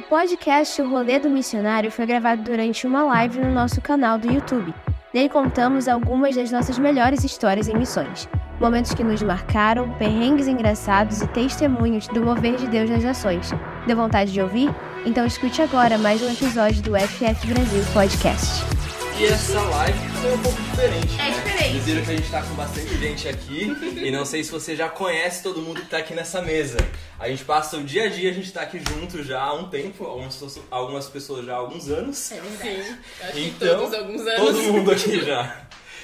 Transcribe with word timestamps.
O 0.00 0.02
podcast 0.08 0.80
O 0.80 0.88
Rolê 0.88 1.18
do 1.18 1.28
Missionário 1.28 1.90
foi 1.90 2.06
gravado 2.06 2.42
durante 2.42 2.86
uma 2.86 3.02
live 3.04 3.38
no 3.38 3.52
nosso 3.52 3.82
canal 3.82 4.16
do 4.16 4.32
YouTube. 4.32 4.74
Nele 5.12 5.28
contamos 5.28 5.86
algumas 5.86 6.34
das 6.34 6.50
nossas 6.50 6.78
melhores 6.78 7.22
histórias 7.22 7.68
em 7.68 7.76
missões, 7.76 8.26
momentos 8.58 8.94
que 8.94 9.04
nos 9.04 9.22
marcaram, 9.22 9.92
perrengues 9.98 10.48
engraçados 10.48 11.20
e 11.20 11.28
testemunhos 11.28 12.08
do 12.08 12.24
mover 12.24 12.56
de 12.56 12.66
Deus 12.66 12.88
nas 12.88 13.04
ações. 13.04 13.50
Deu 13.86 13.94
vontade 13.94 14.32
de 14.32 14.40
ouvir? 14.40 14.74
Então 15.04 15.26
escute 15.26 15.60
agora 15.60 15.98
mais 15.98 16.22
um 16.22 16.32
episódio 16.32 16.82
do 16.82 16.98
FF 16.98 17.46
Brasil 17.46 17.84
Podcast. 17.92 18.64
E 19.18 19.26
essa 19.26 19.60
live 19.60 20.09
foi 20.20 20.32
um 20.34 20.38
pouco 20.42 20.60
diferente. 20.62 21.14
É 21.14 21.16
né? 21.16 21.30
diferente. 21.30 21.72
Vocês 21.72 21.84
viram 21.84 22.04
que 22.04 22.10
a 22.10 22.16
gente 22.16 22.30
tá 22.30 22.42
com 22.42 22.54
bastante 22.54 22.98
gente 22.98 23.28
aqui 23.28 23.76
e 23.96 24.10
não 24.10 24.24
sei 24.24 24.44
se 24.44 24.50
você 24.50 24.76
já 24.76 24.88
conhece 24.88 25.42
todo 25.42 25.60
mundo 25.62 25.80
que 25.80 25.88
tá 25.88 25.98
aqui 25.98 26.14
nessa 26.14 26.42
mesa. 26.42 26.76
A 27.18 27.28
gente 27.28 27.44
passa 27.44 27.76
o 27.76 27.82
dia 27.84 28.04
a 28.04 28.08
dia, 28.08 28.30
a 28.30 28.34
gente 28.34 28.52
tá 28.52 28.62
aqui 28.62 28.78
junto 28.88 29.22
já 29.22 29.40
há 29.40 29.54
um 29.54 29.68
tempo, 29.68 30.04
algumas, 30.04 30.34
pessoas- 30.34 30.60
algumas 30.70 31.06
pessoas 31.08 31.46
já 31.46 31.54
há 31.54 31.56
alguns 31.56 31.88
anos. 31.88 32.32
É 32.32 32.40
verdade. 32.40 32.98
Acho 33.22 33.32
que 33.32 33.46
Então, 33.46 33.78
todos 33.80 33.94
alguns 33.94 34.20
anos. 34.26 34.36
Todo 34.40 34.62
mundo 34.62 34.90
aqui 34.90 35.24
já. 35.24 35.56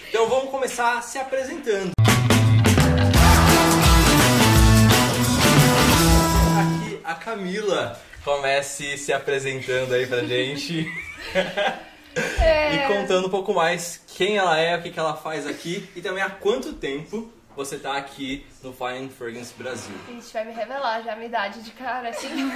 Então 0.08 0.28
vamos 0.28 0.50
começar 0.50 1.02
se 1.02 1.18
apresentando. 1.18 1.90
Aqui 6.58 7.00
a 7.04 7.14
Camila 7.14 8.00
comece 8.24 8.96
se 8.96 9.12
apresentando 9.12 9.92
aí 9.94 10.06
pra 10.06 10.24
gente. 10.24 10.86
E 12.72 12.78
contando 12.88 13.26
um 13.26 13.30
pouco 13.30 13.54
mais 13.54 14.02
quem 14.08 14.36
ela 14.36 14.58
é, 14.58 14.76
o 14.76 14.82
que, 14.82 14.90
que 14.90 14.98
ela 14.98 15.14
faz 15.14 15.46
aqui 15.46 15.88
e 15.94 16.00
também 16.00 16.22
há 16.22 16.30
quanto 16.30 16.72
tempo 16.72 17.30
você 17.54 17.78
tá 17.78 17.96
aqui 17.96 18.46
no 18.62 18.72
Fine 18.72 19.08
Fragrance 19.08 19.54
Brasil. 19.54 19.94
A 20.08 20.12
gente 20.12 20.32
vai 20.32 20.44
me 20.44 20.52
revelar 20.52 21.02
já 21.02 21.12
a 21.12 21.16
minha 21.16 21.28
idade 21.28 21.62
de 21.62 21.70
cara, 21.70 22.10
assim. 22.10 22.28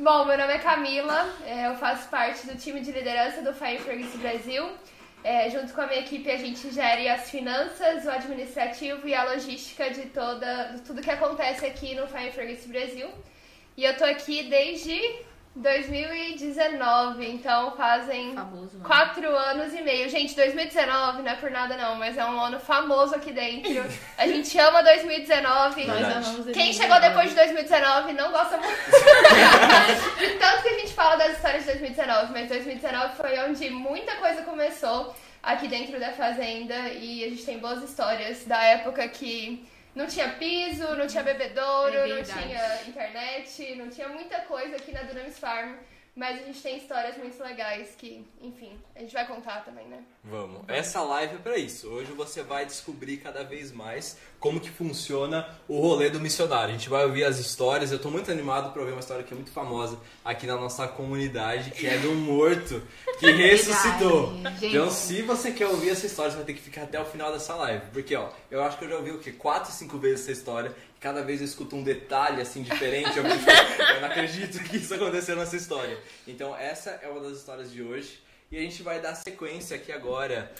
Bom, 0.00 0.24
meu 0.24 0.38
nome 0.38 0.52
é 0.52 0.58
Camila, 0.58 1.28
é, 1.44 1.66
eu 1.66 1.74
faço 1.74 2.08
parte 2.08 2.46
do 2.46 2.56
time 2.56 2.80
de 2.80 2.92
liderança 2.92 3.42
do 3.42 3.52
Fire 3.52 3.78
Fragrance 3.78 4.16
Brasil. 4.16 4.70
É, 5.24 5.50
junto 5.50 5.74
com 5.74 5.80
a 5.80 5.86
minha 5.88 6.00
equipe, 6.00 6.30
a 6.30 6.36
gente 6.36 6.70
gere 6.70 7.08
as 7.08 7.28
finanças, 7.28 8.04
o 8.04 8.10
administrativo 8.10 9.06
e 9.08 9.14
a 9.14 9.24
logística 9.24 9.90
de 9.90 10.06
toda, 10.06 10.68
de 10.74 10.82
tudo 10.82 11.02
que 11.02 11.10
acontece 11.10 11.66
aqui 11.66 11.94
no 11.94 12.06
Fire 12.06 12.30
Fragrance 12.30 12.68
Brasil. 12.68 13.08
E 13.76 13.84
eu 13.84 13.96
tô 13.96 14.04
aqui 14.04 14.44
desde 14.44 14.98
2019, 15.58 17.30
então 17.30 17.72
fazem 17.72 18.34
Famoso, 18.34 18.76
mano. 18.78 18.84
quatro 18.84 19.28
anos 19.28 19.74
e 19.74 19.82
meio. 19.82 20.08
Gente, 20.08 20.34
2019 20.34 21.22
não 21.22 21.30
é 21.30 21.34
por 21.34 21.50
nada 21.50 21.76
não, 21.76 21.96
mas 21.96 22.16
é 22.16 22.24
um 22.24 22.40
ano 22.40 22.58
famoso 22.60 23.14
aqui 23.14 23.32
dentro. 23.32 23.84
A 24.16 24.26
gente 24.26 24.56
ama 24.58 24.82
2019. 24.82 25.84
Nós 25.84 26.04
amamos 26.04 26.26
Quem 26.52 26.72
2019. 26.72 26.72
chegou 26.74 27.00
depois 27.00 27.28
de 27.30 27.34
2019 27.36 28.12
não 28.12 28.30
gosta 28.30 28.56
muito. 28.56 28.78
de 30.18 30.28
tanto 30.38 30.62
que 30.62 30.68
a 30.68 30.78
gente 30.78 30.92
fala 30.94 31.16
das 31.16 31.36
histórias 31.36 31.64
de 31.64 31.70
2019, 31.72 32.32
mas 32.32 32.48
2019 32.48 33.16
foi 33.16 33.38
onde 33.40 33.70
muita 33.70 34.14
coisa 34.16 34.42
começou 34.42 35.14
aqui 35.42 35.68
dentro 35.68 35.98
da 35.98 36.12
fazenda 36.12 36.74
e 36.90 37.24
a 37.24 37.28
gente 37.28 37.44
tem 37.44 37.58
boas 37.58 37.82
histórias 37.82 38.44
da 38.44 38.62
época 38.62 39.06
que 39.08 39.64
não 39.98 40.06
tinha 40.06 40.28
piso, 40.34 40.94
não 40.94 41.08
tinha 41.08 41.24
bebedouro, 41.24 41.96
É 41.96 42.06
não 42.06 42.22
tinha 42.22 42.82
internet, 42.86 43.74
não 43.74 43.88
tinha 43.88 44.08
muita 44.08 44.42
coisa 44.42 44.76
aqui 44.76 44.92
na 44.92 45.02
Dunamis 45.02 45.40
Farm. 45.40 45.74
Mas 46.18 46.42
a 46.42 46.46
gente 46.46 46.60
tem 46.60 46.76
histórias 46.76 47.16
muito 47.16 47.40
legais 47.40 47.94
que, 47.96 48.26
enfim, 48.42 48.72
a 48.96 48.98
gente 48.98 49.14
vai 49.14 49.24
contar 49.24 49.64
também, 49.64 49.86
né? 49.86 50.02
Vamos. 50.24 50.62
Essa 50.66 51.00
live 51.00 51.36
é 51.36 51.38
pra 51.38 51.56
isso. 51.56 51.88
Hoje 51.88 52.10
você 52.10 52.42
vai 52.42 52.66
descobrir 52.66 53.18
cada 53.18 53.44
vez 53.44 53.70
mais 53.70 54.18
como 54.40 54.58
que 54.58 54.68
funciona 54.68 55.48
o 55.68 55.80
rolê 55.80 56.10
do 56.10 56.18
missionário. 56.18 56.70
A 56.74 56.76
gente 56.76 56.88
vai 56.88 57.04
ouvir 57.04 57.22
as 57.22 57.38
histórias. 57.38 57.92
Eu 57.92 58.00
tô 58.00 58.10
muito 58.10 58.32
animado 58.32 58.72
pra 58.72 58.82
ouvir 58.82 58.94
uma 58.94 59.00
história 59.00 59.22
que 59.22 59.32
é 59.32 59.36
muito 59.36 59.52
famosa 59.52 59.96
aqui 60.24 60.44
na 60.44 60.56
nossa 60.56 60.88
comunidade, 60.88 61.70
que 61.70 61.86
é 61.86 61.98
do 61.98 62.12
morto 62.14 62.82
que 63.20 63.30
ressuscitou. 63.30 64.32
Verdade. 64.32 64.66
Então, 64.66 64.90
se 64.90 65.22
você 65.22 65.52
quer 65.52 65.68
ouvir 65.68 65.90
essa 65.90 66.06
história, 66.06 66.32
você 66.32 66.36
vai 66.38 66.46
ter 66.46 66.54
que 66.54 66.62
ficar 66.62 66.82
até 66.82 67.00
o 67.00 67.04
final 67.04 67.32
dessa 67.32 67.54
live. 67.54 67.86
Porque, 67.92 68.16
ó, 68.16 68.28
eu 68.50 68.60
acho 68.64 68.76
que 68.76 68.84
eu 68.86 68.88
já 68.88 68.96
ouvi 68.96 69.12
o 69.12 69.20
quê? 69.20 69.30
Quatro, 69.30 69.70
cinco 69.70 69.98
vezes 69.98 70.22
essa 70.22 70.32
história. 70.32 70.74
Cada 71.00 71.22
vez 71.22 71.40
eu 71.40 71.46
escuto 71.46 71.76
um 71.76 71.82
detalhe, 71.82 72.40
assim, 72.40 72.62
diferente. 72.62 73.16
Eu, 73.16 73.24
eu 73.26 74.00
não 74.00 74.08
acredito 74.08 74.62
que 74.64 74.76
isso 74.76 74.94
aconteceu 74.94 75.36
nessa 75.36 75.56
história. 75.56 75.96
Então, 76.26 76.56
essa 76.56 76.90
é 77.02 77.08
uma 77.08 77.20
das 77.20 77.38
histórias 77.38 77.70
de 77.70 77.82
hoje. 77.82 78.20
E 78.50 78.56
a 78.56 78.60
gente 78.60 78.82
vai 78.82 79.00
dar 79.00 79.14
sequência 79.14 79.76
aqui 79.76 79.92
agora. 79.92 80.50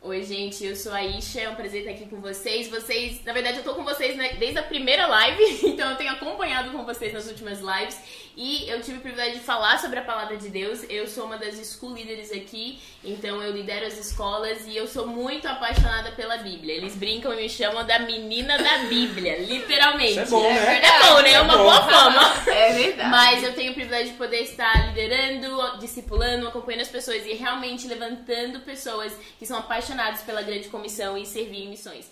Oi, 0.00 0.22
gente, 0.22 0.64
eu 0.64 0.76
sou 0.76 0.92
a 0.92 1.02
Isha, 1.04 1.40
é 1.40 1.48
um 1.48 1.54
prazer 1.54 1.80
estar 1.80 1.92
aqui 1.92 2.06
com 2.06 2.20
vocês. 2.20 2.68
Vocês, 2.68 3.24
na 3.24 3.32
verdade, 3.32 3.58
eu 3.58 3.64
tô 3.64 3.74
com 3.74 3.82
vocês 3.82 4.16
né, 4.16 4.34
desde 4.38 4.58
a 4.58 4.62
primeira 4.62 5.06
live, 5.06 5.42
então 5.66 5.90
eu 5.90 5.96
tenho 5.96 6.12
acompanhado 6.12 6.70
com 6.70 6.84
vocês 6.84 7.12
nas 7.12 7.26
últimas 7.26 7.60
lives 7.60 7.98
e 8.36 8.68
eu 8.68 8.82
tive 8.82 8.98
o 8.98 9.00
privilégio 9.00 9.38
de 9.38 9.44
falar 9.44 9.78
sobre 9.78 9.98
a 9.98 10.02
palavra 10.02 10.36
de 10.36 10.50
Deus. 10.50 10.84
Eu 10.90 11.06
sou 11.06 11.24
uma 11.24 11.38
das 11.38 11.56
school 11.72 11.94
leaders 11.94 12.30
aqui, 12.30 12.78
então 13.02 13.42
eu 13.42 13.50
lidero 13.52 13.86
as 13.86 13.96
escolas 13.98 14.66
e 14.66 14.76
eu 14.76 14.86
sou 14.86 15.06
muito 15.06 15.48
apaixonada 15.48 16.12
pela 16.12 16.36
Bíblia. 16.36 16.74
Eles 16.74 16.94
brincam 16.94 17.32
e 17.32 17.36
me 17.36 17.48
chamam 17.48 17.86
da 17.86 17.98
menina 18.00 18.58
da 18.58 18.78
Bíblia, 18.88 19.38
literalmente. 19.46 20.10
Isso 20.10 20.20
é 20.20 20.26
bom, 20.26 20.42
né? 20.52 20.80
É 20.84 20.98
bom, 21.08 21.22
né? 21.22 21.32
É 21.32 21.40
uma 21.40 21.54
É 21.54 21.56
bom. 21.56 21.62
boa 21.62 21.82
fama. 21.88 22.36
É 22.56 22.72
verdade. 22.72 23.10
Mas 23.10 23.42
eu 23.42 23.52
tenho 23.54 23.72
o 23.72 23.74
privilégio 23.74 24.12
de 24.12 24.18
poder 24.18 24.40
estar 24.42 24.88
liderando, 24.88 25.78
discipulando, 25.78 26.46
acompanhando 26.48 26.82
as 26.82 26.88
pessoas 26.88 27.24
e 27.26 27.32
realmente 27.34 27.86
levantando 27.86 28.60
pessoas 28.60 29.12
que 29.38 29.46
são 29.46 29.58
apaixonadas 29.58 30.22
pela 30.22 30.42
grande 30.42 30.68
comissão 30.68 31.16
e 31.16 31.24
servir 31.26 31.64
em 31.64 31.68
missões. 31.68 32.10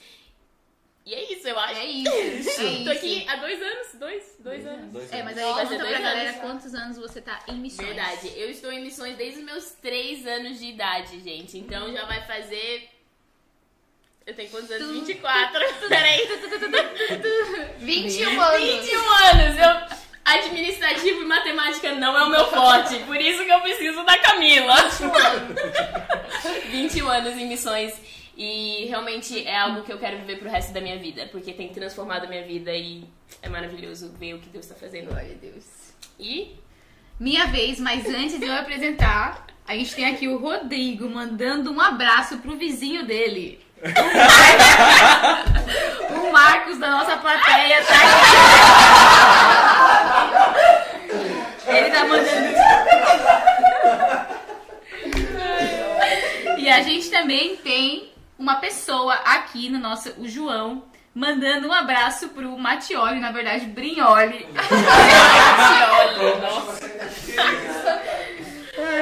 E 1.06 1.12
é 1.15 1.32
isso, 1.32 1.47
eu 1.47 1.59
acho. 1.59 1.78
É 1.78 1.84
isso. 1.84 2.10
É 2.15 2.65
isso. 2.65 2.84
Tô 2.84 2.91
aqui 2.91 3.26
há 3.28 3.37
dois 3.37 3.60
anos, 3.62 3.87
dois, 3.94 4.37
dois 4.38 4.66
anos. 4.66 4.91
Dois 4.92 5.12
É, 5.12 5.20
anos. 5.20 5.25
mas 5.34 5.38
aí 5.38 5.53
Vai 5.53 5.65
conta 5.66 5.76
pra 5.76 5.98
galera 5.98 6.28
anos. 6.31 6.41
quantos 6.41 6.75
anos 6.75 6.97
você 6.97 7.20
tá 7.20 7.41
em 7.48 7.56
missões. 7.56 7.88
Verdade, 7.88 8.32
eu 8.37 8.50
estou 8.50 8.72
em 8.72 8.82
missões 8.82 9.14
desde 9.16 9.41
os 9.41 9.44
meus 9.44 9.70
três 9.82 10.26
anos 10.26 10.59
de 10.59 10.66
idade, 10.66 11.20
gente. 11.20 11.59
Então 11.59 11.93
já 11.93 12.06
vai 12.06 12.22
fazer. 12.26 12.88
Eu 14.26 14.34
tenho 14.34 14.48
quantos 14.48 14.70
anos? 14.70 14.91
24. 14.93 15.60
Peraí. 15.91 16.26
21 17.81 18.41
anos. 18.41 18.60
21 18.62 19.09
anos. 19.10 19.59
Eu... 19.59 20.04
Administrativo 20.26 21.20
e 21.20 21.25
matemática 21.26 21.93
não 21.97 22.16
é 22.16 22.25
o 22.25 22.31
meu 22.31 22.47
forte. 22.47 22.98
Por 23.00 23.20
isso 23.20 23.44
que 23.44 23.50
eu 23.53 23.60
preciso 23.60 24.03
da 24.04 24.19
Camila. 24.20 24.75
21 26.70 27.06
anos 27.10 27.37
em 27.37 27.47
missões. 27.47 27.93
E 28.36 28.86
realmente 28.86 29.46
é 29.46 29.56
algo 29.56 29.82
que 29.82 29.92
eu 29.92 29.98
quero 29.98 30.18
viver 30.18 30.38
pro 30.38 30.50
resto 30.50 30.72
da 30.72 30.80
minha 30.80 30.98
vida. 30.98 31.28
Porque 31.30 31.52
tem 31.52 31.68
transformado 31.68 32.24
a 32.24 32.28
minha 32.28 32.44
vida 32.44 32.74
e 32.74 33.04
é 33.40 33.48
maravilhoso 33.48 34.12
ver 34.18 34.34
o 34.34 34.40
que 34.40 34.48
Deus 34.48 34.66
tá 34.66 34.74
fazendo. 34.74 35.06
Glória 35.08 35.32
a 35.32 35.38
Deus. 35.38 35.64
E 36.18 36.56
Minha 37.18 37.46
vez, 37.46 37.78
mas 37.78 38.06
antes 38.06 38.38
de 38.40 38.46
eu 38.46 38.54
apresentar, 38.54 39.46
a 39.66 39.74
gente 39.76 39.94
tem 39.94 40.06
aqui 40.06 40.26
o 40.26 40.36
Rodrigo 40.36 41.08
mandando 41.08 41.72
um 41.72 41.80
abraço 41.80 42.38
pro 42.38 42.56
vizinho 42.56 43.06
dele. 43.06 43.60
O 46.10 46.30
Marcos 46.32 46.78
da 46.78 46.90
nossa 46.90 47.16
plateia 47.18 47.84
tá 47.84 47.94
aqui. 47.94 48.04
Ele 51.68 51.90
tá 51.90 52.04
mandando. 52.04 52.54
E 56.58 56.68
a 56.68 56.82
gente 56.82 57.10
também 57.10 57.56
tem 57.56 58.12
uma 58.38 58.56
pessoa 58.56 59.14
aqui 59.14 59.68
no 59.68 59.78
nosso, 59.78 60.10
o 60.18 60.28
João, 60.28 60.84
mandando 61.14 61.68
um 61.68 61.72
abraço 61.72 62.28
pro 62.30 62.58
Matioli, 62.58 63.20
na 63.20 63.30
verdade, 63.30 63.66
Brinholi. 63.66 64.46
olha, 65.90 66.36
nossa. 66.40 66.90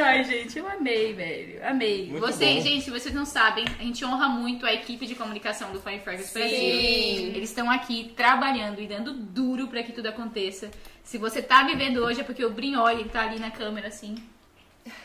Ai, 0.04 0.22
gente, 0.24 0.58
eu 0.58 0.68
amei, 0.68 1.14
velho. 1.14 1.66
Amei. 1.66 2.08
Muito 2.08 2.20
vocês, 2.20 2.62
bom. 2.62 2.68
gente, 2.68 2.84
se 2.84 2.90
vocês 2.90 3.14
não 3.14 3.24
sabem, 3.24 3.64
a 3.78 3.82
gente 3.82 4.04
honra 4.04 4.28
muito 4.28 4.66
a 4.66 4.72
equipe 4.72 5.06
de 5.06 5.14
comunicação 5.14 5.72
do 5.72 5.80
Fine 5.80 6.00
Fragrance 6.00 6.30
Sim. 6.30 6.38
Brasil. 6.38 7.28
Eles 7.34 7.48
estão 7.48 7.70
aqui 7.70 8.12
trabalhando 8.14 8.80
e 8.80 8.86
dando 8.86 9.14
duro 9.14 9.68
pra 9.68 9.82
que 9.82 9.92
tudo 9.92 10.06
aconteça. 10.08 10.70
Se 11.02 11.16
você 11.16 11.40
tá 11.40 11.64
me 11.64 11.74
vendo 11.74 12.04
hoje 12.04 12.20
é 12.20 12.24
porque 12.24 12.44
o 12.44 12.50
Brinholi 12.50 13.00
ele 13.00 13.08
tá 13.08 13.22
ali 13.22 13.38
na 13.38 13.50
câmera, 13.50 13.88
assim. 13.88 14.14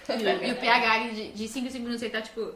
E 0.09 0.13
o, 0.13 0.45
e 0.47 0.51
o 0.51 0.55
PH 0.55 0.97
de 1.33 1.47
5 1.47 1.67
em 1.67 1.69
5 1.69 1.83
minutos 1.83 2.01
ele 2.01 2.11
tá, 2.11 2.21
tipo, 2.21 2.53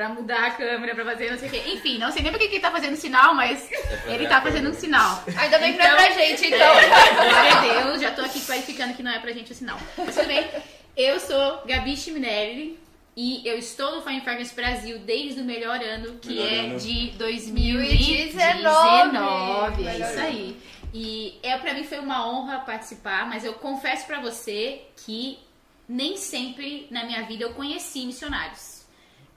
pra 0.00 0.08
mudar 0.08 0.46
a 0.46 0.50
câmera, 0.52 0.94
pra 0.94 1.04
fazer 1.04 1.30
não 1.30 1.38
sei 1.38 1.48
o 1.48 1.52
quê. 1.52 1.62
Enfim, 1.74 1.98
não 1.98 2.10
sei 2.10 2.22
nem 2.22 2.32
porque 2.32 2.48
que 2.48 2.54
ele 2.54 2.62
tá 2.62 2.70
fazendo 2.70 2.96
sinal, 2.96 3.34
mas 3.34 3.68
pra 4.02 4.14
ele 4.14 4.26
tá 4.26 4.40
fazendo 4.40 4.70
um 4.70 4.72
sinal. 4.72 5.22
Ainda 5.36 5.58
bem 5.58 5.72
que 5.74 5.78
não 5.78 5.84
é 5.84 5.88
Então- 5.90 5.96
pra 5.96 6.10
gente, 6.24 6.46
então. 6.46 6.72
Glória 6.72 7.52
a 7.52 7.60
Deus, 7.82 8.00
já 8.00 8.10
tô 8.12 8.22
aqui 8.22 8.40
clarificando 8.40 8.94
que 8.94 9.02
não 9.02 9.10
é 9.10 9.18
pra 9.18 9.30
gente 9.32 9.52
o 9.52 9.54
sinal. 9.54 9.78
Mas 9.98 10.14
tudo 10.14 10.26
bem. 10.26 10.48
Eu 10.96 11.20
sou 11.20 11.62
Gabi 11.66 11.94
Chiminelli 11.98 12.78
e 13.14 13.46
eu 13.46 13.58
estou 13.58 13.96
no 13.96 14.00
Fine 14.02 14.22
Fragrance 14.22 14.54
Brasil 14.54 14.98
desde 15.00 15.42
o 15.42 15.44
melhor 15.44 15.78
ano, 15.82 16.18
que 16.18 16.28
Melhor 16.30 16.50
é 16.50 16.58
ano. 16.60 16.78
de 16.80 17.10
2019. 17.18 19.18
2019. 19.18 19.86
É 19.86 19.98
isso 19.98 20.18
aí. 20.20 20.56
E 20.94 21.38
é, 21.42 21.58
pra 21.58 21.74
mim 21.74 21.84
foi 21.84 21.98
uma 21.98 22.26
honra 22.26 22.60
participar, 22.60 23.28
mas 23.28 23.44
eu 23.44 23.52
confesso 23.52 24.06
pra 24.06 24.18
você 24.18 24.80
que 25.04 25.38
nem 25.86 26.16
sempre 26.16 26.86
na 26.90 27.04
minha 27.04 27.22
vida 27.24 27.44
eu 27.44 27.52
conheci 27.52 28.06
missionários. 28.06 28.79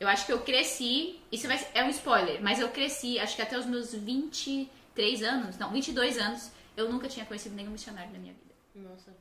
Eu 0.04 0.10
acho 0.10 0.26
que 0.26 0.34
eu 0.34 0.42
cresci, 0.42 1.18
isso 1.32 1.48
vai, 1.48 1.58
é 1.74 1.82
um 1.82 1.90
spoiler, 1.90 2.44
mas 2.44 2.60
eu 2.60 2.68
cresci, 2.68 3.18
acho 3.18 3.38
que 3.38 3.42
até 3.42 3.58
os 3.58 3.66
meus 3.66 3.94
23 3.94 5.24
anos, 5.24 5.58
não, 5.58 5.72
22 5.72 6.18
anos, 6.18 6.52
eu 6.76 6.92
nunca 6.92 7.08
tinha 7.08 7.26
conhecido 7.26 7.56
nenhum 7.56 7.72
missionário 7.72 8.12
na 8.12 8.20
minha 8.20 8.34
vida. 8.34 8.54
Nossa. 8.90 9.16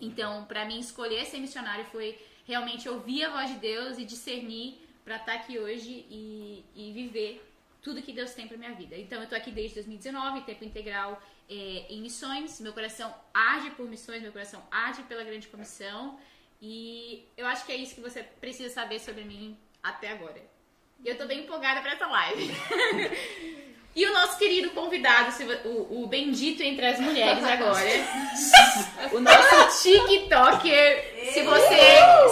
Então, 0.00 0.44
pra 0.44 0.64
mim, 0.64 0.78
escolher 0.78 1.24
ser 1.26 1.38
missionário 1.38 1.84
foi 1.86 2.16
realmente 2.46 2.88
ouvir 2.88 3.24
a 3.24 3.30
voz 3.30 3.50
de 3.50 3.56
Deus 3.56 3.98
e 3.98 4.04
discernir 4.04 4.78
pra 5.04 5.16
estar 5.16 5.34
aqui 5.34 5.58
hoje 5.58 6.06
e, 6.08 6.64
e 6.76 6.92
viver 6.92 7.44
tudo 7.82 8.00
que 8.02 8.12
Deus 8.12 8.32
tem 8.34 8.46
pra 8.46 8.56
minha 8.56 8.74
vida. 8.74 8.96
Então, 8.96 9.20
eu 9.20 9.28
tô 9.28 9.34
aqui 9.34 9.50
desde 9.50 9.74
2019, 9.74 10.42
tempo 10.42 10.64
integral 10.64 11.20
é, 11.50 11.86
em 11.90 12.00
missões. 12.00 12.60
Meu 12.60 12.72
coração 12.72 13.12
arde 13.34 13.70
por 13.72 13.88
missões, 13.88 14.22
meu 14.22 14.30
coração 14.30 14.62
arde 14.70 15.02
pela 15.02 15.24
grande 15.24 15.48
comissão. 15.48 16.20
E 16.60 17.26
eu 17.36 17.48
acho 17.48 17.66
que 17.66 17.72
é 17.72 17.76
isso 17.76 17.96
que 17.96 18.00
você 18.00 18.22
precisa 18.22 18.72
saber 18.72 19.00
sobre 19.00 19.24
mim 19.24 19.58
até 19.82 20.12
agora. 20.12 20.40
E 21.04 21.08
eu 21.08 21.18
tô 21.18 21.26
bem 21.26 21.40
empolgada 21.40 21.80
pra 21.80 21.92
essa 21.92 22.06
live. 22.06 22.50
E 23.94 24.06
o 24.06 24.12
nosso 24.12 24.38
querido 24.38 24.70
convidado, 24.70 25.30
o, 25.66 26.02
o 26.02 26.06
bendito 26.06 26.62
entre 26.62 26.86
as 26.86 26.98
mulheres 26.98 27.44
agora, 27.44 27.90
o 29.12 29.20
nosso 29.20 29.82
TikToker. 29.82 31.12
Se 31.30 31.42
você, 31.42 31.78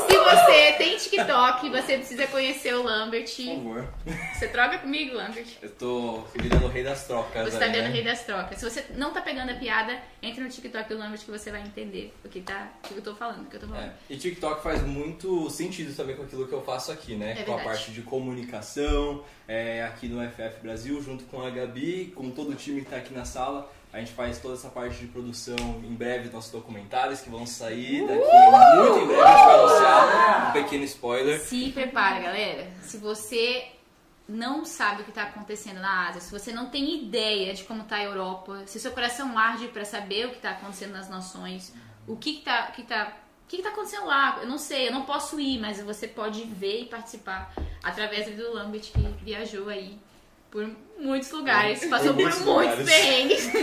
se 0.08 0.18
você 0.18 0.72
tem 0.78 0.96
TikTok, 0.96 1.68
você 1.68 1.98
precisa 1.98 2.26
conhecer 2.28 2.74
o 2.74 2.82
Lambert. 2.82 3.30
Por 3.36 3.44
favor. 3.44 3.88
Você 4.34 4.48
troca 4.48 4.78
comigo, 4.78 5.14
Lambert? 5.14 5.46
Eu 5.60 5.70
tô 5.70 6.22
virando 6.34 6.64
o 6.64 6.68
rei 6.68 6.82
das 6.82 7.06
trocas. 7.06 7.52
Você 7.52 7.58
tá 7.58 7.66
aí, 7.66 7.72
vendo 7.72 7.84
o 7.84 7.88
né? 7.88 7.94
rei 7.94 8.04
das 8.04 8.24
trocas. 8.24 8.58
Se 8.58 8.64
você 8.64 8.86
não 8.96 9.12
tá 9.12 9.20
pegando 9.20 9.50
a 9.50 9.54
piada, 9.54 10.00
entre 10.22 10.42
no 10.42 10.48
TikTok 10.48 10.88
do 10.88 10.98
Lambert 10.98 11.20
que 11.20 11.30
você 11.30 11.50
vai 11.50 11.60
entender 11.60 12.12
o 12.24 12.28
que, 12.28 12.40
tá, 12.40 12.72
o 12.84 12.88
que 12.88 12.96
eu 12.96 13.02
tô 13.02 13.14
falando, 13.14 13.42
o 13.42 13.50
que 13.50 13.56
eu 13.56 13.60
tô 13.60 13.68
falando. 13.68 13.84
É, 13.84 13.92
E 14.08 14.16
TikTok 14.16 14.62
faz 14.62 14.82
muito 14.82 15.50
sentido 15.50 15.94
também 15.94 16.16
com 16.16 16.22
aquilo 16.22 16.48
que 16.48 16.54
eu 16.54 16.62
faço 16.62 16.90
aqui, 16.90 17.16
né? 17.16 17.36
É 17.38 17.42
com 17.42 17.54
a 17.54 17.58
parte 17.58 17.90
de 17.90 18.00
comunicação, 18.02 19.22
é, 19.50 19.82
aqui 19.82 20.06
no 20.06 20.22
FF 20.30 20.60
Brasil, 20.62 21.02
junto 21.02 21.24
com 21.24 21.42
a 21.42 21.50
Gabi, 21.50 22.12
com 22.14 22.30
todo 22.30 22.52
o 22.52 22.54
time 22.54 22.82
que 22.82 22.90
tá 22.90 22.98
aqui 22.98 23.12
na 23.12 23.24
sala. 23.24 23.68
A 23.92 23.98
gente 23.98 24.12
faz 24.12 24.38
toda 24.38 24.54
essa 24.54 24.68
parte 24.68 24.98
de 24.98 25.08
produção. 25.08 25.56
Em 25.82 25.92
breve, 25.92 26.30
nossos 26.30 26.52
documentários 26.52 27.20
que 27.20 27.28
vão 27.28 27.44
sair 27.44 28.06
daqui 28.06 28.20
muito 28.20 28.98
em 29.00 29.06
breve. 29.08 29.22
A 29.22 29.36
gente 29.36 29.46
vai 29.46 29.58
anunciar 29.58 30.48
um 30.48 30.52
pequeno 30.52 30.84
spoiler. 30.84 31.40
Se 31.40 31.72
prepara, 31.72 32.20
galera. 32.20 32.68
Se 32.82 32.96
você 32.98 33.72
não 34.28 34.64
sabe 34.64 35.00
o 35.00 35.04
que 35.04 35.10
está 35.10 35.24
acontecendo 35.24 35.80
na 35.80 36.06
Ásia, 36.06 36.20
se 36.20 36.30
você 36.30 36.52
não 36.52 36.70
tem 36.70 37.02
ideia 37.02 37.52
de 37.52 37.64
como 37.64 37.82
está 37.82 37.96
a 37.96 38.04
Europa, 38.04 38.62
se 38.66 38.78
seu 38.78 38.92
coração 38.92 39.36
arde 39.36 39.66
para 39.66 39.84
saber 39.84 40.26
o 40.26 40.30
que 40.30 40.36
está 40.36 40.52
acontecendo 40.52 40.92
nas 40.92 41.08
nações, 41.08 41.74
o 42.06 42.16
que 42.16 42.38
está 42.38 42.68
que 42.68 42.84
tá, 42.84 43.16
o 43.19 43.19
que 43.50 43.56
que 43.56 43.62
tá 43.64 43.70
acontecendo 43.70 44.06
lá, 44.06 44.38
eu 44.40 44.48
não 44.48 44.56
sei, 44.56 44.86
eu 44.86 44.92
não 44.92 45.02
posso 45.02 45.40
ir, 45.40 45.58
mas 45.58 45.80
você 45.80 46.06
pode 46.06 46.44
ver 46.44 46.82
e 46.82 46.84
participar 46.84 47.52
através 47.82 48.32
do 48.36 48.52
Lambert 48.52 48.92
que 48.92 49.24
viajou 49.24 49.68
aí 49.68 49.98
por 50.52 50.70
muitos 50.96 51.32
lugares, 51.32 51.84
passou 51.86 52.14
por 52.14 52.32
muitos 52.44 52.84
perrengues. 52.84 53.50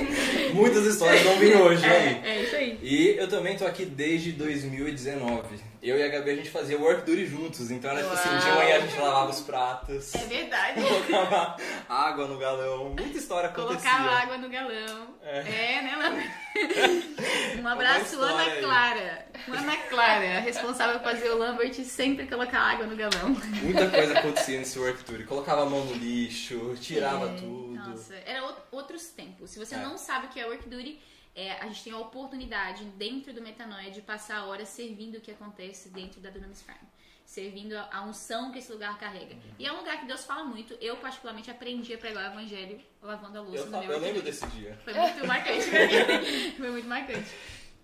Muitas 0.58 0.86
histórias 0.86 1.22
vão 1.24 1.38
vir 1.38 1.56
hoje 1.56 1.86
aí. 1.86 2.22
É, 2.24 2.30
é 2.30 2.42
isso 2.44 2.56
aí. 2.56 2.80
E 2.82 3.10
eu 3.18 3.28
também 3.28 3.56
tô 3.58 3.66
aqui 3.66 3.86
desde 3.86 4.32
2019. 4.32 5.68
Eu 5.82 5.96
e 5.98 6.04
a 6.04 6.08
Gabi 6.10 6.32
a 6.32 6.36
gente 6.36 6.50
fazia 6.50 6.78
work 6.78 7.06
duty 7.06 7.26
juntos, 7.28 7.70
então 7.72 7.92
era 7.92 8.02
tipo 8.02 8.12
assim, 8.14 8.30
de 8.30 8.56
manhã 8.56 8.76
a 8.78 8.80
gente 8.80 9.00
lavava 9.00 9.30
os 9.30 9.40
pratos, 9.42 10.16
É 10.16 10.26
verdade. 10.26 10.82
colocava 10.82 11.56
água 11.88 12.28
no 12.28 12.38
galão, 12.40 12.86
muita 13.00 13.18
história 13.18 13.48
acontecia. 13.50 13.90
Colocava 13.90 14.10
água 14.10 14.38
no 14.38 14.50
galão. 14.50 15.08
É. 15.24 15.38
É, 15.40 15.82
né, 15.84 15.96
Lambert? 15.96 16.32
Um 17.62 17.68
abraço, 17.68 18.20
Ana 18.20 18.42
aí. 18.42 18.62
Clara. 18.62 19.26
Ana 19.48 19.76
Clara, 19.90 20.40
responsável 20.40 21.00
por 21.00 21.12
fazer 21.12 21.30
o 21.30 21.38
Lambert 21.38 21.74
sempre 21.84 22.26
colocar 22.28 22.60
água 22.60 22.86
no 22.88 22.96
galão. 22.96 23.36
Muita 23.62 23.88
coisa 23.90 24.18
acontecia 24.18 24.58
nesse 24.60 24.80
work 24.80 25.04
tour. 25.04 25.24
Colocava 25.26 25.64
a 25.64 25.66
mão 25.66 25.86
no 25.86 25.94
lixo, 25.94 26.76
tirava 26.82 27.26
É, 27.28 27.34
tudo. 27.36 27.67
Nossa, 27.92 28.16
era 28.16 28.42
out- 28.42 28.62
outros 28.72 29.08
tempos. 29.08 29.52
Se 29.52 29.60
você 29.60 29.76
É. 29.76 29.80
não 29.80 29.98
sabe 29.98 30.28
o 30.28 30.30
que 30.30 30.40
é 30.40 30.46
work 30.46 30.68
duty, 30.68 31.00
é, 31.36 31.52
a 31.54 31.68
gente 31.68 31.84
tem 31.84 31.94
a 31.94 31.98
oportunidade 32.00 32.84
dentro 32.86 33.34
do 33.34 33.42
Metanoia 33.42 33.92
de 33.92 34.02
passar 34.02 34.46
horas 34.46 34.70
servindo 34.70 35.16
o 35.18 35.22
que 35.22 35.32
acontece 35.32 35.90
dentro 35.90 36.20
da 36.20 36.30
Dunamis 36.30 36.62
Farm. 36.62 36.78
Servindo 37.26 37.74
a, 37.78 37.90
a 37.92 38.04
unção 38.04 38.52
que 38.54 38.60
esse 38.60 38.72
lugar 38.72 38.98
carrega. 38.98 39.34
Uhum. 39.36 39.42
E 39.60 39.66
é 39.66 39.72
um 39.74 39.78
lugar 39.80 40.00
que 40.00 40.06
Deus 40.06 40.24
fala 40.24 40.46
muito. 40.46 40.74
Eu, 40.80 40.96
particularmente, 40.98 41.52
aprendi 41.52 41.94
a 41.94 41.98
pregar 41.98 42.24
o 42.30 42.34
evangelho 42.34 42.80
lavando 43.02 43.38
a 43.38 43.42
louça 43.42 43.58
Eu, 43.58 43.66
no 43.66 43.72
fa- 43.74 43.80
meu 43.82 43.92
eu 43.92 44.00
lembro 44.00 44.22
desse 44.22 44.48
dia. 44.48 44.80
Foi 44.86 44.94
muito 44.94 45.28
marcante. 45.28 45.66
Foi 46.58 46.72
muito 46.72 46.88
marcante. 46.88 47.30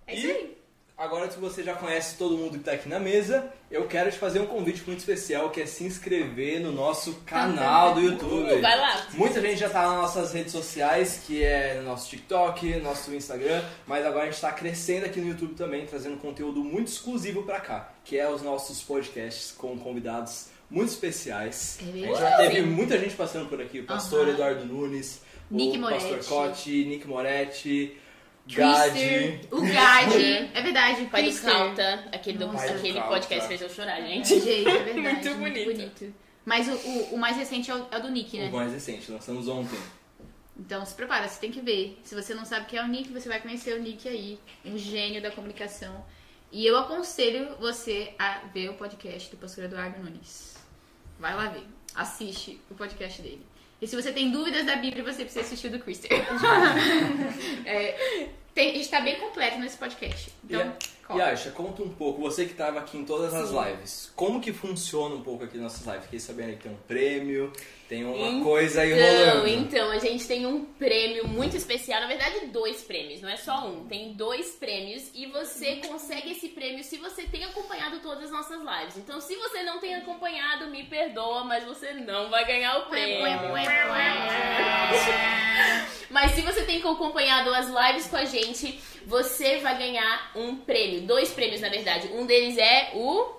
É 0.08 0.16
isso 0.16 0.28
E- 0.28 0.32
aí. 0.32 0.58
Agora 0.96 1.28
que 1.28 1.40
você 1.40 1.64
já 1.64 1.74
conhece 1.74 2.18
todo 2.18 2.38
mundo 2.38 2.58
que 2.58 2.64
tá 2.64 2.74
aqui 2.74 2.88
na 2.88 3.00
mesa, 3.00 3.52
eu 3.70 3.88
quero 3.88 4.12
te 4.12 4.18
fazer 4.18 4.40
um 4.40 4.46
convite 4.46 4.84
muito 4.86 5.00
especial, 5.00 5.50
que 5.50 5.60
é 5.60 5.66
se 5.66 5.84
inscrever 5.84 6.60
no 6.60 6.72
nosso 6.72 7.16
canal 7.26 7.96
do 7.96 8.00
YouTube. 8.00 8.54
Uh, 8.54 8.62
vai 8.62 8.80
lá. 8.80 9.08
Muita 9.14 9.42
gente 9.42 9.60
já 9.60 9.70
tá 9.70 9.82
nas 9.88 9.98
nossas 9.98 10.34
redes 10.34 10.52
sociais, 10.52 11.22
que 11.26 11.44
é 11.44 11.80
no 11.80 11.90
nosso 11.90 12.08
TikTok, 12.10 12.76
nosso 12.80 13.14
Instagram, 13.14 13.64
mas 13.88 14.06
agora 14.06 14.28
a 14.28 14.32
gente 14.32 14.40
tá 14.40 14.52
crescendo 14.52 15.08
aqui 15.08 15.20
no 15.20 15.30
YouTube 15.30 15.56
também, 15.56 15.86
trazendo 15.88 16.16
conteúdo 16.18 16.64
muito 16.64 16.90
exclusivo 16.90 17.42
pra 17.42 17.60
cá, 17.60 17.92
que 18.06 18.18
é 18.20 18.30
os 18.30 18.44
nossos 18.44 18.84
podcasts 18.84 19.52
com 19.52 19.76
convidados 19.80 20.50
muito 20.70 20.90
especiais. 20.90 21.80
É 21.82 21.86
a 21.86 21.92
gente 21.92 22.20
já 22.20 22.38
teve 22.38 22.62
muita 22.62 23.00
gente 23.00 23.16
passando 23.16 23.50
por 23.50 23.60
aqui, 23.60 23.80
o 23.80 23.86
pastor 23.86 24.22
Aham. 24.26 24.34
Eduardo 24.34 24.66
Nunes, 24.66 25.22
Nick 25.50 25.76
o 25.78 25.82
Moretti. 25.82 26.06
pastor 26.06 26.26
Cotti, 26.26 26.86
Nick 26.86 27.08
Moretti, 27.08 27.98
Twister, 28.48 29.40
Gadi. 29.40 29.48
o 29.52 29.62
Gadi. 29.62 30.52
É 30.54 30.62
verdade, 30.62 31.02
o 31.04 31.10
Pai 31.10 31.24
do 31.24 31.30
Twister. 31.30 31.52
Calta, 31.54 32.10
aquele, 32.12 32.38
do, 32.38 32.50
aquele 32.50 32.94
Pai 32.94 33.02
do 33.04 33.08
podcast 33.08 33.30
Calta. 33.30 33.48
fez 33.48 33.62
eu 33.62 33.70
chorar, 33.70 34.00
É, 34.02 34.06
gente. 34.08 34.40
gente, 34.40 34.68
é 34.70 34.84
verdade. 34.84 35.30
Muito 35.30 35.64
bonito. 35.64 36.14
Mas 36.46 36.68
o, 36.68 36.72
o, 36.74 37.14
o 37.16 37.18
mais 37.18 37.38
recente 37.38 37.72
é 37.72 37.76
o, 37.76 37.88
é 37.90 37.98
o 37.98 38.02
do 38.02 38.10
Nick, 38.12 38.38
O 38.38 38.42
né? 38.42 38.50
mais 38.50 38.74
recente, 38.74 39.10
lançamos 39.12 39.48
ontem. 39.48 39.80
Então 40.60 40.86
se 40.86 40.94
prepara, 40.94 41.28
você 41.28 41.40
tem 41.40 41.52
que 41.52 41.62
ver. 41.62 42.00
Se 42.04 42.14
você 42.14 42.34
não 42.34 42.44
sabe 42.46 42.66
o 42.66 42.68
que 42.68 42.78
é 42.78 42.84
o 42.84 42.88
Nick, 42.88 43.12
você 43.12 43.28
vai 43.30 43.40
conhecer 43.40 43.78
o 43.80 43.82
Nick 43.82 44.08
aí, 44.08 44.38
um 44.66 44.78
gênio 44.78 45.22
da 45.22 45.32
comunicação. 45.32 46.04
E 46.52 46.66
eu 46.66 46.78
aconselho 46.78 47.56
você 47.60 48.14
a 48.20 48.40
ver 48.54 48.70
o 48.70 48.74
podcast 48.76 49.32
do 49.32 49.38
pastor 49.38 49.64
Eduardo 49.64 50.04
Nunes. 50.04 50.56
Vai 51.18 51.34
lá 51.34 51.48
ver. 51.48 51.64
Assiste 51.96 52.60
o 52.70 52.76
podcast 52.76 53.22
dele. 53.22 53.44
E 53.84 53.88
se 53.88 53.98
você 53.98 54.14
tem 54.14 54.32
dúvidas 54.32 54.66
da 54.66 54.78
Bíblia, 54.78 55.04
você 55.04 55.26
precisa 55.26 55.42
assistir 55.42 55.68
o 55.68 55.72
do 55.72 55.80
Christian. 55.80 56.16
É, 57.66 58.30
tem, 58.54 58.80
está 58.80 59.02
bem 59.02 59.20
completo 59.20 59.60
nesse 59.60 59.78
podcast. 59.78 60.32
Então, 60.46 60.74
E 61.10 61.18
E. 61.18 61.22
Aisha, 61.22 61.52
conta 61.52 61.84
um 61.84 61.90
pouco, 61.90 62.22
você 62.22 62.46
que 62.46 62.52
estava 62.52 62.80
aqui 62.80 62.98
em 62.98 63.04
todas 63.04 63.34
as 63.34 63.50
lives, 63.50 64.12
como 64.16 64.40
que 64.40 64.54
funciona 64.54 65.16
um 65.16 65.22
pouco 65.22 65.44
aqui 65.44 65.58
nas 65.58 65.74
nossas 65.74 65.86
lives? 65.86 66.04
Fiquei 66.06 66.20
sabendo 66.20 66.56
que 66.56 66.64
tem 66.64 66.72
um 66.72 66.78
prêmio, 66.88 67.52
tem 67.94 68.04
uma 68.04 68.28
Então, 68.28 68.44
coisa 68.44 68.82
aí 68.82 68.92
rolando. 68.92 69.48
então, 69.48 69.92
a 69.92 70.00
gente 70.00 70.28
tem 70.28 70.48
um 70.48 70.66
prêmio 70.66 71.28
muito 71.28 71.56
especial. 71.56 72.02
Na 72.02 72.08
verdade, 72.08 72.48
dois 72.48 72.82
prêmios, 72.82 73.22
não 73.22 73.30
é 73.30 73.38
só 73.38 73.68
um. 73.68 73.86
Tem 73.86 74.14
dois 74.14 74.56
prêmios 74.56 75.12
e 75.14 75.28
você 75.28 75.76
consegue 75.76 76.32
esse 76.32 76.50
prêmio 76.50 76.84
se 76.84 76.98
você 76.98 77.22
tem 77.24 77.44
acompanhado 77.44 78.00
todas 78.00 78.24
as 78.24 78.32
nossas 78.32 78.60
lives. 78.60 78.98
Então, 78.98 79.22
se 79.22 79.36
você 79.36 79.62
não 79.62 79.80
tem 79.80 79.94
acompanhado, 79.94 80.72
me 80.72 80.84
perdoa, 80.86 81.44
mas 81.44 81.64
você 81.66 81.94
não 81.94 82.32
vai 82.32 82.44
ganhar 82.46 82.80
o 82.80 82.86
prêmio. 82.88 83.22
Mas 86.10 86.32
se 86.34 86.42
você 86.42 86.64
tem 86.64 86.78
acompanhado 86.78 87.52
as 87.54 87.68
lives 87.68 88.08
com 88.08 88.18
a 88.18 88.26
gente, 88.26 88.80
você 89.06 89.58
vai 89.58 89.78
ganhar 89.80 90.32
um 90.36 90.56
prêmio. 90.58 91.02
Dois 91.02 91.32
prêmios, 91.32 91.62
na 91.62 91.70
verdade. 91.70 92.08
Um 92.14 92.26
deles 92.26 92.56
é 92.58 92.92
o 92.94 93.34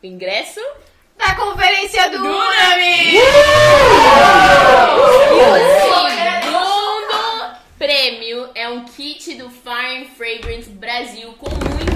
ingresso 0.00 0.60
Da 1.16 1.34
conferência 1.34 2.10
do 2.10 2.18
Dunami! 2.18 3.16
E 3.16 3.20
o 5.50 5.58
segundo 6.40 7.56
prêmio 7.78 8.50
é 8.54 8.68
um 8.68 8.84
kit 8.84 9.34
do 9.34 9.50
Fire 9.50 10.06
Fragrance 10.16 10.70
Brasil 10.70 11.32
com 11.34 11.50
muitas 11.50 11.93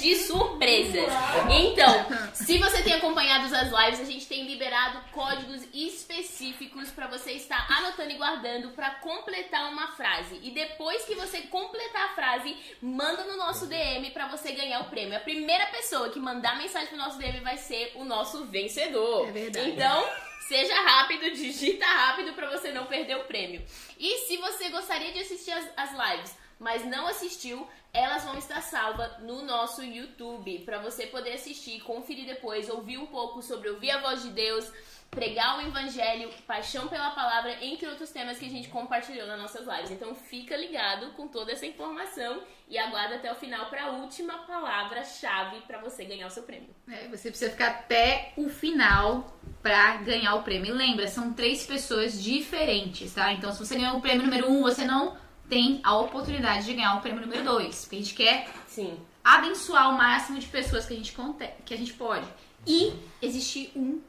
de 0.00 0.16
surpresas. 0.16 1.12
Então, 1.50 2.06
se 2.34 2.58
você 2.58 2.82
tem 2.82 2.94
acompanhado 2.94 3.44
as 3.54 3.68
lives, 3.68 4.00
a 4.00 4.04
gente 4.04 4.26
tem 4.26 4.46
liberado 4.46 5.00
códigos 5.12 5.62
específicos 5.72 6.90
para 6.90 7.06
você 7.06 7.32
estar 7.32 7.66
anotando 7.70 8.10
e 8.10 8.14
guardando 8.14 8.70
para 8.70 8.90
completar 8.96 9.70
uma 9.70 9.88
frase. 9.92 10.38
E 10.42 10.50
depois 10.50 11.04
que 11.04 11.14
você 11.14 11.42
completar 11.42 12.06
a 12.10 12.14
frase, 12.14 12.56
manda 12.80 13.24
no 13.24 13.36
nosso 13.36 13.66
DM 13.66 14.10
para 14.10 14.28
você 14.28 14.52
ganhar 14.52 14.80
o 14.80 14.90
prêmio. 14.90 15.16
A 15.16 15.20
primeira 15.20 15.66
pessoa 15.66 16.10
que 16.10 16.18
mandar 16.18 16.56
mensagem 16.58 16.88
pro 16.88 16.96
nosso 16.96 17.18
DM 17.18 17.40
vai 17.40 17.56
ser 17.56 17.92
o 17.94 18.04
nosso 18.04 18.44
vencedor. 18.46 19.28
É 19.28 19.32
verdade. 19.32 19.70
Então, 19.70 20.08
seja 20.48 20.74
rápido, 20.82 21.30
digita 21.30 21.86
rápido 21.86 22.32
para 22.32 22.50
você 22.50 22.72
não 22.72 22.86
perder 22.86 23.16
o 23.16 23.24
prêmio. 23.24 23.62
E 23.98 24.26
se 24.26 24.36
você 24.38 24.68
gostaria 24.68 25.12
de 25.12 25.20
assistir 25.20 25.52
as, 25.52 25.68
as 25.76 25.90
lives, 25.90 26.36
mas 26.58 26.84
não 26.84 27.06
assistiu, 27.06 27.66
elas 27.92 28.24
vão 28.24 28.38
estar 28.38 28.60
salvas 28.60 29.18
no 29.20 29.42
nosso 29.42 29.82
YouTube 29.82 30.60
para 30.60 30.78
você 30.78 31.06
poder 31.06 31.32
assistir, 31.32 31.80
conferir 31.80 32.26
depois, 32.26 32.68
ouvir 32.68 32.98
um 32.98 33.06
pouco 33.06 33.42
sobre 33.42 33.68
ouvir 33.68 33.90
a 33.90 34.00
voz 34.00 34.22
de 34.22 34.30
Deus, 34.30 34.70
pregar 35.10 35.58
o 35.58 35.62
evangelho, 35.62 36.30
paixão 36.46 36.86
pela 36.86 37.10
palavra, 37.10 37.64
entre 37.64 37.88
outros 37.88 38.10
temas 38.10 38.38
que 38.38 38.46
a 38.46 38.50
gente 38.50 38.68
compartilhou 38.68 39.26
nas 39.26 39.40
nossas 39.40 39.66
lives. 39.66 39.90
Então 39.90 40.14
fica 40.14 40.56
ligado 40.56 41.10
com 41.14 41.26
toda 41.26 41.50
essa 41.50 41.66
informação 41.66 42.42
e 42.68 42.78
aguarda 42.78 43.16
até 43.16 43.32
o 43.32 43.34
final 43.34 43.68
para 43.68 43.86
a 43.86 43.90
última 43.90 44.38
palavra-chave 44.46 45.60
para 45.62 45.80
você 45.80 46.04
ganhar 46.04 46.28
o 46.28 46.30
seu 46.30 46.44
prêmio. 46.44 46.70
É, 46.88 47.08
você 47.08 47.28
precisa 47.28 47.50
ficar 47.50 47.70
até 47.70 48.32
o 48.36 48.48
final 48.48 49.36
pra 49.60 49.96
ganhar 49.96 50.36
o 50.36 50.44
prêmio. 50.44 50.72
E 50.72 50.78
lembra, 50.78 51.08
são 51.08 51.32
três 51.32 51.66
pessoas 51.66 52.22
diferentes, 52.22 53.12
tá? 53.12 53.32
Então, 53.32 53.50
se 53.52 53.58
você 53.58 53.76
ganhou 53.76 53.98
o 53.98 54.00
prêmio 54.00 54.22
número 54.22 54.48
um, 54.48 54.62
você 54.62 54.84
não 54.84 55.18
tem 55.50 55.80
a 55.84 55.96
oportunidade 55.98 56.64
de 56.64 56.72
ganhar 56.74 56.96
o 56.96 57.00
prêmio 57.00 57.20
número 57.20 57.44
2. 57.44 57.80
Porque 57.82 57.96
a 57.96 57.98
gente 57.98 58.14
quer 58.14 58.48
Sim. 58.66 58.96
abençoar 59.22 59.90
o 59.90 59.98
máximo 59.98 60.38
de 60.38 60.46
pessoas 60.46 60.86
que 60.86 60.94
a 60.94 60.96
gente, 60.96 61.12
conte- 61.12 61.50
que 61.66 61.74
a 61.74 61.76
gente 61.76 61.92
pode. 61.92 62.24
E 62.66 62.92
existe 63.20 63.70
um 63.74 64.00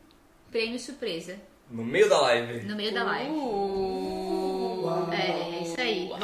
prêmio 0.52 0.78
surpresa 0.80 1.38
No 1.70 1.84
meio 1.84 2.08
da 2.10 2.22
live. 2.22 2.66
no 2.66 2.76
meio 2.76 2.94
da 2.94 3.04
live. 3.04 3.30
Uh. 3.32 5.08
É, 5.12 5.58
é 5.58 5.62
isso 5.64 5.80
aí. 5.82 6.10
Uau! 6.12 6.22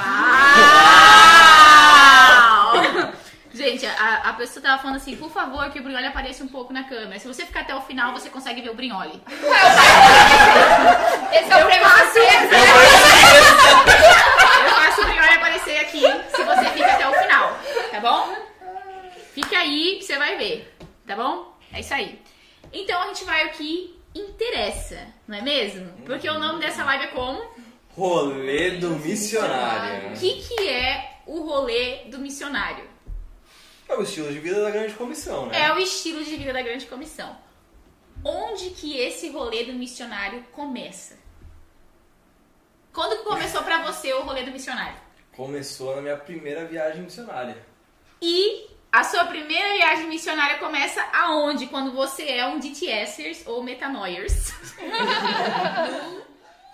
Gente, 3.54 3.86
a, 3.88 4.30
a 4.30 4.34
pessoa 4.34 4.62
tava 4.62 4.80
falando 4.82 4.98
assim, 4.98 5.16
por 5.16 5.32
favor, 5.32 5.68
que 5.72 5.80
o 5.80 5.84
Brignoli 5.84 6.06
apareça 6.06 6.44
um 6.44 6.48
pouco 6.48 6.72
na 6.72 6.84
câmera. 6.84 7.18
Se 7.20 7.28
você 7.28 7.44
ficar 7.46 7.62
até 7.62 7.74
o 7.76 7.82
final, 7.82 8.12
você 8.14 8.30
consegue 8.30 8.62
ver 8.62 8.70
o 8.70 8.76
Brignoli. 8.76 9.20
Esse 11.34 11.52
é 11.52 11.58
o 11.58 11.66
prêmio 11.66 11.90
surpresa. 11.90 12.56
Eu 14.64 14.70
faço 14.76 15.02
o 15.02 15.06
Brignoli 15.06 15.34
aparecer 15.58 15.78
aqui, 15.80 16.02
se 16.02 16.44
você 16.44 16.70
fica 16.72 16.94
até 16.94 17.10
o 17.10 17.14
final, 17.14 17.60
tá 17.92 18.00
bom? 18.00 18.36
Fica 19.34 19.58
aí 19.58 19.98
que 19.98 20.06
você 20.06 20.18
vai 20.18 20.38
ver, 20.38 20.78
tá 21.06 21.16
bom? 21.16 21.58
É 21.74 21.80
isso 21.80 21.94
aí. 21.94 22.22
Então 22.72 23.02
a 23.02 23.08
gente 23.08 23.24
vai 23.26 23.44
ao 23.44 23.50
que 23.50 24.00
interessa, 24.14 25.08
não 25.28 25.38
é 25.38 25.42
mesmo? 25.42 25.92
Porque 26.06 26.30
o 26.30 26.40
nome 26.40 26.60
dessa 26.60 26.84
live 26.84 27.06
é 27.06 27.08
como? 27.08 27.44
Rolê 27.90 28.72
do 28.72 28.92
missionário. 28.92 30.10
O 30.10 30.20
que, 30.20 30.42
que 30.42 30.68
é 30.68 31.22
o 31.26 31.42
rolê 31.42 32.06
do 32.06 32.20
missionário? 32.20 32.88
É 33.90 33.96
o 33.96 34.04
estilo 34.04 34.32
de 34.32 34.40
vida 34.40 34.62
da 34.62 34.70
grande 34.70 34.94
comissão, 34.94 35.48
né? 35.48 35.62
É 35.62 35.74
o 35.74 35.80
estilo 35.80 36.24
de 36.24 36.36
vida 36.36 36.54
da 36.54 36.62
grande 36.62 36.86
comissão. 36.86 37.38
Onde 38.24 38.72
que 38.72 38.98
esse 38.98 39.30
rolê 39.30 39.64
do 39.64 39.74
missionário 39.74 40.44
começa? 40.52 41.18
Quando 42.92 43.18
que 43.18 43.24
começou 43.24 43.64
pra 43.64 43.84
você 43.84 44.14
o 44.14 44.24
rolê 44.24 44.44
do 44.44 44.52
missionário? 44.52 45.07
Começou 45.38 45.96
na 45.96 46.02
minha 46.02 46.18
primeira 46.18 46.66
viagem 46.66 47.04
missionária. 47.04 47.56
E 48.22 48.68
a 48.92 49.04
sua 49.04 49.26
primeira 49.26 49.74
viagem 49.76 50.08
missionária 50.08 50.58
começa 50.58 51.02
aonde? 51.14 51.68
Quando 51.68 51.94
você 51.94 52.24
é 52.28 52.46
um 52.48 52.60
DTSers 52.60 53.46
ou 53.46 53.62
metanoiers? 53.64 54.34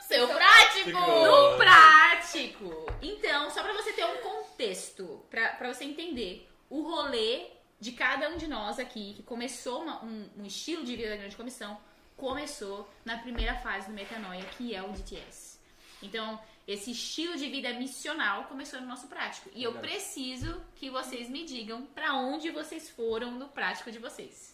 Seu 0.07 0.27
prático! 0.27 0.89
No 0.91 1.57
prático! 1.57 2.85
Então, 3.01 3.49
só 3.51 3.61
pra 3.63 3.73
você 3.73 3.91
ter 3.93 4.05
um 4.05 4.17
contexto, 4.17 5.25
pra, 5.29 5.49
pra 5.49 5.73
você 5.73 5.83
entender 5.83 6.49
o 6.69 6.81
rolê 6.83 7.47
de 7.79 7.91
cada 7.91 8.29
um 8.29 8.37
de 8.37 8.47
nós 8.47 8.79
aqui, 8.79 9.13
que 9.15 9.23
começou 9.23 9.81
uma- 9.81 10.03
um, 10.03 10.29
um 10.37 10.45
estilo 10.45 10.85
de 10.85 10.95
vida 10.95 11.09
da 11.09 11.17
grande 11.17 11.35
comissão, 11.35 11.77
começou 12.15 12.89
na 13.03 13.17
primeira 13.17 13.55
fase 13.55 13.87
do 13.87 13.93
Metanoia, 13.93 14.43
que 14.57 14.73
é 14.73 14.81
o 14.81 14.89
DTS. 14.91 15.59
Então, 16.01 16.39
esse 16.67 16.91
estilo 16.91 17.35
de 17.37 17.49
vida 17.49 17.73
missional 17.73 18.45
começou 18.45 18.79
no 18.79 18.87
nosso 18.87 19.07
prático. 19.07 19.49
E 19.53 19.63
eu 19.63 19.73
preciso 19.73 20.61
que 20.75 20.89
vocês 20.89 21.29
me 21.29 21.45
digam 21.45 21.83
pra 21.93 22.13
onde 22.15 22.49
vocês 22.51 22.89
foram 22.89 23.31
no 23.31 23.47
prático 23.49 23.91
de 23.91 23.99
vocês. 23.99 24.53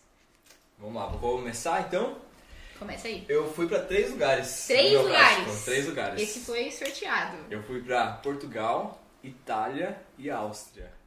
Vamos 0.77 0.95
lá, 0.95 1.07
vou 1.07 1.37
começar 1.37 1.81
então. 1.81 2.17
Começa 2.79 3.07
aí. 3.09 3.25
Eu 3.27 3.53
fui 3.53 3.67
pra 3.67 3.79
três 3.81 4.09
lugares. 4.09 4.65
Três 4.65 4.93
lugares. 4.93 5.43
prático. 5.43 5.65
Três 5.65 5.85
lugares. 5.87 6.21
Esse 6.21 6.39
foi 6.39 6.71
sorteado. 6.71 7.37
Eu 7.51 7.61
fui 7.63 7.81
pra 7.81 8.13
Portugal, 8.13 9.03
Itália 9.21 10.01
e 10.17 10.29
Áustria. 10.31 10.98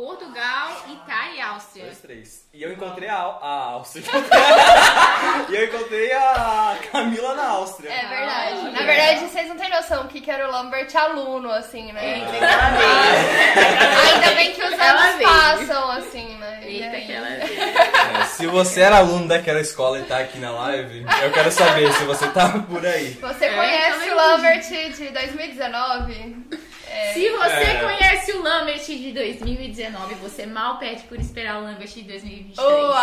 Portugal, 0.00 0.82
Itália 0.88 1.36
e 1.36 1.40
Áustria. 1.42 1.84
Dois, 1.84 1.98
três. 1.98 2.48
E 2.54 2.62
eu 2.62 2.72
encontrei 2.72 3.06
a, 3.06 3.16
a 3.16 3.64
Áustria. 3.72 4.06
e 5.50 5.54
eu 5.54 5.64
encontrei 5.66 6.10
a 6.10 6.78
Camila 6.90 7.34
na 7.34 7.48
Áustria. 7.48 7.92
É 7.92 8.06
verdade. 8.06 8.60
Olha. 8.60 8.70
Na 8.70 8.82
verdade, 8.82 9.20
vocês 9.28 9.46
não 9.46 9.58
têm 9.58 9.68
noção 9.68 10.04
o 10.04 10.08
que 10.08 10.22
que 10.22 10.30
era 10.30 10.48
o 10.48 10.50
Lambert 10.50 10.88
aluno, 10.96 11.50
assim, 11.50 11.92
né? 11.92 12.20
Ela 12.20 12.70
veio. 12.70 14.14
Ainda 14.14 14.34
bem 14.36 14.52
que 14.54 14.62
os 14.62 14.72
anos 14.72 15.22
passam, 15.22 15.90
assim, 15.90 16.34
né? 16.38 16.60
E 16.62 16.82
Eita, 16.82 17.00
que 17.02 17.12
ela. 17.12 17.28
É, 17.28 18.24
se 18.24 18.46
você 18.46 18.80
era 18.80 18.96
aluno 18.96 19.28
daquela 19.28 19.60
escola 19.60 19.98
e 19.98 20.04
tá 20.04 20.20
aqui 20.20 20.38
na 20.38 20.50
live, 20.50 21.04
eu 21.22 21.30
quero 21.30 21.52
saber 21.52 21.92
se 21.92 22.04
você 22.04 22.26
tá 22.28 22.48
por 22.66 22.86
aí. 22.86 23.18
Você 23.20 23.44
É, 23.44 23.54
conhece 23.54 24.10
o 24.10 24.14
Lambert 24.14 24.66
de 24.96 25.10
2019? 25.10 26.69
É, 26.92 27.12
Se 27.12 27.28
você 27.30 27.52
É. 27.52 27.80
conhece 27.80 28.32
o 28.32 28.42
Lambert 28.42 28.84
de 28.84 29.12
2019, 29.12 30.14
você 30.16 30.44
mal 30.44 30.76
pede 30.78 31.04
por 31.04 31.18
esperar 31.20 31.58
o 31.58 31.62
Lambert 31.64 31.88
de 31.88 32.02
2023. 32.02 32.58
Uau! 32.58 32.94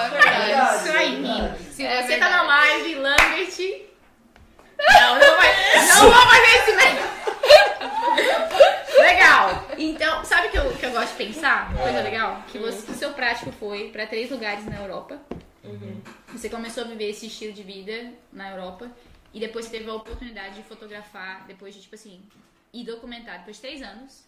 É 0.00 0.06
É 0.06 0.46
verdade. 0.46 0.88
isso 0.88 0.96
aí. 0.96 1.22
Se 1.72 1.84
É 1.84 2.02
você 2.02 2.16
tá 2.18 2.30
na 2.30 2.38
verdade. 2.42 2.48
live, 2.48 2.94
Lambert. 2.96 3.58
Não, 4.78 5.18
não 5.18 5.36
vai. 5.36 5.86
Não 5.86 6.10
vou 6.10 6.12
fazer 6.26 6.56
isso 6.62 6.76
mesmo. 6.76 7.10
Legal. 8.98 9.64
Então, 9.78 10.24
sabe 10.24 10.48
o 10.48 10.50
que 10.50 10.58
eu, 10.58 10.70
que 10.72 10.86
eu 10.86 10.90
gosto 10.92 11.10
de 11.16 11.24
pensar? 11.24 11.70
Uma 11.70 11.82
Coisa 11.82 12.00
legal? 12.02 12.42
Que 12.50 12.58
você, 12.58 12.86
que 12.86 12.92
o 12.92 12.94
seu 12.94 13.10
prático 13.12 13.52
foi 13.52 13.88
pra 13.90 14.06
três 14.06 14.30
lugares 14.30 14.64
na 14.66 14.76
Europa. 14.78 15.18
Você 16.28 16.48
começou 16.48 16.84
a 16.84 16.86
viver 16.86 17.10
esse 17.10 17.26
estilo 17.26 17.52
de 17.52 17.62
vida 17.62 18.12
na 18.32 18.50
Europa. 18.50 18.90
E 19.32 19.38
depois 19.40 19.64
você 19.66 19.70
teve 19.78 19.88
a 19.88 19.94
oportunidade 19.94 20.56
de 20.56 20.62
fotografar, 20.62 21.46
depois 21.46 21.74
de, 21.74 21.82
tipo 21.82 21.94
assim, 21.94 22.22
e 22.72 22.84
documentar. 22.84 23.38
Depois 23.38 23.56
de 23.56 23.62
três 23.62 23.82
anos, 23.82 24.24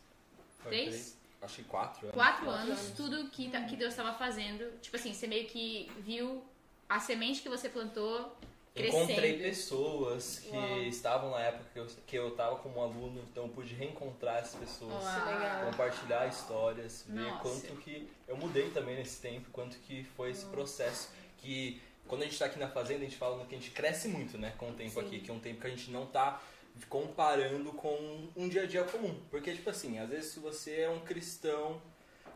Foi 0.62 0.70
Três? 0.70 1.18
Acho 1.40 1.56
que 1.56 1.64
quatro. 1.64 2.02
anos. 2.06 2.14
quatro 2.14 2.48
anos, 2.48 2.92
tudo 2.96 3.28
que, 3.30 3.48
tá- 3.50 3.62
que 3.62 3.74
Deus 3.74 3.92
estava 3.92 4.16
fazendo. 4.16 4.78
Tipo 4.80 4.94
assim, 4.96 5.12
você 5.12 5.26
meio 5.26 5.48
que 5.48 5.90
viu 5.98 6.40
a 6.88 7.00
semente 7.00 7.42
que 7.42 7.48
você 7.48 7.68
plantou 7.68 8.36
crescendo. 8.72 9.02
Encontrei 9.10 9.38
pessoas 9.38 10.38
que 10.38 10.50
Uau. 10.56 10.82
estavam 10.84 11.30
na 11.32 11.40
época 11.40 11.64
que 11.72 11.78
eu, 11.80 11.86
que 12.06 12.16
eu 12.16 12.30
tava 12.36 12.56
como 12.56 12.80
aluno, 12.80 13.20
então 13.28 13.44
eu 13.46 13.48
pude 13.50 13.74
reencontrar 13.74 14.36
essas 14.38 14.54
pessoas. 14.54 15.02
Uau. 15.02 15.64
compartilhar 15.70 16.28
histórias, 16.28 17.04
ver 17.08 17.20
Nossa. 17.22 17.40
quanto 17.42 17.76
que 17.82 18.08
eu 18.28 18.36
mudei 18.36 18.70
também 18.70 18.94
nesse 18.94 19.20
tempo, 19.20 19.50
quanto 19.50 19.76
que 19.78 20.04
foi 20.16 20.30
esse 20.30 20.46
processo 20.46 21.10
que 21.38 21.82
quando 22.06 22.22
a 22.22 22.24
gente 22.24 22.38
tá 22.38 22.46
aqui 22.46 22.58
na 22.58 22.68
fazenda, 22.68 23.00
a 23.00 23.04
gente 23.04 23.16
fala 23.16 23.44
que 23.46 23.54
a 23.54 23.58
gente 23.58 23.70
cresce 23.70 24.08
muito, 24.08 24.36
né, 24.38 24.52
com 24.58 24.70
o 24.70 24.74
tempo 24.74 24.98
aqui, 25.00 25.20
que 25.20 25.30
é 25.30 25.34
um 25.34 25.40
tempo 25.40 25.60
que 25.60 25.66
a 25.66 25.70
gente 25.70 25.90
não 25.90 26.06
tá 26.06 26.40
comparando 26.88 27.72
com 27.72 28.28
um 28.36 28.48
dia 28.48 28.62
a 28.62 28.66
dia 28.66 28.84
comum. 28.84 29.14
Porque 29.30 29.52
tipo 29.52 29.68
assim, 29.70 29.98
às 29.98 30.08
vezes 30.08 30.32
se 30.32 30.40
você 30.40 30.80
é 30.80 30.90
um 30.90 31.00
cristão 31.00 31.80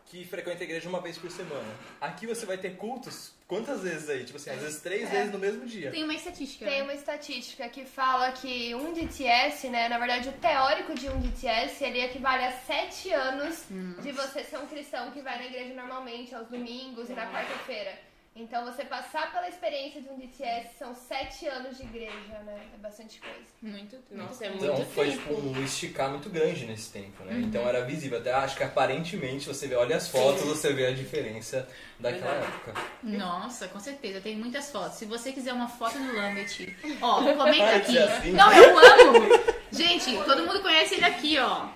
que 0.06 0.24
frequenta 0.24 0.62
a 0.62 0.64
igreja 0.64 0.88
uma 0.88 1.00
vez 1.00 1.18
por 1.18 1.30
semana, 1.30 1.74
aqui 2.00 2.26
você 2.26 2.46
vai 2.46 2.56
ter 2.56 2.76
cultos 2.76 3.32
quantas 3.48 3.82
vezes 3.82 4.08
aí? 4.08 4.24
Tipo 4.24 4.36
assim, 4.36 4.50
às 4.50 4.60
vezes 4.60 4.80
três 4.80 5.10
vezes 5.10 5.32
no 5.32 5.38
mesmo 5.38 5.66
dia. 5.66 5.90
Tem 5.90 6.04
uma 6.04 6.14
estatística. 6.14 6.64
Tem 6.64 6.78
né? 6.78 6.82
uma 6.84 6.94
estatística 6.94 7.68
que 7.68 7.84
fala 7.84 8.30
que 8.32 8.74
um 8.74 8.92
DTS, 8.92 9.68
né, 9.68 9.88
na 9.88 9.98
verdade 9.98 10.28
o 10.28 10.32
teórico 10.32 10.94
de 10.94 11.08
um 11.08 11.20
DTS, 11.20 11.82
ele 11.82 12.00
equivale 12.00 12.44
a 12.44 12.52
sete 12.52 13.12
anos 13.12 13.64
de 14.02 14.12
você 14.12 14.44
ser 14.44 14.58
um 14.58 14.66
cristão 14.66 15.10
que 15.10 15.20
vai 15.20 15.38
na 15.38 15.46
igreja 15.46 15.74
normalmente, 15.74 16.34
aos 16.34 16.48
domingos 16.48 17.10
e 17.10 17.12
na 17.12 17.30
quarta-feira. 17.30 17.98
Então 18.38 18.66
você 18.66 18.84
passar 18.84 19.32
pela 19.32 19.48
experiência 19.48 20.02
de 20.02 20.10
um 20.10 20.18
DTS 20.18 20.76
são 20.78 20.94
sete 20.94 21.46
anos 21.48 21.78
de 21.78 21.84
igreja, 21.84 22.38
né? 22.44 22.60
É 22.74 22.76
bastante 22.76 23.18
coisa. 23.18 23.38
Muito, 23.62 23.96
muito. 23.96 24.14
Nossa, 24.14 24.44
é 24.44 24.48
Então 24.54 24.74
muito 24.74 24.90
foi 24.92 25.10
tempo. 25.10 25.22
tipo 25.22 25.40
um 25.40 25.64
esticar 25.64 26.10
muito 26.10 26.28
grande 26.28 26.66
nesse 26.66 26.92
tempo, 26.92 27.22
Uhum. 27.22 27.30
né? 27.30 27.40
Então 27.40 27.66
era 27.66 27.82
visível. 27.86 28.18
Até 28.18 28.34
acho 28.34 28.54
que 28.56 28.62
aparentemente 28.62 29.48
você 29.48 29.66
vê, 29.66 29.74
olha 29.74 29.96
as 29.96 30.08
fotos, 30.08 30.42
você 30.42 30.70
vê 30.74 30.86
a 30.86 30.92
diferença 30.92 31.66
daquela 31.98 32.34
época. 32.34 32.74
Nossa, 33.02 33.68
com 33.68 33.80
certeza, 33.80 34.20
tem 34.20 34.36
muitas 34.36 34.70
fotos. 34.70 34.98
Se 34.98 35.06
você 35.06 35.32
quiser 35.32 35.54
uma 35.54 35.68
foto 35.68 35.96
do 35.98 36.14
Lambert, 36.14 36.74
ó, 37.00 37.22
comenta 37.34 37.76
aqui. 37.76 37.98
assim? 37.98 38.32
Não, 38.32 38.52
eu 38.52 38.78
amo! 38.78 39.28
Gente, 39.72 40.14
todo 40.24 40.44
mundo 40.46 40.60
conhece 40.60 40.96
ele 40.96 41.06
aqui, 41.06 41.38
ó. 41.38 41.68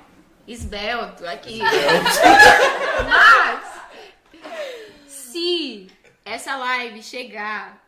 Esbelto, 0.47 1.25
aqui. 1.27 1.59
Mas, 3.09 3.65
se 3.70 3.70
essa 6.31 6.57
live 6.57 7.03
chegar 7.03 7.79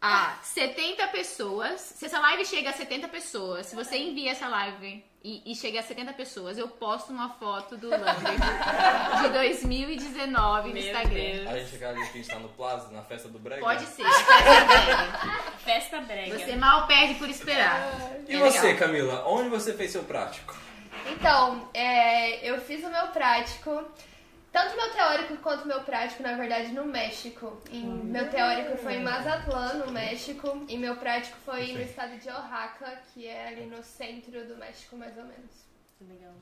a 0.00 0.36
70 0.42 1.08
pessoas, 1.08 1.80
se 1.80 2.04
essa 2.04 2.20
live 2.20 2.44
chega 2.44 2.70
a 2.70 2.72
70 2.72 3.08
pessoas, 3.08 3.66
se 3.66 3.74
você 3.74 3.96
envia 3.96 4.32
essa 4.32 4.46
live 4.48 5.02
e, 5.22 5.42
e 5.50 5.54
chega 5.56 5.80
a 5.80 5.82
70 5.82 6.12
pessoas, 6.12 6.58
eu 6.58 6.68
posto 6.68 7.10
uma 7.10 7.30
foto 7.30 7.76
do 7.78 7.88
Lambert 7.88 8.20
de 9.22 9.28
2019 9.30 10.68
no 10.68 10.74
Meu 10.74 10.82
Instagram. 10.82 11.14
Deus. 11.14 11.46
A 11.48 11.58
gente 11.58 11.76
aquela 11.76 11.92
vez 11.94 12.08
que 12.10 12.18
a 12.18 12.22
gente 12.22 12.30
tá 12.30 12.38
no 12.38 12.48
Plaza, 12.50 12.90
na 12.92 13.02
festa 13.02 13.28
do 13.28 13.38
Brega. 13.38 13.62
Pode 13.62 13.86
ser, 13.86 14.04
festa 14.04 14.42
breve. 14.42 15.64
Festa 15.64 16.00
brega. 16.02 16.38
Você 16.38 16.56
mal 16.56 16.86
perde 16.86 17.14
por 17.14 17.30
esperar. 17.30 17.90
E 18.28 18.36
É 18.36 18.38
você, 18.38 18.60
legal. 18.60 18.86
Camila, 18.86 19.24
onde 19.26 19.48
você 19.48 19.72
fez 19.72 19.90
seu 19.90 20.04
prático? 20.04 20.54
Então, 21.06 21.68
é, 21.72 22.46
eu 22.48 22.60
fiz 22.60 22.84
o 22.84 22.90
meu 22.90 23.06
prático, 23.08 23.82
tanto 24.54 24.76
meu 24.76 24.88
teórico 24.92 25.36
quanto 25.38 25.66
meu 25.66 25.80
prático, 25.80 26.22
na 26.22 26.36
verdade, 26.36 26.68
no 26.68 26.84
México. 26.86 27.60
Em- 27.72 27.84
meu 27.84 28.30
teórico 28.30 28.76
foi 28.76 28.94
em 28.94 29.02
Mazatlán, 29.02 29.74
no 29.74 29.90
México, 29.90 30.64
e 30.68 30.78
meu 30.78 30.94
prático 30.94 31.36
foi 31.44 31.72
no 31.72 31.80
estado 31.82 32.16
de 32.16 32.28
Oaxaca, 32.28 33.02
que 33.12 33.26
é 33.26 33.48
ali 33.48 33.66
no 33.66 33.82
centro 33.82 34.46
do 34.46 34.56
México, 34.56 34.96
mais 34.96 35.18
ou 35.18 35.24
menos. 35.24 35.50
Legal. 36.00 36.34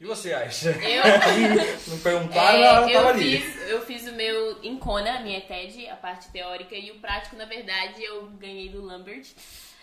E 0.00 0.04
você, 0.04 0.34
Aisha? 0.34 0.70
Eu, 0.70 1.02
Não 1.86 1.98
perguntaram, 2.00 2.58
é, 2.58 2.62
ela 2.62 2.80
tava 2.80 2.90
eu, 2.92 3.08
ali. 3.10 3.40
fiz, 3.42 3.68
eu 3.68 3.86
fiz 3.86 4.08
o 4.08 4.12
meu 4.12 4.60
em 4.64 4.76
Kona, 4.76 5.18
a 5.18 5.20
minha 5.20 5.40
TED, 5.40 5.88
a 5.88 5.96
parte 5.96 6.28
teórica, 6.32 6.74
e 6.74 6.90
o 6.90 6.98
prático, 6.98 7.36
na 7.36 7.44
verdade, 7.44 8.02
eu 8.02 8.26
ganhei 8.40 8.68
do 8.70 8.84
Lambert. 8.84 9.24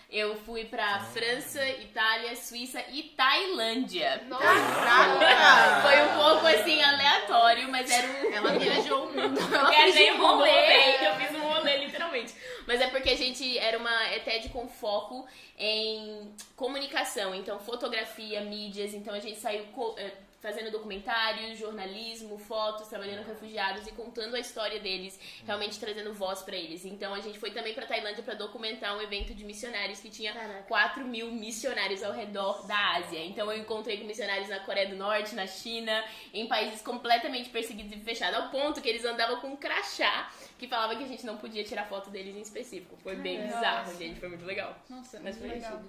Eu 0.08 0.36
fui 0.36 0.64
pra 0.64 1.00
França, 1.00 1.62
Itália, 1.68 2.36
Suíça 2.36 2.80
e 2.92 3.02
Tailândia. 3.02 4.22
Nossa! 4.28 5.80
Foi 5.82 6.02
um 6.02 6.14
pouco 6.22 6.46
assim 6.46 6.80
aleatório, 6.82 7.68
mas 7.70 7.90
era 7.90 8.06
um. 8.06 8.32
Ela 8.32 8.52
viajou 8.58 9.06
o 9.06 9.12
mundo. 9.12 9.40
Eu 9.40 9.46
Ela 9.58 9.70
viajei 9.70 10.12
um 10.12 10.18
rolê, 10.18 10.50
rolê. 10.50 11.08
eu 11.08 11.14
fiz 11.16 11.30
um 11.36 11.40
rolê, 11.42 11.76
literalmente. 11.78 12.34
Mas 12.66 12.80
é 12.80 12.86
porque 12.86 13.10
a 13.10 13.16
gente 13.16 13.58
era 13.58 13.76
uma 13.78 14.14
ETED 14.14 14.48
com 14.50 14.68
foco 14.68 15.26
em 15.58 16.32
comunicação, 16.54 17.34
então 17.34 17.58
fotografia, 17.58 18.40
mídias, 18.42 18.94
então 18.94 19.12
a 19.14 19.20
gente 19.20 19.40
saiu 19.40 19.64
co- 19.74 19.94
eh, 19.98 20.12
fazendo 20.40 20.70
documentários, 20.70 21.58
jornalismo, 21.58 22.38
fotos, 22.38 22.88
trabalhando 22.88 23.24
com 23.24 23.30
refugiados 23.30 23.86
e 23.86 23.92
contando 23.92 24.36
a 24.36 24.38
história 24.38 24.78
deles, 24.80 25.18
realmente 25.44 25.78
trazendo 25.78 26.12
voz 26.12 26.42
pra 26.42 26.56
eles. 26.56 26.84
Então 26.84 27.14
a 27.14 27.20
gente 27.20 27.38
foi 27.38 27.50
também 27.50 27.74
pra 27.74 27.86
Tailândia 27.86 28.22
pra 28.22 28.34
documentar 28.34 28.96
um 28.96 29.00
evento 29.00 29.34
de 29.34 29.44
missionários 29.44 30.00
que 30.00 30.10
tinha 30.10 30.32
4 30.68 31.04
mil 31.04 31.30
missionários 31.32 32.02
ao 32.02 32.12
redor 32.12 32.66
da 32.66 32.96
Ásia. 32.96 33.24
Então 33.24 33.50
eu 33.50 33.58
encontrei 33.58 33.98
com 33.98 34.04
missionários 34.04 34.48
na 34.48 34.60
Coreia 34.60 34.88
do 34.88 34.96
Norte, 34.96 35.34
na 35.34 35.46
China, 35.46 36.04
em 36.32 36.46
países 36.46 36.82
completamente 36.82 37.50
perseguidos 37.50 37.92
e 37.92 38.00
fechados, 38.00 38.38
ao 38.38 38.50
ponto 38.50 38.80
que 38.80 38.88
eles 38.88 39.04
andavam 39.04 39.40
com 39.40 39.48
um 39.48 39.56
crachá 39.56 40.30
que 40.58 40.66
falava 40.66 40.96
que 40.96 41.04
a 41.04 41.08
gente 41.08 41.26
não 41.26 41.36
podia 41.36 41.62
tirar 41.64 41.86
foto 41.86 42.10
deles 42.10 42.34
em 42.34 42.40
específico. 42.40 42.96
Foi 42.96 43.16
bem 43.16 43.42
bizarro, 43.42 43.96
gente, 43.96 44.18
foi 44.18 44.28
muito 44.28 44.44
legal. 44.44 44.76
Nossa, 44.88 45.20
Mas 45.20 45.36
foi 45.36 45.48
legal. 45.48 45.82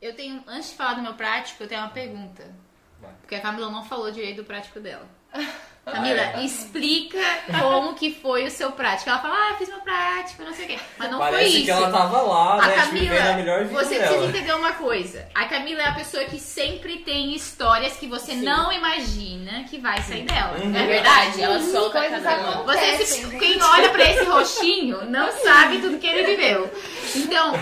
Eu 0.00 0.14
tenho, 0.14 0.42
antes 0.46 0.70
de 0.70 0.76
falar 0.76 0.94
do 0.94 1.02
meu 1.02 1.14
prático, 1.14 1.62
eu 1.62 1.68
tenho 1.68 1.80
uma 1.80 1.90
pergunta. 1.90 2.54
Vai. 3.00 3.10
Porque 3.20 3.34
a 3.34 3.40
Camila 3.40 3.70
não 3.70 3.84
falou 3.84 4.10
direito 4.10 4.36
do 4.38 4.44
prático 4.44 4.80
dela. 4.80 5.06
Camila, 5.82 6.44
explica 6.44 7.18
como 7.58 7.94
que 7.94 8.12
foi 8.14 8.44
o 8.46 8.50
seu 8.50 8.70
prático. 8.72 9.08
Ela 9.10 9.18
fala, 9.18 9.34
ah, 9.34 9.54
fiz 9.56 9.68
meu 9.68 9.80
prático, 9.80 10.42
não 10.44 10.52
sei 10.52 10.66
o 10.66 10.68
quê. 10.68 10.78
Mas 10.98 11.10
não 11.10 11.18
foi 11.18 11.30
Parece 11.30 11.56
isso. 11.56 11.64
que 11.64 11.70
ela 11.70 11.90
tava 11.90 12.20
lá, 12.22 12.62
A 12.62 12.66
né? 12.68 12.76
vivendo 12.92 13.12
a 13.12 13.16
Camila, 13.16 13.32
melhor 13.36 13.64
vida 13.64 13.82
você 13.82 13.98
dela. 13.98 14.06
precisa 14.12 14.28
entender 14.36 14.52
uma 14.54 14.72
coisa. 14.72 15.26
A 15.34 15.46
Camila 15.46 15.80
é 15.82 15.86
a 15.88 15.94
pessoa 15.94 16.22
que 16.26 16.38
sempre 16.38 16.98
tem 16.98 17.34
histórias 17.34 17.96
que 17.96 18.06
você 18.06 18.32
Sim. 18.32 18.42
não 18.42 18.70
imagina 18.70 19.64
que 19.64 19.78
vai 19.78 20.00
sair 20.02 20.22
dela. 20.26 20.58
Uhum. 20.62 20.76
É 20.76 20.86
verdade? 20.86 21.42
Ela 21.42 21.60
solta 21.60 21.98
a 21.98 22.02
Coisas 22.02 22.22
cabelo. 22.22 22.64
Você, 22.64 22.78
acontecem. 22.78 23.06
se- 23.30 23.38
quem 23.38 23.62
olha 23.62 23.88
pra 23.90 24.04
esse 24.04 24.24
roxinho 24.24 25.04
não 25.06 25.32
sabe 25.42 25.78
tudo 25.80 25.98
que 25.98 26.06
ele 26.06 26.24
viveu. 26.36 26.70
Então, 27.16 27.52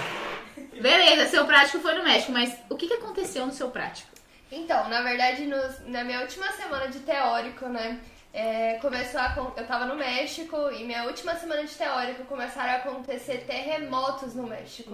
beleza, 0.81 1.27
seu 1.31 1.45
prático 1.47 1.79
foi 1.79 1.95
no 1.95 2.03
México, 2.05 2.33
mas 2.33 2.53
o 2.69 2.77
que, 2.77 2.89
que 2.89 2.95
aconteceu 2.95 3.47
no 3.47 3.53
seu 3.53 3.71
prático? 3.71 4.08
Então, 4.51 4.89
na 4.89 5.03
verdade, 5.03 5.47
nos- 5.47 5.81
na 5.87 6.05
minha 6.05 6.21
última 6.21 6.51
semana 6.53 6.89
de 6.89 7.01
teórico, 7.01 7.67
né? 7.69 7.99
é, 8.31 8.75
começou 8.83 9.19
a, 9.19 9.35
eu 9.57 9.67
tava 9.67 9.87
no 9.87 9.97
México 9.97 10.55
e 10.71 10.85
minha 10.85 11.05
última 11.05 11.35
semana 11.35 11.65
de 11.65 11.75
teórico 11.75 12.25
começaram 12.25 12.73
a 12.73 12.77
acontecer 12.77 13.39
terremotos 13.47 14.35
no 14.35 14.43
México. 14.47 14.93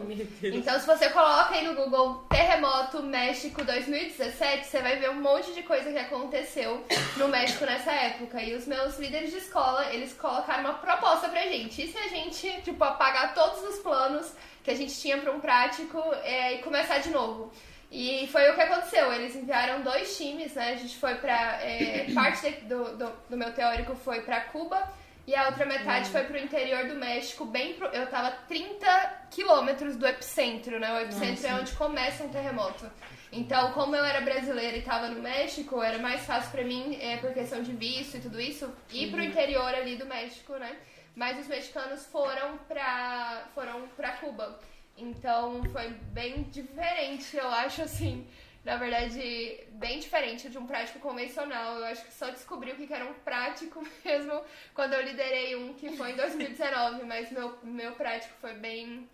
Então, 0.56 0.78
se 0.78 0.86
você 0.86 1.10
coloca 1.10 1.52
aí 1.52 1.66
no 1.66 1.74
Google 1.74 2.24
Terremoto 2.30 3.02
México 3.02 3.64
2017, 3.64 4.66
você 4.66 4.80
vai 4.80 4.96
ver 4.96 5.10
um 5.10 5.20
monte 5.20 5.52
de 5.52 5.64
coisa 5.64 5.90
que 5.90 5.98
aconteceu 5.98 6.84
no 7.16 7.26
México 7.26 7.66
nessa 7.66 7.90
época. 7.92 8.40
E 8.40 8.54
os 8.54 8.66
meus 8.68 8.98
líderes 8.98 9.30
de 9.32 9.38
escola, 9.38 9.92
eles 9.92 10.12
colocaram 10.14 10.60
uma 10.62 10.74
proposta 10.74 11.28
pra 11.28 11.42
gente. 11.42 11.82
E 11.82 11.88
se 11.90 11.98
a 11.98 12.08
gente, 12.08 12.62
tipo, 12.62 12.82
apagar 12.84 13.34
todos 13.34 13.62
os 13.64 13.78
planos 13.80 14.32
que 14.62 14.70
a 14.70 14.76
gente 14.76 14.98
tinha 14.98 15.18
pra 15.18 15.32
um 15.32 15.40
prático 15.40 15.98
é, 16.22 16.54
e 16.54 16.58
começar 16.58 16.98
de 16.98 17.10
novo? 17.10 17.52
E 17.96 18.26
foi 18.26 18.50
o 18.50 18.54
que 18.56 18.60
aconteceu. 18.60 19.12
Eles 19.12 19.36
enviaram 19.36 19.82
dois 19.82 20.16
times, 20.16 20.52
né? 20.54 20.72
A 20.72 20.76
gente 20.76 20.96
foi 20.96 21.14
pra. 21.14 21.60
é, 21.62 22.06
parte 22.12 22.50
de- 22.50 22.60
do, 22.62 22.96
do, 22.96 23.12
do 23.30 23.36
meu 23.36 23.52
teórico 23.52 23.94
foi 23.94 24.20
pra 24.22 24.40
Cuba 24.40 24.82
e 25.26 25.34
a 25.34 25.46
outra 25.46 25.64
metade 25.64 26.10
foi 26.10 26.24
pro 26.24 26.36
interior 26.36 26.86
do 26.88 26.96
México, 26.96 27.44
bem 27.44 27.74
pro, 27.74 27.86
Eu 27.88 28.06
tava 28.08 28.32
30 28.48 28.86
quilômetros 29.30 29.94
do 29.96 30.06
epicentro, 30.06 30.78
né? 30.80 30.92
O 30.92 31.00
epicentro 31.02 31.46
é 31.46 31.54
onde 31.54 31.72
começa 31.72 32.24
um 32.24 32.28
terremoto. 32.30 32.84
Então, 33.32 33.72
como 33.72 33.94
eu 33.96 34.04
era 34.04 34.20
brasileira 34.20 34.76
e 34.76 34.82
tava 34.82 35.08
no 35.08 35.22
México, 35.22 35.82
era 35.82 35.98
mais 35.98 36.20
fácil 36.26 36.50
pra 36.50 36.62
mim, 36.64 36.98
é, 37.00 37.16
por 37.18 37.32
questão 37.32 37.62
de 37.62 37.72
visto 37.72 38.16
e 38.16 38.20
tudo 38.20 38.40
isso, 38.40 38.72
ir 38.92 39.10
pro 39.10 39.22
interior 39.22 39.72
ali 39.74 39.96
do 39.96 40.04
México, 40.06 40.52
né? 40.54 40.76
Mas 41.16 41.38
os 41.38 41.46
mexicanos 41.46 42.04
foram 42.06 42.58
pra, 42.68 43.44
foram 43.54 43.88
pra 43.96 44.12
Cuba. 44.12 44.58
Então 44.96 45.62
foi 45.72 45.90
bem 46.12 46.44
diferente, 46.44 47.36
eu 47.36 47.48
acho 47.48 47.82
assim. 47.82 48.26
Na 48.64 48.76
verdade, 48.76 49.60
bem 49.72 49.98
diferente 49.98 50.48
de 50.48 50.56
um 50.56 50.66
prático 50.66 50.98
convencional. 50.98 51.78
Eu 51.78 51.84
acho 51.84 52.04
que 52.04 52.14
só 52.14 52.30
descobri 52.30 52.72
o 52.72 52.76
que 52.76 52.92
era 52.92 53.04
um 53.04 53.12
prático 53.12 53.86
mesmo 54.04 54.42
quando 54.72 54.94
eu 54.94 55.02
liderei 55.02 55.54
um 55.56 55.74
que 55.74 55.94
foi 55.96 56.12
em 56.12 56.16
2019, 56.16 57.04
mas 57.06 57.30
meu, 57.30 57.58
meu 57.62 57.92
prático 57.92 58.34
foi 58.40 58.54
bem 58.54 59.08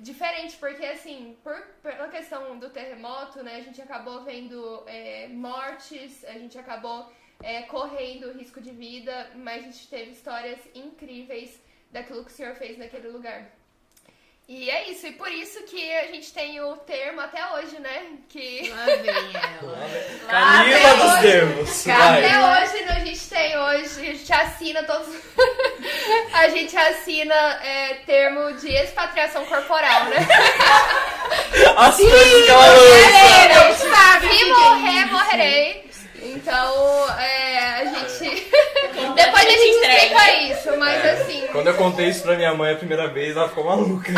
diferente, 0.00 0.56
porque 0.56 0.84
assim, 0.84 1.36
por, 1.42 1.60
pela 1.82 2.08
questão 2.08 2.58
do 2.58 2.70
terremoto, 2.70 3.42
né, 3.42 3.56
a 3.56 3.60
gente 3.60 3.80
acabou 3.80 4.24
vendo 4.24 4.82
é, 4.86 5.28
mortes, 5.28 6.24
a 6.24 6.32
gente 6.32 6.58
acabou 6.58 7.12
é, 7.42 7.62
correndo 7.62 8.32
risco 8.32 8.60
de 8.60 8.70
vida, 8.70 9.30
mas 9.36 9.62
a 9.62 9.70
gente 9.70 9.88
teve 9.88 10.10
histórias 10.10 10.58
incríveis 10.74 11.60
daquilo 11.92 12.24
que 12.24 12.30
o 12.30 12.34
senhor 12.34 12.54
fez 12.56 12.76
naquele 12.76 13.08
lugar. 13.08 13.53
E 14.46 14.68
é 14.68 14.90
isso, 14.90 15.06
e 15.06 15.12
por 15.12 15.32
isso 15.32 15.62
que 15.62 15.94
a 15.94 16.06
gente 16.08 16.30
tem 16.34 16.60
o 16.60 16.76
termo 16.76 17.18
até 17.22 17.40
hoje, 17.54 17.78
né? 17.80 18.02
Que 18.28 18.68
Lá 18.68 18.84
vem 19.00 19.32
ela. 19.32 19.88
Camila 20.28 20.76
até 20.76 20.94
dos 20.96 21.12
hoje- 21.12 21.22
termos. 21.22 21.88
até 21.88 22.28
Vai. 22.38 22.62
hoje 22.66 22.84
né, 22.84 22.92
a 22.92 23.04
gente 23.06 23.28
tem 23.30 23.58
hoje, 23.58 24.00
a 24.00 24.12
gente 24.12 24.32
assina 24.34 24.82
todos. 24.82 25.08
a 26.34 26.48
gente 26.50 26.76
assina 26.76 27.34
é, 27.64 27.94
termo 28.04 28.52
de 28.58 28.68
expatriação 28.70 29.46
corporal, 29.46 30.04
né? 30.04 30.16
As 31.78 31.96
coisas 31.96 32.44
que 32.44 32.50
ela 32.50 32.66
lança. 32.66 34.20
Se 34.28 34.44
morrer, 34.44 35.04
morrerei. 35.06 35.84
Então, 36.22 37.10
é, 37.18 37.58
a 37.80 37.84
gente. 37.86 38.50
Depois 39.14 39.46
a 39.46 39.50
gente 39.50 39.70
explica 39.70 40.32
isso, 40.42 40.78
mas 40.78 41.04
assim. 41.04 41.46
Quando 41.52 41.66
eu 41.68 41.74
contei 41.74 42.08
isso 42.08 42.22
pra 42.22 42.36
minha 42.36 42.54
mãe 42.54 42.72
a 42.72 42.76
primeira 42.76 43.08
vez, 43.08 43.36
ela 43.36 43.48
ficou 43.48 43.64
maluca. 43.64 44.12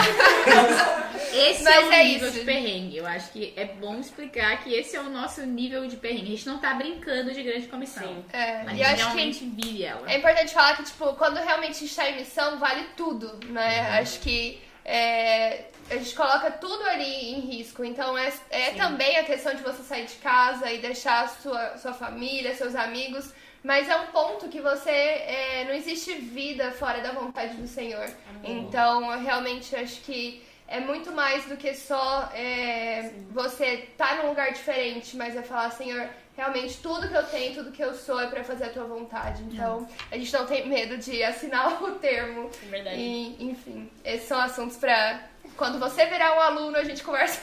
Esse 1.36 1.62
Mas 1.64 1.74
é 1.74 1.80
o 1.80 1.92
é 1.92 2.04
nível 2.04 2.28
isso. 2.28 2.38
de 2.38 2.44
perrengue. 2.46 2.96
Eu 2.96 3.06
acho 3.06 3.30
que 3.30 3.52
é 3.56 3.66
bom 3.66 3.98
explicar 4.00 4.62
que 4.62 4.72
esse 4.72 4.96
é 4.96 5.00
o 5.00 5.10
nosso 5.10 5.42
nível 5.42 5.86
de 5.86 5.96
perrengue. 5.96 6.32
A 6.32 6.36
gente 6.36 6.46
não 6.46 6.58
tá 6.58 6.72
brincando 6.72 7.32
de 7.32 7.42
grande 7.42 7.66
comissão. 7.66 8.02
Sim. 8.02 8.24
É, 8.32 8.60
A 8.60 8.64
e 8.64 8.68
gente 8.70 8.82
acho 8.84 8.94
que 8.94 9.02
realmente 9.02 9.44
vive 9.44 9.84
ela. 9.84 10.10
É 10.10 10.16
importante 10.16 10.54
falar 10.54 10.76
que, 10.76 10.84
tipo, 10.84 11.12
quando 11.14 11.36
realmente 11.36 11.72
a 11.72 11.80
gente 11.80 11.94
tá 11.94 12.08
em 12.08 12.16
missão, 12.16 12.58
vale 12.58 12.86
tudo, 12.96 13.38
né? 13.50 13.98
Acho 13.98 14.18
que 14.20 14.58
é, 14.82 15.64
a 15.90 15.96
gente 15.96 16.14
coloca 16.14 16.50
tudo 16.52 16.82
ali 16.84 17.34
em 17.34 17.40
risco. 17.40 17.84
Então, 17.84 18.16
é, 18.16 18.32
é 18.50 18.70
também 18.70 19.18
a 19.18 19.24
questão 19.24 19.54
de 19.54 19.62
você 19.62 19.82
sair 19.82 20.06
de 20.06 20.14
casa 20.14 20.72
e 20.72 20.78
deixar 20.78 21.28
sua, 21.28 21.76
sua 21.76 21.92
família, 21.92 22.54
seus 22.54 22.74
amigos. 22.74 23.30
Mas 23.66 23.88
é 23.88 23.96
um 23.96 24.06
ponto 24.06 24.46
que 24.48 24.60
você. 24.60 24.90
é, 24.90 25.64
não 25.66 25.74
existe 25.74 26.14
vida 26.14 26.70
fora 26.70 27.00
da 27.00 27.10
vontade 27.10 27.54
do 27.56 27.66
Senhor. 27.66 28.08
Então, 28.44 29.12
eu 29.12 29.18
realmente 29.20 29.74
acho 29.74 30.02
que 30.02 30.40
é 30.68 30.78
muito 30.78 31.10
mais 31.10 31.46
do 31.46 31.56
que 31.56 31.74
só 31.74 32.30
é, 32.32 33.10
você 33.32 33.88
tá 33.98 34.14
num 34.16 34.28
lugar 34.28 34.52
diferente, 34.52 35.16
mas 35.16 35.34
é 35.34 35.42
falar, 35.42 35.70
Senhor, 35.70 36.08
realmente 36.36 36.76
tudo 36.78 37.08
que 37.08 37.16
eu 37.16 37.24
tenho, 37.24 37.54
tudo 37.54 37.72
que 37.72 37.82
eu 37.82 37.92
sou 37.92 38.20
é 38.20 38.28
pra 38.28 38.44
fazer 38.44 38.66
a 38.66 38.68
tua 38.70 38.84
vontade. 38.84 39.42
Então, 39.42 39.88
a 40.12 40.16
gente 40.16 40.32
não 40.32 40.46
tem 40.46 40.68
medo 40.68 40.96
de 40.98 41.24
assinar 41.24 41.82
o 41.82 41.90
termo. 41.96 42.48
É 42.62 42.66
verdade. 42.70 42.96
E, 43.00 43.36
enfim, 43.50 43.90
esses 44.04 44.28
são 44.28 44.38
assuntos 44.40 44.76
pra. 44.76 45.22
Quando 45.56 45.78
você 45.80 46.06
virar 46.06 46.36
um 46.36 46.40
aluno, 46.40 46.76
a 46.76 46.84
gente 46.84 47.02
conversa, 47.02 47.40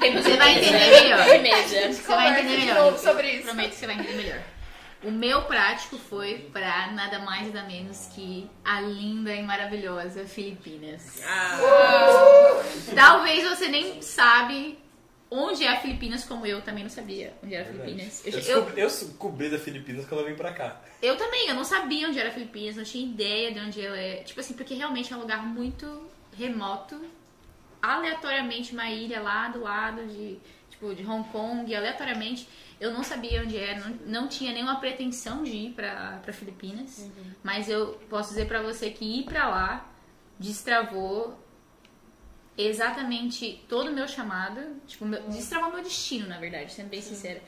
Você 0.00 0.36
vai 0.36 0.52
entender 0.58 1.00
melhor. 1.02 1.24
Você 1.92 2.02
vai 2.14 2.28
entender 2.40 2.56
de 2.60 2.66
melhor. 2.66 2.84
novo 2.84 2.98
sobre 2.98 3.28
isso. 3.30 3.44
Prometo 3.44 3.70
que 3.70 3.76
você 3.76 3.86
vai 3.86 3.94
entender 3.96 4.16
melhor. 4.22 4.40
O 5.04 5.10
meu 5.10 5.42
prático 5.42 5.98
foi 5.98 6.48
pra 6.52 6.90
nada 6.92 7.18
mais 7.18 7.52
nada 7.52 7.66
menos 7.68 8.06
que 8.14 8.48
a 8.64 8.80
linda 8.80 9.34
e 9.34 9.42
maravilhosa 9.42 10.24
Filipinas. 10.26 11.20
Talvez 12.94 13.48
você 13.48 13.68
nem 13.68 14.00
sabe 14.02 14.78
onde 15.30 15.64
é 15.64 15.68
a 15.72 15.80
Filipinas, 15.80 16.24
como 16.24 16.46
eu 16.46 16.62
também 16.62 16.84
não 16.84 16.90
sabia 16.90 17.34
onde 17.42 17.54
era 17.54 17.68
a 17.68 17.72
Filipinas. 17.72 18.22
Eu, 18.24 18.32
Eu, 18.32 18.38
eu, 18.38 18.42
descobri- 18.44 18.80
eu 18.82 18.86
descobri 18.88 19.48
da 19.50 19.58
Filipinas 19.58 20.06
quando 20.06 20.20
eu 20.20 20.26
vim 20.28 20.34
pra 20.36 20.52
cá. 20.52 20.80
eu 21.02 21.16
também, 21.16 21.48
eu 21.48 21.54
não 21.54 21.64
sabia 21.64 22.08
onde 22.08 22.18
era 22.18 22.28
a 22.28 22.32
Filipinas, 22.32 22.76
não 22.76 22.84
tinha 22.84 23.04
ideia 23.04 23.52
de 23.52 23.60
onde 23.60 23.84
ela 23.84 23.98
é. 23.98 24.16
Tipo 24.22 24.40
assim, 24.40 24.54
porque 24.54 24.74
realmente 24.74 25.12
é 25.12 25.16
um 25.16 25.20
lugar 25.20 25.44
muito 25.44 26.08
remoto. 26.36 27.00
Aleatoriamente, 27.82 28.72
uma 28.72 28.88
ilha 28.88 29.20
lá 29.20 29.48
do 29.48 29.60
lado 29.60 30.06
de, 30.06 30.38
tipo, 30.84 30.94
de 30.94 31.06
Hong 31.06 31.28
Kong, 31.30 31.74
aleatoriamente. 31.74 32.48
Eu 32.78 32.92
não 32.92 33.02
sabia 33.02 33.42
onde 33.42 33.56
era, 33.56 33.80
não, 33.80 33.96
não 34.06 34.28
tinha 34.28 34.52
nenhuma 34.52 34.78
pretensão 34.80 35.42
de 35.42 35.56
ir 35.56 35.72
pra, 35.72 36.20
pra 36.22 36.32
Filipinas. 36.32 37.10
Mas 37.42 37.68
eu 37.68 37.94
posso 38.10 38.30
dizer 38.30 38.46
pra 38.46 38.60
você 38.60 38.90
que 38.90 39.20
ir 39.20 39.24
pra 39.24 39.48
lá 39.48 39.90
destravou 40.38 41.38
exatamente 42.58 43.64
todo 43.68 43.90
o 43.90 43.92
meu 43.92 44.06
chamado. 44.06 44.60
Tipo, 44.86 45.06
meu, 45.06 45.22
destravou 45.28 45.72
meu 45.72 45.82
destino, 45.82 46.26
na 46.26 46.38
verdade, 46.38 46.72
sendo 46.72 46.88
bem 46.88 47.00
sincera. 47.00 47.40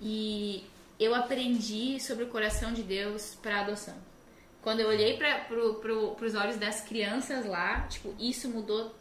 E 0.00 0.64
eu 0.98 1.14
aprendi 1.14 1.98
sobre 2.00 2.24
o 2.24 2.28
coração 2.28 2.72
de 2.72 2.82
Deus 2.82 3.36
pra 3.40 3.60
adoção. 3.60 3.96
Quando 4.60 4.80
eu 4.80 4.88
olhei 4.88 5.16
para 5.16 5.40
pro, 5.40 5.74
pro, 5.76 6.14
pros 6.14 6.34
olhos 6.34 6.56
das 6.56 6.82
crianças 6.82 7.46
lá, 7.46 7.80
tipo, 7.88 8.14
isso 8.18 8.48
mudou 8.48 8.94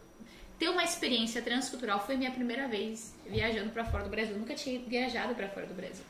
ter 0.61 0.69
uma 0.69 0.83
experiência 0.83 1.41
transcultural 1.41 1.99
foi 2.05 2.15
minha 2.15 2.29
primeira 2.29 2.67
vez 2.67 3.15
viajando 3.25 3.71
para 3.71 3.83
fora 3.83 4.03
do 4.03 4.11
Brasil. 4.11 4.35
Eu 4.35 4.39
nunca 4.41 4.53
tinha 4.53 4.79
viajado 4.79 5.33
para 5.33 5.49
fora 5.49 5.65
do 5.65 5.73
Brasil. 5.73 6.05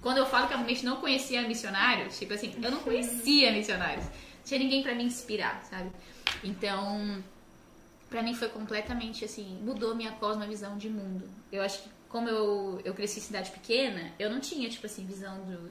Quando 0.00 0.18
eu 0.18 0.26
falo 0.26 0.46
que 0.46 0.52
eu 0.52 0.58
realmente 0.58 0.84
não 0.84 0.98
conhecia 0.98 1.42
missionários, 1.42 2.16
tipo 2.16 2.32
assim, 2.32 2.54
eu 2.62 2.70
não 2.70 2.78
conhecia 2.78 3.50
missionários. 3.50 4.04
Não 4.04 4.44
tinha 4.44 4.60
ninguém 4.60 4.80
para 4.80 4.94
me 4.94 5.02
inspirar, 5.02 5.60
sabe? 5.64 5.90
Então, 6.44 7.20
para 8.08 8.22
mim 8.22 8.32
foi 8.32 8.48
completamente 8.48 9.24
assim, 9.24 9.58
mudou 9.60 9.92
minha 9.96 10.12
cosmovisão 10.12 10.78
de 10.78 10.88
mundo. 10.88 11.28
Eu 11.50 11.60
acho 11.60 11.82
que 11.82 11.88
como 12.08 12.28
eu, 12.28 12.80
eu 12.84 12.94
cresci 12.94 13.18
em 13.18 13.22
cidade 13.22 13.50
pequena, 13.50 14.12
eu 14.20 14.30
não 14.30 14.38
tinha, 14.38 14.68
tipo 14.68 14.86
assim, 14.86 15.04
visão 15.04 15.36
do. 15.46 15.68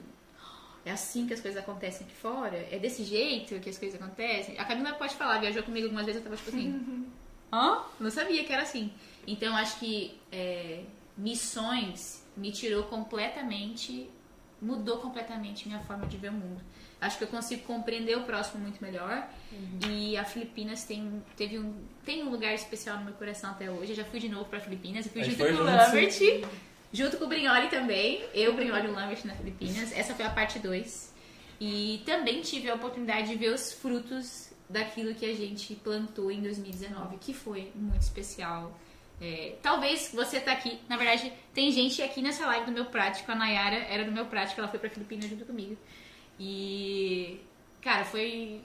É 0.84 0.90
assim 0.90 1.26
que 1.26 1.32
as 1.32 1.40
coisas 1.40 1.58
acontecem 1.58 2.06
aqui 2.06 2.14
fora? 2.14 2.68
É 2.70 2.78
desse 2.78 3.02
jeito 3.02 3.58
que 3.60 3.70
as 3.70 3.78
coisas 3.78 3.98
acontecem? 3.98 4.58
A 4.58 4.64
Camila 4.66 4.92
pode 4.92 5.14
falar, 5.14 5.38
viajou 5.38 5.62
comigo 5.62 5.86
algumas 5.86 6.04
vezes, 6.04 6.20
eu 6.20 6.24
tava 6.24 6.36
tipo 6.36 6.50
assim. 6.50 7.06
Hã? 7.52 7.82
Não 7.98 8.10
sabia 8.10 8.44
que 8.44 8.52
era 8.52 8.62
assim. 8.62 8.92
Então 9.26 9.56
acho 9.56 9.78
que 9.78 10.18
é, 10.30 10.82
missões 11.16 12.24
me 12.36 12.52
tirou 12.52 12.84
completamente, 12.84 14.08
mudou 14.60 14.98
completamente 14.98 15.66
minha 15.66 15.80
forma 15.80 16.06
de 16.06 16.16
ver 16.16 16.30
o 16.30 16.34
mundo. 16.34 16.62
Acho 17.00 17.18
que 17.18 17.24
eu 17.24 17.28
consigo 17.28 17.62
compreender 17.64 18.16
o 18.16 18.22
próximo 18.22 18.62
muito 18.62 18.82
melhor. 18.82 19.28
Uhum. 19.52 19.90
E 19.90 20.16
a 20.16 20.24
Filipinas 20.24 20.84
tem, 20.84 21.22
teve 21.36 21.58
um, 21.58 21.74
tem 22.04 22.22
um 22.22 22.30
lugar 22.30 22.54
especial 22.54 22.98
no 22.98 23.04
meu 23.04 23.14
coração 23.14 23.50
até 23.50 23.70
hoje. 23.70 23.92
Eu 23.92 23.96
já 23.96 24.04
fui 24.04 24.18
de 24.18 24.28
novo 24.28 24.46
para 24.46 24.60
Filipinas. 24.60 25.04
Eu 25.04 25.12
fui 25.12 25.22
junto 25.24 25.36
com 25.36 25.62
o 25.62 25.64
Lambert, 25.64 26.48
junto 26.92 27.18
com 27.18 27.24
o 27.24 27.28
Brignoli 27.28 27.68
também. 27.68 28.24
Eu, 28.32 28.54
Brignoli 28.54 28.86
e 28.86 28.90
o 28.90 28.94
Lambert 28.94 29.20
na 29.26 29.34
Filipinas. 29.34 29.92
Essa 29.92 30.14
foi 30.14 30.24
a 30.24 30.30
parte 30.30 30.58
2. 30.58 31.14
E 31.60 32.02
também 32.06 32.40
tive 32.40 32.70
a 32.70 32.74
oportunidade 32.74 33.28
de 33.28 33.36
ver 33.36 33.52
os 33.52 33.72
frutos 33.72 34.45
daquilo 34.68 35.14
que 35.14 35.24
a 35.24 35.34
gente 35.34 35.74
plantou 35.76 36.30
em 36.30 36.42
2019, 36.42 37.18
que 37.18 37.32
foi 37.32 37.70
muito 37.74 38.02
especial. 38.02 38.78
É, 39.20 39.56
talvez 39.62 40.10
você 40.12 40.38
tá 40.40 40.52
aqui, 40.52 40.78
na 40.88 40.96
verdade, 40.96 41.32
tem 41.54 41.70
gente 41.72 42.02
aqui 42.02 42.20
nessa 42.20 42.46
live 42.46 42.66
do 42.66 42.72
meu 42.72 42.86
prático, 42.86 43.30
a 43.32 43.34
Nayara 43.34 43.76
era 43.76 44.04
do 44.04 44.12
meu 44.12 44.26
prático, 44.26 44.60
ela 44.60 44.68
foi 44.68 44.78
pra 44.78 44.90
Filipinas 44.90 45.30
junto 45.30 45.44
comigo. 45.44 45.76
E, 46.38 47.40
cara, 47.80 48.04
foi 48.04 48.60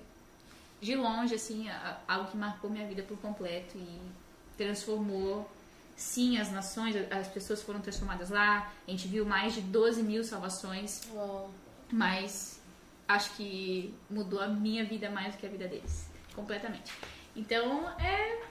de 0.82 0.96
longe, 0.96 1.36
assim, 1.36 1.68
algo 2.08 2.30
que 2.30 2.38
marcou 2.38 2.70
minha 2.70 2.86
vida 2.88 3.04
por 3.04 3.18
completo 3.20 3.78
e 3.78 4.00
transformou, 4.58 5.50
sim, 5.96 6.38
as 6.38 6.52
nações, 6.52 6.96
as 7.12 7.28
pessoas 7.28 7.62
foram 7.62 7.80
transformadas 7.80 8.30
lá. 8.30 8.74
A 8.88 8.92
gente 8.92 9.08
viu 9.08 9.26
mais 9.26 9.54
de 9.54 9.62
12 9.62 10.04
mil 10.04 10.24
salvações, 10.24 11.02
mas 11.92 12.61
acho 13.12 13.32
que 13.36 13.94
mudou 14.10 14.42
a 14.42 14.48
minha 14.48 14.84
vida 14.84 15.10
mais 15.10 15.36
do 15.36 15.40
que 15.40 15.46
a 15.46 15.50
vida 15.50 15.68
deles, 15.68 16.10
completamente. 16.36 16.92
Então, 17.36 17.90
é 18.00 18.42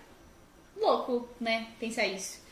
louco, 0.76 1.28
né, 1.40 1.68
pensar 1.78 2.06
isso. 2.06 2.42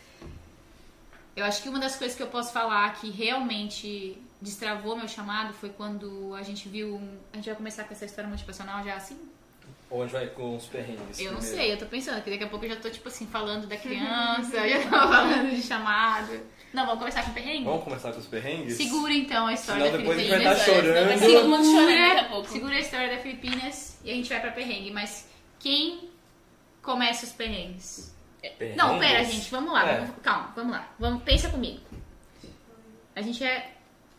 Eu 1.35 1.44
acho 1.44 1.62
que 1.62 1.68
uma 1.68 1.79
das 1.79 1.97
coisas 1.97 2.16
que 2.16 2.23
eu 2.23 2.27
posso 2.27 2.53
falar 2.53 3.01
que 3.01 3.11
realmente 3.11 4.21
destravou 4.40 4.97
meu 4.97 5.09
chamado 5.09 5.53
foi 5.55 5.71
quando 5.71 6.35
a 6.35 6.42
gente 6.42 6.68
viu. 6.68 7.01
A 7.33 7.37
gente 7.37 7.47
vai 7.47 7.55
começar 7.55 7.85
com 7.85 7.92
essa 7.92 8.05
história 8.05 8.29
motivacional 8.29 8.85
já 8.85 8.94
assim? 8.97 9.18
Ou 9.90 10.03
a 10.03 10.07
gente 10.07 10.12
vai 10.12 10.27
com 10.29 10.57
os 10.57 10.66
perrengues? 10.66 11.18
Eu 11.18 11.33
não 11.33 11.40
sei, 11.40 11.73
eu 11.73 11.79
tô 11.79 11.87
pensando 11.87 12.23
que 12.23 12.31
daqui 12.31 12.44
a 12.44 12.49
pouco 12.49 12.64
eu 12.64 12.71
já 12.71 12.77
tô, 12.77 12.90
tipo 12.90 13.09
assim, 13.09 13.27
falando 13.27 13.66
da 13.66 13.77
criança, 13.79 14.68
já 14.68 14.83
tô 14.83 14.90
falando 14.90 15.51
de 15.51 15.62
chamado. 15.62 16.40
Não, 16.72 16.85
vamos 16.85 16.98
começar 17.00 17.24
com 17.24 17.33
perrengue? 17.33 17.64
Vamos 17.64 17.85
começar 17.85 18.12
com 18.12 18.18
os 18.18 18.26
perrengues? 18.26 18.76
Segura 18.76 19.12
então 19.12 19.46
a 19.46 19.54
história 19.54 19.87
Senão 19.87 19.92
da 19.92 19.98
depois 19.98 20.20
Filipinas. 20.20 20.46
a 20.46 20.54
gente 20.54 20.66
vai 20.66 20.74
estar 20.74 20.74
chorando. 20.74 21.18
Segura, 21.18 22.44
segura 22.48 22.74
a 22.74 22.81
história 22.81 23.16
da 23.16 23.22
Filipinas 23.22 23.98
e 24.04 24.11
a 24.11 24.14
gente 24.14 24.28
vai 24.28 24.40
pra 24.40 24.50
perrengue. 24.50 24.90
Mas 24.90 25.28
quem 25.59 26.11
começa 26.83 27.24
os 27.24 27.33
perrengues? 27.33 28.14
Perrengues? 28.40 28.76
Não, 28.76 28.98
pera, 28.98 29.24
gente, 29.24 29.50
vamos 29.50 29.72
lá. 29.72 29.88
É. 29.88 30.00
Vamos, 30.00 30.14
calma, 30.22 30.52
vamos 30.54 30.72
lá. 30.72 30.88
Vamos, 30.98 31.22
pensa 31.22 31.48
comigo. 31.48 31.81
A 33.16 33.22
gente 33.22 33.42
é 33.42 33.72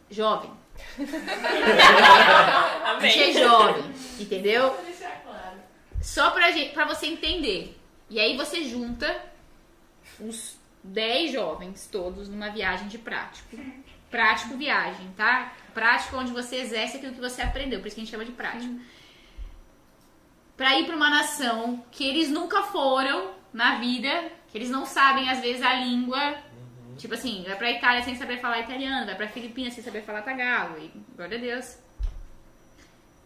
jovem. 0.09 0.51
A 0.99 2.99
gente 3.01 3.21
é 3.21 3.33
jovem, 3.33 3.83
entendeu? 4.19 4.75
Só 6.01 6.31
pra, 6.31 6.51
gente, 6.51 6.73
pra 6.73 6.85
você 6.85 7.07
entender. 7.07 7.77
E 8.09 8.19
aí 8.19 8.35
você 8.35 8.63
junta 8.63 9.23
uns 10.19 10.58
10 10.83 11.31
jovens 11.31 11.87
todos 11.91 12.29
numa 12.29 12.49
viagem 12.49 12.87
de 12.87 12.97
prático. 12.97 13.57
Prático 14.09 14.57
viagem, 14.57 15.11
tá? 15.15 15.53
Prático 15.73 16.17
onde 16.17 16.31
você 16.31 16.57
exerce 16.57 16.97
aquilo 16.97 17.13
que 17.13 17.19
você 17.19 17.41
aprendeu, 17.41 17.79
por 17.79 17.87
isso 17.87 17.95
que 17.95 18.01
a 18.01 18.03
gente 18.03 18.11
chama 18.11 18.25
de 18.25 18.31
prático. 18.31 18.79
Pra 20.57 20.77
ir 20.79 20.85
pra 20.85 20.95
uma 20.95 21.09
nação 21.09 21.83
que 21.91 22.05
eles 22.05 22.29
nunca 22.29 22.63
foram 22.63 23.31
na 23.53 23.77
vida, 23.77 24.31
que 24.49 24.57
eles 24.57 24.69
não 24.69 24.85
sabem 24.85 25.29
às 25.29 25.39
vezes 25.39 25.61
a 25.61 25.73
língua. 25.75 26.35
Tipo 26.97 27.13
assim, 27.13 27.43
vai 27.47 27.55
pra 27.55 27.71
Itália 27.71 28.03
sem 28.03 28.15
saber 28.15 28.39
falar 28.39 28.59
italiano, 28.59 29.05
vai 29.05 29.15
pra 29.15 29.27
Filipinas 29.27 29.73
sem 29.73 29.83
saber 29.83 30.01
falar 30.01 30.21
tagalo. 30.21 30.77
E, 30.79 30.91
glória 31.15 31.37
a 31.37 31.41
Deus. 31.41 31.77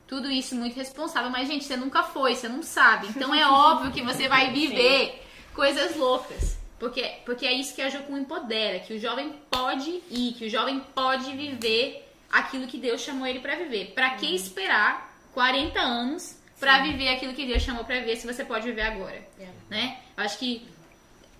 Tudo 0.06 0.30
isso 0.30 0.56
muito 0.56 0.76
responsável, 0.76 1.32
mas 1.32 1.48
gente, 1.48 1.63
você 1.63 1.76
nunca 1.76 2.04
foi, 2.04 2.36
você 2.36 2.48
não 2.48 2.62
sabe. 2.62 3.08
Então 3.08 3.34
é 3.34 3.48
óbvio 3.48 3.92
que 3.92 4.04
você 4.04 4.28
vai 4.28 4.52
viver 4.52 5.26
coisas 5.56 5.96
loucas. 5.96 6.62
Porque, 6.84 7.02
porque 7.24 7.46
é 7.46 7.54
isso 7.54 7.74
que 7.74 7.82
a 7.82 7.88
Jocum 7.88 8.17
empodera, 8.17 8.78
que 8.82 8.93
o 8.93 9.00
jovem 9.00 9.34
pode 9.50 10.04
ir, 10.12 10.34
que 10.34 10.48
o 10.48 10.50
jovem 10.50 10.82
pode 10.93 11.32
viver 11.32 12.06
aquilo 12.30 12.67
que 12.67 12.78
Deus 12.78 13.00
chamou 13.00 13.26
ele 13.26 13.39
pra 13.39 13.56
viver. 13.56 13.93
Pra 13.96 14.10
que 14.15 14.36
esperar 14.36 15.17
40 15.34 15.80
anos 15.80 16.38
pra 16.60 16.80
viver 16.80 17.08
aquilo 17.08 17.34
que 17.34 17.46
Deus 17.46 17.62
chamou 17.62 17.86
pra 17.86 18.00
viver 18.00 18.17
se 18.17 18.28
você 18.28 18.43
pode 18.43 18.65
viver 18.65 18.82
agora? 18.82 19.26
Né? 19.69 19.98
Eu 20.17 20.26
acho 20.26 20.38
que 20.38 20.67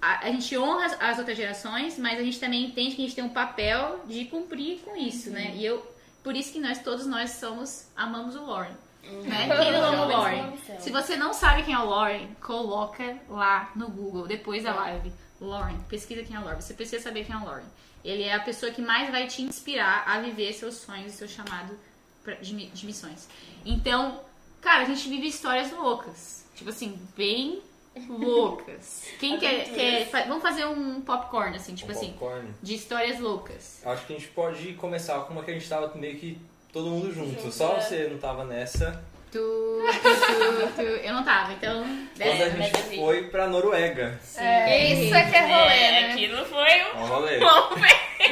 a, 0.02 0.28
a 0.28 0.32
gente 0.32 0.58
honra 0.58 0.86
as, 0.86 1.02
as 1.02 1.20
outras 1.20 1.36
gerações, 1.36 2.00
mas 2.00 2.18
a 2.18 2.24
gente 2.24 2.40
também 2.40 2.64
entende 2.64 2.96
que 2.96 3.02
a 3.02 3.06
gente 3.06 3.16
tem 3.16 3.24
um 3.26 3.28
papel 3.28 4.00
de 4.08 4.24
cumprir 4.24 4.80
com 4.80 4.96
isso, 4.96 5.30
né? 5.30 5.52
E 5.56 5.66
eu, 5.66 5.86
por 6.24 6.38
isso 6.38 6.54
que 6.54 6.60
nós, 6.60 6.82
todos 6.82 7.06
nós 7.06 7.32
somos, 7.32 7.92
amamos 7.98 8.38
o 8.38 8.46
Lauren. 8.46 8.78
Né? 9.04 9.50
Quem 9.58 9.72
não 9.74 9.84
ama 9.84 10.06
o 10.06 10.08
Lauren? 10.08 10.54
Se 10.80 10.90
você 10.90 11.18
não 11.18 11.34
sabe 11.34 11.64
quem 11.64 11.74
é 11.74 11.80
o 11.80 11.86
Lauren, 11.86 12.30
coloca 12.42 13.18
lá 13.28 13.72
no 13.76 13.90
Google, 13.90 14.26
depois 14.26 14.64
da 14.64 14.74
live. 14.74 15.12
Lauren, 15.48 15.78
pesquisa 15.90 16.24
quem 16.24 16.36
é 16.36 16.40
o 16.40 16.44
Lauren. 16.44 16.62
Você 16.62 16.74
precisa 16.74 17.02
saber 17.04 17.26
quem 17.26 17.36
é 17.36 17.38
o 17.40 17.46
Lauren. 17.46 17.64
Ele 18.04 18.24
é 18.24 18.34
a 18.34 18.40
pessoa 18.40 18.72
que 18.72 18.82
mais 18.82 19.10
vai 19.10 19.28
te 19.28 19.42
inspirar 19.42 20.04
a 20.08 20.20
viver 20.20 20.52
seus 20.54 20.76
sonhos 20.76 21.14
e 21.14 21.16
seu 21.18 21.28
chamado 21.28 21.78
pra- 22.24 22.36
de, 22.36 22.66
de 22.68 22.86
missões. 22.86 23.28
Então, 23.66 24.20
cara, 24.62 24.84
a 24.84 24.86
gente 24.86 25.08
vive 25.08 25.28
histórias 25.28 25.72
loucas. 25.72 26.46
Tipo 26.56 26.70
assim, 26.70 27.00
bem 27.16 27.62
loucas. 28.10 29.06
Quem 29.20 29.40
quer, 29.40 29.66
quer. 29.74 30.10
Vamos 30.28 30.42
fazer 30.44 30.66
um 30.66 31.02
popcorn, 31.02 31.56
assim, 31.56 31.76
tipo 31.76 31.92
Um 31.92 31.96
assim, 31.96 32.12
popcorn. 32.12 32.50
de 32.62 32.76
histórias 32.76 33.20
loucas. 33.20 33.82
Acho 33.86 34.06
que 34.06 34.14
a 34.14 34.18
gente 34.18 34.30
pode 34.32 34.74
começar 34.74 35.20
com 35.22 35.34
uma 35.34 35.44
que 35.44 35.52
a 35.52 35.54
gente 35.54 35.68
tava 35.68 35.94
meio 35.96 36.18
que 36.20 36.38
todo 36.72 36.90
mundo 36.90 37.14
junto. 37.14 37.52
Só 37.52 37.80
você 37.80 38.08
não 38.10 38.18
tava 38.18 38.44
nessa. 38.46 39.04
Tu, 39.34 39.84
tu, 40.02 40.74
tu. 40.76 40.82
Eu 40.82 41.14
não 41.14 41.24
tava, 41.24 41.54
então. 41.54 41.84
Quando 42.18 42.42
a 42.44 42.50
gente 42.50 42.96
foi 42.98 43.24
pra 43.30 43.48
Noruega. 43.48 44.20
É, 44.38 44.94
isso 44.94 45.16
é 45.16 45.24
que 45.30 45.36
é 45.36 45.42
rolê, 45.42 45.74
É, 45.74 45.92
né? 46.02 46.12
aquilo 46.14 46.46
foi 46.46 46.84
um 46.96 47.02
Um 47.02 47.06
rolê. 47.08 47.40
bom 47.40 47.70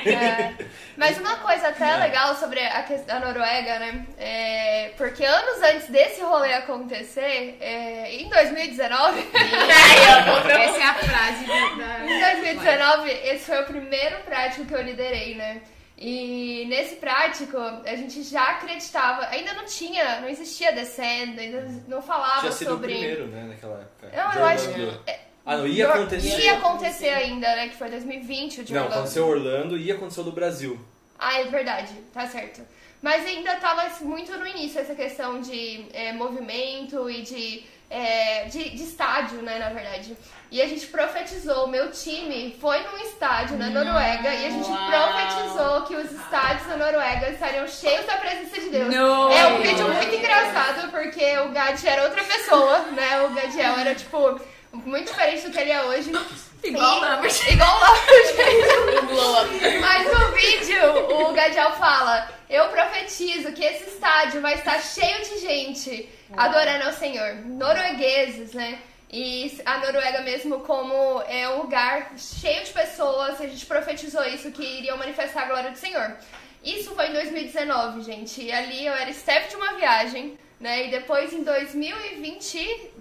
É. 0.05 0.53
Mas 0.95 1.17
uma 1.17 1.37
coisa 1.37 1.69
até 1.69 1.95
legal 1.97 2.35
sobre 2.35 2.59
a, 2.59 2.85
a 3.09 3.19
Noruega, 3.19 3.79
né? 3.79 4.05
É, 4.19 4.91
porque 4.95 5.25
anos 5.25 5.61
antes 5.63 5.89
desse 5.89 6.21
rolê 6.21 6.53
acontecer, 6.53 7.57
é, 7.59 8.13
em 8.15 8.29
2019, 8.29 9.19
Essa 9.33 10.77
é 10.77 10.83
a 10.83 10.93
frase 10.93 11.45
da- 11.45 12.05
em 12.05 12.19
2019, 12.37 13.09
esse 13.09 13.45
foi 13.45 13.61
o 13.61 13.65
primeiro 13.65 14.17
prático 14.23 14.65
que 14.65 14.73
eu 14.73 14.81
liderei, 14.83 15.33
né? 15.35 15.61
E 16.03 16.65
nesse 16.65 16.95
prático, 16.95 17.55
a 17.59 17.95
gente 17.95 18.23
já 18.23 18.49
acreditava, 18.49 19.27
ainda 19.27 19.53
não 19.53 19.65
tinha, 19.65 20.19
não 20.19 20.27
existia 20.27 20.73
Descend, 20.73 21.39
ainda 21.39 21.61
não 21.87 22.01
falava 22.01 22.39
Tinha 22.39 22.51
sido 22.51 22.71
sobre. 22.71 22.91
o 22.91 22.97
primeiro, 22.97 23.27
né, 23.27 23.43
naquela 23.49 23.79
época. 23.81 24.09
Não, 24.11 24.33
eu 24.33 24.45
acho 24.45 24.73
que. 24.73 24.99
Ah, 25.45 25.57
não, 25.57 25.67
ia 25.67 25.87
acontecer. 25.87 26.39
Ia 26.39 26.53
acontecer 26.57 27.09
ainda, 27.09 27.55
né? 27.55 27.69
Que 27.69 27.75
foi 27.75 27.87
2020 27.91 28.61
o 28.61 28.63
de 28.63 28.73
Não, 28.73 28.81
Orlando. 28.81 28.97
aconteceu 28.97 29.27
Orlando 29.27 29.77
e 29.77 29.91
aconteceu 29.91 30.23
do 30.23 30.31
Brasil. 30.31 30.79
Ah, 31.19 31.39
é 31.39 31.43
verdade, 31.45 31.93
tá 32.11 32.27
certo. 32.27 32.61
Mas 32.99 33.23
ainda 33.23 33.55
tava 33.57 33.87
muito 34.03 34.35
no 34.39 34.47
início 34.47 34.81
essa 34.81 34.95
questão 34.95 35.39
de 35.39 35.85
é, 35.93 36.13
movimento 36.13 37.07
e 37.11 37.21
de, 37.21 37.63
é, 37.91 38.45
de, 38.45 38.69
de 38.69 38.83
estádio, 38.83 39.41
né, 39.41 39.59
na 39.59 39.69
verdade. 39.69 40.17
E 40.49 40.61
a 40.61 40.67
gente 40.67 40.87
profetizou, 40.87 41.65
o 41.65 41.67
meu 41.67 41.91
time 41.91 42.55
foi 42.59 42.79
num 42.83 42.97
estádio 43.03 43.57
na 43.57 43.69
Noruega 43.69 44.33
e 44.33 44.45
a 44.47 44.49
gente 44.49 44.69
Uau. 44.69 44.89
profetizou 44.89 45.81
que 45.83 45.95
os 45.95 46.11
estádios 46.11 46.67
na 46.67 46.77
Noruega 46.77 47.29
estariam 47.29 47.67
cheios 47.67 48.05
da 48.05 48.17
presença 48.17 48.59
de 48.59 48.69
Deus. 48.69 48.93
É 48.93 49.47
um 49.47 49.61
vídeo 49.61 49.87
muito 49.87 50.15
engraçado 50.15 50.89
porque 50.89 51.37
o 51.39 51.49
Gad 51.49 51.83
era 51.83 52.03
outra 52.03 52.23
pessoa, 52.23 52.79
né? 52.91 53.21
O 53.23 53.29
Gadiel 53.33 53.77
era, 53.77 53.93
tipo, 53.93 54.39
muito 54.71 55.07
diferente 55.07 55.47
do 55.47 55.51
que 55.51 55.59
ele 55.59 55.71
é 55.71 55.83
hoje. 55.83 56.11
Igual 56.63 56.97
o 56.97 57.01
Lambert. 57.01 57.33
Igual 57.49 57.77
o 57.77 59.31
Lambert. 59.31 59.81
Mas 59.81 60.19
no 60.19 60.31
vídeo, 60.31 61.27
o 61.27 61.33
Gadiel 61.33 61.71
fala: 61.73 62.29
Eu 62.49 62.69
profetizo 62.69 63.51
que 63.53 63.63
esse 63.63 63.89
estádio 63.89 64.41
vai 64.41 64.55
estar 64.55 64.79
cheio 64.79 65.23
de 65.23 65.39
gente 65.39 66.09
adorando 66.35 66.85
ao 66.85 66.93
Senhor. 66.93 67.35
Noruegueses, 67.45 68.53
né? 68.53 68.79
E 69.13 69.61
a 69.65 69.79
Noruega 69.79 70.21
mesmo 70.21 70.61
como 70.61 71.21
é 71.23 71.49
um 71.49 71.63
lugar 71.63 72.13
cheio 72.17 72.63
de 72.63 72.71
pessoas, 72.71 73.41
a 73.41 73.47
gente 73.47 73.65
profetizou 73.65 74.23
isso, 74.23 74.51
que 74.51 74.63
iriam 74.63 74.97
manifestar 74.97 75.43
a 75.43 75.45
glória 75.47 75.71
do 75.71 75.77
Senhor. 75.77 76.15
Isso 76.63 76.95
foi 76.95 77.07
em 77.07 77.13
2019, 77.13 78.03
gente. 78.03 78.41
E 78.41 78.51
ali 78.51 78.85
eu 78.85 78.93
era 78.93 79.09
staff 79.09 79.49
de 79.49 79.57
uma 79.57 79.73
viagem, 79.73 80.37
né? 80.59 80.87
E 80.87 80.91
depois 80.91 81.33
em 81.33 81.43
2022, 81.43 82.91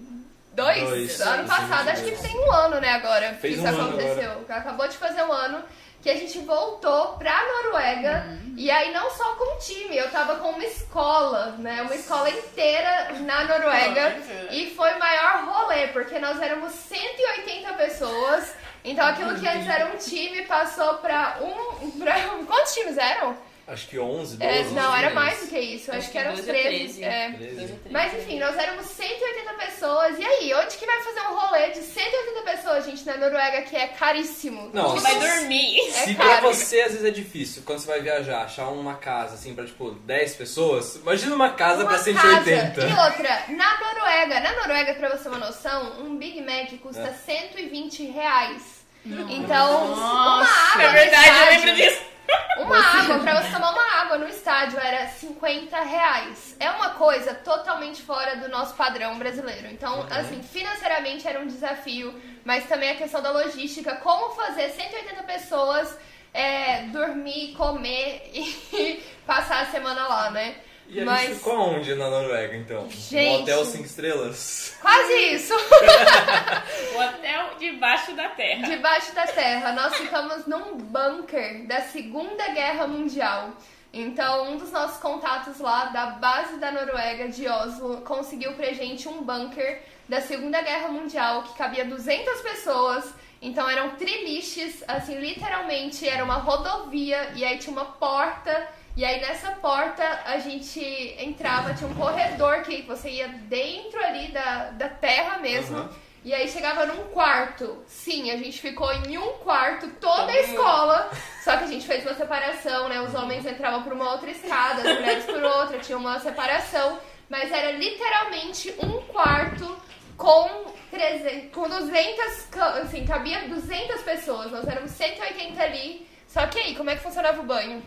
Dois, 0.63 1.21
ano 1.21 1.47
passado, 1.47 1.89
acho 1.89 2.03
que 2.03 2.11
tem 2.11 2.39
um 2.39 2.51
ano, 2.51 2.79
né, 2.79 2.89
agora 2.89 3.33
Fez 3.33 3.55
que 3.55 3.61
um 3.61 3.67
isso 3.67 3.75
ano 3.81 3.89
aconteceu. 3.89 4.45
Acabou 4.49 4.87
de 4.87 4.97
fazer 4.97 5.23
um 5.23 5.31
ano 5.31 5.63
que 6.01 6.09
a 6.09 6.15
gente 6.15 6.39
voltou 6.39 7.13
pra 7.13 7.39
Noruega. 7.45 8.25
E 8.57 8.69
aí 8.69 8.91
não 8.91 9.09
só 9.11 9.35
com 9.35 9.55
o 9.55 9.59
time, 9.59 9.95
eu 9.97 10.09
tava 10.09 10.35
com 10.35 10.49
uma 10.49 10.63
escola, 10.63 11.55
né? 11.59 11.81
Uma 11.83 11.95
escola 11.95 12.29
inteira 12.29 13.13
na 13.21 13.43
Noruega. 13.43 14.15
E 14.51 14.73
foi 14.75 14.93
o 14.93 14.99
maior 14.99 15.45
rolê, 15.45 15.87
porque 15.87 16.19
nós 16.19 16.41
éramos 16.41 16.73
180 16.73 17.73
pessoas. 17.73 18.53
Então 18.83 19.05
aquilo 19.07 19.39
que 19.39 19.47
antes 19.47 19.67
era 19.67 19.85
um 19.85 19.97
time 19.97 20.41
passou 20.43 20.95
pra 20.95 21.37
um. 21.41 21.91
Pra, 21.99 22.15
quantos 22.47 22.73
times 22.73 22.97
eram? 22.97 23.37
Acho 23.71 23.87
que 23.87 23.97
11, 23.97 24.35
12. 24.37 24.43
É, 24.43 24.63
não, 24.71 24.89
era 24.93 25.09
13. 25.11 25.15
mais 25.15 25.39
do 25.39 25.47
que 25.47 25.59
isso. 25.59 25.91
Acho, 25.93 26.11
que 26.11 26.17
eram 26.17 26.31
12 26.35 26.41
ou 26.49 26.53
13. 26.55 26.69
13. 26.99 27.03
É. 27.05 27.31
13. 27.31 27.75
Mas 27.89 28.13
enfim, 28.13 28.37
nós 28.39 28.57
éramos 28.57 28.85
180 28.87 29.53
pessoas. 29.53 30.19
E 30.19 30.25
aí, 30.25 30.53
onde 30.55 30.75
que 30.75 30.85
vai 30.85 31.01
fazer 31.01 31.21
um 31.21 31.39
rolê 31.39 31.69
de 31.69 31.79
180 31.81 32.41
pessoas, 32.51 32.85
gente, 32.85 33.05
na 33.05 33.15
Noruega, 33.15 33.61
que 33.61 33.75
é 33.75 33.87
caríssimo? 33.87 34.69
Não, 34.73 34.89
Você 34.89 35.01
vai 35.07 35.19
dormir. 35.19 35.79
É 35.87 35.91
Se 36.03 36.15
caro. 36.15 36.29
pra 36.29 36.41
você 36.41 36.81
às 36.81 36.91
vezes 36.91 37.05
é 37.05 37.11
difícil, 37.11 37.63
quando 37.65 37.79
você 37.79 37.87
vai 37.87 38.01
viajar, 38.01 38.41
achar 38.43 38.67
uma 38.67 38.95
casa 38.95 39.35
assim 39.35 39.55
pra 39.55 39.65
tipo 39.65 39.91
10 39.91 40.35
pessoas, 40.35 40.95
imagina 40.97 41.33
uma 41.33 41.51
casa 41.51 41.83
Uma 41.83 41.89
pra 41.91 41.97
180. 41.99 42.81
casa. 42.81 42.87
E 42.87 42.91
outra, 43.09 43.43
na 43.55 43.79
Noruega, 43.79 44.39
na 44.41 44.51
Noruega, 44.57 44.93
pra 44.95 45.09
você 45.09 45.23
ter 45.23 45.29
uma 45.29 45.37
noção, 45.37 46.01
um 46.01 46.17
Big 46.17 46.41
Mac 46.41 46.69
custa 46.81 47.03
É. 47.07 47.13
120 47.13 48.03
reais. 48.11 48.81
Então, 49.05 49.85
uma 49.93 49.95
Nossa, 50.39 50.51
água 50.73 50.83
é 50.83 50.91
verdade, 50.93 51.29
eu 51.39 51.45
lembro 51.45 51.75
disso. 51.75 52.10
Uma 52.57 52.77
água, 52.77 53.19
pra 53.19 53.41
você 53.41 53.51
tomar 53.51 53.71
uma 53.71 54.01
água 54.01 54.17
no 54.17 54.27
estádio 54.27 54.79
era 54.79 55.07
50 55.07 55.79
reais. 55.81 56.55
É 56.59 56.69
uma 56.69 56.91
coisa 56.91 57.33
totalmente 57.33 58.01
fora 58.01 58.35
do 58.37 58.49
nosso 58.49 58.75
padrão 58.75 59.17
brasileiro. 59.17 59.67
Então, 59.71 60.05
assim, 60.11 60.43
financeiramente 60.43 61.27
era 61.27 61.39
um 61.39 61.47
desafio, 61.47 62.13
mas 62.43 62.67
também 62.67 62.91
a 62.91 62.95
questão 62.95 63.21
da 63.21 63.31
logística, 63.31 63.95
como 63.95 64.35
fazer 64.35 64.69
180 64.69 65.23
pessoas 65.23 65.97
é, 66.33 66.83
dormir, 66.83 67.53
comer 67.55 68.29
e 68.33 69.03
passar 69.25 69.63
a 69.63 69.65
semana 69.65 70.07
lá, 70.07 70.29
né? 70.31 70.55
E 70.93 70.99
a 70.99 71.05
mas 71.05 71.21
gente 71.21 71.35
ficou 71.35 71.57
onde 71.57 71.95
na 71.95 72.09
Noruega 72.09 72.53
então? 72.57 72.89
Gente. 72.89 73.29
Um 73.29 73.41
hotel 73.43 73.63
5 73.63 73.85
estrelas? 73.85 74.75
quase 74.81 75.13
isso. 75.13 75.53
O 75.53 76.99
hotel 76.99 77.51
debaixo 77.57 78.11
da 78.11 78.27
terra. 78.27 78.67
Debaixo 78.67 79.15
da 79.15 79.25
terra, 79.25 79.71
nós 79.71 79.95
ficamos 79.95 80.45
num 80.47 80.75
bunker 80.75 81.65
da 81.65 81.79
Segunda 81.79 82.45
Guerra 82.49 82.87
Mundial. 82.87 83.51
Então, 83.93 84.51
um 84.51 84.57
dos 84.57 84.69
nossos 84.69 84.97
contatos 84.97 85.59
lá 85.59 85.85
da 85.85 86.07
base 86.07 86.57
da 86.57 86.71
Noruega, 86.73 87.29
de 87.29 87.47
Oslo, 87.47 88.01
conseguiu 88.01 88.51
pra 88.55 88.73
gente 88.73 89.07
um 89.07 89.23
bunker 89.23 89.81
da 90.09 90.19
Segunda 90.19 90.61
Guerra 90.61 90.89
Mundial 90.89 91.43
que 91.43 91.57
cabia 91.57 91.85
200 91.85 92.41
pessoas. 92.41 93.13
Então, 93.41 93.69
eram 93.69 93.91
triliches, 93.91 94.83
assim, 94.89 95.17
literalmente 95.19 96.05
era 96.07 96.21
uma 96.21 96.35
rodovia 96.35 97.31
e 97.33 97.45
aí 97.45 97.57
tinha 97.57 97.71
uma 97.71 97.85
porta. 97.85 98.67
E 98.95 99.05
aí, 99.05 99.21
nessa 99.21 99.51
porta, 99.53 100.03
a 100.25 100.37
gente 100.39 100.79
entrava, 101.17 101.73
tinha 101.73 101.89
um 101.89 101.93
corredor 101.95 102.61
que 102.63 102.81
você 102.81 103.09
ia 103.09 103.27
dentro 103.29 104.03
ali 104.03 104.27
da, 104.31 104.71
da 104.71 104.89
terra 104.89 105.37
mesmo. 105.39 105.77
Uhum. 105.79 105.89
E 106.23 106.33
aí 106.33 106.47
chegava 106.49 106.85
num 106.85 107.05
quarto. 107.05 107.83
Sim, 107.87 108.29
a 108.29 108.37
gente 108.37 108.59
ficou 108.61 108.91
em 108.93 109.17
um 109.17 109.33
quarto, 109.39 109.87
toda 109.99 110.31
a 110.31 110.39
escola. 110.41 111.09
Só 111.43 111.57
que 111.57 111.63
a 111.63 111.67
gente 111.67 111.87
fez 111.87 112.05
uma 112.05 112.13
separação, 112.13 112.89
né? 112.89 113.01
Os 113.01 113.15
homens 113.15 113.45
entravam 113.45 113.81
por 113.81 113.93
uma 113.93 114.11
outra 114.11 114.29
escada, 114.29 114.81
as 114.87 114.97
mulheres 114.99 115.25
por 115.25 115.41
outra, 115.43 115.79
tinha 115.79 115.97
uma 115.97 116.19
separação. 116.19 116.99
Mas 117.29 117.51
era 117.51 117.71
literalmente 117.71 118.75
um 118.83 119.01
quarto 119.07 119.75
com, 120.17 120.65
300, 120.91 121.51
com 121.53 121.67
200, 121.67 122.41
ca- 122.51 122.73
assim, 122.81 123.05
cabia 123.05 123.47
200 123.47 124.01
pessoas. 124.01 124.51
Nós 124.51 124.67
éramos 124.67 124.91
180 124.91 125.63
ali. 125.63 126.07
Só 126.27 126.45
que 126.45 126.59
aí, 126.59 126.75
como 126.75 126.89
é 126.91 126.95
que 126.97 127.01
funcionava 127.01 127.39
o 127.41 127.45
banho? 127.45 127.81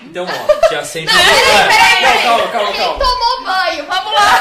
Então, 0.00 0.26
ó, 0.26 0.68
tinha 0.68 0.84
sempre. 0.84 1.14
Não, 1.14 2.22
calma, 2.22 2.48
calma, 2.48 2.72
Quem 2.72 2.80
calma. 2.80 2.98
tomou 3.04 3.42
banho? 3.44 3.86
Vamos 3.86 4.12
lá! 4.12 4.40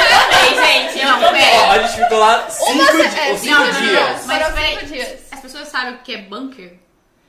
Eu 0.00 0.30
também, 0.30 0.64
gente. 0.90 1.00
Eu 1.02 1.08
Não, 1.08 1.20
também. 1.20 1.42
pera. 1.42 1.56
Ó, 1.62 1.70
a 1.72 1.78
gente 1.80 2.02
ficou 2.02 2.18
lá 2.18 2.48
5 2.50 2.72
Uma 2.72 2.86
se- 2.86 3.18
é, 3.20 3.30
ou 3.30 3.38
cinco 3.38 3.54
não, 3.54 3.66
não, 3.66 3.72
não. 3.72 3.80
dias. 3.82 4.26
Mas 4.26 4.42
Foram 4.42 4.54
peraí. 4.54 4.74
cinco 4.78 4.86
dias. 4.86 5.20
As 5.32 5.40
pessoas 5.40 5.68
sabem 5.68 5.94
o 5.94 5.98
que 5.98 6.14
é 6.14 6.18
bunker? 6.18 6.74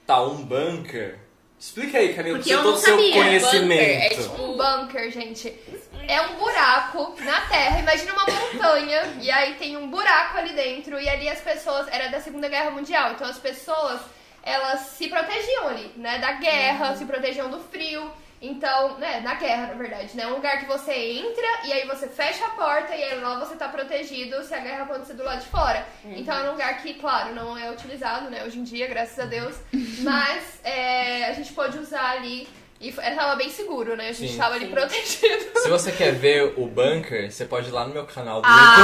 Tá, 0.05 0.21
um 0.21 0.35
bunker. 0.43 1.19
Explica 1.59 1.97
aí, 1.97 2.13
Camila, 2.13 2.37
Porque 2.37 2.49
você 2.49 2.55
eu 2.55 2.61
todo 2.61 2.71
não 2.71 2.77
o 2.77 2.81
seu 2.81 2.95
sabia. 2.95 3.13
conhecimento. 3.13 3.61
Bunker 3.79 4.03
é 4.05 4.09
tipo- 4.09 4.43
Um 4.43 4.57
bunker, 4.57 5.11
gente. 5.11 5.59
É 6.07 6.21
um 6.21 6.35
buraco 6.35 7.15
na 7.21 7.39
terra. 7.41 7.79
Imagina 7.79 8.11
uma 8.13 8.25
montanha 8.25 9.13
e 9.21 9.31
aí 9.31 9.53
tem 9.53 9.77
um 9.77 9.87
buraco 9.89 10.37
ali 10.37 10.51
dentro 10.53 10.99
e 10.99 11.07
ali 11.07 11.29
as 11.29 11.39
pessoas 11.39 11.87
era 11.89 12.09
da 12.09 12.19
Segunda 12.19 12.49
Guerra 12.49 12.69
Mundial. 12.71 13.11
Então 13.11 13.25
as 13.25 13.37
pessoas 13.37 14.01
elas 14.43 14.81
se 14.81 15.07
protegiam 15.07 15.67
ali, 15.67 15.91
né, 15.95 16.19
da 16.19 16.33
guerra, 16.33 16.95
se 16.95 17.05
protegiam 17.05 17.49
do 17.49 17.59
frio. 17.59 18.11
Então, 18.41 18.97
né, 18.97 19.21
na 19.21 19.35
guerra, 19.35 19.67
na 19.67 19.73
verdade, 19.75 20.17
né? 20.17 20.27
Um 20.27 20.33
lugar 20.33 20.59
que 20.59 20.65
você 20.65 20.91
entra 20.93 21.47
e 21.63 21.71
aí 21.71 21.87
você 21.87 22.09
fecha 22.09 22.45
a 22.45 22.49
porta 22.49 22.93
e 22.93 23.01
aí 23.01 23.17
lá 23.21 23.39
você 23.39 23.55
tá 23.55 23.69
protegido 23.69 24.43
se 24.43 24.53
a 24.53 24.59
guerra 24.59 24.83
acontecer 24.83 25.13
do 25.13 25.23
lado 25.23 25.39
de 25.39 25.47
fora. 25.47 25.87
Então 26.17 26.35
é 26.35 26.49
um 26.49 26.51
lugar 26.51 26.81
que, 26.81 26.95
claro, 26.95 27.33
não 27.33 27.57
é 27.57 27.71
utilizado, 27.71 28.29
né, 28.29 28.43
hoje 28.43 28.59
em 28.59 28.63
dia, 28.63 28.85
graças 28.87 29.17
a 29.17 29.25
Deus. 29.25 29.55
Mas 30.03 30.59
é, 30.61 31.23
a 31.23 31.31
gente 31.31 31.53
pode 31.53 31.77
usar 31.79 32.11
ali 32.11 32.45
e 32.89 32.91
tava 32.91 33.35
bem 33.35 33.49
seguro, 33.49 33.95
né? 33.95 34.09
A 34.09 34.11
gente 34.11 34.31
Sim. 34.33 34.37
tava 34.37 34.55
ali 34.55 34.67
protegido. 34.67 35.59
Se 35.59 35.69
você 35.69 35.91
quer 35.91 36.13
ver 36.13 36.53
o 36.57 36.67
bunker, 36.67 37.31
você 37.31 37.45
pode 37.45 37.69
ir 37.69 37.71
lá 37.71 37.87
no 37.87 37.93
meu 37.93 38.05
canal 38.05 38.41
do 38.41 38.47
Ah, 38.47 38.77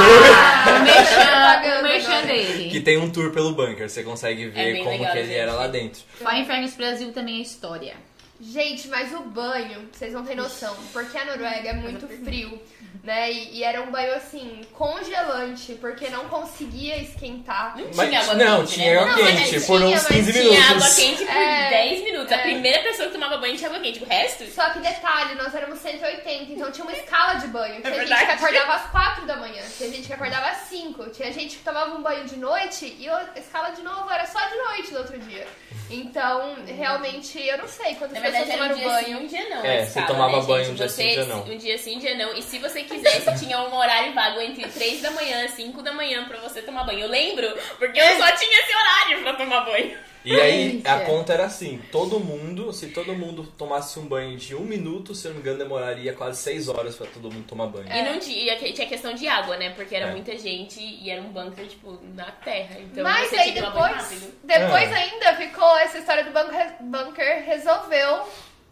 o 0.79 1.83
merchan. 1.83 2.13
YouTube, 2.13 2.27
dele. 2.27 2.69
que 2.69 2.79
tem 2.81 2.97
um 2.97 3.09
tour 3.09 3.31
pelo 3.31 3.53
bunker. 3.53 3.89
Você 3.89 4.03
consegue 4.03 4.47
ver 4.47 4.73
bem 4.73 4.83
como 4.83 4.97
legal, 4.97 5.11
que 5.11 5.17
ele 5.19 5.27
gente. 5.27 5.37
era 5.37 5.53
lá 5.53 5.67
dentro. 5.67 6.01
Fire 6.17 6.39
Infernos 6.39 6.73
Brasil 6.75 7.11
também 7.11 7.39
é 7.39 7.41
história. 7.41 7.93
Gente, 8.41 8.87
mas 8.87 9.13
o 9.13 9.19
banho, 9.23 9.89
vocês 9.91 10.13
não 10.13 10.23
têm 10.23 10.33
noção, 10.33 10.73
porque 10.93 11.17
a 11.17 11.25
Noruega 11.25 11.69
é 11.71 11.73
muito 11.73 12.07
frio, 12.23 12.57
né? 13.03 13.31
E, 13.31 13.57
e 13.57 13.63
era 13.63 13.81
um 13.81 13.91
banho 13.91 14.13
assim, 14.15 14.61
congelante, 14.73 15.73
porque 15.75 16.09
não 16.09 16.25
conseguia 16.25 16.97
esquentar. 16.97 17.77
Não 17.77 17.85
Mas- 17.95 18.09
tinha 18.09 18.21
água 18.21 18.33
não, 18.35 18.59
quente, 18.59 18.73
tinha 18.73 18.93
né? 18.93 18.97
água 18.99 19.15
Não, 19.23 19.25
quente 19.35 19.59
por 19.61 19.77
tinha, 19.79 19.87
uns 19.89 20.03
mas 20.03 20.07
15 20.07 20.31
Tinha 20.33 20.43
minutos. 20.43 20.69
água 20.69 20.95
quente 20.95 21.25
por 21.25 21.35
É, 21.35 21.69
10 21.69 22.03
minutos. 22.03 22.31
A 22.31 22.35
é. 22.35 22.41
primeira 22.41 22.83
pessoa 22.83 23.07
que 23.07 23.13
tomava 23.13 23.37
banho 23.37 23.55
tinha 23.57 23.69
água 23.69 23.79
quente. 23.79 24.03
O 24.03 24.07
resto, 24.07 24.45
Só 24.51 24.69
que 24.71 24.79
detalhe, 24.79 25.35
nós 25.35 25.53
éramos 25.55 25.79
180, 25.79 26.51
então 26.53 26.71
tinha 26.71 26.83
uma 26.85 26.93
escala 26.93 27.35
de 27.35 27.47
banho. 27.47 27.81
Tinha 27.81 27.85
gente 27.93 27.99
verdade. 27.99 28.25
que 28.25 28.31
acordava 28.31 28.73
às 28.73 28.91
4 28.91 29.25
da 29.25 29.35
manhã, 29.37 29.63
tinha 29.77 29.89
gente 29.89 30.07
que 30.07 30.13
acordava 30.13 30.47
às 30.47 30.57
5, 30.69 31.09
tinha 31.11 31.31
gente 31.31 31.57
que 31.57 31.63
tomava 31.63 31.95
um 31.95 32.01
banho 32.01 32.25
de 32.25 32.37
noite 32.37 32.95
e 32.99 33.07
a 33.09 33.29
escala 33.37 33.69
de 33.71 33.81
novo 33.81 34.09
era 34.09 34.25
só 34.25 34.39
de 34.47 34.55
noite 34.55 34.91
no 34.91 34.99
outro 34.99 35.17
dia. 35.19 35.47
Então, 35.89 36.55
realmente, 36.67 37.39
eu 37.41 37.57
não 37.57 37.67
sei 37.67 37.95
quantas 37.95 38.13
na 38.21 38.21
pessoas 38.21 38.47
verdade, 38.47 38.73
um 38.73 38.77
tomaram 38.79 38.99
sim, 38.99 39.05
banho. 39.05 39.19
um 39.19 39.27
dia 39.27 39.49
não. 39.49 39.65
É, 39.65 39.79
a 39.79 39.81
você 39.81 39.87
escala, 39.87 40.07
tomava 40.07 40.39
né, 40.41 40.47
banho 40.47 40.63
gente? 40.65 40.71
um 40.71 40.75
dia 40.75 40.89
sim, 40.89 41.03
um 41.07 41.09
dia 41.13 41.25
não. 41.25 41.39
Um 41.43 41.57
dia 41.57 41.77
sim, 41.77 41.95
um 41.95 41.99
dia 41.99 42.15
não. 42.17 42.33
E 42.37 42.43
se 42.43 42.59
você 42.59 42.83
quisesse, 42.89 43.39
tinha 43.45 43.59
um 43.61 43.75
horário 43.75 44.13
vago 44.13 44.41
entre 44.41 44.67
3 44.67 45.01
da 45.01 45.11
manhã 45.11 45.45
e 45.45 45.49
5 45.49 45.81
da 45.81 45.93
manhã 45.93 46.25
pra 46.27 46.39
você 46.39 46.61
tomar 46.61 46.83
banho. 46.83 46.99
Eu 47.01 47.07
lembro, 47.09 47.47
porque 47.77 47.99
eu 47.99 48.17
só 48.17 48.31
tinha 48.35 48.59
esse 48.59 48.75
horário 48.75 49.21
pra 49.23 49.33
tomar 49.33 49.61
banho. 49.65 49.97
E 50.25 50.37
aí 50.39 50.81
a 50.85 50.99
conta 50.99 51.31
era 51.33 51.45
assim, 51.45 51.81
todo 51.93 52.19
mundo, 52.19 52.73
se 52.73 52.87
todo 52.87 53.13
mundo 53.15 53.43
tomasse 53.57 53.97
um 53.97 54.05
banho 54.05 54.35
de 54.37 54.53
um 54.53 54.59
minuto, 54.65 55.15
se 55.15 55.25
eu 55.25 55.29
não 55.29 55.35
me 55.37 55.41
engano, 55.41 55.59
demoraria 55.59 56.11
quase 56.13 56.41
seis 56.41 56.67
horas 56.67 56.93
pra 56.97 57.07
todo 57.07 57.31
mundo 57.31 57.47
tomar 57.47 57.67
banho. 57.67 57.87
E 57.89 58.01
não 58.01 58.19
tinha, 58.19 58.57
tinha 58.57 58.85
questão 58.85 59.13
de 59.13 59.25
água, 59.29 59.55
né? 59.55 59.69
Porque 59.69 59.95
era 59.95 60.07
É. 60.07 60.11
muita 60.11 60.37
gente 60.37 60.81
e 60.81 61.09
era 61.09 61.21
um 61.21 61.29
bunker, 61.31 61.65
tipo, 61.67 61.97
na 62.13 62.25
terra. 62.25 62.79
Então 62.81 63.01
Mas 63.01 63.29
você 63.29 63.37
aí 63.37 63.51
depois, 63.53 64.27
depois 64.43 64.91
Ah. 64.91 64.95
ainda 64.97 65.35
ficou 65.37 65.77
essa 65.77 65.97
história 65.99 66.25
do 66.25 66.31
bunker, 66.31 66.75
bunker 66.81 67.45
resolveu 67.45 68.27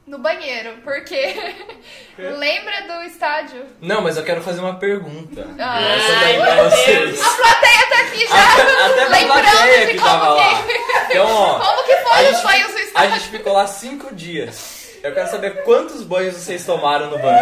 no 0.08 0.18
banheiro, 0.20 0.78
porque 0.84 1.36
lembra 2.18 2.82
do 2.88 3.04
estádio? 3.04 3.66
Não, 3.82 4.02
mas 4.02 4.16
eu 4.18 4.24
quero 4.24 4.42
fazer 4.42 4.62
uma 4.62 4.76
pergunta. 4.80 5.46
Ah. 5.60 5.80
Ai, 6.24 6.38
pra 6.40 6.56
meu 6.56 6.64
vocês. 6.70 7.22
A 7.22 7.30
plateia 7.30 7.88
tá 7.90 8.00
aqui 8.00 8.28
já 8.28 8.86
Até, 8.86 9.06
lembrando 9.10 9.42
plateia 9.52 9.86
de 9.86 9.92
que 9.94 10.00
como 10.00 10.10
tava 10.10 10.30
lá. 10.30 10.64
que, 10.64 10.74
Então, 11.14 11.28
ó, 11.30 11.60
como 11.66 11.84
que 11.84 11.92
a 11.94 11.98
foi 12.04 12.32
os 12.32 12.42
banhos 12.42 12.72
do 12.72 12.78
a 12.78 12.82
estádio. 12.82 13.10
gente 13.16 13.30
ficou 13.30 13.54
lá 13.54 13.68
cinco 13.68 14.16
dias. 14.16 14.78
Eu 15.04 15.14
quero 15.14 15.30
saber 15.30 15.64
quantos 15.64 16.04
banhos 16.04 16.36
vocês 16.36 16.66
tomaram 16.66 17.08
no 17.10 17.18
bunker. 17.18 17.38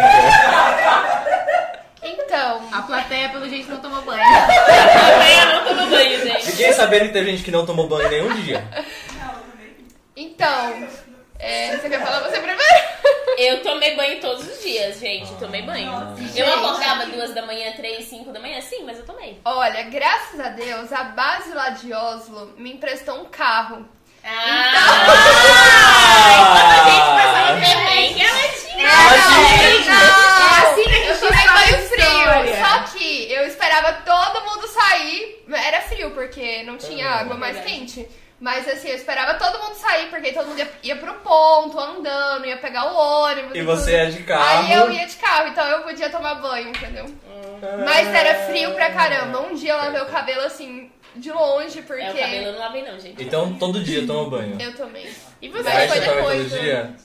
Então, 2.02 2.68
A 2.72 2.82
plateia, 2.82 3.28
pelo 3.30 3.48
jeito, 3.48 3.70
não 3.70 3.78
tomou 3.78 4.02
banho. 4.02 4.20
Eu 4.22 5.46
não 5.54 5.64
tomo 5.64 5.90
banho, 5.90 6.22
gente. 6.22 6.46
Fiquei 6.50 6.72
sabendo 6.72 7.06
que 7.06 7.12
teve 7.12 7.30
gente 7.30 7.42
que 7.42 7.50
não 7.50 7.64
tomou 7.64 7.88
banho 7.88 8.08
nenhum 8.10 8.32
dia. 8.42 8.62
então, 10.14 10.86
é, 11.38 11.76
você 11.76 11.88
quer 11.88 12.00
falar 12.02 12.20
você 12.20 12.38
primeiro? 12.40 12.86
Eu 13.38 13.62
tomei 13.62 13.94
banho 13.94 14.20
todos 14.20 14.46
os 14.48 14.62
dias, 14.62 14.98
gente. 14.98 15.30
Eu 15.32 15.38
tomei 15.38 15.62
banho. 15.62 15.92
Eu 16.34 16.54
acordava 16.54 17.06
duas 17.06 17.34
da 17.34 17.42
manhã, 17.44 17.72
três, 17.72 18.06
cinco 18.06 18.32
da 18.32 18.40
manhã, 18.40 18.60
sim, 18.62 18.82
mas 18.84 18.98
eu 18.98 19.04
tomei. 19.04 19.38
Olha, 19.44 19.82
graças 19.84 20.40
a 20.40 20.48
Deus, 20.48 20.90
a 20.92 21.04
base 21.04 21.52
lá 21.52 21.68
de 21.70 21.92
Oslo 21.92 22.54
me 22.56 22.72
emprestou 22.72 23.20
um 23.20 23.26
carro. 23.26 23.86
Ah! 24.24 25.06
Perrengue, 27.60 28.22
ela 28.22 28.48
tinha. 28.48 28.86
É 28.86 28.92
assim 28.92 30.82
que 30.84 30.90
a 30.90 30.94
gente 30.94 31.08
Eu 31.08 31.18
tomei 31.20 31.46
banho 31.48 31.88
frio. 31.88 32.66
Só 32.66 32.78
que 32.92 33.32
eu 33.32 33.46
esperava 33.46 33.92
todo 34.04 34.44
mundo 34.44 34.66
sair. 34.68 35.44
Era 35.52 35.80
frio, 35.82 36.10
porque 36.12 36.62
não 36.64 36.76
tinha 36.76 37.08
Ah, 37.08 37.20
água 37.20 37.36
mais 37.36 37.54
verdade. 37.56 37.78
quente. 37.78 38.08
Mas 38.38 38.68
assim, 38.68 38.88
eu 38.88 38.96
esperava 38.96 39.34
todo 39.34 39.58
mundo 39.62 39.74
sair, 39.76 40.10
porque 40.10 40.32
todo 40.32 40.46
mundo 40.46 40.58
ia, 40.58 40.70
ia 40.82 40.96
pro 40.96 41.14
ponto, 41.14 41.78
andando, 41.78 42.44
ia 42.44 42.58
pegar 42.58 42.92
o 42.92 42.94
ônibus. 42.94 43.52
E 43.52 43.60
tudo. 43.60 43.64
você 43.64 43.94
é 43.94 44.06
de 44.06 44.22
carro. 44.24 44.44
Aí 44.44 44.72
eu 44.72 44.92
ia 44.92 45.06
de 45.06 45.16
carro, 45.16 45.48
então 45.48 45.66
eu 45.66 45.82
podia 45.82 46.10
tomar 46.10 46.34
banho, 46.34 46.68
entendeu? 46.68 47.06
Mas 47.84 48.06
era 48.08 48.46
frio 48.46 48.72
pra 48.74 48.90
caramba. 48.90 49.40
Um 49.40 49.54
dia 49.54 49.72
eu 49.72 49.78
lavei 49.78 50.02
o 50.02 50.06
cabelo 50.06 50.42
assim, 50.42 50.90
de 51.14 51.32
longe, 51.32 51.80
porque. 51.80 52.02
É, 52.02 52.10
o 52.10 52.14
cabelo 52.14 52.46
eu 52.46 52.52
não 52.52 52.58
lavei, 52.58 52.82
não, 52.82 53.00
gente. 53.00 53.22
Então 53.22 53.54
todo 53.54 53.82
dia 53.82 54.06
toma 54.06 54.28
banho. 54.28 54.60
Eu 54.60 54.76
tomei. 54.76 55.10
E 55.40 55.48
você? 55.48 55.62
Mas 55.62 55.90
foi 55.90 56.00
depois, 56.00 56.50
todo 56.50 56.56
né? 56.56 56.60
dia? 56.60 56.96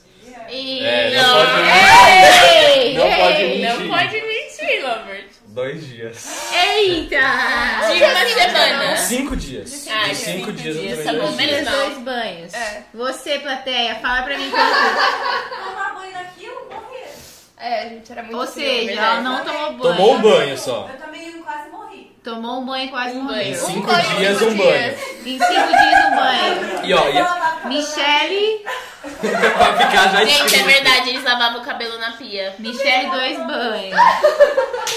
E... 0.49 0.83
É, 0.83 1.11
não, 1.15 1.39
não 1.39 1.45
pode 1.45 2.79
Ei, 2.79 2.93
Não 2.93 3.11
pode 3.11 3.41
ei. 3.41 3.61
mentir. 3.61 3.79
não 3.79 3.97
pode 3.97 4.21
mentir, 4.21 4.85
Robert. 4.85 5.30
Dois 5.51 5.85
dias. 5.85 6.25
Eita! 6.53 7.17
De 7.17 8.03
uma 8.03 8.25
semana. 8.25 8.95
Cinco 8.97 9.35
dias. 9.35 9.85
Ah, 9.89 10.07
de 10.07 10.15
cinco 10.15 10.37
cinco 10.37 10.51
dias 10.53 10.75
eu 10.77 10.81
tomei 10.81 11.03
tá 11.03 11.11
bom, 11.13 11.19
dois 11.19 11.35
menos 11.35 11.63
mal. 11.69 11.75
dois 11.85 11.97
banhos. 11.99 12.53
É. 12.53 12.83
Você, 12.93 13.39
plateia, 13.39 13.95
fala 13.95 14.23
pra 14.23 14.37
mim 14.37 14.49
quanto. 14.49 15.65
Tomar 15.65 15.93
banho 15.95 16.13
naquilo, 16.13 16.67
morrer. 16.69 17.11
É, 17.57 17.89
gente, 17.89 18.11
era 18.11 18.23
muito 18.23 18.37
Ou 18.37 18.47
frio. 18.47 18.65
seja, 18.65 18.85
verdade. 18.87 19.07
ela 19.07 19.21
não 19.21 19.43
tomou 19.43 19.71
banho. 19.73 19.81
Tomou 19.81 20.15
um 20.15 20.21
banho 20.21 20.57
só. 20.57 20.89
Eu 20.89 20.97
também 20.99 21.41
quase 21.43 21.69
morri. 21.69 21.80
Tomou 22.23 22.61
um 22.61 22.65
banho 22.65 22.89
quase 22.91 23.15
Um 23.17 23.23
morreu. 23.23 23.37
banho. 23.37 23.49
Em 23.49 23.53
Um 23.53 23.65
cinco 23.65 23.87
banho, 23.87 24.17
dias, 24.17 24.37
cinco 24.37 24.51
um 24.51 24.57
banho. 24.57 24.71
dias. 24.71 25.01
Em 25.25 25.39
cinco 25.39 25.67
dias 25.67 26.05
um 26.05 26.15
banho. 26.15 26.71
E 26.83 26.93
ó, 26.95 27.07
e 27.09 27.67
Michele, 27.67 28.65
pra 29.03 29.77
ficar 29.77 30.07
já 30.09 30.25
Gente, 30.25 30.41
é 30.41 30.45
escrito. 30.45 30.65
verdade, 30.65 31.09
eles 31.11 31.23
lavavam 31.23 31.61
o 31.61 31.63
cabelo 31.65 31.95
na 31.99 32.11
pia. 32.13 32.55
Michele, 32.57 33.09
dois 33.11 33.37
banhos. 33.37 33.95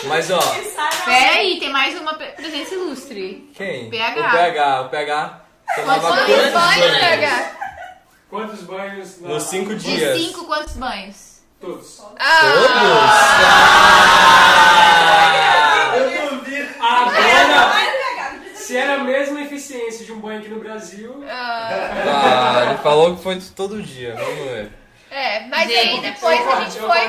Mas 0.04 0.30
ó, 0.30 0.38
Pera 1.04 1.32
aí, 1.34 1.58
tem 1.60 1.70
mais 1.70 1.98
uma 2.00 2.14
presença 2.14 2.74
ilustre. 2.74 3.50
quem? 3.54 3.90
PH. 3.90 4.20
O 4.28 4.30
PH. 4.30 4.80
O 4.80 4.88
PH 4.88 5.40
tomava 5.76 6.00
Quantos 6.00 6.24
quantos 6.26 6.52
banhos, 6.52 6.52
banhos? 6.80 6.98
PH? 6.98 7.52
Quantos 8.30 8.60
banhos 8.62 9.20
na... 9.20 9.28
Nos 9.28 9.42
cinco 9.44 9.74
dias. 9.74 10.18
cinco, 10.18 10.44
quantos 10.46 10.74
banhos? 10.74 11.16
Todos. 11.60 12.02
Ah, 12.18 12.40
Todos? 15.94 16.10
Eu 16.20 16.30
duvido. 16.38 16.68
Agora, 16.80 17.74
se 18.54 18.76
era 18.76 18.94
a 18.94 18.98
mesma 19.04 19.40
eficiência 19.42 20.04
de 20.04 20.12
um 20.12 20.18
banho 20.20 20.40
aqui 20.40 20.48
no 20.48 20.58
Brasil... 20.74 21.24
Ah, 21.30 22.66
ele 22.68 22.78
falou 22.78 23.14
que 23.16 23.22
foi 23.22 23.40
todo 23.54 23.80
dia. 23.80 24.16
Vamos 24.16 24.50
ver. 24.50 24.72
É, 25.08 25.46
mas 25.46 25.70
Gente, 25.70 25.88
aí 25.88 26.00
depois 26.00 26.40
a 26.40 26.60
gente 26.64 26.78
foi. 26.80 27.08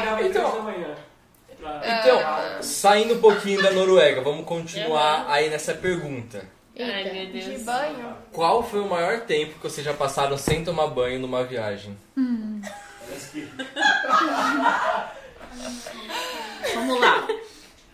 Pra... 1.58 1.82
Então, 1.84 2.22
saindo 2.62 3.16
um 3.16 3.20
pouquinho 3.22 3.64
da 3.64 3.72
Noruega, 3.72 4.22
vamos 4.22 4.46
continuar 4.46 5.26
aí 5.28 5.50
nessa 5.50 5.74
pergunta. 5.74 6.46
Ai, 6.80 7.06
meu 7.06 7.26
De 7.26 7.42
Deus. 7.42 7.64
banho? 7.64 8.16
Qual 8.32 8.62
foi 8.62 8.82
o 8.82 8.88
maior 8.88 9.22
tempo 9.22 9.56
que 9.56 9.64
vocês 9.64 9.84
já 9.84 9.94
passaram 9.94 10.38
sem 10.38 10.64
tomar 10.64 10.88
banho 10.88 11.20
numa 11.20 11.44
viagem? 11.44 11.98
Vamos 16.76 17.02
lá. 17.02 17.28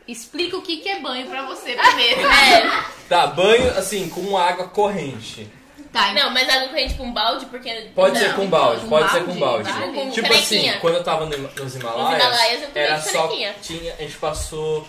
Explica 0.06 0.58
o 0.58 0.62
que 0.62 0.78
que 0.78 0.90
é 0.90 1.00
banho 1.00 1.30
pra 1.30 1.46
você 1.46 1.74
primeiro. 1.76 2.22
É, 2.22 2.84
Tá, 3.12 3.28
banho 3.28 3.70
assim, 3.78 4.08
com 4.08 4.38
água 4.38 4.70
corrente. 4.70 5.46
Tá, 5.92 6.14
não, 6.14 6.30
mas 6.32 6.48
água 6.48 6.70
corrente 6.70 6.94
com 6.94 7.12
balde, 7.12 7.46
porque... 7.48 7.70
Pode 7.94 8.14
não. 8.18 8.22
ser 8.26 8.36
com 8.36 8.48
balde, 8.50 8.82
com 8.82 8.90
pode 8.90 9.12
ser 9.12 9.24
com 9.26 9.36
balde, 9.40 9.64
balde. 9.70 9.80
vale. 9.80 9.94
Com 9.94 10.12
Tipo 10.12 10.28
canequinha. 10.30 10.72
assim, 10.72 10.80
quando 10.80 10.96
eu 10.96 11.04
tava 11.04 11.26
no- 11.26 11.38
nos 11.38 11.76
Himalaias, 11.76 12.22
Himalaias 12.22 12.62
eu 12.64 12.70
era 12.82 13.02
só 13.02 13.28
tinha, 13.62 13.94
a 13.94 14.02
gente 14.02 14.18
passou 14.18 14.88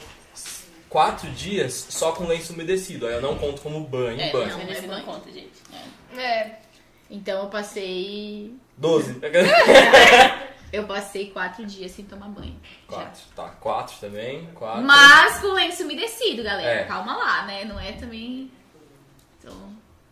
quatro 0.88 1.28
dias 1.30 1.86
só 1.90 2.12
com 2.12 2.24
lenço 2.26 2.52
umedecido. 2.52 3.06
Aí 3.08 3.14
eu 3.14 3.20
não 3.20 3.36
conto 3.36 3.60
como 3.62 3.80
banho, 3.80 4.20
É, 4.20 4.30
banho. 4.30 4.48
não, 4.50 4.58
Não, 4.58 4.72
é 4.72 4.80
não 4.80 4.88
banho. 4.88 5.04
conta, 5.04 5.32
gente. 5.32 5.50
É. 6.16 6.52
Então 7.10 7.42
eu 7.42 7.48
passei. 7.48 8.54
Doze. 8.76 9.18
Eu 10.72 10.84
passei 10.84 11.30
quatro 11.30 11.66
dias 11.66 11.90
sem 11.92 12.02
tomar 12.06 12.28
banho. 12.28 12.58
Já. 12.90 12.96
quatro, 12.96 13.20
tá. 13.36 13.48
Quatro 13.60 13.94
também. 14.00 14.46
Quatro. 14.54 14.80
Mas 14.82 15.38
com 15.38 15.48
lenço 15.48 15.82
umedecido, 15.82 16.42
galera. 16.42 16.80
É. 16.80 16.84
Calma 16.84 17.14
lá, 17.14 17.44
né? 17.44 17.66
Não 17.66 17.78
é 17.78 17.92
também. 17.92 18.50
Então. 19.38 19.52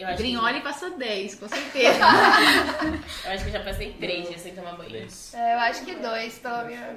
Eu 0.01 0.07
acho, 0.07 0.17
que, 0.17 0.23
Grignoli 0.23 0.61
passou 0.63 0.97
10, 0.97 1.35
com 1.35 1.47
certeza. 1.47 1.99
eu 3.27 3.33
acho 3.33 3.45
que 3.45 3.51
eu 3.51 3.53
já 3.53 3.63
passei 3.63 3.93
três 3.93 4.29
dias 4.29 4.41
sem 4.41 4.55
tomar 4.55 4.73
banho. 4.73 4.97
É, 5.35 5.55
eu 5.55 5.59
acho 5.59 5.85
que 5.85 5.95
dois, 5.97 6.39
pela 6.39 6.65
minha. 6.65 6.97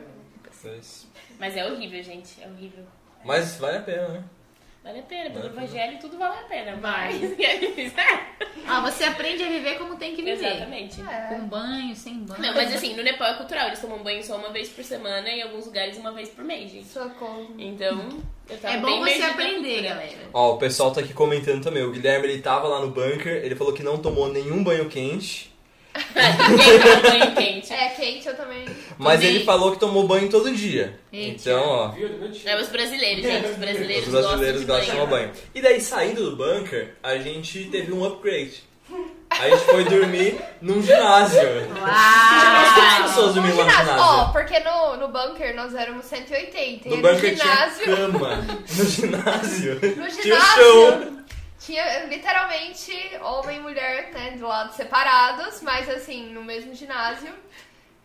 seis. 0.52 1.06
Mas 1.38 1.58
é 1.58 1.70
horrível, 1.70 2.02
gente. 2.02 2.42
É 2.42 2.48
horrível. 2.48 2.86
Mas 3.26 3.58
vale 3.58 3.78
a 3.78 3.82
pena, 3.82 4.08
né? 4.08 4.24
Vale 4.84 5.00
a 5.00 5.04
pena, 5.04 5.30
pelo 5.30 5.46
evangelho 5.46 5.98
tudo 5.98 6.18
vale 6.18 6.40
a 6.40 6.44
pena. 6.44 6.76
Vai. 6.76 7.14
Mas... 7.14 7.94
ah, 8.68 8.82
você 8.82 9.06
aprende 9.06 9.42
a 9.42 9.48
viver 9.48 9.78
como 9.78 9.96
tem 9.96 10.14
que 10.14 10.22
viver. 10.22 10.46
Exatamente. 10.46 11.02
É. 11.02 11.28
Com 11.30 11.48
banho, 11.48 11.96
sem 11.96 12.20
banho. 12.20 12.42
Não, 12.42 12.54
mas 12.54 12.76
assim, 12.76 12.94
no 12.94 13.02
Nepal 13.02 13.30
é 13.30 13.34
cultural, 13.36 13.68
eles 13.68 13.80
tomam 13.80 14.00
banho 14.00 14.22
só 14.22 14.36
uma 14.36 14.52
vez 14.52 14.68
por 14.68 14.84
semana 14.84 15.30
e 15.30 15.40
em 15.40 15.42
alguns 15.44 15.68
lugares 15.68 15.98
uma 15.98 16.12
vez 16.12 16.28
por 16.30 16.44
mês, 16.44 16.70
gente. 16.70 16.88
Socorro. 16.88 17.56
Então, 17.58 18.10
eu 18.50 18.58
tava 18.58 18.74
É 18.74 18.78
bem 18.82 18.82
bom 18.82 19.06
você 19.06 19.16
imergida 19.16 19.28
na 19.28 19.34
aprender, 19.34 19.82
galera. 19.84 20.30
Ó, 20.34 20.56
o 20.56 20.58
pessoal 20.58 20.92
tá 20.92 21.00
aqui 21.00 21.14
comentando 21.14 21.64
também. 21.64 21.84
O 21.84 21.92
Guilherme, 21.92 22.28
ele 22.28 22.42
tava 22.42 22.68
lá 22.68 22.82
no 22.82 22.92
bunker, 22.92 23.42
ele 23.42 23.56
falou 23.56 23.72
que 23.72 23.84
não 23.84 23.98
tomou 23.98 24.28
nenhum 24.28 24.62
banho 24.62 24.90
quente. 24.90 25.53
Ninguém 26.50 26.80
toma 26.80 26.96
banho 27.10 27.36
quente. 27.36 27.74
É, 27.74 27.90
quente 27.90 28.28
eu 28.28 28.36
também. 28.36 28.66
Mas 28.98 29.20
Tomei. 29.20 29.36
ele 29.36 29.44
falou 29.46 29.72
que 29.72 29.80
tomou 29.80 30.08
banho 30.08 30.30
todo 30.30 30.52
dia. 30.52 31.00
Eita. 31.12 31.50
Então, 31.50 31.64
ó, 31.68 31.88
Viu? 31.90 32.10
É 32.46 32.60
os 32.62 32.70
brasileiros, 32.70 33.24
gente. 33.24 33.48
Os 33.48 33.58
brasileiros, 33.58 34.08
os 34.08 34.12
brasileiros 34.14 34.64
gostam 34.64 34.78
gostam 34.78 34.86
de 34.86 34.92
de 34.92 34.92
tomar 34.92 35.06
banho. 35.06 35.28
banho. 35.30 35.44
E 35.54 35.62
daí, 35.62 35.80
saindo 35.82 36.30
do 36.32 36.36
bunker, 36.36 36.96
a 37.04 37.18
gente 37.18 37.66
teve 37.66 37.92
um 37.94 38.04
upgrade. 38.06 38.64
A 39.30 39.50
gente 39.50 39.64
foi 39.66 39.84
dormir 39.86 40.40
num 40.62 40.82
ginásio. 40.84 41.40
Quantas 41.68 41.82
Uau! 41.82 43.04
pessoas 43.08 43.34
dormiam 43.34 43.58
lá 43.58 43.64
no 43.66 43.70
ginásio. 43.72 43.94
Ó, 43.94 44.12
ginásio? 44.14 44.32
porque 44.34 44.60
no, 44.60 44.98
no 44.98 45.08
bunker 45.08 45.56
nós 45.56 45.74
éramos 45.74 46.06
180. 46.06 46.90
No 46.90 46.96
e 46.96 47.02
bunker 47.02 47.32
no 47.32 47.38
ginásio. 47.38 47.84
tinha 47.84 47.96
cama. 47.96 48.36
No 48.78 48.86
ginásio. 48.86 49.74
No 49.76 49.80
Tinha 49.82 50.06
o 50.08 50.12
ginásio. 50.12 50.64
chão. 50.64 51.23
Tinha 51.66 52.06
literalmente 52.06 52.92
homem 53.22 53.58
e 53.58 53.62
mulher, 53.62 54.12
né, 54.12 54.32
do 54.32 54.46
lado 54.48 54.74
separados, 54.76 55.62
mas 55.62 55.90
assim, 55.90 56.30
no 56.34 56.44
mesmo 56.44 56.74
ginásio, 56.76 57.34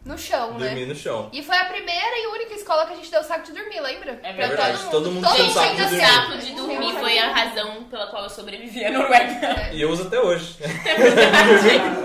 no 0.04 0.16
chão, 0.16 0.52
Dormir 0.52 0.82
né? 0.82 0.86
no 0.86 0.94
chão. 0.94 1.28
E 1.32 1.42
foi 1.42 1.56
a 1.56 1.64
primeira 1.64 2.18
e 2.18 2.26
única 2.28 2.54
escola 2.54 2.86
que 2.86 2.92
a 2.92 2.96
gente 2.96 3.10
deu 3.10 3.22
saco 3.24 3.44
de 3.46 3.52
dormir, 3.52 3.80
lembra? 3.80 4.12
É 4.22 4.32
Pra 4.32 4.46
verdade, 4.46 4.78
todo 4.90 5.10
mundo 5.10 5.24
todo 5.24 5.34
tem 5.36 5.44
mundo 5.46 5.54
saco 5.54 5.74
de 5.74 5.82
dormir. 5.82 6.00
saco 6.00 6.38
de 6.38 6.52
dormir 6.54 6.92
foi 7.00 7.18
a 7.18 7.32
razão 7.32 7.84
pela 7.84 8.06
qual 8.06 8.22
eu 8.22 8.30
sobrevivi 8.30 8.84
à 8.84 8.92
Noruega. 8.92 9.70
E 9.72 9.82
eu 9.82 9.90
uso 9.90 10.06
até 10.06 10.20
hoje. 10.20 10.56
É 10.86 10.94
verdade. 10.94 11.98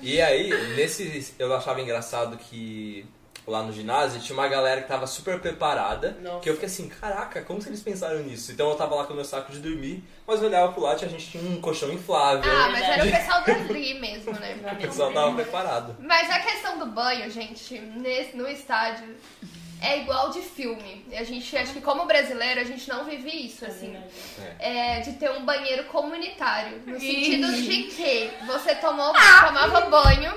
E 0.00 0.20
aí, 0.20 0.50
nesse. 0.74 1.34
Eu 1.38 1.54
achava 1.54 1.80
engraçado 1.80 2.36
que 2.36 3.06
lá 3.46 3.62
no 3.62 3.72
ginásio 3.72 4.20
tinha 4.20 4.36
uma 4.36 4.48
galera 4.48 4.82
que 4.82 4.88
tava 4.88 5.06
super 5.06 5.40
preparada. 5.40 6.16
Nossa. 6.22 6.40
Que 6.40 6.50
eu 6.50 6.54
fiquei 6.54 6.68
assim, 6.68 6.88
caraca, 6.88 7.42
como 7.42 7.60
que 7.60 7.68
eles 7.68 7.82
pensaram 7.82 8.20
nisso? 8.20 8.52
Então 8.52 8.68
eu 8.70 8.76
tava 8.76 8.94
lá 8.94 9.04
com 9.04 9.12
o 9.12 9.16
meu 9.16 9.24
saco 9.24 9.52
de 9.52 9.58
dormir, 9.58 10.02
mas 10.26 10.40
eu 10.40 10.48
olhava 10.48 10.72
pro 10.72 10.82
lado 10.82 11.02
e 11.02 11.04
a 11.04 11.08
gente 11.08 11.30
tinha 11.30 11.42
um 11.42 11.60
colchão 11.60 11.92
inflável. 11.92 12.50
Ah, 12.50 12.68
mas 12.70 12.82
era 12.82 13.04
o 13.04 13.10
pessoal 13.10 13.44
dali 13.44 13.94
mesmo, 13.94 14.32
né? 14.32 14.58
o 14.72 14.76
pessoal 14.76 15.12
tava 15.12 15.34
preparado. 15.34 15.96
Mas 16.00 16.30
a 16.30 16.40
questão 16.40 16.78
do 16.78 16.86
banho, 16.86 17.30
gente, 17.30 17.78
nesse, 17.78 18.36
no 18.36 18.48
estádio, 18.48 19.16
é 19.82 20.00
igual 20.00 20.30
de 20.30 20.40
filme. 20.40 21.04
A 21.12 21.24
gente, 21.24 21.56
acho 21.56 21.72
que 21.72 21.80
como 21.80 22.06
brasileiro, 22.06 22.60
a 22.60 22.64
gente 22.64 22.88
não 22.88 23.04
vive 23.04 23.28
isso, 23.28 23.66
assim. 23.66 23.96
É, 24.60 25.00
de 25.00 25.14
ter 25.14 25.30
um 25.32 25.44
banheiro 25.44 25.84
comunitário. 25.84 26.80
No 26.86 26.98
sentido 26.98 27.52
de 27.52 27.82
que 27.84 28.30
você 28.46 28.76
tomou, 28.76 29.12
tomava 29.12 29.80
banho, 29.90 30.32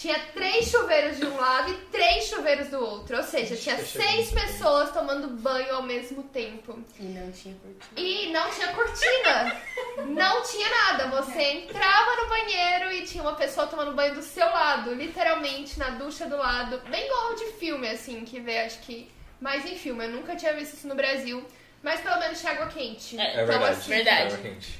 tinha 0.00 0.18
três 0.32 0.70
chuveiros 0.70 1.18
de 1.18 1.26
um 1.26 1.36
lado 1.36 1.70
e 1.72 1.76
três 1.92 2.24
chuveiros 2.24 2.68
do 2.68 2.82
outro. 2.82 3.18
Ou 3.18 3.22
seja, 3.22 3.54
tinha 3.54 3.76
seis 3.84 4.30
pessoas 4.30 4.90
tomando 4.92 5.28
banho 5.28 5.74
ao 5.74 5.82
mesmo 5.82 6.22
tempo. 6.22 6.82
E 6.98 7.02
não 7.02 7.30
tinha 7.30 7.54
curtido. 7.56 8.00
E 8.00 8.32
não 8.32 8.50
tinha 8.50 8.68
cortina. 8.72 9.60
Não 10.06 10.42
tinha 10.42 10.68
nada. 10.70 11.08
Você 11.08 11.42
entrava 11.42 12.16
no 12.22 12.28
banheiro 12.30 12.92
e 12.94 13.02
tinha 13.04 13.22
uma 13.22 13.34
pessoa 13.34 13.66
tomando 13.66 13.92
banho 13.92 14.14
do 14.14 14.22
seu 14.22 14.46
lado, 14.46 14.94
literalmente 14.94 15.78
na 15.78 15.90
ducha 15.90 16.24
do 16.24 16.38
lado. 16.38 16.80
Bem 16.88 17.04
igual 17.04 17.34
de 17.34 17.44
filme, 17.58 17.86
assim, 17.86 18.24
que 18.24 18.40
vê, 18.40 18.60
acho 18.60 18.78
que 18.80 19.10
mais 19.38 19.66
em 19.70 19.76
filme. 19.76 20.06
Eu 20.06 20.12
nunca 20.12 20.34
tinha 20.34 20.54
visto 20.54 20.74
isso 20.78 20.88
no 20.88 20.94
Brasil. 20.94 21.44
Mas 21.82 22.00
pelo 22.00 22.18
menos 22.18 22.40
tinha 22.40 22.52
água 22.52 22.68
quente. 22.68 23.20
É, 23.20 23.40
É 23.40 23.44
verdade. 23.44 23.64
assim, 23.72 23.88
Verdade. 23.90 24.34
Água 24.34 24.38
quente. 24.38 24.79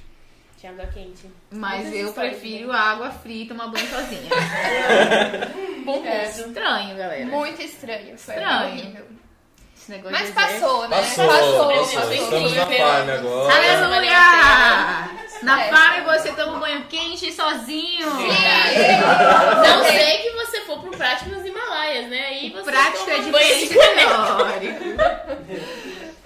Tinha 0.61 0.73
água 0.73 0.87
quente. 0.93 1.27
Mas 1.51 1.85
Muitas 1.87 2.01
eu 2.01 2.13
prefiro 2.13 2.71
água 2.71 3.11
fria 3.11 3.45
e 3.45 3.49
tomar 3.49 3.69
banho 3.69 3.89
sozinha. 3.89 4.29
Bom 5.87 6.05
É 6.05 6.25
estranho, 6.27 6.97
galera. 6.99 7.25
Muito 7.27 7.63
estranho. 7.63 8.19
Foi 8.19 8.35
Estranho. 8.35 8.69
horrível. 8.69 9.07
Esse 9.75 9.91
negócio 9.93 10.19
Mas 10.19 10.27
de 10.27 10.33
passou, 10.35 10.87
né? 10.89 10.97
Passou, 10.99 11.27
passou. 11.27 11.69
passou. 11.69 12.13
Estamos 12.13 12.55
na 12.55 12.67
farm 12.67 13.09
agora. 13.09 13.55
Aleluia! 13.57 15.11
Na 15.43 15.63
É. 15.65 15.69
farm 15.71 16.05
você 16.05 16.33
toma 16.33 16.57
um 16.59 16.61
banho 16.61 16.85
quente 16.85 17.33
sozinho. 17.33 18.07
Não 18.11 19.85
sei 19.85 20.19
que 20.19 20.31
você 20.33 20.61
for 20.67 20.81
pro 20.81 20.91
prático 20.91 21.31
nos 21.31 21.47
Himalaias, 21.47 22.11
né? 22.11 22.27
Aí 22.27 22.51
você 22.51 22.65
Prática 22.71 22.99
toma 22.99 23.13
é 23.15 23.19
um 23.21 23.31
banho 23.33 23.69
teórico. 23.69 24.85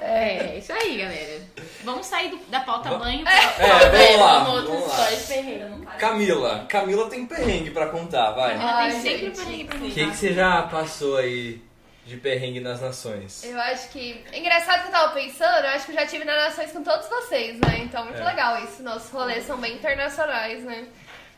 É, 0.01 0.59
isso 0.59 0.73
aí, 0.73 0.97
galera. 0.99 1.54
Vamos 1.85 2.07
sair 2.07 2.31
do- 2.31 2.39
da 2.49 2.61
pauta 2.61 2.91
banho 2.97 3.23
pra... 3.25 3.33
É, 3.33 3.91
vamos 3.91 4.21
lá, 4.21 4.39
Vamos 4.45 4.55
outras 4.61 4.69
vamos 4.81 4.89
lá. 4.89 4.95
histórias 4.95 5.21
de 5.21 5.27
perrengue. 5.35 5.87
Camila, 5.99 6.67
Camila 6.69 7.11
tem 7.11 7.27
perrengue 7.27 7.71
pra 7.71 7.87
contar, 7.89 8.31
vai. 8.33 8.55
Ela 8.55 8.83
tem 8.83 9.01
sempre 9.01 9.19
gente. 9.27 9.37
perrengue 9.39 9.65
pra 9.65 9.77
O 9.77 9.81
contar. 9.81 9.95
que, 9.95 10.11
que 10.11 10.17
você 10.17 10.33
já 10.33 10.63
passou 10.63 11.17
aí 11.19 11.63
de 12.07 12.17
perrengue 12.17 12.61
nas 12.61 12.81
nações? 12.81 13.45
Eu 13.45 13.59
acho 13.61 13.89
que. 13.91 14.25
Engraçado 14.33 14.83
que 14.83 14.89
eu 14.89 14.93
tava 14.93 15.13
pensando, 15.13 15.65
eu 15.65 15.71
acho 15.71 15.87
que 15.87 15.93
eu 15.93 15.97
já 15.97 16.07
tive 16.07 16.25
nas 16.25 16.45
nações 16.45 16.73
com 16.73 16.83
todos 16.83 17.07
vocês, 17.09 17.59
né? 17.61 17.79
Então, 17.79 18.05
muito 18.05 18.21
É. 18.21 18.25
legal 18.25 18.63
isso. 18.65 18.83
Nossos 18.83 19.11
rolês 19.11 19.45
são 19.47 19.57
bem 19.59 19.75
internacionais, 19.75 20.63
né? 20.65 20.87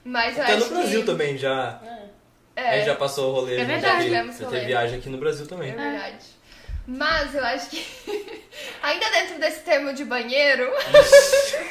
Mas 0.04 0.36
eu 0.36 0.42
Até 0.44 0.54
acho 0.54 0.68
no 0.68 0.76
Brasil 0.80 1.00
que... 1.00 1.06
também 1.06 1.36
já. 1.36 1.80
A 2.56 2.60
É, 2.60 2.76
gente 2.78 2.86
já 2.86 2.94
passou 2.94 3.30
o 3.30 3.34
rolê. 3.34 3.60
É 3.60 3.64
verdade. 3.64 4.08
Já, 4.08 4.22
já 4.24 4.32
rolê. 4.44 4.50
teve 4.58 4.66
viagem 4.66 4.98
aqui 4.98 5.08
no 5.10 5.18
Brasil 5.18 5.46
também. 5.46 5.72
é 5.72 5.74
verdade. 5.76 6.24
Mas 6.86 7.34
eu 7.34 7.44
acho 7.44 7.70
que. 7.70 7.84
Ainda 8.82 9.10
dentro 9.10 9.38
desse 9.38 9.60
termo 9.60 9.92
de 9.92 10.04
banheiro, 10.04 10.70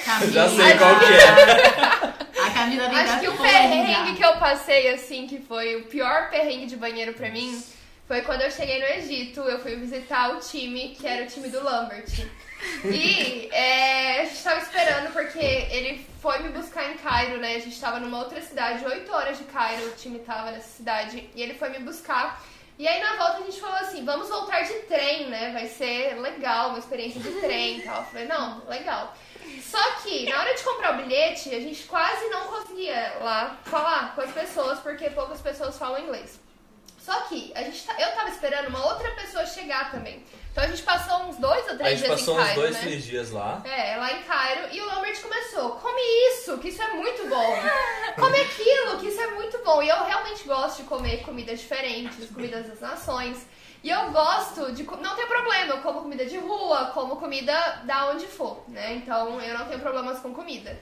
Camila. 0.04 0.32
Já 0.32 0.50
sei 0.50 0.78
qual 0.78 1.00
que 1.00 1.06
é. 1.06 2.46
A 2.46 2.52
Camila 2.52 2.90
vem 2.90 3.00
acho 3.00 3.20
que 3.22 3.28
o 3.30 3.38
perrengue 3.38 4.16
que 4.16 4.26
eu 4.26 4.38
passei, 4.38 4.94
assim, 4.94 5.26
que 5.26 5.40
foi 5.40 5.78
o 5.78 5.86
pior 5.86 6.30
perrengue 6.30 6.68
de 6.68 6.76
banheiro 6.76 7.14
pra 7.14 7.30
mim, 7.30 7.64
foi 8.08 8.22
quando 8.22 8.42
eu 8.42 8.52
cheguei 8.52 8.80
no 8.80 8.86
Egito. 8.86 9.40
Eu 9.42 9.60
fui 9.60 9.76
visitar 9.78 10.36
o 10.36 10.40
time, 10.40 10.96
que 11.00 11.08
era 11.08 11.24
o 11.24 11.28
time 11.28 11.50
do 11.50 11.64
Lambert. 11.64 12.28
E 12.84 13.50
é, 13.52 14.22
a 14.22 14.26
gente 14.26 14.44
tava 14.44 14.60
esperando 14.60 15.12
porque 15.14 15.40
ele 15.40 16.06
foi 16.22 16.40
me 16.40 16.50
buscar 16.50 16.92
em 16.92 16.98
Cairo, 16.98 17.38
né? 17.38 17.56
A 17.56 17.60
gente 17.60 17.80
tava 17.80 18.00
numa 18.00 18.20
outra 18.20 18.42
cidade, 18.42 18.86
8 18.86 19.12
horas 19.12 19.38
de 19.38 19.44
Cairo, 19.46 19.88
o 19.88 19.92
time 19.92 20.20
tava 20.20 20.52
nessa 20.52 20.70
cidade, 20.70 21.30
e 21.36 21.42
ele 21.42 21.54
foi 21.54 21.70
me 21.70 21.80
buscar. 21.80 22.44
E 22.78 22.88
aí 22.88 23.02
na 23.02 23.16
volta 23.16 23.38
a 23.38 23.42
gente 23.42 23.60
falou 23.60 23.78
assim, 23.78 24.04
vamos 24.04 24.28
voltar 24.28 24.62
de 24.64 24.74
trem, 24.82 25.28
né? 25.28 25.52
Vai 25.52 25.68
ser 25.68 26.20
legal, 26.20 26.70
uma 26.70 26.80
experiência 26.80 27.22
de 27.22 27.32
trem 27.40 27.80
e 27.80 27.82
tal. 27.84 28.00
Eu 28.00 28.06
falei, 28.06 28.28
não, 28.28 28.66
legal. 28.68 29.14
Só 29.62 29.82
que 30.02 30.30
na 30.30 30.40
hora 30.40 30.54
de 30.54 30.64
comprar 30.64 30.94
o 30.94 31.04
bilhete, 31.04 31.56
a 31.56 31.60
gente 31.60 31.84
quase 31.86 32.28
não 32.28 32.48
conseguia 32.48 33.18
lá 33.22 33.58
falar 33.64 34.14
com 34.14 34.22
as 34.22 34.32
pessoas, 34.32 34.80
porque 34.80 35.10
poucas 35.10 35.42
pessoas 35.42 35.78
falam 35.78 36.00
inglês. 36.00 36.40
Só 37.06 37.22
que 37.22 37.52
a 37.54 37.62
gente 37.62 37.84
tá- 37.86 37.96
eu 38.00 38.12
tava 38.16 38.30
esperando 38.30 38.70
uma 38.70 38.84
outra 38.88 39.12
pessoa 39.12 39.46
chegar 39.46 39.92
também. 39.92 40.24
Então 40.52 40.64
a 40.64 40.68
gente 40.68 40.82
passou 40.82 41.18
uns 41.26 41.38
dois 41.38 41.64
ou 41.68 41.74
A 41.74 41.78
três 41.78 42.00
gente 42.00 42.08
dias 42.08 42.20
passou 42.20 42.34
em 42.34 42.38
uns 42.42 42.44
Cairo, 42.46 42.62
dois, 42.62 42.74
né? 42.74 42.82
três 42.82 43.06
dias 43.06 43.30
lá. 43.32 43.62
É, 43.64 43.96
lá 43.98 44.12
em 44.14 44.24
Cairo. 44.24 44.74
E 44.74 44.82
o 44.82 44.86
Lambert 44.88 45.22
começou, 45.22 45.72
come 45.72 46.02
isso, 46.32 46.58
que 46.58 46.70
isso 46.70 46.82
é 46.82 46.94
muito 46.94 47.28
bom. 47.28 47.56
Come 48.16 48.40
aquilo, 48.40 48.98
que 49.00 49.08
isso 49.10 49.20
é 49.22 49.28
muito 49.32 49.58
bom. 49.64 49.84
E 49.84 49.90
eu 49.90 50.04
realmente 50.06 50.46
gosto 50.46 50.78
de 50.78 50.84
comer 50.88 51.18
comidas 51.24 51.60
diferentes, 51.60 52.30
comidas 52.32 52.66
das 52.68 52.80
nações. 52.80 53.46
E 53.84 53.90
eu 53.90 54.10
gosto 54.12 54.72
de... 54.72 54.84
Não 54.84 55.16
tem 55.16 55.28
problema, 55.28 55.74
eu 55.76 55.82
como 55.82 56.02
comida 56.02 56.26
de 56.26 56.38
rua, 56.38 56.86
como 56.94 57.18
comida 57.18 57.82
da 57.84 58.10
onde 58.10 58.26
for, 58.26 58.64
né? 58.70 58.94
Então 58.96 59.40
eu 59.42 59.60
não 59.60 59.66
tenho 59.68 59.80
problemas 59.82 60.20
com 60.22 60.34
comida. 60.34 60.80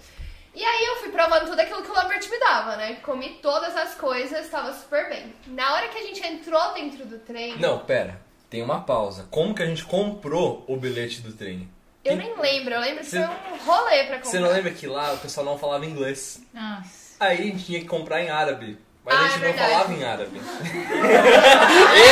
E 0.56 0.64
aí 0.64 0.86
eu 0.86 0.98
fui 0.98 1.10
provando 1.10 1.48
tudo 1.48 1.60
aquilo 1.60 1.82
que 1.82 1.90
o 1.90 1.94
Lambert 1.94 2.30
me 2.30 2.40
dava, 2.40 2.76
né? 2.76 2.96
Comi 3.04 3.40
todas 3.42 3.76
as 3.76 3.96
coisas, 3.96 4.48
tava 4.50 4.72
super 4.74 5.10
bem. 5.10 5.34
Na 5.48 5.74
hora 5.74 5.88
que 5.88 5.98
a 5.98 6.04
gente 6.04 6.26
entrou 6.26 6.74
dentro 6.74 7.06
do 7.06 7.18
trem... 7.20 7.58
Não, 7.58 7.80
pera. 7.80 8.22
Tem 8.50 8.62
uma 8.62 8.82
pausa. 8.82 9.28
Como 9.32 9.56
que 9.56 9.64
a 9.64 9.66
gente 9.66 9.84
comprou 9.84 10.64
o 10.68 10.78
bilhete 10.78 11.22
do 11.22 11.34
trem? 11.34 11.68
Eu 12.06 12.16
nem 12.18 12.38
lembro, 12.38 12.74
eu 12.74 12.82
lembro 12.82 13.04
que 13.04 13.10
foi 13.10 13.20
um 13.20 13.66
rolê 13.66 14.04
pra 14.04 14.18
comprar. 14.18 14.24
Você 14.26 14.40
não 14.40 14.50
lembra 14.50 14.72
que 14.72 14.86
lá 14.86 15.14
o 15.14 15.18
pessoal 15.18 15.46
não 15.46 15.58
falava 15.58 15.86
inglês? 15.86 16.42
Nossa. 16.54 17.16
Aí 17.20 17.40
a 17.40 17.42
gente 17.42 17.66
tinha 17.66 17.80
que 17.80 17.88
comprar 17.88 18.22
em 18.22 18.30
árabe. 18.30 18.78
Mas 19.06 19.16
Ah, 19.16 19.24
a 19.24 19.28
gente 19.30 19.46
é 19.46 19.48
não 19.48 19.54
falava 19.58 19.94
em 19.94 20.04
árabe. 20.04 20.38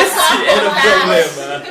Esse 0.01 0.47
era 0.49 0.69
o 0.69 0.73
problema. 0.81 1.63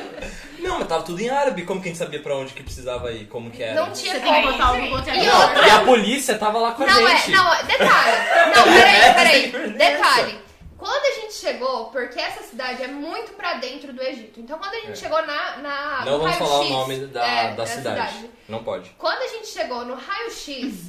Não, 0.61 0.79
mas 0.79 0.89
tava 0.89 1.03
tudo 1.03 1.21
em 1.21 1.29
árabe. 1.29 1.65
Como 1.65 1.81
que 1.81 1.89
a 1.89 1.91
gente 1.93 1.99
sabia 1.99 2.21
pra 2.23 2.37
onde 2.37 2.53
que 2.53 2.63
precisava 2.63 3.11
ir? 3.13 3.27
Como 3.27 3.51
que 3.51 3.63
era? 3.63 3.75
Não 3.81 3.93
tinha 3.93 4.15
Você 4.15 4.21
tem 4.21 4.33
que 4.35 4.41
como. 4.43 4.53
botar 4.53 4.67
algum 4.69 4.85
E 4.87 4.91
conteúdo. 4.91 5.37
outra- 5.43 5.67
E 5.67 5.71
a 5.71 5.81
polícia 5.85 6.39
tava 6.39 6.59
lá 6.59 6.73
com 6.73 6.83
a 6.83 6.87
Não, 6.87 7.09
gente. 7.09 7.33
é, 7.33 7.37
não, 7.37 7.55
é, 7.55 7.63
detalhe. 7.65 8.17
Não, 8.57 8.65
peraí, 8.65 9.15
peraí. 9.53 9.71
Detalhe. 9.73 10.41
Quando 10.79 11.05
a 11.05 11.21
gente 11.21 11.35
chegou, 11.35 11.87
porque 11.91 12.19
essa 12.19 12.43
cidade 12.43 12.83
é 12.83 12.87
muito 12.89 13.33
pra 13.35 13.55
dentro 13.55 13.93
do 13.93 14.03
Egito. 14.03 14.41
Então 14.41 14.59
quando 14.59 14.73
a 14.73 14.81
gente 14.81 14.93
É. 14.93 14.97
chegou 14.97 15.21
na. 15.27 15.57
na 15.59 16.03
Não 16.07 16.13
no 16.13 16.19
vamos 16.25 16.37
falar 16.37 16.51
o 16.61 16.63
raio-x, 16.63 16.71
nome 16.71 17.07
da, 17.09 17.27
é, 17.27 17.55
da 17.55 17.67
cidade. 17.67 18.31
Não 18.49 18.65
pode. 18.65 18.89
Quando 18.97 19.21
a 19.23 19.27
gente 19.29 19.47
chegou 19.49 19.85
no 19.85 19.95
raio-x, 19.95 20.89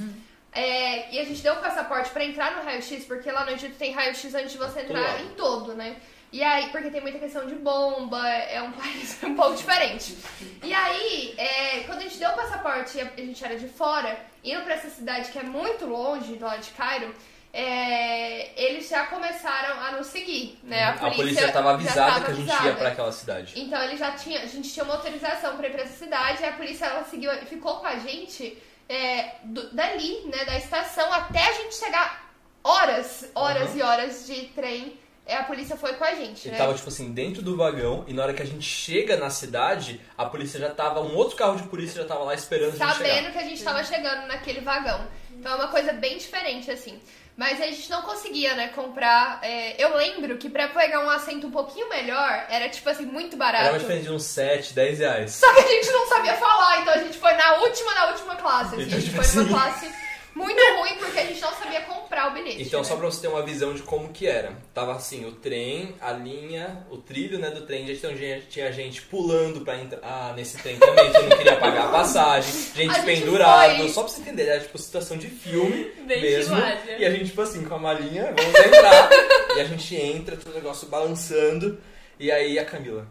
é, 0.54 1.14
e 1.14 1.20
a 1.20 1.26
gente 1.26 1.42
deu 1.42 1.54
o 1.54 1.58
passaporte 1.58 2.10
pra 2.12 2.24
entrar 2.24 2.56
no 2.56 2.64
raio-x, 2.64 3.04
porque 3.06 3.30
lá 3.32 3.44
no 3.46 3.52
Egito 3.52 3.76
tem 3.78 3.92
raio-x 3.94 4.34
antes 4.34 4.52
de 4.54 4.58
você 4.58 4.82
Todo 4.82 4.92
entrar 4.98 5.02
lado. 5.02 5.24
em 5.24 5.30
todo, 5.30 5.74
né? 5.74 5.98
E 6.32 6.42
aí, 6.44 6.70
porque 6.70 6.90
tem 6.90 7.02
muita 7.02 7.20
questão 7.20 7.46
de 7.46 7.56
bomba, 7.56 8.26
é 8.28 8.62
um 8.62 8.72
país 8.80 9.22
um 9.24 9.36
pouco 9.36 9.56
diferente. 9.56 10.18
E 10.64 10.74
aí, 10.74 11.34
é, 11.38 11.80
quando 11.82 12.00
a 12.00 12.04
gente 12.04 12.18
deu 12.18 12.30
o 12.30 12.36
passaporte 12.36 12.98
e 12.98 13.02
a 13.02 13.26
gente 13.26 13.44
era 13.44 13.58
de 13.58 13.68
fora, 13.68 14.18
indo 14.44 14.62
pra 14.64 14.76
essa 14.76 14.90
cidade 14.90 15.30
que 15.32 15.38
é 15.40 15.44
muito 15.44 15.86
longe 15.86 16.36
do 16.36 16.46
lado 16.46 16.62
de 16.62 16.70
Cairo, 16.72 17.14
é, 17.54 18.52
eles 18.56 18.88
já 18.88 19.08
começaram 19.08 19.78
a 19.82 19.92
nos 19.92 20.08
seguir, 20.08 20.58
né? 20.64 20.86
a 20.86 21.12
polícia 21.12 21.46
estava 21.48 21.72
avisada 21.74 22.12
tava 22.14 22.26
que 22.26 22.32
a 22.32 22.34
gente 22.36 22.48
ia 22.48 22.54
avisada. 22.56 22.78
pra 22.78 22.88
aquela 22.90 23.12
cidade. 23.12 23.54
Então 23.60 23.82
ele 23.84 23.98
já 23.98 24.12
tinha, 24.12 24.40
a 24.42 24.46
gente 24.46 24.72
tinha 24.72 24.86
uma 24.86 24.94
autorização 24.96 25.58
pra 25.58 25.68
ir 25.68 25.72
pra 25.74 25.82
essa 25.84 25.98
cidade, 25.98 26.42
e 26.42 26.46
a 26.46 26.54
polícia 26.54 26.86
ela 26.86 27.04
seguiu, 27.04 27.30
ficou 27.48 27.76
com 27.82 27.88
a 27.88 27.98
gente 27.98 28.58
é, 28.88 29.36
do- 29.44 29.70
dali, 29.74 30.22
né, 30.34 30.46
da 30.46 30.58
estação, 30.58 31.12
até 31.14 31.46
a 31.50 31.54
gente 31.54 31.76
chegar 31.76 32.32
horas, 32.64 33.30
horas 33.36 33.72
Uhum. 33.72 33.78
e 33.78 33.82
horas 33.82 34.26
de 34.28 34.42
trem. 34.56 34.98
É, 35.26 35.36
a 35.38 35.44
polícia 35.44 35.76
foi 35.78 35.94
com 35.94 36.04
a 36.04 36.14
gente, 36.16 36.48
Ele 36.48 36.52
né? 36.54 36.58
tava, 36.58 36.74
tipo 36.74 36.90
assim, 36.90 37.12
dentro 37.14 37.42
do 37.42 37.56
vagão 37.56 38.04
e 38.08 38.14
na 38.14 38.24
hora 38.24 38.34
que 38.34 38.42
a 38.42 38.46
gente 38.46 38.64
chega 38.66 39.16
na 39.18 39.30
cidade, 39.30 40.02
a 40.18 40.26
polícia 40.26 40.60
já 40.60 40.70
tava, 40.70 41.00
um 41.02 41.16
outro 41.16 41.36
carro 41.36 41.56
de 41.56 41.64
polícia 41.64 42.02
já 42.02 42.08
tava 42.08 42.24
lá 42.24 42.34
esperando 42.34 42.70
a 42.70 42.72
gente 42.72 42.80
chegar. 42.80 42.94
sabendo 42.96 43.32
que 43.32 43.38
a 43.38 43.44
gente 43.44 43.64
tava 43.64 43.84
chegando 43.84 44.28
naquele 44.28 44.62
vagão. 44.62 45.06
Então 45.32 45.52
é 45.54 45.56
uma 45.56 45.68
coisa 45.70 45.94
bem 45.94 46.18
diferente, 46.18 46.70
assim. 46.70 47.00
Mas 47.38 47.62
a 47.62 47.66
gente 47.66 47.90
não 47.90 48.02
conseguia, 48.02 48.54
né, 48.56 48.68
comprar. 48.76 49.40
é, 49.42 49.82
eu 49.82 49.96
lembro 49.96 50.38
que 50.38 50.50
pra 50.50 50.68
pegar 50.68 51.00
um 51.00 51.10
assento 51.10 51.48
um 51.48 51.52
pouquinho 51.52 51.88
melhor, 51.90 52.46
era, 52.50 52.68
tipo 52.68 52.88
assim, 52.90 53.06
muito 53.06 53.38
barato. 53.38 53.64
Era 53.64 53.74
uma 53.74 53.80
diferença 53.80 54.06
de 54.10 54.12
uns 54.14 54.24
7, 54.24 54.74
10 54.74 55.00
reais. 55.00 55.32
Só 55.32 55.52
que 55.54 55.60
a 55.62 55.68
gente 55.68 55.90
não 55.92 56.08
sabia 56.08 56.34
falar, 56.36 56.82
então 56.82 56.94
a 56.94 56.98
gente 56.98 57.18
foi 57.18 57.34
na 57.34 57.54
última, 57.56 57.96
na 57.96 58.06
última 58.08 58.36
classe. 58.36 58.76
Assim. 58.76 58.84
A 58.84 58.86
gente 58.90 59.10
Tipo 59.10 59.24
foi 59.24 59.44
numa 59.44 59.66
assim. 59.68 59.80
classe 59.88 60.11
muito 60.34 60.62
ruim 60.78 60.96
porque 60.98 61.20
a 61.20 61.26
gente 61.26 61.42
não 61.42 61.54
sabia 61.54 61.82
comprar 61.82 62.30
o 62.30 62.34
bilhete. 62.34 62.62
Então, 62.64 62.82
né? 62.82 62.86
só 62.86 62.96
pra 62.96 63.06
você 63.06 63.22
ter 63.22 63.28
uma 63.28 63.44
visão 63.44 63.74
de 63.74 63.82
como 63.82 64.10
que 64.10 64.28
era. 64.28 64.54
Tava 64.74 64.94
assim, 64.94 65.26
o 65.26 65.32
trem, 65.34 65.96
a 66.00 66.12
linha, 66.12 66.86
o 66.90 66.98
trilho 66.98 67.38
né, 67.40 67.50
do 67.50 67.62
trem, 67.62 67.90
então 67.92 68.12
tinha 68.50 68.72
gente 68.72 69.02
pulando 69.04 69.62
pra 69.62 69.78
entrar 69.78 70.00
ah, 70.04 70.34
nesse 70.36 70.58
trem 70.58 70.78
também, 70.78 71.12
que 71.12 71.22
não 71.22 71.38
queria 71.38 71.58
pagar 71.58 71.86
a 71.86 71.92
passagem, 71.92 72.52
gente, 72.74 72.92
A 72.92 73.02
gente 73.02 73.26
foi. 73.26 73.90
só 73.90 74.04
pra 74.04 74.12
você 74.12 74.22
entender, 74.22 74.48
era 74.48 74.60
tipo 74.60 74.78
situação 74.78 75.18
de 75.18 75.28
filme 75.28 75.92
Bem 76.06 76.22
mesmo. 76.22 76.56
E 76.98 77.06
a 77.06 77.10
gente, 77.10 77.26
tipo 77.26 77.42
assim, 77.42 77.64
com 77.64 77.76
a 77.76 77.80
malinha, 77.80 78.34
vamos 78.36 78.60
entrar. 78.60 79.10
e 79.56 79.60
a 79.60 79.66
gente 79.66 79.96
entra, 79.96 80.38
todo 80.38 80.52
o 80.52 80.56
negócio 80.56 80.88
balançando, 80.88 81.80
e 82.20 82.32
aí 82.32 82.58
a 82.58 82.66
Camila, 82.66 83.08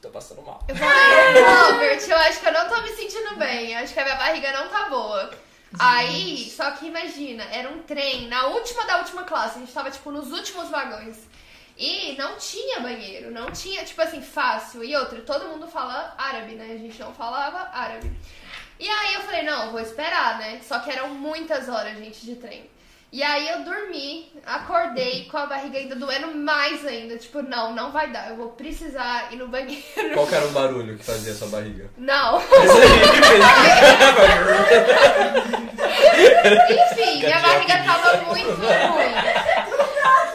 tô 0.00 0.08
passando 0.10 0.42
mal. 0.42 0.64
Eu 0.68 0.76
falei, 0.76 1.42
Robert, 1.42 2.00
eu 2.08 2.16
acho 2.16 2.40
que 2.40 2.46
eu 2.46 2.52
não 2.52 2.68
tô 2.68 2.80
me 2.82 2.88
sentindo 2.90 3.36
bem. 3.36 3.76
Acho 3.76 3.92
que 3.92 4.00
a 4.00 4.04
minha 4.04 4.16
barriga 4.16 4.52
não 4.52 4.68
tá 4.68 4.88
boa. 4.88 5.30
Aí, 5.78 6.50
só 6.50 6.70
que 6.72 6.86
imagina, 6.86 7.44
era 7.44 7.68
um 7.68 7.82
trem 7.82 8.28
na 8.28 8.46
última 8.46 8.84
da 8.84 8.98
última 8.98 9.24
classe. 9.24 9.56
A 9.56 9.60
gente 9.60 9.72
tava, 9.72 9.90
tipo, 9.90 10.10
nos 10.10 10.32
últimos 10.32 10.68
vagões. 10.68 11.18
E 11.76 12.16
não 12.16 12.38
tinha 12.38 12.80
banheiro, 12.80 13.30
não 13.30 13.50
tinha, 13.50 13.84
tipo 13.84 14.00
assim, 14.00 14.22
fácil. 14.22 14.82
E 14.82 14.96
outra, 14.96 15.20
todo 15.20 15.48
mundo 15.48 15.66
fala 15.68 16.14
árabe, 16.16 16.54
né? 16.54 16.72
A 16.72 16.78
gente 16.78 16.98
não 16.98 17.12
falava 17.12 17.68
árabe. 17.72 18.10
E 18.78 18.88
aí 18.88 19.14
eu 19.14 19.22
falei, 19.22 19.42
não, 19.42 19.70
vou 19.72 19.80
esperar, 19.80 20.38
né? 20.38 20.60
Só 20.62 20.78
que 20.78 20.90
eram 20.90 21.08
muitas 21.10 21.68
horas, 21.68 21.96
gente, 21.98 22.24
de 22.24 22.36
trem. 22.36 22.70
E 23.16 23.22
aí 23.22 23.48
eu 23.48 23.64
dormi, 23.64 24.30
acordei 24.44 25.24
com 25.30 25.38
a 25.38 25.46
barriga 25.46 25.78
ainda 25.78 25.96
doendo 25.96 26.34
mais 26.34 26.86
ainda. 26.86 27.16
Tipo, 27.16 27.40
não, 27.40 27.74
não 27.74 27.90
vai 27.90 28.10
dar, 28.10 28.28
eu 28.28 28.36
vou 28.36 28.48
precisar 28.50 29.28
ir 29.32 29.36
no 29.36 29.48
banheiro. 29.48 29.80
Qual 30.12 30.26
que 30.26 30.34
era 30.34 30.44
o 30.44 30.50
barulho 30.50 30.98
que 30.98 31.04
fazia 31.04 31.32
a 31.32 31.34
sua 31.34 31.48
barriga? 31.48 31.88
Não. 31.96 32.36
Enfim, 36.92 37.20
minha 37.24 37.40
barriga 37.40 37.82
tava 37.86 38.16
muito 38.18 38.28
ruim. 38.28 38.44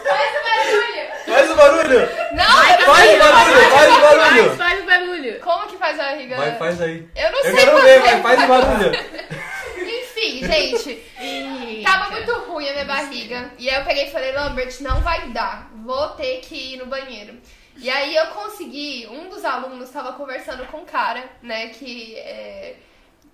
Faz 0.02 0.34
o 0.34 0.42
barulho. 0.42 1.06
Faz 1.24 1.50
o 1.50 1.54
barulho! 1.54 2.08
Não, 2.32 2.44
Faz 2.44 3.14
o 3.14 3.18
barulho! 3.18 3.70
Faz 3.70 3.96
o 3.96 4.00
barulho! 4.00 4.44
Faz, 4.44 4.56
faz 4.58 4.80
o 4.82 4.86
barulho. 4.86 5.40
como 5.40 5.66
que 5.68 5.76
faz 5.76 6.00
a 6.00 6.02
barriga? 6.02 6.36
Vai, 6.36 6.56
faz 6.56 6.82
aí. 6.82 7.06
Eu 7.14 7.30
não 7.30 7.38
Eu 7.38 7.44
sei 7.44 7.54
quero 7.54 7.70
fazer. 7.76 8.00
ver, 8.00 8.00
vai, 8.00 8.22
faz 8.22 8.42
o 8.42 8.46
barulho. 8.48 8.90
Enfim, 9.82 10.46
gente, 10.46 11.02
ruim 12.62 12.68
a 12.68 12.72
minha 12.72 12.84
barriga. 12.84 13.50
E 13.58 13.68
aí 13.68 13.76
eu 13.76 13.84
peguei 13.84 14.04
e 14.06 14.10
falei, 14.10 14.32
Lambert, 14.32 14.80
não 14.80 15.00
vai 15.00 15.30
dar. 15.30 15.70
vou 15.74 16.10
ter 16.10 16.40
que 16.40 16.74
ir 16.74 16.76
no 16.76 16.86
banheiro. 16.86 17.38
E 17.76 17.90
aí 17.90 18.14
eu 18.14 18.26
consegui, 18.26 19.06
um 19.10 19.28
dos 19.28 19.44
alunos 19.44 19.88
estava 19.88 20.12
conversando 20.12 20.66
com 20.66 20.78
um 20.78 20.84
cara, 20.84 21.24
né, 21.42 21.68
que, 21.68 22.14
é, 22.16 22.76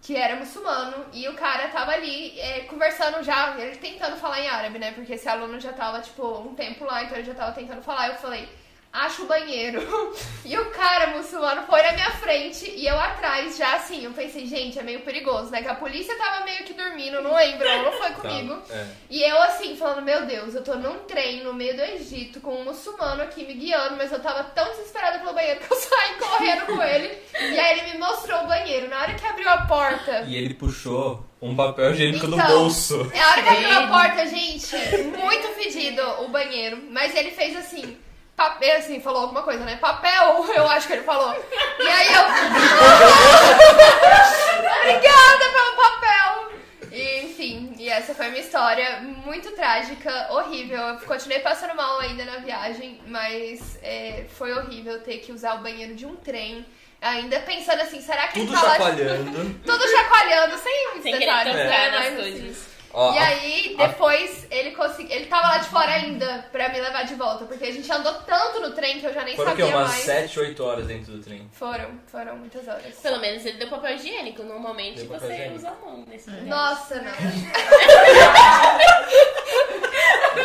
que 0.01 0.17
era 0.17 0.37
muçulmano, 0.37 1.07
e 1.13 1.29
o 1.29 1.35
cara 1.35 1.69
tava 1.69 1.91
ali 1.91 2.39
é, 2.39 2.61
conversando 2.61 3.23
já, 3.23 3.57
ele 3.59 3.77
tentando 3.77 4.17
falar 4.17 4.41
em 4.41 4.49
árabe, 4.49 4.79
né, 4.79 4.93
porque 4.93 5.15
esse 5.15 5.29
aluno 5.29 5.59
já 5.59 5.73
tava, 5.73 6.01
tipo, 6.01 6.25
um 6.39 6.55
tempo 6.55 6.85
lá, 6.85 7.03
então 7.03 7.19
ele 7.19 7.27
já 7.27 7.35
tava 7.35 7.53
tentando 7.53 7.83
falar, 7.83 8.09
eu 8.09 8.15
falei, 8.15 8.49
acho 8.93 9.23
o 9.23 9.27
banheiro. 9.27 9.81
E 10.49 10.57
o 10.57 10.71
cara 10.71 11.09
muçulmano 11.09 11.63
foi 11.67 11.83
na 11.83 11.93
minha 11.93 12.11
frente 12.13 12.73
e 12.75 12.87
eu 12.87 12.99
atrás, 12.99 13.59
já 13.59 13.75
assim, 13.75 14.03
eu 14.03 14.13
pensei, 14.13 14.47
gente, 14.47 14.79
é 14.79 14.83
meio 14.83 15.01
perigoso, 15.01 15.51
né, 15.51 15.61
que 15.61 15.69
a 15.69 15.75
polícia 15.75 16.17
tava 16.17 16.43
meio 16.43 16.65
que 16.65 16.73
dormindo, 16.73 17.21
não 17.21 17.37
lembro, 17.37 17.69
não 17.69 17.93
foi 17.93 18.11
comigo. 18.17 18.55
Tá, 18.67 18.75
é. 18.75 18.87
E 19.11 19.23
eu 19.23 19.43
assim, 19.43 19.77
falando, 19.77 20.01
meu 20.01 20.25
Deus, 20.25 20.55
eu 20.55 20.65
tô 20.65 20.75
num 20.77 21.01
trem 21.01 21.45
no 21.45 21.53
meio 21.53 21.77
do 21.77 21.83
Egito 21.83 22.41
com 22.41 22.55
um 22.55 22.65
muçulmano 22.65 23.23
aqui 23.23 23.45
me 23.45 23.53
guiando, 23.53 23.97
mas 23.99 24.11
eu 24.11 24.21
tava 24.21 24.43
tão 24.45 24.71
desesperada 24.71 25.19
pelo 25.19 25.35
banheiro 25.35 25.61
que 25.69 25.71
eu 25.71 25.77
saí 25.77 26.15
correndo 26.15 26.65
com 26.65 26.83
ele. 26.83 27.19
E 27.35 27.59
aí 27.59 27.79
ele 27.79 27.93
me 27.93 27.99
mostrou 27.99 28.45
o 28.45 28.47
banheiro. 28.47 28.89
Na 28.89 29.03
hora 29.03 29.13
que 29.13 29.27
abriu 29.27 29.51
a 29.51 29.67
porta. 29.67 30.23
E 30.27 30.35
ele 30.35 30.55
puxou 30.55 31.27
um 31.43 31.55
papel 31.55 31.91
higiênico 31.93 32.27
do 32.27 32.37
Então, 32.37 32.47
bolso. 32.47 33.11
É 33.13 33.21
a 33.21 33.31
hora 33.33 33.43
que 33.43 33.49
abriu 33.51 33.79
a 33.81 33.87
porta, 33.89 34.27
gente, 34.27 34.77
muito 35.15 35.49
fedido 35.49 36.03
o 36.23 36.29
banheiro. 36.29 36.79
Mas 36.91 37.15
ele 37.15 37.33
fez 37.33 37.55
assim. 37.55 37.99
Papel, 38.39 38.79
assim, 38.79 39.01
falou 39.01 39.23
alguma 39.23 39.43
coisa, 39.43 39.65
né? 39.65 39.77
Papel, 39.81 40.47
eu 40.55 40.71
acho 40.71 40.87
que 40.87 40.93
ele 40.93 41.03
falou. 41.03 41.35
E 41.35 41.89
aí 41.89 42.15
eu. 42.15 42.23
Obrigada 44.81 45.45
pelo 45.53 45.77
papel! 45.77 46.53
E, 46.93 47.25
enfim, 47.25 47.75
e 47.77 47.89
essa 47.89 48.15
foi 48.15 48.27
a 48.27 48.29
minha 48.29 48.41
história. 48.41 49.01
Muito 49.01 49.51
trágica, 49.57 50.29
horrível. 50.31 50.79
Eu 50.79 51.01
continuei 51.01 51.41
passando 51.41 51.75
mal 51.75 51.99
ainda 51.99 52.25
na 52.25 52.37
viagem, 52.37 53.01
mas 53.09 53.77
é, 53.83 54.27
foi 54.29 54.53
horrível 54.53 55.01
ter 55.01 55.19
que 55.19 55.33
usar 55.33 55.55
o 55.55 55.59
banheiro 55.59 55.97
de 55.97 56.07
um 56.07 56.15
trem. 56.15 56.65
Ainda 57.01 57.41
pensando 57.41 57.81
assim, 57.81 58.01
será 58.01 58.29
que 58.29 58.39
Tudo 58.39 58.53
ele 58.53 58.61
tá 58.61 58.63
lá. 58.63 58.71
chacoalhando. 58.71 59.61
Tudo 59.67 59.89
chacoalhando, 59.89 60.57
sem 60.59 60.85
muitos 60.85 61.03
Sem 61.03 61.19
detalhes, 61.19 61.57
né? 61.57 61.91
Mas, 61.91 62.21
assim, 62.21 62.55
Ó, 62.99 63.15
e 63.15 63.19
a- 63.19 63.27
aí, 63.27 63.75
depois, 63.79 64.47
ele 64.51 64.73
consegui... 64.73 65.13
Ele 65.13 65.27
tava 65.27 65.47
lá 65.49 65.59
de 65.59 65.69
fora 65.69 65.93
ainda 65.93 66.45
pra 66.51 66.69
me 66.69 66.81
levar 66.81 67.05
de 67.05 67.15
volta. 67.15 67.45
Porque 67.45 67.65
a 67.65 67.71
gente 67.73 67.91
andou 67.93 68.13
tanto 68.27 68.59
no 68.61 68.73
trem 68.73 68.99
que 68.99 69.07
eu 69.07 69.15
já 69.15 69.23
nem 69.23 69.37
Foram 69.37 69.51
sabia 69.51 69.67
Umas 69.67 69.89
mais. 69.91 70.03
7, 70.05 70.41
8 70.41 70.65
horas 70.65 70.87
dentro 70.89 71.13
do 71.13 71.23
trem. 71.23 71.49
Foram, 71.53 71.91
foram 72.09 72.37
muitas 72.37 72.67
horas. 72.67 72.97
Pelo 73.01 73.21
menos 73.21 73.45
ele 73.47 73.59
deu 73.59 73.69
papel 73.69 73.95
higiênico. 73.95 74.43
Normalmente 74.43 75.03
Deu 75.03 75.09
você 75.19 75.33
higiênico. 75.33 75.57
usa 75.57 75.69
a 75.69 75.75
mão 75.87 76.05
nesse 76.09 76.29
lugar. 76.31 76.45
Nossa, 76.47 76.97
não. 76.97 77.13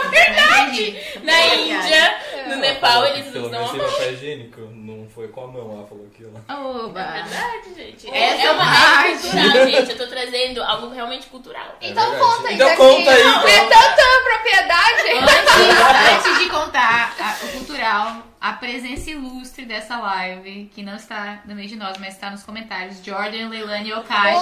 Verdade. 0.10 1.04
Na 1.24 1.46
Índia, 1.56 2.18
no 2.48 2.56
Nepal, 2.58 3.06
eles 3.08 3.28
usam 3.28 3.46
a 3.46 3.50
menos 3.52 3.72
tem 3.72 3.80
mão. 3.82 3.90
papel 3.92 4.14
higiênico. 4.14 4.62
Não 4.74 5.08
foi 5.10 5.28
com 5.30 5.44
a 5.44 5.48
mão, 5.48 5.72
ela 5.78 5.88
falou 5.88 6.08
aquilo. 6.14 6.34
É 6.48 6.54
Oba. 6.54 7.04
verdade, 7.04 7.74
gente. 7.76 8.08
Essa 8.10 8.42
É, 8.42 8.46
é 8.46 8.52
uma 8.52 8.66
parte. 8.66 9.28
é 9.28 9.32
cultural, 9.32 9.68
gente. 9.70 9.92
Eu 9.92 9.98
tô 9.98 10.08
trazendo 10.08 10.64
algo 10.64 10.90
realmente 10.94 11.28
cultural. 11.28 11.76
É 11.82 11.90
Então 11.90 12.16
conta 12.16 12.48
aí. 12.50 12.56
Então 12.56 12.76
conta 12.76 13.12
aí, 13.12 13.24
Não, 13.24 13.48
É 13.48 13.56
então. 13.58 13.70
tanta 13.70 14.04
propriedade. 14.24 15.02
Antes, 15.14 16.26
antes 16.28 16.40
de 16.40 16.50
contar 16.50 17.14
a- 17.20 17.46
o 17.46 17.52
cultural, 17.52 18.18
a 18.44 18.52
presença 18.52 19.10
ilustre 19.10 19.64
dessa 19.66 19.98
live, 19.98 20.70
que 20.76 20.84
não 20.84 20.96
está 20.98 21.40
no 21.46 21.56
meio 21.56 21.70
de 21.70 21.78
nós, 21.78 21.98
mas 21.98 22.10
está 22.10 22.30
nos 22.30 22.44
comentários, 22.44 22.98
Jordan, 23.02 23.48
Leilani 23.48 23.88
e 23.88 23.94
Okaji. 23.94 24.38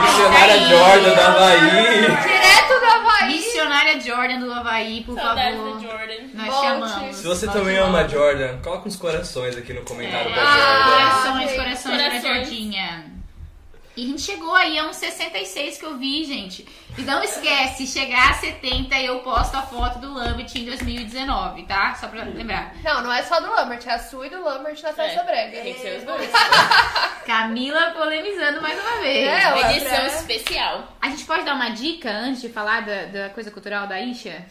Missionária 0.00 0.54
aí. 0.54 0.68
Jordan 0.68 1.14
da 1.14 1.26
Havaí. 1.26 1.60
Direto 2.22 2.80
do 2.80 2.86
Havaí. 2.86 3.32
Missionária 3.32 4.00
Jordan 4.00 4.38
do 4.38 4.52
Havaí, 4.52 5.02
por 5.04 5.16
Saudades 5.18 5.56
favor. 5.58 5.80
Jordan. 5.80 6.14
Nós 6.34 6.46
Volte. 6.46 6.60
te 6.60 6.66
amamos. 6.72 7.16
Se 7.16 7.26
você 7.26 7.46
Volte 7.46 7.58
também 7.60 7.78
ama 7.78 8.08
Jordan, 8.08 8.58
coloca 8.62 8.88
uns 8.88 8.96
corações 8.96 9.56
aqui 9.56 9.72
no 9.72 9.82
comentário 9.82 10.30
É. 10.30 10.34
da 10.34 10.40
Ah, 10.42 10.54
Jordan. 10.56 10.84
Corações, 10.84 11.56
corações 11.56 11.96
pra 11.96 12.10
Corações. 12.10 12.22
Jordinha. 12.48 13.13
E 13.96 14.04
a 14.04 14.08
gente 14.08 14.22
chegou 14.22 14.52
aí 14.56 14.76
a 14.76 14.86
uns 14.88 14.96
66 14.96 15.78
que 15.78 15.84
eu 15.84 15.96
vi, 15.96 16.24
gente. 16.24 16.66
E 16.98 17.02
não 17.02 17.22
esquece, 17.22 17.86
chegar 17.86 18.30
a 18.30 18.34
70 18.34 18.98
eu 19.00 19.20
posto 19.20 19.56
a 19.56 19.62
foto 19.62 20.00
do 20.00 20.12
Lambert 20.12 20.50
em 20.56 20.64
2019, 20.64 21.62
tá? 21.64 21.94
Só 21.94 22.08
pra 22.08 22.24
lembrar. 22.24 22.74
Não, 22.82 23.02
não 23.04 23.12
é 23.12 23.22
só 23.22 23.38
do 23.40 23.48
Lambert, 23.50 23.86
é 23.86 23.92
a 23.92 23.98
sua 24.00 24.26
e 24.26 24.30
do 24.30 24.42
Lambert 24.42 24.80
na 24.82 24.92
festa 24.92 25.20
É, 25.20 25.24
brega. 25.24 25.62
Tem 25.62 25.74
que 25.74 25.80
ser 25.80 25.98
os 25.98 26.04
dois. 26.04 26.28
Camila 27.24 27.92
polemizando 27.92 28.60
mais 28.60 28.78
uma 28.80 29.00
vez. 29.00 29.28
É, 29.28 29.48
Uma 29.54 29.70
edição 29.72 29.90
pra- 29.96 30.06
especial. 30.08 30.96
A 31.00 31.08
gente 31.10 31.24
pode 31.24 31.44
dar 31.44 31.54
uma 31.54 31.70
dica 31.70 32.10
antes 32.10 32.42
de 32.42 32.48
falar 32.48 32.80
da, 32.82 33.04
da 33.06 33.30
coisa 33.30 33.50
cultural 33.50 33.86
da 33.86 34.00
Isha? 34.00 34.44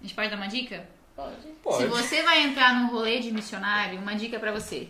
A 0.00 0.02
gente 0.02 0.14
pode 0.14 0.30
dar 0.30 0.36
uma 0.36 0.48
dica? 0.48 0.88
Pode. 1.14 1.36
Pode. 1.62 1.76
Se 1.78 1.86
você 1.86 2.22
vai 2.22 2.42
entrar 2.42 2.74
num 2.74 2.88
rolê 2.88 3.20
de 3.20 3.30
missionário, 3.32 3.98
uma 4.00 4.14
dica 4.14 4.38
pra 4.38 4.52
você. 4.52 4.88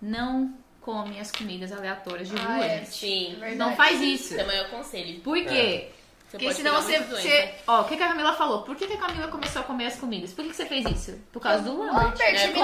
Não 0.00 0.54
come 0.86 1.18
as 1.18 1.32
comidas 1.32 1.72
aleatórias 1.72 2.28
de 2.28 2.36
Ah, 2.38 2.54
rua, 2.54 2.64
é. 2.64 2.84
Sim. 2.84 3.34
Verdade. 3.40 3.56
Não 3.56 3.74
faz 3.74 4.00
isso. 4.00 4.36
Também 4.36 4.56
eu 4.56 4.64
aconselho. 4.66 5.20
Por 5.20 5.36
quê? 5.44 5.88
Você 6.28 6.38
Porque 6.38 6.54
senão 6.54 6.74
você, 6.74 6.98
você. 7.00 7.54
Ó, 7.66 7.82
o 7.82 7.84
que, 7.84 7.96
que 7.96 8.02
a 8.02 8.08
Camila 8.08 8.32
falou? 8.32 8.62
Por 8.62 8.74
que, 8.74 8.86
que 8.86 8.94
a 8.94 8.98
Camila 8.98 9.28
começou 9.28 9.62
a 9.62 9.64
comer 9.64 9.86
as 9.86 9.96
comidas? 9.96 10.32
Por 10.32 10.42
que, 10.44 10.50
que 10.50 10.56
você 10.56 10.66
fez 10.66 10.84
isso? 10.86 11.20
Por 11.32 11.40
causa 11.40 11.62
do 11.62 11.76
Lambert. 11.78 11.94
Lambert, 11.94 12.36
É, 12.36 12.46
me 12.48 12.60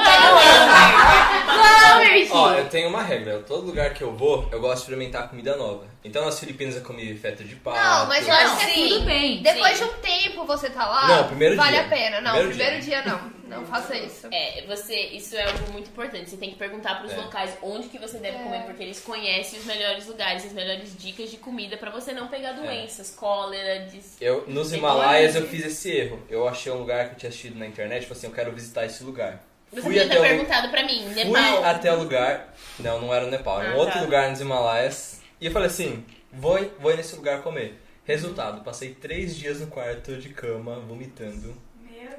Lambert! 1.58 2.28
Ó, 2.32 2.52
eu 2.54 2.68
tenho 2.68 2.88
uma 2.88 3.02
regra. 3.02 3.38
Todo 3.46 3.66
lugar 3.66 3.94
que 3.94 4.02
eu 4.02 4.12
vou, 4.16 4.48
eu 4.50 4.60
gosto 4.60 4.76
de 4.78 4.82
experimentar 4.82 5.28
comida 5.28 5.56
nova. 5.56 5.91
Então 6.04 6.24
nas 6.24 6.40
Filipinas 6.40 6.74
eu 6.74 6.82
comi 6.82 7.14
feta 7.16 7.44
de 7.44 7.54
pato. 7.56 7.76
Não, 7.78 8.06
mas 8.06 8.26
eu 8.26 8.34
acho 8.34 8.66
que. 8.66 8.88
Tudo 8.88 9.04
bem. 9.04 9.40
Depois 9.42 9.78
Sim. 9.78 9.84
de 9.84 9.90
um 9.90 9.94
tempo 9.98 10.44
você 10.44 10.68
tá 10.70 10.84
lá, 10.86 11.06
Não, 11.08 11.26
primeiro 11.28 11.54
vale 11.56 11.76
dia. 11.76 11.80
a 11.82 11.88
pena. 11.88 12.20
Não, 12.20 12.32
Primeiro 12.32 12.48
primeiro, 12.58 12.82
dia. 12.84 13.02
dia. 13.02 13.12
não. 13.12 13.42
Não 13.52 13.66
faça 13.66 13.94
isso. 13.94 14.28
É, 14.32 14.64
você, 14.66 14.94
isso 15.08 15.36
é 15.36 15.44
algo 15.44 15.70
muito 15.72 15.90
importante. 15.90 16.30
Você 16.30 16.38
tem 16.38 16.48
que 16.50 16.56
perguntar 16.56 16.94
pros 17.00 17.12
É. 17.12 17.16
locais 17.16 17.50
onde 17.62 17.86
que 17.88 17.98
você 17.98 18.16
deve 18.16 18.38
É. 18.38 18.42
comer, 18.42 18.62
porque 18.62 18.82
eles 18.82 18.98
conhecem 19.00 19.58
os 19.58 19.66
melhores 19.66 20.06
lugares, 20.06 20.46
as 20.46 20.52
melhores 20.52 20.96
dicas 20.98 21.30
de 21.30 21.36
comida 21.36 21.76
pra 21.76 21.90
você 21.90 22.12
não 22.14 22.24
É. 22.24 22.28
pegar 22.28 22.52
doenças, 22.52 23.10
cólera, 23.14 23.80
dis... 23.80 24.16
Eu, 24.22 24.44
nos 24.48 24.72
Himalaias 24.72 25.34
eu 25.36 25.46
fiz 25.46 25.66
esse 25.66 25.90
erro. 25.90 26.22
Eu 26.30 26.48
achei 26.48 26.72
um 26.72 26.78
lugar 26.78 27.08
que 27.10 27.14
eu 27.14 27.18
tinha 27.18 27.28
assistido 27.28 27.58
na 27.58 27.66
internet, 27.66 28.04
falei 28.06 28.16
assim, 28.18 28.26
eu 28.26 28.32
quero 28.32 28.52
visitar 28.52 28.86
esse 28.86 29.04
lugar. 29.04 29.38
Você 29.70 29.82
Fui 29.82 30.00
até 30.00 30.08
ter 30.14 30.18
o- 30.18 30.22
perguntado 30.22 30.68
pra 30.70 30.82
mim, 30.84 31.02
Fui 31.12 31.24
Nepal. 31.24 31.64
até 31.64 31.92
o 31.92 31.98
lugar. 31.98 32.54
Não, 32.78 33.00
não 33.02 33.12
era 33.14 33.26
no 33.26 33.30
Nepal, 33.30 33.60
era 33.60 33.70
um 33.72 33.74
Ah, 33.74 33.76
outro 33.78 33.94
tá. 33.98 34.00
lugar 34.00 34.30
nos 34.30 34.40
Himalaias. 34.40 35.20
E 35.42 35.46
eu 35.46 35.50
falei 35.52 35.66
assim: 35.66 36.04
vou, 36.32 36.56
vou 36.78 36.96
nesse 36.96 37.16
lugar 37.16 37.42
comer. 37.42 37.82
Resultado, 38.04 38.62
passei 38.62 38.94
três 38.94 39.36
dias 39.36 39.60
no 39.60 39.66
quarto 39.66 40.16
de 40.16 40.28
cama, 40.28 40.78
vomitando. 40.78 41.52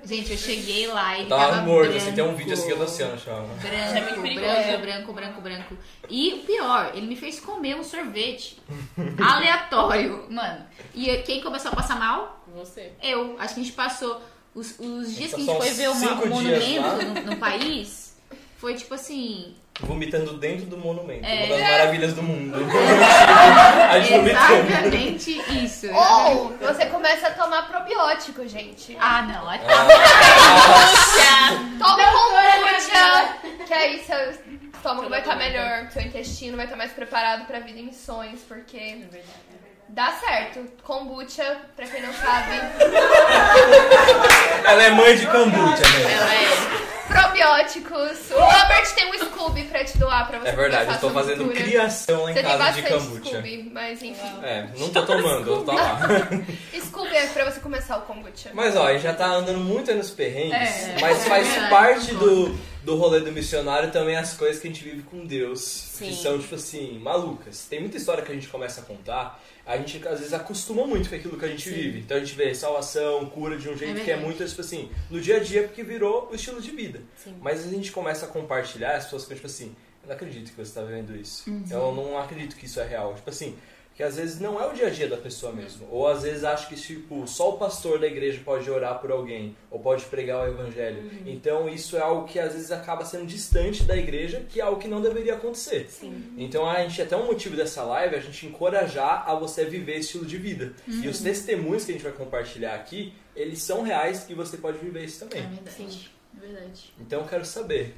Gente, 0.03 0.31
eu 0.31 0.37
cheguei 0.37 0.87
lá 0.87 1.17
e 1.17 1.23
Eu 1.23 1.29
tava 1.29 1.51
tava 1.51 1.61
morto, 1.61 1.89
branco. 1.89 1.97
assim, 2.03 2.13
tem 2.13 2.23
um 2.23 2.35
vídeo 2.35 2.53
assim 2.53 2.65
que 2.67 2.73
eu 2.73 2.77
tô 2.77 2.83
assim, 2.83 2.97
chão. 3.17 3.49
Isso 3.57 3.67
é 3.67 4.01
muito 4.01 4.05
Branco, 4.07 4.21
perigoso. 4.21 4.45
branco, 4.45 4.81
branco, 4.81 5.13
branco, 5.13 5.41
branco. 5.41 5.77
E 6.09 6.33
o 6.33 6.39
pior, 6.39 6.91
ele 6.93 7.07
me 7.07 7.15
fez 7.15 7.39
comer 7.39 7.75
um 7.75 7.83
sorvete 7.83 8.61
aleatório, 9.21 10.27
mano. 10.29 10.65
E 10.93 11.15
quem 11.19 11.41
começou 11.41 11.71
a 11.71 11.75
passar 11.75 11.97
mal? 11.97 12.43
Você. 12.53 12.91
Eu. 13.01 13.37
Acho 13.39 13.53
que 13.55 13.61
a 13.61 13.63
gente 13.63 13.75
passou 13.75 14.21
os, 14.53 14.77
os 14.79 15.15
dias 15.15 15.33
que 15.33 15.41
a 15.41 15.45
gente 15.45 15.57
foi 15.57 15.69
ver 15.69 15.89
um 15.89 15.99
dias 15.99 16.25
monumento 16.27 17.05
no, 17.05 17.31
no 17.31 17.37
país. 17.37 18.12
Foi 18.63 18.75
tipo 18.75 18.93
assim. 18.93 19.53
Vomitando 19.81 20.37
dentro 20.37 20.67
do 20.67 20.77
monumento. 20.77 21.25
É. 21.25 21.47
Uma 21.47 21.57
das 21.57 21.69
maravilhas 21.69 22.13
do 22.13 22.23
mundo. 22.23 22.55
a 23.91 23.99
gente 23.99 24.19
vomitou. 24.19 24.55
Exatamente 24.55 25.65
isso. 25.65 25.87
Ou 25.93 26.55
você 26.59 26.85
começa 26.85 27.27
a 27.27 27.31
tomar 27.31 27.67
probiótico, 27.67 28.47
gente. 28.47 28.95
Ah, 29.01 29.23
não. 29.23 29.51
é- 29.51 29.57
Tome 31.77 32.03
kombucha, 32.05 33.37
que 33.67 33.73
aí 33.73 34.01
seu 34.01 34.31
estômago 34.73 35.09
vai 35.09 35.19
estar 35.19 35.35
melhor, 35.35 35.91
seu 35.91 36.03
intestino 36.03 36.55
vai 36.55 36.65
estar 36.65 36.77
mais 36.77 36.93
preparado 36.93 37.45
pra 37.45 37.59
vida 37.59 37.79
em 37.79 37.87
missões, 37.87 38.39
porque 38.47 39.03
dá 39.89 40.11
certo. 40.11 40.59
Kombucha, 40.83 41.57
pra 41.75 41.85
quem 41.87 42.01
não 42.01 42.13
sabe, 42.13 42.55
Ela 44.65 44.83
é 44.83 44.89
mãe 44.91 45.15
de 45.17 45.27
kombucha, 45.27 45.81
né? 45.81 46.13
Ela 46.13 46.33
é. 46.35 46.83
probióticos. 47.07 48.31
O 48.31 48.39
Albert 48.39 48.93
tem 48.95 49.09
um 49.11 49.13
Scooby 49.19 49.63
pra 49.65 49.83
te 49.83 49.97
doar 49.97 50.27
pra 50.27 50.39
você 50.39 50.49
É 50.49 50.51
verdade, 50.53 50.91
eu 50.93 50.99
tô 50.99 51.09
fazendo 51.11 51.43
cultura. 51.45 51.63
criação 51.63 52.23
lá 52.23 52.31
em 52.31 52.33
Você 52.33 52.43
tem 52.43 52.57
casa 52.57 52.71
de 52.81 52.81
kombucha. 52.89 53.29
Scooby, 53.29 53.69
mas 53.73 54.01
enfim. 54.03 54.31
É, 54.41 54.65
não 54.77 54.89
tô 54.89 55.03
tomando, 55.05 55.63
tá 55.65 55.73
lá. 55.73 55.99
Scooby 56.85 57.15
é 57.15 57.27
pra 57.27 57.45
você 57.51 57.59
começar 57.59 57.97
o 57.97 58.01
kombucha. 58.01 58.49
Mas 58.53 58.75
ó, 58.75 58.95
já 58.97 59.13
tá 59.13 59.25
andando 59.27 59.59
muito 59.59 59.91
aí 59.91 59.97
nos 59.97 60.09
perrengues, 60.11 60.53
É, 60.53 60.95
mas 61.01 61.25
é 61.25 61.29
faz 61.29 61.47
verdade, 61.47 61.69
parte 61.69 62.13
do, 62.15 62.57
do 62.83 62.95
rolê 62.95 63.21
do 63.21 63.31
missionário 63.31 63.91
também 63.91 64.15
as 64.15 64.33
coisas 64.33 64.61
que 64.61 64.67
a 64.67 64.71
gente 64.71 64.83
vive 64.83 65.03
com 65.03 65.25
Deus. 65.25 65.95
Que 65.97 66.13
Sim. 66.13 66.21
são, 66.21 66.39
tipo 66.39 66.55
assim, 66.55 66.99
malucas. 66.99 67.65
Tem 67.69 67.79
muita 67.79 67.97
história 67.97 68.23
que 68.23 68.31
a 68.31 68.35
gente 68.35 68.47
começa 68.47 68.81
a 68.81 68.83
contar, 68.83 69.41
a 69.65 69.77
gente 69.77 70.05
às 70.07 70.19
vezes 70.19 70.33
acostuma 70.33 70.85
muito 70.85 71.09
com 71.09 71.15
aquilo 71.15 71.37
que 71.37 71.45
a 71.45 71.47
gente 71.47 71.69
Sim. 71.69 71.75
vive. 71.75 71.99
Então 71.99 72.17
a 72.17 72.19
gente 72.19 72.35
vê 72.35 72.53
salvação, 72.53 73.25
cura 73.27 73.57
de 73.57 73.69
um 73.69 73.77
jeito 73.77 74.01
que 74.01 74.11
é 74.11 74.17
muito, 74.17 74.45
tipo 74.45 74.61
assim, 74.61 74.89
no 75.09 75.21
dia 75.21 75.37
a 75.37 75.39
dia, 75.39 75.63
porque 75.63 75.83
virou 75.83 76.29
o 76.31 76.35
estilo 76.35 76.61
de 76.61 76.71
vida. 76.71 77.01
Sim. 77.15 77.35
Mas 77.41 77.65
a 77.65 77.69
gente 77.69 77.91
começa 77.91 78.25
a 78.25 78.29
compartilhar, 78.29 78.95
as 78.95 79.05
pessoas 79.05 79.23
ficam 79.23 79.37
tipo 79.37 79.47
assim, 79.47 79.75
eu 80.03 80.09
não 80.09 80.15
acredito 80.15 80.51
que 80.51 80.57
você 80.57 80.73
tá 80.73 80.81
vivendo 80.81 81.15
isso. 81.15 81.43
Eu 81.71 81.93
não 81.93 82.17
acredito 82.17 82.57
que 82.57 82.65
isso 82.65 82.79
é 82.81 82.85
real. 82.85 83.15
Tipo 83.15 83.29
assim, 83.29 83.55
que 83.95 84.01
às 84.01 84.15
vezes 84.17 84.39
não 84.39 84.59
é 84.59 84.65
o 84.65 84.73
dia 84.73 84.87
a 84.87 84.89
dia 84.89 85.07
da 85.07 85.17
pessoa 85.17 85.53
mesmo. 85.53 85.87
Ou 85.91 86.07
às 86.07 86.23
vezes 86.23 86.43
acha 86.43 86.67
que 86.67 86.75
tipo, 86.75 87.27
só 87.27 87.51
o 87.51 87.57
pastor 87.57 87.99
da 87.99 88.07
igreja 88.07 88.41
pode 88.43 88.69
orar 88.69 88.99
por 88.99 89.11
alguém, 89.11 89.55
ou 89.69 89.79
pode 89.79 90.03
pregar 90.05 90.43
o 90.43 90.47
evangelho. 90.51 91.11
Então 91.25 91.69
isso 91.69 91.95
é 91.95 92.01
algo 92.01 92.27
que 92.27 92.39
às 92.39 92.53
vezes 92.53 92.71
acaba 92.71 93.05
sendo 93.05 93.25
distante 93.27 93.83
da 93.83 93.95
igreja, 93.95 94.45
que 94.49 94.59
é 94.59 94.63
algo 94.63 94.79
que 94.81 94.87
não 94.87 95.01
deveria 95.01 95.35
acontecer. 95.35 95.87
Então 96.37 96.67
a 96.67 96.81
gente 96.81 97.01
até 97.01 97.15
um 97.15 97.25
motivo 97.27 97.55
dessa 97.55 97.83
live 97.83 98.15
é 98.15 98.17
a 98.17 98.21
gente 98.21 98.45
encorajar 98.47 99.29
a 99.29 99.35
você 99.35 99.63
viver 99.65 99.93
esse 99.97 100.07
estilo 100.07 100.25
de 100.25 100.37
vida. 100.37 100.73
E 100.87 101.07
os 101.07 101.19
testemunhos 101.21 101.85
que 101.85 101.91
a 101.91 101.93
gente 101.93 102.03
vai 102.03 102.13
compartilhar 102.13 102.73
aqui, 102.75 103.13
eles 103.35 103.61
são 103.61 103.83
reais 103.83 104.27
e 104.29 104.33
você 104.33 104.57
pode 104.57 104.77
viver 104.79 105.03
isso 105.05 105.23
É 105.23 105.27
também. 105.27 105.47
verdade. 105.49 106.11
É 106.35 106.39
verdade. 106.47 106.93
Então 106.99 107.21
eu 107.21 107.27
quero 107.27 107.45
saber 107.45 107.95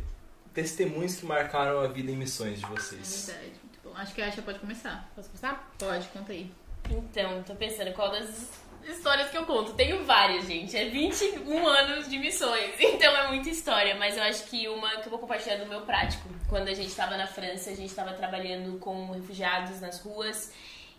testemunhos 0.53 1.15
que 1.15 1.25
marcaram 1.25 1.79
a 1.79 1.87
vida 1.87 2.11
em 2.11 2.15
missões 2.15 2.59
de 2.59 2.65
É 2.65 2.69
vocês. 2.69 3.25
verdade. 3.27 3.64
Acho 3.95 4.13
que 4.13 4.21
a 4.21 4.25
Aisha 4.25 4.41
pode 4.41 4.59
começar. 4.59 5.09
Posso 5.15 5.29
começar? 5.29 5.71
Pode, 5.79 6.07
conta 6.09 6.31
aí. 6.31 6.51
Então, 6.89 7.41
tô 7.43 7.55
pensando 7.55 7.91
qual 7.93 8.11
das 8.11 8.51
histórias 8.87 9.29
que 9.29 9.37
eu 9.37 9.45
conto. 9.45 9.73
Tenho 9.73 10.03
várias, 10.03 10.45
gente. 10.45 10.77
É 10.77 10.85
21 10.85 11.65
anos 11.67 12.09
de 12.09 12.17
missões, 12.19 12.73
então 12.79 13.15
é 13.15 13.27
muita 13.27 13.49
história. 13.49 13.95
Mas 13.95 14.17
eu 14.17 14.23
acho 14.23 14.45
que 14.45 14.67
uma 14.67 14.89
que 14.97 15.07
eu 15.07 15.09
vou 15.09 15.19
compartilhar 15.19 15.57
do 15.57 15.65
meu 15.65 15.81
prático. 15.81 16.29
Quando 16.49 16.67
a 16.67 16.73
gente 16.73 16.93
tava 16.93 17.17
na 17.17 17.27
França, 17.27 17.71
a 17.71 17.75
gente 17.75 17.93
tava 17.93 18.13
trabalhando 18.13 18.77
com 18.79 19.11
refugiados 19.11 19.81
nas 19.81 19.99
ruas. 20.01 20.53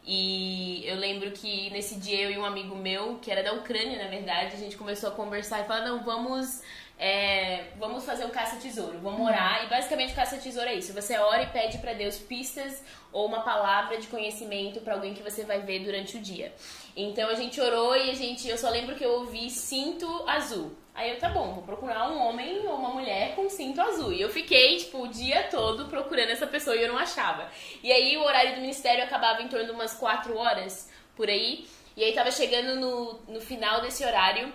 E 0.07 0.87
eu 0.87 0.97
lembro 0.97 1.33
que 1.33 1.69
nesse 1.71 1.97
dia 1.97 2.23
eu 2.23 2.31
e 2.31 2.39
um 2.39 2.45
amigo 2.45 2.77
meu, 2.77 3.19
que 3.19 3.29
era 3.31 3.43
da 3.43 3.53
Ucrânia, 3.53 4.03
na 4.03 4.09
verdade, 4.09 4.55
a 4.55 4.59
gente 4.59 4.77
começou 4.77 5.09
a 5.09 5.13
conversar 5.13 5.61
e 5.61 5.65
falar, 5.65 5.85
não, 5.85 6.05
vamos. 6.05 6.63
É, 6.99 7.65
vamos 7.79 8.05
fazer 8.05 8.25
um 8.25 8.31
caça-tesouro, 8.31 8.99
vamos 9.01 9.21
orar. 9.21 9.65
E 9.65 9.69
basicamente 9.69 10.13
o 10.13 10.17
caça-tesouro 10.17 10.69
é 10.69 10.75
isso. 10.75 10.93
Você 10.95 11.17
ora 11.19 11.43
e 11.43 11.47
pede 11.47 11.79
pra 11.79 11.93
Deus 11.93 12.19
pistas 12.19 12.83
ou 13.13 13.27
uma 13.27 13.41
palavra 13.41 13.99
de 13.99 14.07
conhecimento 14.07 14.81
pra 14.81 14.95
alguém 14.95 15.13
que 15.13 15.23
você 15.23 15.45
vai 15.45 15.61
ver 15.61 15.81
durante 15.81 16.17
o 16.17 16.21
dia. 16.21 16.55
Então 16.97 17.29
a 17.29 17.35
gente 17.35 17.61
orou 17.61 17.95
e 17.97 18.11
a 18.11 18.15
gente, 18.15 18.49
eu 18.49 18.57
só 18.57 18.71
lembro 18.71 18.95
que 18.95 19.05
eu 19.05 19.13
ouvi 19.13 19.51
cinto 19.51 20.07
azul. 20.27 20.75
Aí 20.95 21.11
eu, 21.11 21.19
tá 21.19 21.29
bom, 21.29 21.53
vou 21.53 21.63
procurar 21.63 22.11
um 22.11 22.19
homem 22.19 22.67
ou 22.67 22.75
uma 22.75 22.89
mulher 22.89 23.35
com 23.35 23.51
cinto 23.51 23.83
azul. 23.83 24.15
E 24.15 24.21
eu 24.23 24.31
fiquei, 24.31 24.79
tipo, 24.79 25.03
o 25.03 25.09
dia 25.09 25.43
todo 25.51 25.85
procurando 25.87 26.31
essa 26.31 26.47
pessoa 26.47 26.75
e 26.75 26.83
eu 26.83 26.89
não 26.89 26.97
achava. 26.97 27.51
E 27.83 27.93
aí 27.93 28.17
o 28.17 28.23
horário 28.23 28.55
do 28.55 28.63
ministério 28.63 29.05
acabava 29.05 29.43
em 29.43 29.49
torno 29.49 29.67
de 29.67 29.73
umas 29.73 29.93
4 29.93 30.35
horas, 30.35 30.91
por 31.15 31.29
aí. 31.29 31.67
E 31.95 32.03
aí 32.03 32.15
tava 32.15 32.31
chegando 32.31 32.81
no, 32.81 33.21
no 33.29 33.41
final 33.43 33.83
desse 33.83 34.03
horário 34.03 34.51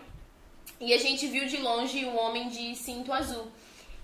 e 0.79 0.93
a 0.93 0.97
gente 0.97 1.27
viu 1.27 1.45
de 1.45 1.57
longe 1.57 2.05
um 2.05 2.17
homem 2.17 2.49
de 2.49 2.75
cinto 2.75 3.13
azul. 3.13 3.51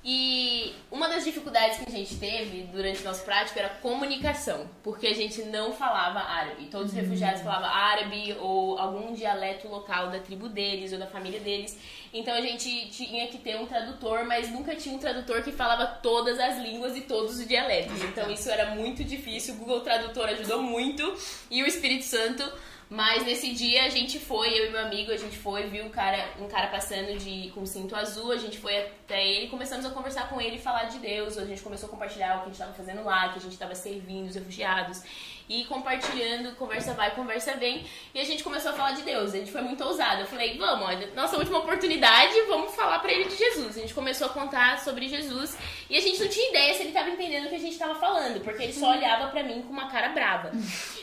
E 0.09 0.73
uma 0.89 1.09
das 1.09 1.25
dificuldades 1.25 1.79
que 1.79 1.89
a 1.89 1.91
gente 1.91 2.15
teve 2.15 2.63
durante 2.71 3.01
o 3.01 3.03
nosso 3.03 3.25
prático 3.25 3.59
era 3.59 3.67
comunicação, 3.67 4.69
porque 4.81 5.07
a 5.07 5.13
gente 5.13 5.41
não 5.41 5.73
falava 5.73 6.19
árabe. 6.19 6.67
Todos 6.67 6.91
os 6.91 6.93
refugiados 6.93 7.41
falavam 7.41 7.67
árabe 7.67 8.33
ou 8.39 8.77
algum 8.79 9.13
dialeto 9.13 9.67
local 9.67 10.09
da 10.09 10.19
tribo 10.19 10.47
deles 10.47 10.93
ou 10.93 10.99
da 10.99 11.07
família 11.07 11.41
deles. 11.41 11.77
Então 12.13 12.33
a 12.33 12.39
gente 12.39 12.89
tinha 12.89 13.27
que 13.27 13.37
ter 13.37 13.57
um 13.57 13.65
tradutor, 13.65 14.23
mas 14.23 14.49
nunca 14.49 14.75
tinha 14.75 14.95
um 14.95 14.99
tradutor 14.99 15.41
que 15.41 15.51
falava 15.51 15.85
todas 15.85 16.39
as 16.39 16.57
línguas 16.57 16.95
e 16.95 17.01
todos 17.01 17.37
os 17.37 17.45
dialetos. 17.45 18.01
Então 18.03 18.31
isso 18.31 18.49
era 18.49 18.75
muito 18.75 19.03
difícil. 19.03 19.55
O 19.55 19.57
Google 19.57 19.81
Tradutor 19.81 20.29
ajudou 20.29 20.61
muito 20.61 21.03
e 21.51 21.61
o 21.61 21.67
Espírito 21.67 22.05
Santo 22.05 22.49
mas 22.89 23.25
nesse 23.25 23.53
dia 23.53 23.83
a 23.83 23.89
gente 23.89 24.17
foi, 24.17 24.47
eu 24.57 24.67
e 24.67 24.69
meu 24.69 24.79
amigo, 24.79 25.11
a 25.11 25.17
gente 25.17 25.37
foi, 25.37 25.67
viu 25.67 25.85
um 25.85 25.89
cara, 25.89 26.29
um 26.39 26.47
cara 26.47 26.67
passando 26.67 27.17
de, 27.17 27.51
com 27.51 27.65
cinto 27.65 27.93
azul, 27.95 28.31
a 28.31 28.37
gente 28.37 28.57
foi 28.57 28.77
até 28.77 29.27
ele, 29.27 29.47
começamos 29.47 29.85
a 29.85 29.89
conversar 29.89 30.29
com 30.29 30.39
ele 30.39 30.55
e 30.55 30.59
falar 30.59 30.85
de 30.85 30.97
Deus, 30.99 31.37
a 31.37 31.45
gente 31.45 31.61
começou 31.61 31.87
a 31.87 31.89
compartilhar 31.89 32.35
o 32.35 32.39
que 32.39 32.41
a 32.41 32.45
gente 32.45 32.53
estava 32.53 32.73
fazendo 32.73 33.03
lá, 33.03 33.29
que 33.29 33.39
a 33.39 33.41
gente 33.41 33.53
estava 33.53 33.75
servindo 33.75 34.27
os 34.27 34.35
refugiados, 34.35 35.03
e 35.49 35.63
compartilhando, 35.65 36.55
conversa 36.55 36.93
vai, 36.93 37.11
conversa 37.15 37.55
vem, 37.55 37.85
e 38.13 38.19
a 38.19 38.23
gente 38.23 38.43
começou 38.43 38.71
a 38.71 38.73
falar 38.73 38.91
de 38.91 39.01
Deus, 39.01 39.33
a 39.33 39.37
gente 39.37 39.51
foi 39.51 39.61
muito 39.61 39.83
ousado, 39.83 40.21
eu 40.21 40.27
falei, 40.27 40.57
vamos, 40.57 40.87
olha, 40.87 41.09
nossa 41.15 41.37
última 41.37 41.59
oportunidade, 41.59 42.33
vamos 42.47 42.75
falar 42.75 42.99
pra 42.99 43.11
ele 43.11 43.25
de 43.25 43.35
Jesus, 43.37 43.77
a 43.77 43.81
gente 43.81 43.93
começou 43.93 44.27
a 44.27 44.29
contar 44.29 44.79
sobre 44.79 45.07
Jesus, 45.07 45.57
e 45.89 45.97
a 45.97 46.01
gente 46.01 46.19
não 46.19 46.27
tinha 46.27 46.49
ideia 46.49 46.73
se 46.73 46.81
ele 46.81 46.89
estava 46.89 47.09
entendendo 47.09 47.45
o 47.45 47.49
que 47.49 47.55
a 47.55 47.59
gente 47.59 47.73
estava 47.73 47.95
falando, 47.95 48.41
porque 48.41 48.63
ele 48.63 48.73
só 48.73 48.91
olhava 48.91 49.29
pra 49.29 49.43
mim 49.43 49.61
com 49.61 49.71
uma 49.71 49.89
cara 49.89 50.09
brava, 50.09 50.51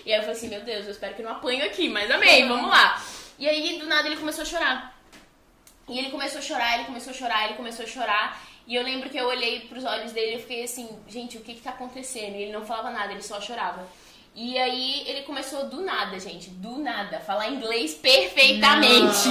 e 0.05 0.13
aí 0.13 0.19
eu 0.19 0.23
falei 0.23 0.37
assim, 0.37 0.49
meu 0.49 0.61
Deus, 0.61 0.85
eu 0.85 0.93
espero 0.93 1.15
que 1.15 1.23
não 1.23 1.33
apanho 1.33 1.65
aqui, 1.65 1.89
mas 1.89 2.11
amei, 2.11 2.47
vamos 2.47 2.69
lá. 2.69 3.03
E 3.39 3.49
aí, 3.49 3.79
do 3.79 3.87
nada, 3.87 4.07
ele 4.07 4.17
começou 4.17 4.43
a 4.43 4.45
chorar. 4.45 4.97
E 5.89 5.99
ele 5.99 6.11
começou 6.11 6.39
a 6.39 6.43
chorar, 6.43 6.75
ele 6.77 6.85
começou 6.85 7.11
a 7.11 7.15
chorar, 7.15 7.45
ele 7.47 7.55
começou 7.55 7.85
a 7.85 7.89
chorar. 7.89 8.43
E 8.67 8.75
eu 8.75 8.83
lembro 8.83 9.11
que 9.11 9.19
eu 9.19 9.27
olhei 9.27 9.61
pros 9.61 9.85
olhos 9.85 10.13
dele 10.13 10.37
e 10.37 10.41
fiquei 10.41 10.65
assim, 10.65 10.89
gente, 11.09 11.37
o 11.37 11.41
que 11.41 11.55
que 11.55 11.61
tá 11.61 11.71
acontecendo? 11.71 12.37
E 12.37 12.43
ele 12.43 12.53
não 12.53 12.65
falava 12.65 12.91
nada, 12.91 13.13
ele 13.13 13.23
só 13.23 13.41
chorava. 13.41 13.87
E 14.37 14.59
aí 14.59 15.05
ele 15.07 15.22
começou 15.22 15.68
do 15.68 15.80
nada, 15.80 16.18
gente, 16.18 16.51
do 16.51 16.78
nada, 16.78 17.20
falar 17.20 17.51
inglês 17.51 17.95
perfeitamente. 17.95 19.28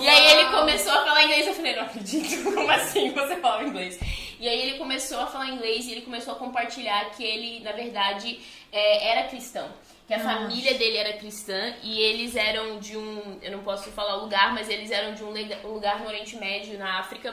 E 0.00 0.08
aí 0.08 0.32
ele 0.32 0.50
começou 0.50 0.92
a 0.92 1.04
falar 1.04 1.24
inglês, 1.24 1.46
eu 1.46 1.54
falei, 1.54 1.76
não 1.76 1.82
acredito, 1.82 2.42
como 2.54 2.70
assim 2.70 3.10
você 3.10 3.36
fala 3.36 3.64
inglês? 3.64 3.98
E 4.40 4.48
aí 4.48 4.62
ele 4.62 4.78
começou 4.78 5.20
a 5.20 5.26
falar 5.26 5.50
inglês 5.50 5.86
e 5.86 5.92
ele 5.92 6.00
começou 6.00 6.32
a 6.32 6.36
compartilhar 6.36 7.10
que 7.10 7.22
ele, 7.22 7.60
na 7.60 7.72
verdade, 7.72 8.40
é, 8.72 9.08
era 9.10 9.28
cristão. 9.28 9.68
Que 10.06 10.14
a 10.14 10.20
família 10.20 10.74
dele 10.74 10.96
era 10.98 11.12
cristã 11.14 11.74
e 11.82 12.00
eles 12.00 12.36
eram 12.36 12.78
de 12.78 12.96
um, 12.96 13.38
eu 13.42 13.50
não 13.50 13.62
posso 13.64 13.90
falar 13.90 14.16
o 14.16 14.20
lugar, 14.22 14.54
mas 14.54 14.70
eles 14.70 14.90
eram 14.90 15.14
de 15.14 15.24
um 15.24 15.32
lugar 15.64 16.00
no 16.00 16.06
Oriente 16.06 16.36
Médio, 16.36 16.78
na 16.78 17.00
África, 17.00 17.32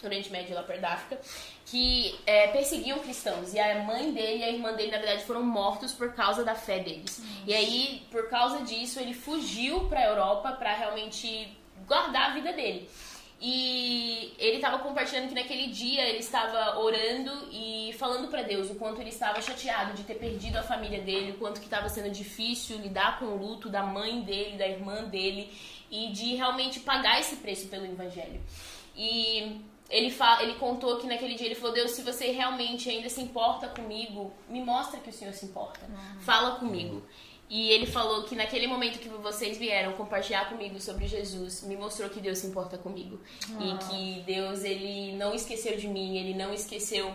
no 0.00 0.08
Oriente 0.08 0.30
Médio, 0.30 0.54
lá 0.54 0.62
perto 0.62 0.80
da 0.80 0.90
África, 0.90 1.20
que 1.70 2.18
é, 2.26 2.48
perseguiam 2.48 2.98
cristãos. 3.00 3.52
E 3.52 3.58
a 3.58 3.82
mãe 3.84 4.12
dele 4.12 4.38
e 4.38 4.44
a 4.44 4.50
irmã 4.50 4.72
dele, 4.72 4.90
na 4.90 4.98
verdade, 4.98 5.24
foram 5.24 5.42
mortos 5.42 5.92
por 5.92 6.14
causa 6.14 6.44
da 6.44 6.54
fé 6.54 6.78
deles. 6.78 7.22
E 7.46 7.52
aí, 7.54 8.02
por 8.10 8.28
causa 8.28 8.64
disso, 8.64 8.98
ele 8.98 9.12
fugiu 9.12 9.80
pra 9.88 10.04
Europa 10.04 10.52
pra 10.52 10.74
realmente 10.74 11.48
guardar 11.86 12.30
a 12.30 12.34
vida 12.34 12.52
dele. 12.52 12.88
E 13.40 14.34
ele 14.38 14.56
estava 14.56 14.80
compartilhando 14.80 15.28
que 15.28 15.34
naquele 15.34 15.68
dia 15.68 16.08
ele 16.08 16.18
estava 16.18 16.80
orando 16.80 17.30
e 17.52 17.94
falando 17.96 18.28
pra 18.28 18.42
Deus 18.42 18.68
o 18.68 18.74
quanto 18.74 19.00
ele 19.00 19.10
estava 19.10 19.40
chateado 19.40 19.92
de 19.92 20.02
ter 20.02 20.14
perdido 20.14 20.56
a 20.56 20.62
família 20.62 21.00
dele, 21.00 21.32
o 21.32 21.38
quanto 21.38 21.60
que 21.60 21.66
estava 21.66 21.88
sendo 21.88 22.10
difícil 22.10 22.78
lidar 22.78 23.20
com 23.20 23.26
o 23.26 23.36
luto 23.36 23.68
da 23.68 23.84
mãe 23.84 24.22
dele, 24.22 24.58
da 24.58 24.66
irmã 24.66 25.04
dele 25.04 25.52
e 25.88 26.08
de 26.08 26.34
realmente 26.34 26.80
pagar 26.80 27.20
esse 27.20 27.36
preço 27.36 27.68
pelo 27.68 27.86
evangelho. 27.86 28.40
E 28.96 29.60
ele, 29.88 30.10
fa 30.10 30.42
ele 30.42 30.54
contou 30.54 30.98
que 30.98 31.06
naquele 31.06 31.34
dia 31.34 31.46
ele 31.46 31.54
falou: 31.54 31.74
Deus, 31.74 31.92
se 31.92 32.02
você 32.02 32.30
realmente 32.30 32.90
ainda 32.90 33.08
se 33.08 33.20
importa 33.20 33.68
comigo, 33.68 34.32
me 34.48 34.62
mostra 34.62 35.00
que 35.00 35.10
o 35.10 35.12
Senhor 35.12 35.32
se 35.32 35.46
importa. 35.46 35.80
Fala 36.20 36.56
comigo. 36.58 37.02
E 37.50 37.70
ele 37.70 37.86
falou 37.86 38.24
que 38.24 38.36
naquele 38.36 38.66
momento 38.66 38.98
que 38.98 39.08
vocês 39.08 39.56
vieram 39.56 39.94
compartilhar 39.94 40.50
comigo 40.50 40.78
sobre 40.78 41.06
Jesus, 41.06 41.62
me 41.62 41.76
mostrou 41.76 42.10
que 42.10 42.20
Deus 42.20 42.38
se 42.38 42.46
importa 42.46 42.76
comigo. 42.76 43.18
E 43.58 43.78
que 43.86 44.20
Deus, 44.26 44.62
ele 44.62 45.16
não 45.16 45.34
esqueceu 45.34 45.74
de 45.76 45.88
mim, 45.88 46.18
ele 46.18 46.34
não 46.34 46.52
esqueceu 46.52 47.10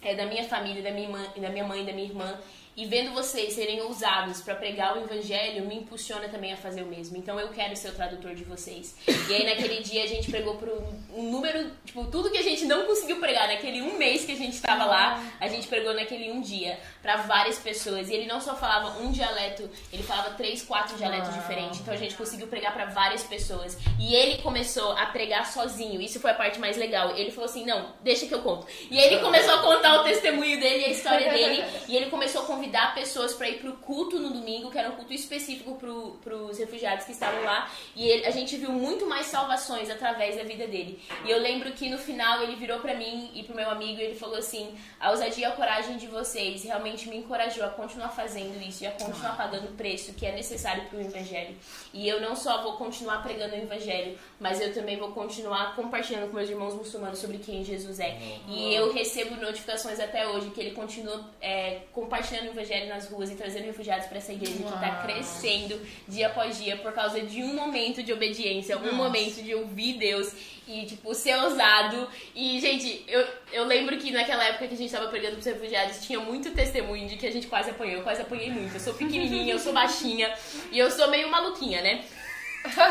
é, 0.00 0.14
da 0.14 0.26
minha 0.26 0.44
família, 0.44 0.82
da 0.82 0.92
minha, 0.92 1.08
irmã, 1.08 1.26
da 1.36 1.48
minha 1.48 1.66
mãe, 1.66 1.84
da 1.84 1.92
minha 1.92 2.06
irmã. 2.06 2.38
E 2.80 2.86
vendo 2.86 3.12
vocês 3.12 3.52
serem 3.52 3.82
ousados 3.82 4.40
para 4.40 4.54
pregar 4.54 4.96
o 4.96 5.02
evangelho, 5.02 5.66
me 5.66 5.74
impulsiona 5.74 6.30
também 6.30 6.54
a 6.54 6.56
fazer 6.56 6.82
o 6.82 6.86
mesmo. 6.86 7.14
Então 7.14 7.38
eu 7.38 7.48
quero 7.48 7.76
ser 7.76 7.90
o 7.90 7.92
tradutor 7.92 8.34
de 8.34 8.42
vocês. 8.42 8.96
E 9.06 9.34
aí 9.34 9.44
naquele 9.44 9.82
dia 9.82 10.02
a 10.02 10.06
gente 10.06 10.30
pregou 10.30 10.54
por 10.54 10.70
um, 11.14 11.30
número, 11.30 11.70
tipo, 11.84 12.06
tudo 12.06 12.30
que 12.30 12.38
a 12.38 12.42
gente 12.42 12.64
não 12.64 12.86
conseguiu 12.86 13.20
pregar 13.20 13.48
naquele 13.48 13.82
um 13.82 13.98
mês 13.98 14.24
que 14.24 14.32
a 14.32 14.34
gente 14.34 14.54
estava 14.54 14.86
lá, 14.86 15.22
a 15.38 15.46
gente 15.46 15.68
pregou 15.68 15.92
naquele 15.92 16.30
um 16.30 16.40
dia 16.40 16.80
para 17.02 17.16
várias 17.18 17.58
pessoas. 17.58 18.08
E 18.08 18.14
ele 18.14 18.24
não 18.24 18.40
só 18.40 18.56
falava 18.56 18.98
um 19.02 19.12
dialeto, 19.12 19.68
ele 19.92 20.02
falava 20.02 20.30
três, 20.30 20.62
quatro 20.62 20.96
dialetos 20.96 21.34
diferentes. 21.34 21.80
Então 21.80 21.92
a 21.92 21.98
gente 21.98 22.14
conseguiu 22.14 22.46
pregar 22.46 22.72
para 22.72 22.86
várias 22.86 23.24
pessoas. 23.24 23.76
E 23.98 24.14
ele 24.14 24.40
começou 24.40 24.92
a 24.92 25.04
pregar 25.04 25.52
sozinho. 25.52 26.00
Isso 26.00 26.18
foi 26.18 26.30
a 26.30 26.34
parte 26.34 26.58
mais 26.58 26.78
legal. 26.78 27.14
Ele 27.14 27.30
falou 27.30 27.50
assim: 27.50 27.66
"Não, 27.66 27.92
deixa 28.02 28.26
que 28.26 28.32
eu 28.32 28.40
conto". 28.40 28.66
E 28.90 28.98
aí 28.98 29.12
ele 29.12 29.20
começou 29.20 29.56
a 29.56 29.58
contar 29.58 30.00
o 30.00 30.04
testemunho 30.04 30.58
dele, 30.58 30.86
a 30.86 30.88
história 30.88 31.30
dele, 31.30 31.62
e 31.86 31.94
ele 31.94 32.06
começou 32.06 32.40
a 32.40 32.44
convidar 32.46 32.69
pessoas 32.94 33.34
para 33.34 33.48
ir 33.48 33.58
pro 33.58 33.72
culto 33.74 34.18
no 34.18 34.30
domingo, 34.30 34.70
que 34.70 34.78
era 34.78 34.88
um 34.88 34.96
culto 34.96 35.12
específico 35.12 35.74
pro, 35.76 36.12
pros 36.22 36.58
refugiados 36.58 37.04
que 37.04 37.12
estavam 37.12 37.42
lá. 37.44 37.70
E 37.96 38.08
ele- 38.08 38.26
a 38.26 38.30
gente 38.30 38.56
viu 38.56 38.70
muito 38.70 39.06
mais 39.06 39.26
salvações 39.26 39.90
através 39.90 40.36
da 40.36 40.42
vida 40.44 40.66
dele. 40.66 41.00
E 41.24 41.30
eu 41.30 41.38
lembro 41.38 41.72
que 41.72 41.88
no 41.88 41.98
final 41.98 42.42
ele 42.42 42.56
virou 42.56 42.78
para 42.80 42.94
mim 42.94 43.30
e 43.34 43.42
pro 43.42 43.54
meu 43.56 43.70
amigo 43.70 44.00
e 44.00 44.04
ele 44.04 44.14
falou 44.14 44.36
assim: 44.36 44.74
"A 44.98 45.10
ousadia 45.10 45.46
e 45.48 45.50
a 45.50 45.52
coragem 45.52 45.96
de 45.96 46.06
vocês 46.06 46.62
realmente 46.64 47.08
me 47.08 47.16
encorajou 47.16 47.64
a 47.64 47.68
continuar 47.70 48.10
fazendo 48.10 48.60
isso 48.62 48.84
e 48.84 48.86
a 48.86 48.92
continuar 48.92 49.36
pagando 49.36 49.64
o 49.68 49.72
preço 49.72 50.12
que 50.14 50.26
é 50.26 50.32
necessário 50.32 50.84
pro 50.84 51.00
evangelho. 51.00 51.56
E 51.92 52.08
eu 52.08 52.20
não 52.20 52.36
só 52.36 52.62
vou 52.62 52.74
continuar 52.74 53.22
pregando 53.22 53.54
o 53.54 53.58
evangelho, 53.58 54.18
mas 54.38 54.60
eu 54.60 54.72
também 54.72 54.96
vou 54.96 55.12
continuar 55.12 55.74
compartilhando 55.74 56.28
com 56.28 56.36
meus 56.36 56.48
irmãos 56.50 56.74
muçulmanos 56.74 57.18
sobre 57.18 57.38
quem 57.38 57.64
Jesus 57.64 57.98
é. 58.00 58.18
E 58.48 58.74
eu 58.74 58.92
recebo 58.92 59.34
notificações 59.36 59.98
até 60.00 60.26
hoje 60.26 60.50
que 60.50 60.60
ele 60.60 60.72
continua 60.72 61.24
é, 61.40 61.80
compartilhando 61.92 62.49
o 62.50 62.52
evangelho 62.52 62.88
nas 62.88 63.08
ruas 63.08 63.30
e 63.30 63.34
trazendo 63.34 63.64
refugiados 63.64 64.06
para 64.06 64.18
essa 64.18 64.32
igreja 64.32 64.58
que 64.58 64.64
está 64.64 65.02
crescendo 65.02 65.80
dia 66.08 66.26
após 66.26 66.58
dia 66.58 66.76
por 66.76 66.92
causa 66.92 67.20
de 67.20 67.42
um 67.42 67.54
momento 67.54 68.02
de 68.02 68.12
obediência, 68.12 68.76
um 68.78 68.92
momento 68.92 69.42
de 69.42 69.54
ouvir 69.54 69.94
Deus 69.94 70.32
e, 70.66 70.86
tipo, 70.86 71.14
ser 71.14 71.36
ousado. 71.36 72.08
E, 72.34 72.60
gente, 72.60 73.04
eu, 73.08 73.26
eu 73.52 73.64
lembro 73.64 73.96
que 73.98 74.10
naquela 74.10 74.44
época 74.44 74.68
que 74.68 74.74
a 74.74 74.76
gente 74.76 74.92
tava 74.92 75.08
pregando 75.08 75.34
pros 75.34 75.46
refugiados, 75.46 76.04
tinha 76.04 76.20
muito 76.20 76.50
testemunho 76.52 77.08
de 77.08 77.16
que 77.16 77.26
a 77.26 77.32
gente 77.32 77.46
quase 77.46 77.70
apanhou. 77.70 77.96
Eu 77.96 78.02
quase 78.02 78.22
apanhei 78.22 78.50
muito. 78.50 78.74
Eu 78.74 78.80
sou 78.80 78.94
pequenininha, 78.94 79.52
eu 79.52 79.58
sou 79.58 79.72
baixinha 79.72 80.32
e 80.70 80.78
eu 80.78 80.90
sou 80.90 81.10
meio 81.10 81.30
maluquinha, 81.30 81.82
né? 81.82 82.04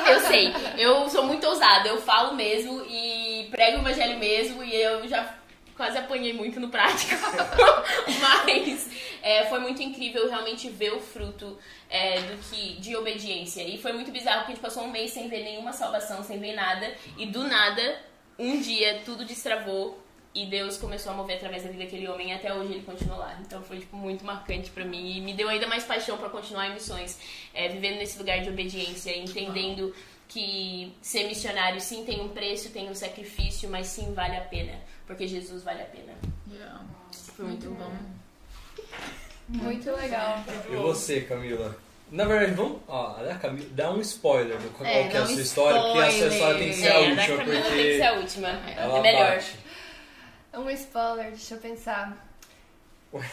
Eu 0.08 0.20
sei, 0.22 0.52
eu 0.80 1.08
sou 1.10 1.24
muito 1.26 1.46
ousada, 1.46 1.90
eu 1.90 2.02
falo 2.02 2.36
mesmo 2.36 2.84
e 2.90 3.48
prego 3.52 3.78
o 3.78 3.82
evangelho 3.82 4.18
mesmo 4.18 4.64
e 4.64 4.76
eu 4.76 5.08
já 5.08 5.39
quase 5.80 5.98
apanhei 5.98 6.34
muito 6.34 6.60
no 6.60 6.68
prático. 6.68 7.16
Mas 8.20 8.90
é, 9.24 9.46
foi 9.46 9.60
muito 9.60 9.82
incrível 9.82 10.28
realmente 10.28 10.70
ver 10.70 10.92
o 10.92 11.00
fruto 11.00 11.58
é, 11.90 12.20
do 12.20 12.38
que 12.50 12.74
de 12.82 12.98
obediência. 12.98 13.64
E 13.64 13.78
foi 13.78 13.94
muito 13.94 14.12
bizarro 14.12 14.40
porque 14.40 14.52
a 14.52 14.56
gente 14.56 14.62
passou 14.62 14.84
um 14.84 14.92
mês 14.92 15.12
sem 15.12 15.30
ver 15.30 15.42
nenhuma 15.42 15.72
salvação, 15.72 16.22
sem 16.22 16.38
ver 16.38 16.54
nada. 16.54 16.94
E 17.18 17.28
do 17.28 17.46
nada, 17.46 17.98
um 18.38 18.60
dia, 18.60 19.02
tudo 19.06 19.24
destravou 19.24 19.98
e 20.36 20.46
Deus 20.48 20.76
começou 20.76 21.14
a 21.14 21.16
mover 21.16 21.38
através 21.38 21.64
da 21.64 21.70
vida 21.70 21.86
daquele 21.86 22.10
homem 22.10 22.32
e 22.32 22.34
até 22.34 22.54
hoje 22.54 22.74
ele 22.74 22.84
continua 22.84 23.16
lá. 23.16 23.40
Então 23.40 23.64
foi 23.64 23.80
tipo, 23.80 23.96
muito 23.96 24.26
marcante 24.26 24.70
pra 24.72 24.84
mim 24.84 25.16
e 25.16 25.22
me 25.22 25.34
deu 25.34 25.48
ainda 25.48 25.66
mais 25.66 25.86
paixão 25.86 26.18
pra 26.18 26.28
continuar 26.28 26.68
em 26.68 26.74
missões, 26.74 27.18
é, 27.54 27.70
vivendo 27.70 28.00
nesse 28.00 28.18
lugar 28.18 28.42
de 28.42 28.50
obediência, 28.50 29.18
entendendo 29.18 29.96
que 30.30 30.94
ser 31.02 31.28
missionário 31.28 31.82
sim 31.82 32.06
tem 32.06 32.22
um 32.22 32.30
preço, 32.30 32.70
tem 32.70 32.88
um 32.88 32.94
sacrifício, 32.94 33.68
mas 33.68 33.88
sim 33.88 34.14
vale 34.14 34.38
a 34.38 34.42
pena, 34.42 34.80
porque 35.10 35.28
Jesus 35.28 35.64
vale 35.64 35.82
a 35.82 35.86
pena. 35.86 36.14
Yeah. 36.48 36.82
Foi 37.36 37.46
muito 37.46 37.68
bom. 37.72 37.92
Muito 39.48 39.92
legal. 39.92 40.44
E 40.70 40.76
você, 40.76 41.22
Camila? 41.22 41.76
Na 42.12 42.26
verdade, 42.26 42.52
vamos. 42.52 42.80
Ó, 42.88 43.16
a 43.18 43.24
da 43.24 43.34
Camila, 43.34 43.68
dá 43.72 43.90
um 43.90 44.00
spoiler 44.02 44.60
do 44.60 44.70
qual 44.70 44.88
É, 44.88 45.08
que 45.08 45.18
é 45.18 45.20
a 45.20 45.26
sua 45.26 45.42
história, 45.42 45.82
porque 45.82 45.98
a 45.98 46.12
sua 46.12 46.28
história 46.28 46.58
tem 46.60 46.70
que 46.70 46.76
ser 46.76 46.92
a 46.92 46.94
É, 46.94 47.12
a 47.12 47.16
da 47.16 47.22
última, 47.22 47.38
Camila 47.38 47.46
tem 47.46 47.62
que 47.64 47.70
porque 47.70 47.98
ser 47.98 48.04
a 48.04 48.14
última. 48.14 48.48
é 48.50 49.02
melhor. 49.02 49.32
bate. 49.32 49.60
Um 50.54 50.70
spoiler, 50.70 51.30
deixa 51.32 51.56
eu 51.56 51.60
pensar. 51.60 52.28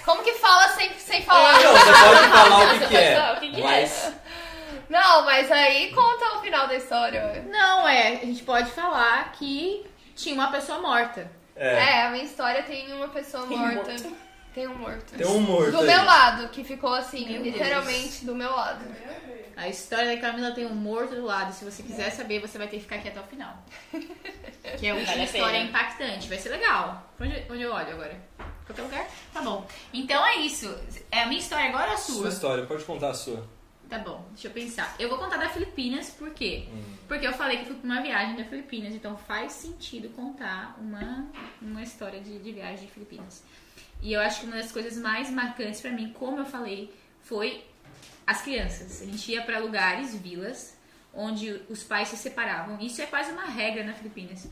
Como 0.07 0.23
que 0.25 0.33
fala 0.33 0.69
sem, 0.69 0.95
sem 0.95 1.23
falar? 1.25 1.53
Não, 1.63 1.73
você 1.73 1.85
pode 1.85 2.29
falar 2.33 2.75
o 2.75 2.79
que, 2.79 2.87
que 2.87 2.97
é. 2.97 3.15
falar 3.17 3.37
o 3.37 3.41
que 3.41 3.51
que 3.51 3.61
é. 3.61 3.65
mas 3.65 4.13
Não, 4.89 5.25
mas 5.27 5.53
aí 5.53 5.93
conta 5.95 6.39
o 6.39 6.41
final 6.41 6.67
da 6.67 6.75
história. 6.75 7.45
Não, 7.51 7.87
é, 7.87 8.09
a 8.13 8.25
gente 8.25 8.43
pode 8.45 8.71
falar 8.71 9.31
que 9.33 9.85
tinha 10.15 10.35
uma 10.35 10.51
pessoa 10.51 10.81
morta. 10.81 11.31
É, 11.57 11.67
É, 11.75 12.03
a 12.07 12.11
minha 12.11 12.25
história 12.25 12.63
tem 12.63 12.93
uma 12.93 13.09
pessoa 13.09 13.47
Tem 13.47 13.57
morta. 13.59 13.75
morto. 13.93 14.17
Tem 14.55 14.67
um 14.67 14.75
morto. 14.79 15.15
tem 15.17 15.27
um 15.27 15.41
morto 15.41 15.71
Do 15.71 15.79
aí. 15.81 15.87
meu 15.87 16.05
lado, 16.05 16.49
que 16.49 16.65
ficou 16.65 16.95
assim, 16.95 17.29
Meu 17.29 17.43
literalmente 17.43 18.25
do 18.25 18.35
meu 18.35 18.51
lado. 18.51 18.85
A 19.57 19.69
história 19.69 20.15
da 20.15 20.21
Camila 20.21 20.51
tem 20.53 20.67
um 20.67 20.75
morto 20.75 21.15
do 21.15 21.25
lado. 21.25 21.53
Se 21.53 21.65
você 21.65 21.83
quiser 21.83 22.11
saber, 22.11 22.41
você 22.41 22.57
vai 22.59 22.67
ter 22.69 22.77
que 22.77 22.83
ficar 22.83 22.97
aqui 22.97 23.09
até 23.09 23.21
o 23.21 23.25
final. 23.25 23.55
Que 24.79 24.87
é 24.87 24.91
a 24.91 24.95
última 24.95 25.13
Vale 25.13 25.25
história 25.25 25.59
impactante. 25.63 26.29
Vai 26.29 26.39
ser 26.39 26.49
legal. 26.51 27.11
Onde, 27.21 27.43
onde 27.51 27.63
eu 27.63 27.73
olho 27.73 27.91
agora? 27.91 28.17
Qualquer 28.67 28.83
lugar? 28.83 29.07
Tá 29.33 29.41
bom. 29.43 29.67
Então 29.95 30.27
é 30.27 30.37
isso. 30.37 30.75
É 31.11 31.23
a 31.23 31.27
minha 31.27 31.41
história 31.41 31.69
agora 31.69 31.89
ou 31.89 31.95
a 31.95 31.97
Sua 31.99 32.15
sua? 32.17 32.29
história, 32.29 32.67
pode 32.67 32.85
contar 32.85 33.11
a 33.11 33.15
sua. 33.15 33.43
Tá 33.89 33.99
bom, 33.99 34.27
deixa 34.31 34.49
eu 34.49 34.53
pensar. 34.53 34.97
Eu 34.99 35.09
vou 35.09 35.17
contar 35.17 35.37
da 35.37 35.49
Filipinas, 35.49 36.11
por 36.11 36.31
quê? 36.31 36.67
Hum. 36.73 36.83
Porque 37.07 37.27
eu 37.27 37.33
falei 37.33 37.59
que 37.59 37.67
fui 37.67 37.77
pra 37.77 37.85
uma 37.85 38.03
viagem 38.03 38.37
da 38.37 38.45
Filipinas, 38.45 38.93
então 38.95 39.17
faz 39.17 39.53
sentido 39.53 40.09
contar 40.11 40.77
uma, 40.81 41.27
uma 41.63 41.83
história 41.83 42.21
de, 42.21 42.39
de 42.39 42.53
viagem 42.53 42.87
de 42.87 42.93
Filipinas. 42.93 43.45
E 44.03 44.13
eu 44.13 44.21
acho 44.21 44.41
que 44.41 44.47
uma 44.47 44.57
das 44.57 44.73
coisas 44.73 44.99
mais 44.99 45.31
marcantes 45.31 45.81
pra 45.81 45.93
mim, 45.93 46.13
como 46.13 46.39
eu 46.39 46.47
falei, 46.47 46.93
foi 47.23 47.65
as 48.27 48.43
crianças. 48.43 49.03
A 49.03 49.05
gente 49.05 49.31
ia 49.31 49.43
pra 49.43 49.59
lugares, 49.59 50.15
vilas, 50.15 50.77
onde 51.15 51.63
os 51.69 51.85
pais 51.85 52.09
se 52.09 52.17
separavam. 52.17 52.79
Isso 52.81 53.01
é 53.01 53.07
quase 53.07 53.31
uma 53.31 53.45
regra 53.45 53.85
na 53.85 53.95
Filipinas. 53.95 54.49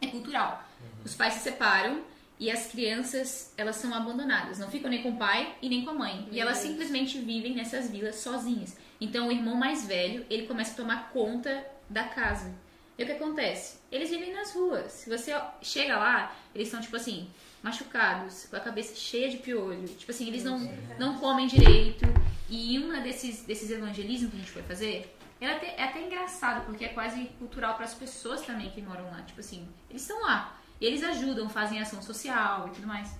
É 0.00 0.08
cultural. 0.08 0.64
Os 1.04 1.14
pais 1.14 1.34
se 1.34 1.40
separam 1.40 2.02
e 2.38 2.50
as 2.50 2.66
crianças, 2.66 3.52
elas 3.56 3.76
são 3.76 3.94
abandonadas. 3.94 4.58
Não 4.58 4.70
ficam 4.70 4.90
nem 4.90 5.02
com 5.02 5.10
o 5.10 5.16
pai 5.16 5.54
e 5.62 5.68
nem 5.68 5.84
com 5.84 5.90
a 5.90 5.94
mãe. 5.94 6.28
E 6.32 6.40
elas 6.40 6.58
simplesmente 6.58 7.18
vivem 7.18 7.54
nessas 7.54 7.90
vilas 7.90 8.16
sozinhas. 8.16 8.76
Então 9.00 9.28
o 9.28 9.32
irmão 9.32 9.54
mais 9.54 9.86
velho, 9.86 10.26
ele 10.28 10.46
começa 10.46 10.72
a 10.72 10.76
tomar 10.76 11.10
conta 11.10 11.64
da 11.88 12.04
casa. 12.04 12.52
E 12.98 13.02
o 13.02 13.06
que 13.06 13.12
acontece? 13.12 13.78
Eles 13.90 14.10
vivem 14.10 14.32
nas 14.32 14.52
ruas. 14.52 14.92
Se 14.92 15.10
você 15.10 15.32
chega 15.62 15.96
lá, 15.96 16.36
eles 16.54 16.68
são 16.68 16.80
tipo 16.80 16.96
assim, 16.96 17.28
machucados, 17.62 18.46
com 18.46 18.56
a 18.56 18.60
cabeça 18.60 18.94
cheia 18.94 19.28
de 19.28 19.38
piolho. 19.38 19.88
Tipo 19.88 20.10
assim, 20.10 20.28
eles 20.28 20.44
não, 20.44 20.58
não 20.98 21.18
comem 21.18 21.46
direito. 21.46 22.04
E 22.48 22.78
uma 22.78 23.00
desses, 23.00 23.42
desses 23.42 23.70
evangelismos 23.70 24.30
que 24.30 24.36
a 24.36 24.40
gente 24.40 24.50
foi 24.50 24.62
fazer, 24.62 25.16
é 25.40 25.46
até, 25.46 25.74
é 25.76 25.84
até 25.84 26.00
engraçado, 26.00 26.64
porque 26.66 26.84
é 26.84 26.88
quase 26.88 27.24
cultural 27.38 27.74
para 27.74 27.84
as 27.84 27.94
pessoas 27.94 28.42
também 28.42 28.70
que 28.70 28.82
moram 28.82 29.04
lá. 29.10 29.22
Tipo 29.22 29.40
assim, 29.40 29.68
eles 29.88 30.02
estão 30.02 30.20
lá. 30.22 30.60
Eles 30.80 31.02
ajudam, 31.02 31.48
fazem 31.48 31.80
ação 31.80 32.02
social 32.02 32.68
e 32.68 32.70
tudo 32.72 32.86
mais. 32.86 33.10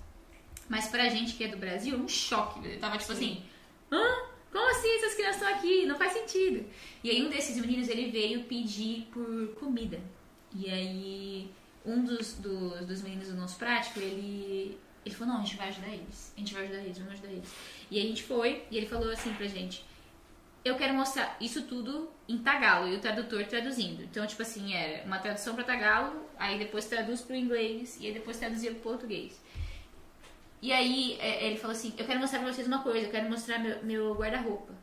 Mas 0.67 0.87
pra 0.87 1.09
gente 1.09 1.33
que 1.33 1.43
é 1.43 1.47
do 1.47 1.57
Brasil, 1.57 1.95
é 1.95 1.97
um 1.97 2.07
choque. 2.07 2.67
Eu 2.67 2.79
tava 2.79 2.97
tipo 2.97 3.11
assim, 3.11 3.43
hã? 3.91 4.03
Como 4.51 4.69
assim 4.69 4.95
essas 4.95 5.15
crianças 5.15 5.41
estão 5.41 5.53
aqui? 5.53 5.85
Não 5.85 5.97
faz 5.97 6.13
sentido. 6.13 6.65
E 7.03 7.09
aí 7.09 7.25
um 7.25 7.29
desses 7.29 7.57
meninos, 7.57 7.89
ele 7.89 8.09
veio 8.09 8.43
pedir 8.45 9.07
por 9.11 9.55
comida. 9.59 9.99
E 10.55 10.69
aí 10.69 11.51
um 11.85 12.03
dos, 12.03 12.33
dos, 12.33 12.85
dos 12.85 13.01
meninos 13.01 13.27
do 13.27 13.35
nosso 13.35 13.57
prático, 13.57 13.99
ele, 13.99 14.77
ele 15.05 15.13
falou, 15.13 15.33
não, 15.33 15.41
a 15.41 15.45
gente 15.45 15.57
vai 15.57 15.69
ajudar 15.69 15.89
eles. 15.89 16.33
A 16.35 16.39
gente 16.39 16.53
vai 16.53 16.63
ajudar 16.63 16.79
eles, 16.79 16.97
vamos 16.97 17.13
ajudar 17.13 17.29
eles. 17.29 17.53
E 17.91 17.99
aí 17.99 18.05
a 18.05 18.07
gente 18.07 18.23
foi, 18.23 18.63
e 18.71 18.77
ele 18.77 18.87
falou 18.87 19.11
assim 19.11 19.33
pra 19.33 19.45
gente, 19.45 19.85
eu 20.65 20.75
quero 20.75 20.95
mostrar 20.95 21.37
isso 21.39 21.61
tudo 21.67 22.09
em 22.27 22.39
tagalo 22.39 22.87
e 22.87 22.95
o 22.95 22.99
tradutor 22.99 23.45
traduzindo. 23.45 24.01
Então, 24.01 24.25
tipo 24.25 24.41
assim, 24.41 24.73
era 24.73 25.05
uma 25.05 25.19
tradução 25.19 25.53
para 25.53 25.63
tagalo, 25.63 26.25
aí 26.39 26.57
depois 26.57 26.87
traduz 26.87 27.21
para 27.21 27.35
o 27.35 27.37
inglês 27.37 27.99
e 28.01 28.07
aí 28.07 28.13
depois 28.13 28.37
traduzia 28.37 28.71
para 28.71 28.79
o 28.79 28.81
português. 28.81 29.39
E 30.63 30.73
aí 30.73 31.19
é, 31.19 31.45
ele 31.45 31.57
falou 31.57 31.75
assim: 31.75 31.93
Eu 31.95 32.05
quero 32.07 32.19
mostrar 32.19 32.39
pra 32.39 32.51
vocês 32.51 32.65
uma 32.65 32.81
coisa, 32.81 33.05
eu 33.05 33.11
quero 33.11 33.29
mostrar 33.29 33.59
meu, 33.59 33.83
meu 33.83 34.15
guarda-roupa. 34.15 34.73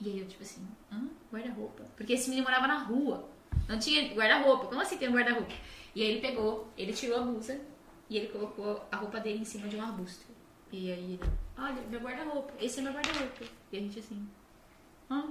E 0.00 0.08
aí 0.08 0.18
eu, 0.18 0.26
tipo 0.26 0.42
assim: 0.42 0.66
Hã? 0.92 1.08
Guarda-roupa? 1.32 1.84
Porque 1.96 2.14
esse 2.14 2.28
menino 2.28 2.48
morava 2.48 2.66
na 2.66 2.78
rua, 2.78 3.30
não 3.68 3.78
tinha 3.78 4.12
guarda-roupa. 4.12 4.66
Como 4.66 4.80
assim 4.80 4.98
tem 4.98 5.08
um 5.08 5.12
guarda-roupa? 5.12 5.52
E 5.94 6.02
aí 6.02 6.08
ele 6.08 6.20
pegou, 6.20 6.68
ele 6.76 6.92
tirou 6.92 7.18
a 7.18 7.22
blusa 7.22 7.60
e 8.08 8.16
ele 8.16 8.26
colocou 8.28 8.84
a 8.90 8.96
roupa 8.96 9.20
dele 9.20 9.38
em 9.38 9.44
cima 9.44 9.68
de 9.68 9.76
um 9.76 9.82
arbusto. 9.82 10.26
E 10.72 10.90
aí 10.90 11.12
ele: 11.12 11.20
Olha, 11.56 11.80
meu 11.88 12.00
guarda-roupa, 12.00 12.52
esse 12.60 12.80
é 12.80 12.82
meu 12.82 12.92
guarda-roupa. 12.92 13.44
E 13.70 13.78
a 13.78 13.80
gente 13.80 14.00
assim: 14.00 14.28
Hã? 15.10 15.24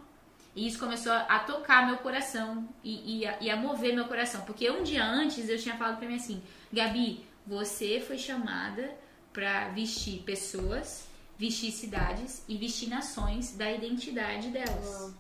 E 0.56 0.68
isso 0.68 0.80
começou 0.80 1.14
a 1.14 1.40
tocar 1.40 1.86
meu 1.88 1.98
coração 1.98 2.68
e, 2.84 3.20
e, 3.20 3.26
a, 3.26 3.38
e 3.40 3.50
a 3.50 3.56
mover 3.56 3.94
meu 3.96 4.06
coração. 4.06 4.42
Porque 4.42 4.70
um 4.70 4.84
dia 4.84 5.06
antes 5.06 5.48
eu 5.48 5.58
tinha 5.58 5.78
falado 5.78 5.98
pra 5.98 6.08
mim 6.08 6.16
assim: 6.16 6.42
Gabi, 6.74 7.26
você 7.46 8.00
foi 8.00 8.18
chamada 8.18 8.92
para 9.32 9.70
vestir 9.70 10.22
pessoas, 10.24 11.08
vestir 11.38 11.72
cidades 11.72 12.44
e 12.48 12.58
vestir 12.58 12.90
nações 12.90 13.56
da 13.56 13.72
identidade 13.72 14.50
delas. 14.50 15.14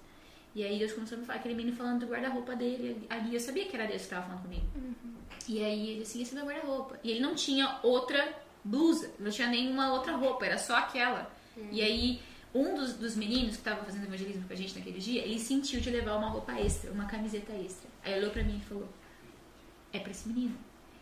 E 0.55 0.63
aí 0.63 0.79
Deus 0.79 0.93
começou 0.93 1.17
a 1.17 1.21
me 1.21 1.27
falar, 1.27 1.39
aquele 1.39 1.53
menino 1.53 1.77
falando 1.77 2.01
do 2.01 2.07
guarda-roupa 2.07 2.55
dele 2.55 3.05
ali, 3.09 3.35
eu 3.35 3.39
sabia 3.39 3.65
que 3.65 3.75
era 3.75 3.85
Deus 3.85 4.01
que 4.01 4.07
estava 4.07 4.25
falando 4.25 4.41
comigo. 4.41 4.65
E 5.47 5.63
aí 5.63 5.91
ele 5.91 6.01
assim, 6.01 6.21
esse 6.21 6.33
é 6.33 6.35
meu 6.35 6.47
guarda-roupa. 6.47 6.99
E 7.03 7.11
ele 7.11 7.19
não 7.19 7.35
tinha 7.35 7.79
outra 7.83 8.33
blusa, 8.63 9.11
não 9.19 9.31
tinha 9.31 9.47
nenhuma 9.47 9.93
outra 9.93 10.15
roupa, 10.15 10.45
era 10.45 10.57
só 10.57 10.75
aquela. 10.75 11.31
E 11.71 11.81
aí 11.81 12.19
um 12.53 12.75
dos, 12.75 12.93
dos 12.93 13.15
meninos 13.15 13.51
que 13.51 13.61
estava 13.61 13.83
fazendo 13.83 14.05
evangelismo 14.05 14.47
com 14.47 14.53
a 14.53 14.55
gente 14.55 14.77
naquele 14.77 14.99
dia, 14.99 15.23
ele 15.23 15.39
sentiu 15.39 15.79
de 15.79 15.89
levar 15.89 16.15
uma 16.17 16.29
roupa 16.29 16.53
extra, 16.53 16.91
uma 16.91 17.05
camiseta 17.05 17.53
extra. 17.53 17.89
Aí 18.03 18.13
ele 18.13 18.21
olhou 18.21 18.31
pra 18.31 18.43
mim 18.43 18.57
e 18.57 18.67
falou, 18.67 18.87
é 19.93 19.99
pra 19.99 20.11
esse 20.11 20.27
menino. 20.27 20.57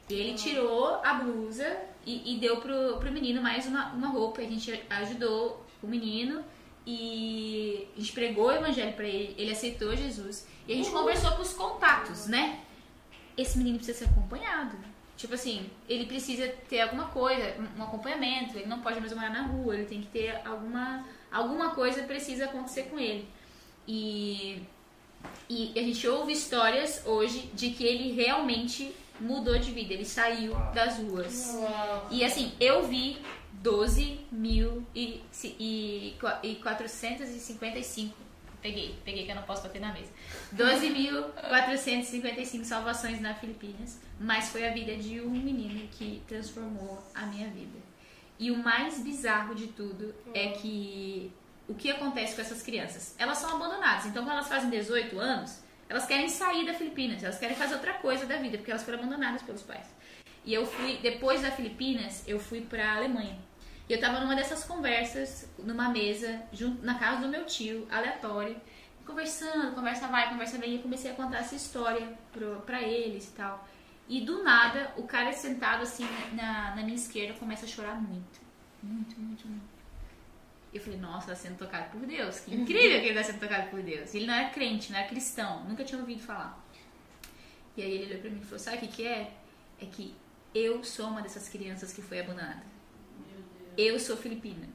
E 0.10 0.14
ele 0.14 0.36
tirou 0.36 1.02
a 1.04 1.16
blusa 1.16 1.78
e, 2.06 2.36
e 2.36 2.40
deu 2.40 2.58
pro, 2.58 2.98
pro 2.98 3.12
menino 3.12 3.42
mais 3.42 3.66
uma, 3.66 3.92
uma 3.94 4.08
roupa. 4.08 4.42
A 4.42 4.46
gente 4.46 4.82
ajudou 4.90 5.66
o 5.84 5.88
menino 5.88 6.44
e 6.86 7.88
a 7.96 8.00
gente 8.00 8.14
pregou 8.14 8.48
o 8.48 8.52
evangelho 8.52 8.94
pra 8.94 9.06
ele. 9.06 9.36
Ele 9.38 9.52
aceitou 9.52 9.94
Jesus. 9.96 10.48
E 10.66 10.72
a 10.72 10.76
gente 10.76 10.90
conversou 10.90 11.32
com 11.32 11.42
os 11.42 11.54
contatos, 11.54 12.28
né? 12.28 12.62
Esse 13.38 13.58
menino 13.58 13.78
precisa 13.78 14.00
ser 14.00 14.06
acompanhado. 14.06 14.78
Tipo 15.18 15.34
assim, 15.34 15.70
ele 15.90 16.06
precisa 16.06 16.48
ter 16.70 16.80
alguma 16.80 17.10
coisa, 17.10 17.56
um 17.78 17.84
acompanhamento. 17.84 18.58
Ele 18.58 18.68
não 18.68 18.80
pode 18.80 19.02
mais 19.02 19.12
morar 19.12 19.30
na 19.30 19.42
rua. 19.42 19.76
Ele 19.76 19.86
tem 19.86 20.00
que 20.00 20.08
ter 20.08 20.40
alguma, 20.46 21.06
alguma 21.32 21.72
coisa 21.72 22.04
precisa 22.04 22.46
acontecer 22.46 22.84
com 22.84 23.00
ele. 23.00 23.28
E, 23.88 24.62
e 25.50 25.74
a 25.78 25.82
gente 25.82 26.08
ouve 26.08 26.34
histórias 26.34 27.04
hoje 27.06 27.50
de 27.54 27.72
que 27.72 27.86
ele 27.86 28.14
realmente 28.14 28.94
mudou 29.20 29.58
de 29.58 29.72
vida, 29.72 29.94
ele 29.94 30.06
saiu 30.06 30.54
das 30.74 30.98
ruas. 30.98 31.58
E 32.12 32.24
assim, 32.24 32.54
eu 32.60 32.88
vi 32.88 33.18
12 33.54 34.20
mil 34.32 34.86
e, 34.94 35.24
e, 35.44 36.16
e 36.44 36.56
455. 36.56 38.28
Peguei, 38.62 38.96
peguei 39.06 39.26
que 39.26 39.32
eu 39.32 39.36
não 39.36 39.44
posso 39.44 39.64
bater 39.64 39.80
na 39.80 39.94
mesa. 39.94 40.12
12.455 40.56 42.64
salvações 42.64 43.22
na 43.22 43.34
Filipinas, 43.36 44.00
mas 44.20 44.50
foi 44.50 44.68
a 44.68 44.74
vida 44.74 44.96
de 44.96 45.22
um 45.22 45.30
menino 45.30 45.88
que 45.92 46.22
transformou 46.28 47.02
a 47.14 47.26
minha 47.28 47.48
vida. 47.50 47.87
E 48.40 48.52
o 48.52 48.58
mais 48.58 49.00
bizarro 49.00 49.56
de 49.56 49.68
tudo 49.68 50.14
é 50.34 50.50
que 50.50 51.32
o 51.68 51.74
que 51.74 51.90
acontece 51.92 52.36
com 52.36 52.42
essas 52.42 52.62
crianças? 52.62 53.16
Elas 53.18 53.38
são 53.40 53.56
abandonadas, 53.56 54.06
então 54.06 54.24
quando 54.24 54.36
elas 54.36 54.48
fazem 54.48 54.70
18 54.70 55.20
anos, 55.20 55.60
elas 55.90 56.06
querem 56.06 56.30
sair 56.30 56.66
da 56.66 56.74
Filipinas, 56.74 57.24
elas 57.24 57.40
querem 57.40 57.56
fazer 57.56 57.76
outra 57.76 57.94
coisa 57.94 58.26
da 58.26 58.38
vida, 58.38 58.58
porque 58.58 58.72
elas 58.72 58.84
foram 58.84 59.00
abandonadas 59.00 59.42
pelos 59.42 59.64
pais. 59.64 59.88
E 60.46 60.54
eu 60.54 60.66
fui, 60.66 60.98
depois 61.02 61.42
da 61.42 61.52
Filipinas, 61.52 62.24
eu 62.28 62.40
fui 62.40 62.62
pra 62.62 62.96
Alemanha. 62.96 63.38
E 63.90 63.94
eu 63.94 64.00
tava 64.00 64.20
numa 64.20 64.36
dessas 64.36 64.64
conversas, 64.64 65.50
numa 65.60 65.90
mesa, 65.90 66.42
junto, 66.52 66.86
na 66.86 67.00
casa 67.00 67.22
do 67.22 67.28
meu 67.28 67.46
tio, 67.46 67.88
aleatória, 67.90 68.56
conversando, 69.06 69.74
conversa 69.74 70.08
vai, 70.08 70.30
conversa 70.30 70.58
vem, 70.58 70.72
e 70.72 70.76
eu 70.76 70.82
comecei 70.82 71.12
a 71.12 71.14
contar 71.14 71.40
essa 71.40 71.56
história 71.56 72.08
pro, 72.32 72.62
pra 72.66 72.82
eles 72.82 73.30
e 73.30 73.32
tal. 73.32 73.66
E 74.10 74.22
do 74.22 74.44
nada, 74.44 74.94
o 74.96 75.04
cara 75.04 75.34
sentado 75.34 75.84
assim 75.84 76.08
na, 76.34 76.76
na 76.76 76.84
minha 76.84 76.96
esquerda 76.96 77.38
começa 77.38 77.66
a 77.66 77.68
chorar 77.68 77.96
muito. 77.96 78.40
Muito, 78.82 79.20
muito, 79.20 79.48
muito. 79.48 79.78
Eu 80.74 80.82
falei, 80.82 81.00
nossa, 81.00 81.28
tá 81.28 81.36
sendo 81.36 81.58
tocado 81.58 81.90
por 81.92 82.06
Deus. 82.06 82.40
Que 82.40 82.54
incrível 82.56 83.02
que 83.02 83.08
ele 83.08 83.16
tá 83.16 83.24
sendo 83.24 83.40
tocado 83.40 83.70
por 83.70 83.82
Deus. 83.82 84.14
Ele 84.14 84.26
não 84.26 84.34
era 84.34 84.50
crente, 84.50 84.92
não 84.92 85.00
era 85.00 85.08
cristão, 85.08 85.64
nunca 85.66 85.84
tinha 85.84 86.00
ouvido 86.00 86.22
falar. 86.22 86.64
E 87.76 87.82
aí 87.82 87.92
ele 87.92 88.06
olhou 88.06 88.22
pra 88.22 88.30
mim 88.30 88.40
e 88.42 88.44
falou, 88.44 88.60
sabe 88.60 88.78
o 88.78 88.80
que, 88.82 88.88
que 88.88 89.08
é? 89.08 89.34
É 89.80 89.86
que 89.86 90.16
eu 90.54 90.84
sou 90.84 91.08
uma 91.08 91.22
dessas 91.22 91.50
crianças 91.50 91.94
que 91.94 92.02
foi 92.02 92.20
abandonada. 92.20 92.64
Eu 93.78 94.00
sou 94.00 94.18
filipina. 94.18 94.68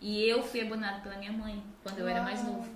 E 0.00 0.22
eu 0.24 0.42
fui 0.42 0.60
abandonada 0.60 1.00
pela 1.00 1.16
minha 1.16 1.32
mãe 1.32 1.62
quando 1.82 2.00
eu 2.00 2.08
era 2.08 2.22
mais 2.22 2.44
novo. 2.44 2.68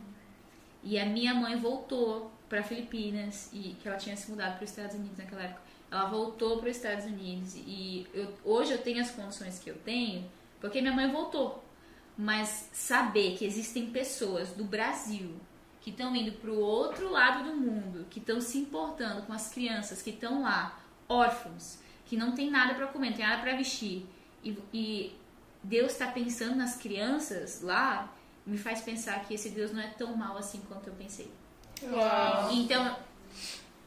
E 0.83 0.99
a 0.99 1.05
minha 1.05 1.35
mãe 1.35 1.57
voltou 1.57 2.33
para 2.49 2.63
Filipinas 2.63 3.51
e 3.53 3.77
que 3.81 3.89
ela 3.89 3.97
tinha 3.97 4.17
se 4.17 4.31
mudado 4.31 4.57
para 4.57 4.65
os 4.65 4.71
Estados 4.71 4.95
Unidos 4.95 5.19
naquela 5.19 5.43
época. 5.43 5.66
Ela 5.91 6.07
voltou 6.07 6.59
para 6.59 6.71
os 6.71 6.77
Estados 6.77 7.05
Unidos 7.05 7.55
e 7.55 8.07
eu, 8.13 8.33
hoje 8.45 8.73
eu 8.73 8.79
tenho 8.79 9.01
as 9.01 9.11
condições 9.11 9.59
que 9.59 9.71
eu 9.71 9.77
tenho 9.79 10.29
porque 10.61 10.81
minha 10.81 10.93
mãe 10.93 11.11
voltou. 11.11 11.63
Mas 12.17 12.71
saber 12.73 13.37
que 13.37 13.45
existem 13.45 13.91
pessoas 13.91 14.51
do 14.51 14.65
Brasil 14.65 15.37
que 15.81 15.91
estão 15.91 16.17
indo 16.17 16.33
para 16.33 16.51
o 16.51 16.59
outro 16.59 17.11
lado 17.11 17.45
do 17.45 17.57
mundo, 17.57 18.07
que 18.11 18.19
estão 18.19 18.41
se 18.41 18.59
importando 18.59 19.23
com 19.23 19.33
as 19.33 19.51
crianças 19.53 20.03
que 20.03 20.11
estão 20.11 20.43
lá, 20.43 20.81
órfãos, 21.09 21.79
que 22.07 22.17
não 22.17 22.33
tem 22.33 22.51
nada 22.51 22.75
para 22.75 22.89
comer, 22.89 23.11
não 23.11 23.17
tem 23.17 23.27
nada 23.27 23.41
para 23.41 23.55
vestir, 23.55 24.05
e, 24.43 24.59
e 24.75 25.17
Deus 25.63 25.93
está 25.93 26.09
pensando 26.09 26.57
nas 26.57 26.77
crianças 26.77 27.61
lá, 27.63 28.13
me 28.45 28.59
faz 28.59 28.81
pensar 28.81 29.25
que 29.25 29.35
esse 29.35 29.51
Deus 29.51 29.73
não 29.73 29.81
é 29.81 29.89
tão 29.89 30.17
mal 30.17 30.37
assim 30.37 30.61
quanto 30.67 30.89
eu 30.89 30.95
pensei. 30.95 31.31
Uau. 31.83 32.53
Então, 32.53 32.97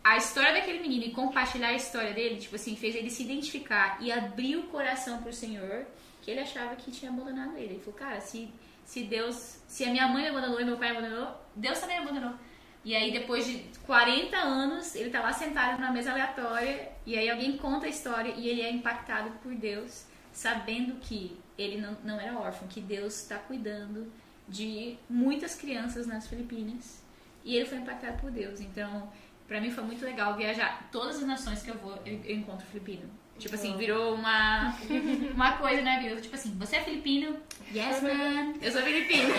a 0.10 0.18
história 0.18 0.54
daquele 0.54 0.80
menino 0.80 1.06
e 1.06 1.12
compartilhar 1.12 1.68
a 1.68 1.74
história 1.74 2.14
dele, 2.14 2.38
tipo 2.38 2.56
assim, 2.56 2.76
fez 2.76 2.96
ele 2.96 3.12
se 3.12 3.22
identificar 3.22 3.98
e 4.02 4.12
abrir 4.12 4.58
o 4.58 4.64
coração 4.64 5.22
pro 5.22 5.32
Senhor, 5.32 5.86
que 6.22 6.32
ele 6.32 6.40
achava 6.40 6.76
que 6.76 6.90
tinha 6.90 7.12
abandonado 7.12 7.56
ele. 7.56 7.74
Ele 7.74 7.80
falou, 7.80 8.00
cara, 8.00 8.20
se, 8.20 8.52
se 8.84 9.04
Deus, 9.04 9.62
se 9.68 9.84
a 9.84 9.92
minha 9.92 10.08
mãe 10.08 10.24
me 10.24 10.30
abandonou 10.30 10.60
e 10.60 10.66
meu 10.66 10.78
pai 10.78 10.92
me 10.92 10.98
abandonou, 10.98 11.36
Deus 11.56 11.78
também 11.80 12.00
me 12.00 12.10
abandonou. 12.10 12.36
E 12.84 12.96
aí, 12.96 13.12
depois 13.12 13.46
de 13.46 13.60
40 13.86 14.36
anos, 14.36 14.96
ele 14.96 15.12
tá 15.12 15.22
lá 15.22 15.32
sentado 15.32 15.80
numa 15.80 15.92
mesa 15.92 16.12
aleatória, 16.12 16.92
e 17.06 17.16
aí 17.16 17.30
alguém 17.30 17.56
conta 17.58 17.86
a 17.86 17.90
história 17.90 18.34
e 18.36 18.48
ele 18.48 18.62
é 18.62 18.72
impactado 18.72 19.30
por 19.44 19.54
Deus, 19.54 20.06
sabendo 20.32 20.96
que 21.02 21.38
ele 21.56 21.78
não, 21.80 21.96
não 22.04 22.20
era 22.20 22.36
órfão, 22.40 22.68
que 22.68 22.82
Deus 22.82 23.22
está 23.22 23.38
cuidando 23.38 24.12
de 24.48 24.98
muitas 25.08 25.54
crianças 25.54 26.08
nas 26.08 26.28
Filipinas. 26.28 27.04
E 27.44 27.56
ele 27.56 27.66
foi 27.66 27.78
impactado 27.78 28.20
por 28.20 28.32
Deus. 28.32 28.60
Então, 28.60 29.12
pra 29.50 29.60
mim 29.60 29.70
foi 29.70 29.84
muito 29.84 30.06
legal 30.06 30.38
viajar. 30.38 30.88
Todas 30.92 31.18
as 31.18 31.24
nações 31.24 31.62
que 31.62 31.70
eu 31.72 31.76
vou, 31.78 31.96
eu, 32.06 32.22
eu 32.24 32.36
encontro 32.38 32.66
filipino. 32.68 33.10
Tipo 33.38 33.56
assim, 33.56 33.76
virou 33.78 34.14
uma, 34.16 34.76
uma 35.34 35.54
coisa 35.58 35.82
na 35.82 36.00
vida. 36.00 36.20
Tipo 36.22 36.36
assim, 36.36 36.56
você 36.58 36.76
é 36.78 36.82
filipino? 36.82 37.38
Yes, 37.74 38.02
man. 38.02 38.54
Eu 38.62 38.72
sou 38.72 38.82
filipino. 38.82 39.30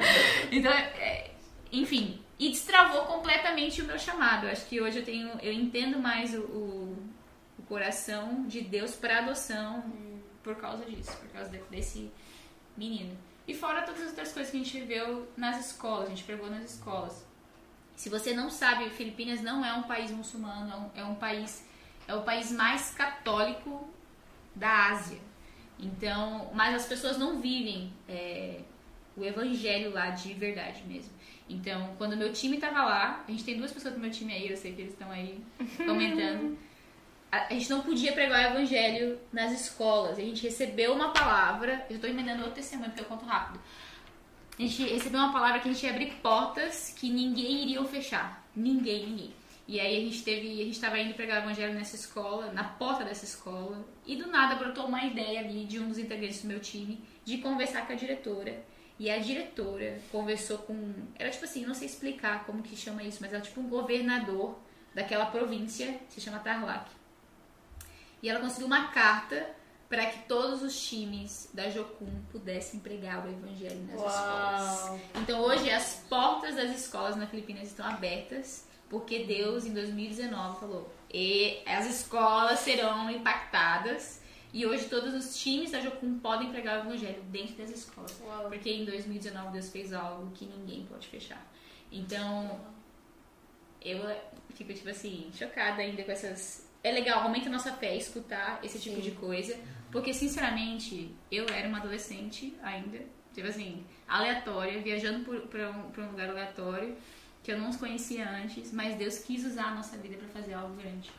então, 0.50 0.72
é, 0.72 1.30
enfim. 1.72 2.20
E 2.38 2.48
destravou 2.50 3.02
completamente 3.02 3.82
o 3.82 3.84
meu 3.84 3.98
chamado. 3.98 4.46
Acho 4.46 4.66
que 4.66 4.80
hoje 4.80 4.98
eu 5.00 5.04
tenho, 5.04 5.28
eu 5.42 5.52
entendo 5.52 5.98
mais 5.98 6.34
o, 6.34 6.40
o, 6.40 6.96
o 7.58 7.62
coração 7.64 8.46
de 8.46 8.62
Deus 8.62 8.94
para 8.94 9.18
adoção 9.18 9.84
por 10.42 10.56
causa 10.56 10.84
disso, 10.86 11.14
por 11.18 11.28
causa 11.28 11.50
de- 11.50 11.60
desse 11.70 12.10
menino. 12.76 13.14
E 13.46 13.52
fora 13.54 13.82
todas 13.82 14.00
as 14.00 14.08
outras 14.08 14.32
coisas 14.32 14.50
que 14.50 14.56
a 14.56 14.60
gente 14.64 14.80
viveu 14.80 15.28
nas 15.36 15.66
escolas, 15.66 16.06
a 16.06 16.10
gente 16.10 16.24
pregou 16.24 16.48
nas 16.48 16.64
escolas. 16.76 17.26
Se 18.00 18.08
você 18.08 18.32
não 18.32 18.48
sabe, 18.48 18.88
Filipinas 18.88 19.42
não 19.42 19.62
é 19.62 19.74
um 19.74 19.82
país 19.82 20.10
muçulmano, 20.10 20.72
é 20.72 20.74
um, 20.74 21.02
é 21.02 21.04
um 21.04 21.16
país 21.16 21.68
é 22.08 22.14
o 22.14 22.22
país 22.22 22.50
mais 22.50 22.94
católico 22.94 23.86
da 24.54 24.86
Ásia. 24.86 25.18
Então, 25.78 26.50
mas 26.54 26.74
as 26.74 26.86
pessoas 26.86 27.18
não 27.18 27.42
vivem 27.42 27.92
é, 28.08 28.60
o 29.14 29.22
evangelho 29.22 29.92
lá 29.92 30.08
de 30.08 30.32
verdade 30.32 30.82
mesmo. 30.86 31.12
Então, 31.46 31.94
quando 31.98 32.16
meu 32.16 32.32
time 32.32 32.56
tava 32.56 32.82
lá, 32.86 33.22
a 33.28 33.30
gente 33.30 33.44
tem 33.44 33.58
duas 33.58 33.70
pessoas 33.70 33.92
do 33.92 34.00
meu 34.00 34.10
time 34.10 34.32
aí, 34.32 34.48
eu 34.48 34.56
sei 34.56 34.72
que 34.72 34.80
eles 34.80 34.94
estão 34.94 35.10
aí 35.10 35.38
comentando. 35.76 36.56
A, 37.30 37.48
a 37.48 37.50
gente 37.50 37.68
não 37.68 37.82
podia 37.82 38.14
pregar 38.14 38.46
o 38.46 38.54
evangelho 38.54 39.20
nas 39.30 39.52
escolas. 39.52 40.18
A 40.18 40.22
gente 40.22 40.42
recebeu 40.42 40.94
uma 40.94 41.12
palavra, 41.12 41.84
eu 41.90 42.00
tô 42.00 42.06
emendando 42.06 42.38
outro 42.38 42.54
testemunho 42.54 42.92
porque 42.92 43.02
eu 43.02 43.08
conto 43.08 43.26
rápido. 43.26 43.60
A 44.60 44.62
gente 44.62 44.82
recebeu 44.82 45.18
uma 45.18 45.32
palavra 45.32 45.58
que 45.58 45.70
a 45.70 45.72
gente 45.72 45.86
ia 45.86 45.90
abrir 45.90 46.12
portas 46.16 46.92
que 46.94 47.08
ninguém 47.08 47.62
iria 47.62 47.82
fechar. 47.86 48.46
Ninguém, 48.54 49.06
ninguém. 49.06 49.32
E 49.66 49.80
aí 49.80 49.96
a 49.96 50.00
gente 50.00 50.22
teve, 50.22 50.60
a 50.60 50.64
gente 50.66 50.78
tava 50.78 50.98
indo 50.98 51.14
pregar 51.14 51.40
o 51.40 51.44
evangelho 51.44 51.72
nessa 51.72 51.96
escola, 51.96 52.52
na 52.52 52.64
porta 52.64 53.02
dessa 53.02 53.24
escola, 53.24 53.82
e 54.04 54.16
do 54.16 54.26
nada 54.26 54.56
brotou 54.56 54.84
uma 54.84 55.02
ideia 55.02 55.40
ali 55.40 55.64
de 55.64 55.78
um 55.80 55.88
dos 55.88 55.96
integrantes 55.96 56.42
do 56.42 56.48
meu 56.48 56.60
time 56.60 57.02
de 57.24 57.38
conversar 57.38 57.86
com 57.86 57.94
a 57.94 57.96
diretora. 57.96 58.62
E 58.98 59.10
a 59.10 59.16
diretora 59.16 59.98
conversou 60.12 60.58
com, 60.58 60.92
era 61.18 61.30
tipo 61.30 61.46
assim, 61.46 61.64
não 61.64 61.72
sei 61.72 61.86
explicar 61.86 62.44
como 62.44 62.62
que 62.62 62.76
chama 62.76 63.02
isso, 63.02 63.16
mas 63.22 63.32
era 63.32 63.40
tipo 63.40 63.62
um 63.62 63.68
governador 63.70 64.58
daquela 64.94 65.24
província, 65.24 65.98
que 66.06 66.12
se 66.12 66.20
chama 66.20 66.38
Tarlac. 66.38 66.90
E 68.22 68.28
ela 68.28 68.40
conseguiu 68.40 68.66
uma 68.66 68.88
carta 68.88 69.58
para 69.90 70.06
que 70.06 70.20
todos 70.28 70.62
os 70.62 70.80
times 70.80 71.50
da 71.52 71.68
Jocum 71.68 72.22
pudessem 72.30 72.78
pregar 72.78 73.26
o 73.26 73.28
evangelho 73.28 73.82
nas 73.88 73.96
escolas. 73.96 75.00
Então 75.16 75.40
hoje 75.40 75.68
as 75.68 75.96
portas 76.08 76.54
das 76.54 76.70
escolas 76.70 77.16
na 77.16 77.26
Filipinas 77.26 77.66
estão 77.66 77.84
abertas 77.84 78.68
porque 78.88 79.24
Deus 79.24 79.66
em 79.66 79.74
2019 79.74 80.60
falou: 80.60 80.94
"E 81.12 81.60
as 81.66 81.90
escolas 81.90 82.60
serão 82.60 83.10
impactadas". 83.10 84.20
E 84.52 84.64
hoje 84.64 84.86
todos 84.86 85.12
os 85.12 85.36
times 85.36 85.72
da 85.72 85.80
Jocum 85.80 86.18
podem 86.18 86.50
pregar 86.50 86.78
o 86.78 86.88
evangelho 86.88 87.22
dentro 87.24 87.56
das 87.56 87.70
escolas. 87.70 88.20
Porque 88.48 88.70
em 88.70 88.84
2019 88.84 89.52
Deus 89.52 89.70
fez 89.70 89.92
algo 89.92 90.30
que 90.32 90.44
ninguém 90.44 90.84
pode 90.86 91.06
fechar. 91.06 91.44
Então, 91.92 92.60
eu 93.80 94.04
fico, 94.54 94.74
tipo 94.74 94.88
assim, 94.88 95.30
chocada 95.32 95.82
ainda 95.82 96.02
com 96.02 96.10
essas. 96.10 96.68
É 96.82 96.90
legal, 96.90 97.22
aumenta 97.22 97.48
a 97.48 97.52
nossa 97.52 97.72
fé 97.74 97.96
escutar 97.96 98.58
esse 98.64 98.80
tipo 98.80 99.00
de 99.00 99.12
coisa. 99.12 99.56
Porque, 99.90 100.14
sinceramente, 100.14 101.14
eu 101.30 101.46
era 101.48 101.68
uma 101.68 101.78
adolescente 101.78 102.56
ainda, 102.62 103.00
tipo 103.34 103.48
assim, 103.48 103.84
aleatória, 104.06 104.80
viajando 104.80 105.24
por, 105.24 105.40
pra, 105.42 105.70
um, 105.70 105.90
pra 105.90 106.04
um 106.04 106.10
lugar 106.10 106.30
aleatório, 106.30 106.96
que 107.42 107.50
eu 107.50 107.58
não 107.58 107.70
os 107.70 107.76
conhecia 107.76 108.28
antes, 108.28 108.72
mas 108.72 108.96
Deus 108.96 109.18
quis 109.18 109.44
usar 109.44 109.66
a 109.66 109.74
nossa 109.74 109.96
vida 109.96 110.16
pra 110.16 110.28
fazer 110.28 110.54
algo 110.54 110.74
grande. 110.76 111.10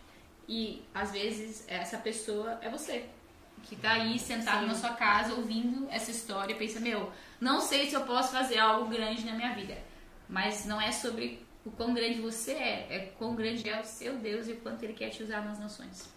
E, 0.47 0.81
às 0.93 1.11
vezes, 1.11 1.65
essa 1.67 1.97
pessoa 1.97 2.59
é 2.61 2.69
você. 2.69 3.05
Que 3.63 3.75
tá 3.75 3.93
aí 3.93 4.17
sentado 4.17 4.65
na 4.65 4.73
sua 4.73 4.93
casa 4.93 5.33
ouvindo 5.33 5.87
essa 5.89 6.09
história 6.09 6.53
e 6.53 6.57
pensa, 6.57 6.79
meu, 6.79 7.11
não 7.39 7.61
sei 7.61 7.87
se 7.87 7.95
eu 7.95 8.01
posso 8.01 8.31
fazer 8.31 8.57
algo 8.57 8.89
grande 8.89 9.25
na 9.25 9.33
minha 9.33 9.53
vida. 9.53 9.77
Mas 10.27 10.65
não 10.65 10.81
é 10.81 10.91
sobre 10.91 11.45
o 11.63 11.69
quão 11.69 11.93
grande 11.93 12.19
você 12.19 12.53
é, 12.53 12.87
é 12.89 12.99
quão 13.17 13.35
grande 13.35 13.69
é 13.69 13.79
o 13.79 13.83
seu 13.83 14.17
Deus 14.17 14.47
e 14.47 14.53
o 14.53 14.57
quanto 14.57 14.83
ele 14.83 14.93
quer 14.93 15.09
te 15.09 15.21
usar 15.21 15.41
nas 15.41 15.59
nações. 15.59 16.11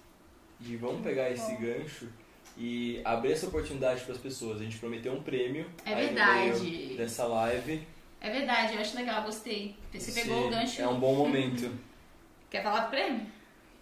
E 0.61 0.77
vamos 0.77 1.03
pegar 1.03 1.31
esse 1.31 1.55
gancho 1.57 2.09
e 2.57 3.01
abrir 3.05 3.33
essa 3.33 3.47
oportunidade 3.47 4.03
para 4.03 4.15
as 4.15 4.21
pessoas. 4.21 4.61
A 4.61 4.65
gente 4.65 4.79
prometeu 4.79 5.13
um 5.13 5.23
prêmio 5.23 5.67
É 5.85 5.95
verdade. 5.95 6.95
dessa 6.97 7.25
live. 7.27 7.87
É 8.21 8.31
verdade, 8.31 8.75
eu 8.75 8.81
acho 8.81 8.97
legal, 8.97 9.23
gostei. 9.23 9.77
Você 9.93 10.13
pegou 10.13 10.47
o 10.47 10.51
gancho. 10.51 10.81
É 10.81 10.89
um 10.89 10.99
bom 10.99 11.15
momento. 11.15 11.71
Quer 12.51 12.63
falar 12.63 12.81
do 12.85 12.91
prêmio? 12.91 13.27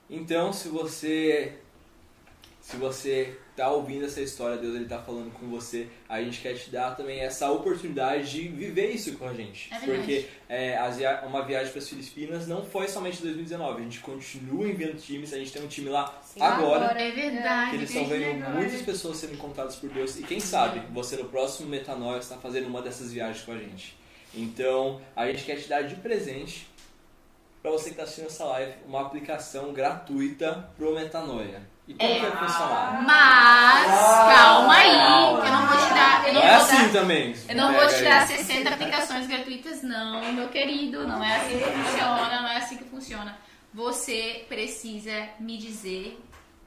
Então, 0.09 0.53
se 0.53 0.69
você 0.69 1.59
se 2.61 2.77
você 2.77 3.39
tá 3.57 3.71
ouvindo 3.71 4.07
essa 4.07 4.21
história, 4.21 4.57
Deus 4.57 4.75
ele 4.75 4.87
tá 4.87 4.99
falando 4.99 5.31
com 5.33 5.47
você, 5.49 5.89
a 6.09 6.23
gente 6.23 6.41
quer 6.41 6.55
te 6.55 6.71
dar 6.71 6.97
também 6.97 7.21
essa 7.21 7.51
oportunidade 7.51 8.31
de 8.31 8.49
viver 8.49 8.91
isso 8.91 9.17
com 9.19 9.27
a 9.27 9.35
gente. 9.35 9.73
É. 9.73 9.79
Porque 9.81 10.27
é, 10.49 10.79
uma 11.27 11.45
viagem 11.45 11.71
para 11.71 11.81
as 11.81 11.89
Filipinas 11.89 12.47
não 12.47 12.65
foi 12.65 12.89
somente 12.89 13.19
em 13.19 13.23
2019, 13.23 13.81
a 13.81 13.85
gente 13.85 14.01
continua 14.01 14.67
enviando 14.67 14.97
times, 14.97 15.33
a 15.33 15.39
gente 15.39 15.53
tem 15.53 15.63
um 15.63 15.69
time 15.69 15.91
lá 15.91 16.21
agora. 16.41 16.99
É 17.01 17.11
verdade. 17.11 17.71
Que 17.71 17.77
eles 17.77 17.91
estão 17.91 18.07
vendo 18.07 18.21
legal. 18.21 18.51
muitas 18.53 18.83
pessoas 18.83 19.19
sendo 19.19 19.35
encontradas 19.35 19.77
por 19.77 19.91
Deus. 19.91 20.19
E 20.19 20.23
quem 20.23 20.41
sabe 20.41 20.81
você 20.93 21.17
no 21.17 21.27
próximo 21.27 21.69
Metanoia 21.69 22.19
está 22.19 22.37
fazendo 22.37 22.67
uma 22.67 22.81
dessas 22.81 23.13
viagens 23.13 23.45
com 23.45 23.53
a 23.53 23.59
gente. 23.59 23.97
Então, 24.35 25.01
a 25.15 25.27
gente 25.27 25.45
quer 25.45 25.57
te 25.57 25.69
dar 25.69 25.83
de 25.83 25.97
presente 25.97 26.67
pra 27.61 27.71
você 27.71 27.91
que 27.91 27.97
tá 27.97 28.03
assistindo 28.03 28.27
essa 28.27 28.45
live, 28.45 28.73
uma 28.87 29.03
aplicação 29.03 29.73
gratuita 29.73 30.71
pro 30.77 30.95
Metanoia. 30.95 31.72
E 31.89 31.95
como 31.95 32.11
É. 32.11 32.21
que 32.21 32.37
funcionar? 32.37 33.03
Mas, 33.05 33.91
calma 34.37 34.75
aí, 34.75 34.91
Calma. 34.97 35.47
eu 35.47 35.53
não 35.53 35.67
vou 35.67 35.77
te 35.89 35.95
dar. 35.95 36.29
Eu 36.29 36.35
não, 36.35 36.41
Não 36.41 36.49
é 36.49 36.59
vou 36.59 36.67
dar- 36.69 36.75
assim 36.75 36.89
também. 36.93 37.37
Eu 37.49 37.57
não 37.57 37.73
vou 37.75 37.87
te 37.89 38.05
dar 38.05 38.21
aí. 38.23 38.27
60 38.29 38.71
aplicações 38.71 39.27
gratuitas, 39.27 39.83
não, 39.83 40.33
meu 40.33 40.49
querido. 40.49 41.07
Não 41.09 41.23
é 41.25 41.37
assim 41.37 41.59
que 41.59 41.65
funciona, 41.65 42.41
não 42.43 42.49
é 42.49 42.57
assim 42.57 42.77
que 42.77 42.85
funciona. 42.85 43.37
Você 43.75 44.45
precisa 44.49 45.29
me 45.41 45.57
dizer 45.59 46.23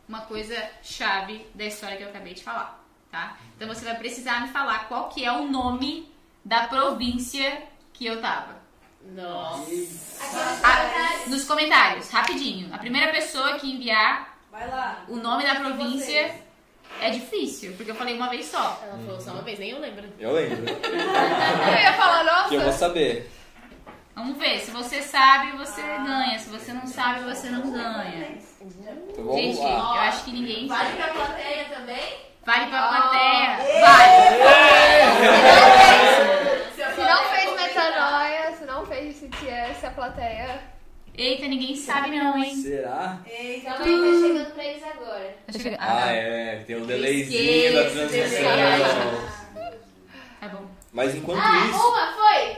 uma 0.10 0.22
coisa 0.22 0.56
chave 0.84 1.48
da 1.56 1.64
história 1.66 1.96
que 1.98 2.04
eu 2.04 2.10
acabei 2.10 2.34
de 2.34 2.44
falar, 2.44 2.84
tá? 3.12 3.38
Então 3.56 3.68
você 3.68 3.86
vai 3.86 3.96
precisar 3.96 4.42
me 4.42 4.50
falar 4.50 4.88
qual 4.88 5.08
que 5.10 5.24
é 5.24 5.32
o 5.32 5.48
nome 5.48 6.12
da 6.44 6.68
província 6.68 7.64
que 7.94 8.06
eu 8.06 8.20
tava. 8.22 8.56
Nossa. 9.16 9.72
Ah, 10.64 11.28
nos 11.28 11.46
comentários, 11.46 12.10
rapidinho. 12.10 12.74
A 12.74 12.78
primeira 12.78 13.12
pessoa 13.12 13.54
que 13.60 13.72
enviar 13.72 14.35
Vai 14.58 14.70
lá. 14.70 15.04
o 15.10 15.18
nome 15.18 15.44
da 15.44 15.56
província 15.56 16.34
é 17.02 17.10
difícil, 17.10 17.74
porque 17.76 17.92
eu 17.92 17.96
falei 17.96 18.16
uma 18.16 18.30
vez 18.30 18.46
só. 18.46 18.80
Ela 18.84 18.98
falou 19.06 19.20
só 19.20 19.32
uma 19.32 19.42
vez, 19.42 19.60
nem 19.60 19.72
eu 19.72 19.80
lembro. 19.80 20.08
Eu 20.18 20.32
lembro. 20.32 20.64
Eu 20.72 21.82
ia 21.82 21.94
falar, 21.94 22.48
Que 22.48 22.56
eu 22.56 22.60
vou 22.62 22.68
nossa. 22.68 22.80
saber. 22.80 23.30
Vamos 24.16 24.38
ver, 24.38 24.60
se 24.62 24.72
você 24.72 25.02
sabe, 25.02 25.52
você 25.58 25.82
ganha. 25.82 26.40
Se 26.40 26.50
você 26.50 26.72
não 26.72 26.88
sabe, 26.88 27.26
você 27.26 27.50
não 27.50 27.70
ganha. 27.70 28.38
Então 29.10 29.34
Gente, 29.36 29.60
lá. 29.60 29.68
eu 29.96 30.02
acho 30.04 30.24
que 30.24 30.32
ninguém. 30.32 30.68
Vale 30.68 30.96
pra 30.96 31.08
plateia 31.10 31.66
também? 31.66 32.18
Vale 32.46 32.66
pra 32.68 32.88
plateia. 32.88 33.58
Vale. 33.82 34.16
Se 36.96 37.02
não 37.02 37.24
fez 37.26 37.62
metanoia, 37.62 38.52
se 38.58 38.64
não 38.66 38.86
fez 38.86 39.16
CTS, 39.18 39.86
a 39.86 39.92
plateia. 39.92 40.75
Eita, 41.18 41.48
ninguém 41.48 41.76
sabe 41.76 42.18
não, 42.18 42.38
hein? 42.38 42.54
Será? 42.56 43.20
Eita, 43.26 43.72
Calma 43.72 43.86
aí, 43.86 43.92
tá 44.02 44.28
chegando 44.28 44.54
pra 44.54 44.64
eles 44.66 44.84
agora. 44.84 45.36
Ah, 45.80 46.12
é. 46.12 46.64
Tem 46.68 46.76
o 46.76 46.86
delayzinho 46.86 47.74
da 47.74 47.90
transição. 47.90 48.50
Tá 50.42 50.48
bom. 50.50 50.66
Mas 50.92 51.16
enquanto 51.16 51.40
Ah, 51.42 51.66
isso. 51.68 51.78
uma 51.90 52.14
foi! 52.14 52.58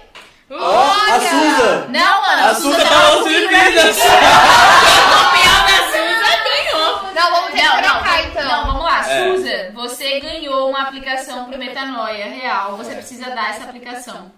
Ó, 0.49 0.81
a 0.81 1.19
Suza! 1.19 1.87
Não, 1.89 2.21
mano, 2.21 2.47
A 2.49 2.55
Suza 2.55 2.83
tá 2.85 3.11
Olimpíadas! 3.17 3.97
campeão 3.97 5.65
da 5.65 5.77
Suza 5.91 6.37
ganhou. 6.43 7.13
Não, 7.13 7.31
vamos 7.31 7.51
ter 7.51 7.63
Não, 7.63 7.75
que 7.75 7.81
não, 7.87 8.19
então. 8.29 8.45
não, 8.45 8.65
vamos 8.67 8.83
lá. 8.85 9.11
É. 9.11 9.31
Suza, 9.35 9.71
você 9.73 10.19
ganhou 10.19 10.69
uma 10.69 10.83
aplicação 10.83 11.45
pro 11.45 11.57
Metanoia 11.57 12.25
real. 12.27 12.77
Você 12.77 12.93
precisa 12.95 13.29
dar 13.31 13.49
essa 13.51 13.65
aplicação. 13.65 14.31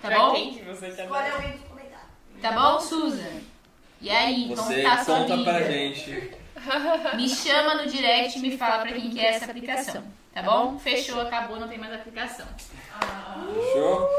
Tá 0.00 0.08
pra 0.08 0.18
bom? 0.18 0.32
quem 0.34 0.54
que 0.54 0.62
você 0.64 0.88
tá 0.92 1.02
Escolhe 1.04 1.30
alguém 1.30 1.50
dos 1.52 1.60
comentários. 1.62 2.06
Tá 2.40 2.52
bom, 2.52 2.80
Suza? 2.80 3.28
E 4.00 4.10
aí, 4.10 4.44
como 4.48 4.56
Você 4.56 4.82
tá 4.82 4.92
a 4.94 5.04
sua 5.04 5.16
conta 5.20 5.36
vida? 5.36 5.50
pra 5.52 5.62
gente. 5.62 6.30
Me 7.16 7.28
chama 7.28 7.74
no 7.76 7.86
direct 7.90 8.38
e 8.38 8.42
me 8.42 8.56
fala 8.56 8.82
pra 8.82 8.92
quem 8.92 9.10
que 9.10 9.20
é 9.20 9.28
essa 9.34 9.44
aplicação. 9.46 10.04
Tá 10.34 10.42
bom? 10.42 10.78
Fechou, 10.78 11.20
acabou, 11.20 11.58
não 11.58 11.68
tem 11.68 11.78
mais 11.78 11.92
aplicação. 11.94 12.46
Fechou? 13.54 14.10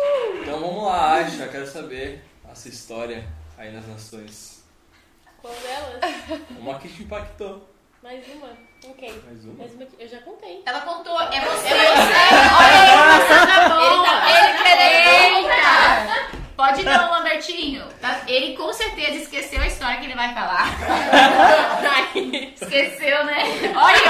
Então 0.41 0.59
vamos 0.59 0.84
lá, 0.86 1.13
Aisha. 1.15 1.47
Quero 1.47 1.67
saber 1.67 2.23
a 2.49 2.55
sua 2.55 2.69
história 2.71 3.28
aí 3.57 3.71
nas 3.71 3.88
nações. 3.88 4.63
Qual 5.41 5.53
delas? 5.53 6.39
Uma 6.59 6.80
que 6.80 6.88
te 6.89 7.03
impactou. 7.03 7.69
Mais 8.01 8.25
uma? 8.34 8.49
Ok. 8.86 9.21
Mais 9.25 9.43
uma. 9.45 9.53
Mais 9.55 9.73
uma 9.73 9.86
que 9.86 10.01
eu 10.03 10.07
já 10.07 10.19
contei. 10.21 10.63
Ela 10.65 10.82
contou, 10.82 11.19
é 11.21 11.28
você. 11.28 11.38
É 11.38 11.95
você. 11.95 12.13
Olha 12.57 12.82
aí, 12.82 13.19
você 13.19 13.47
tá 13.47 13.69
bom. 13.69 13.82
Ele 13.82 14.03
tá- 14.05 14.71
ele 14.71 15.47
Eita! 15.47 16.36
Pode 16.57 16.83
não, 16.83 17.11
Lambertinho. 17.11 17.85
Tá? 18.01 18.21
Ele 18.27 18.57
com 18.57 18.73
certeza 18.73 19.13
esqueceu 19.13 19.61
a 19.61 19.67
história 19.67 19.99
que 19.99 20.05
ele 20.05 20.15
vai 20.15 20.33
falar. 20.33 20.75
Esqueceu, 22.59 23.23
né? 23.25 23.43
Olha. 23.75 24.01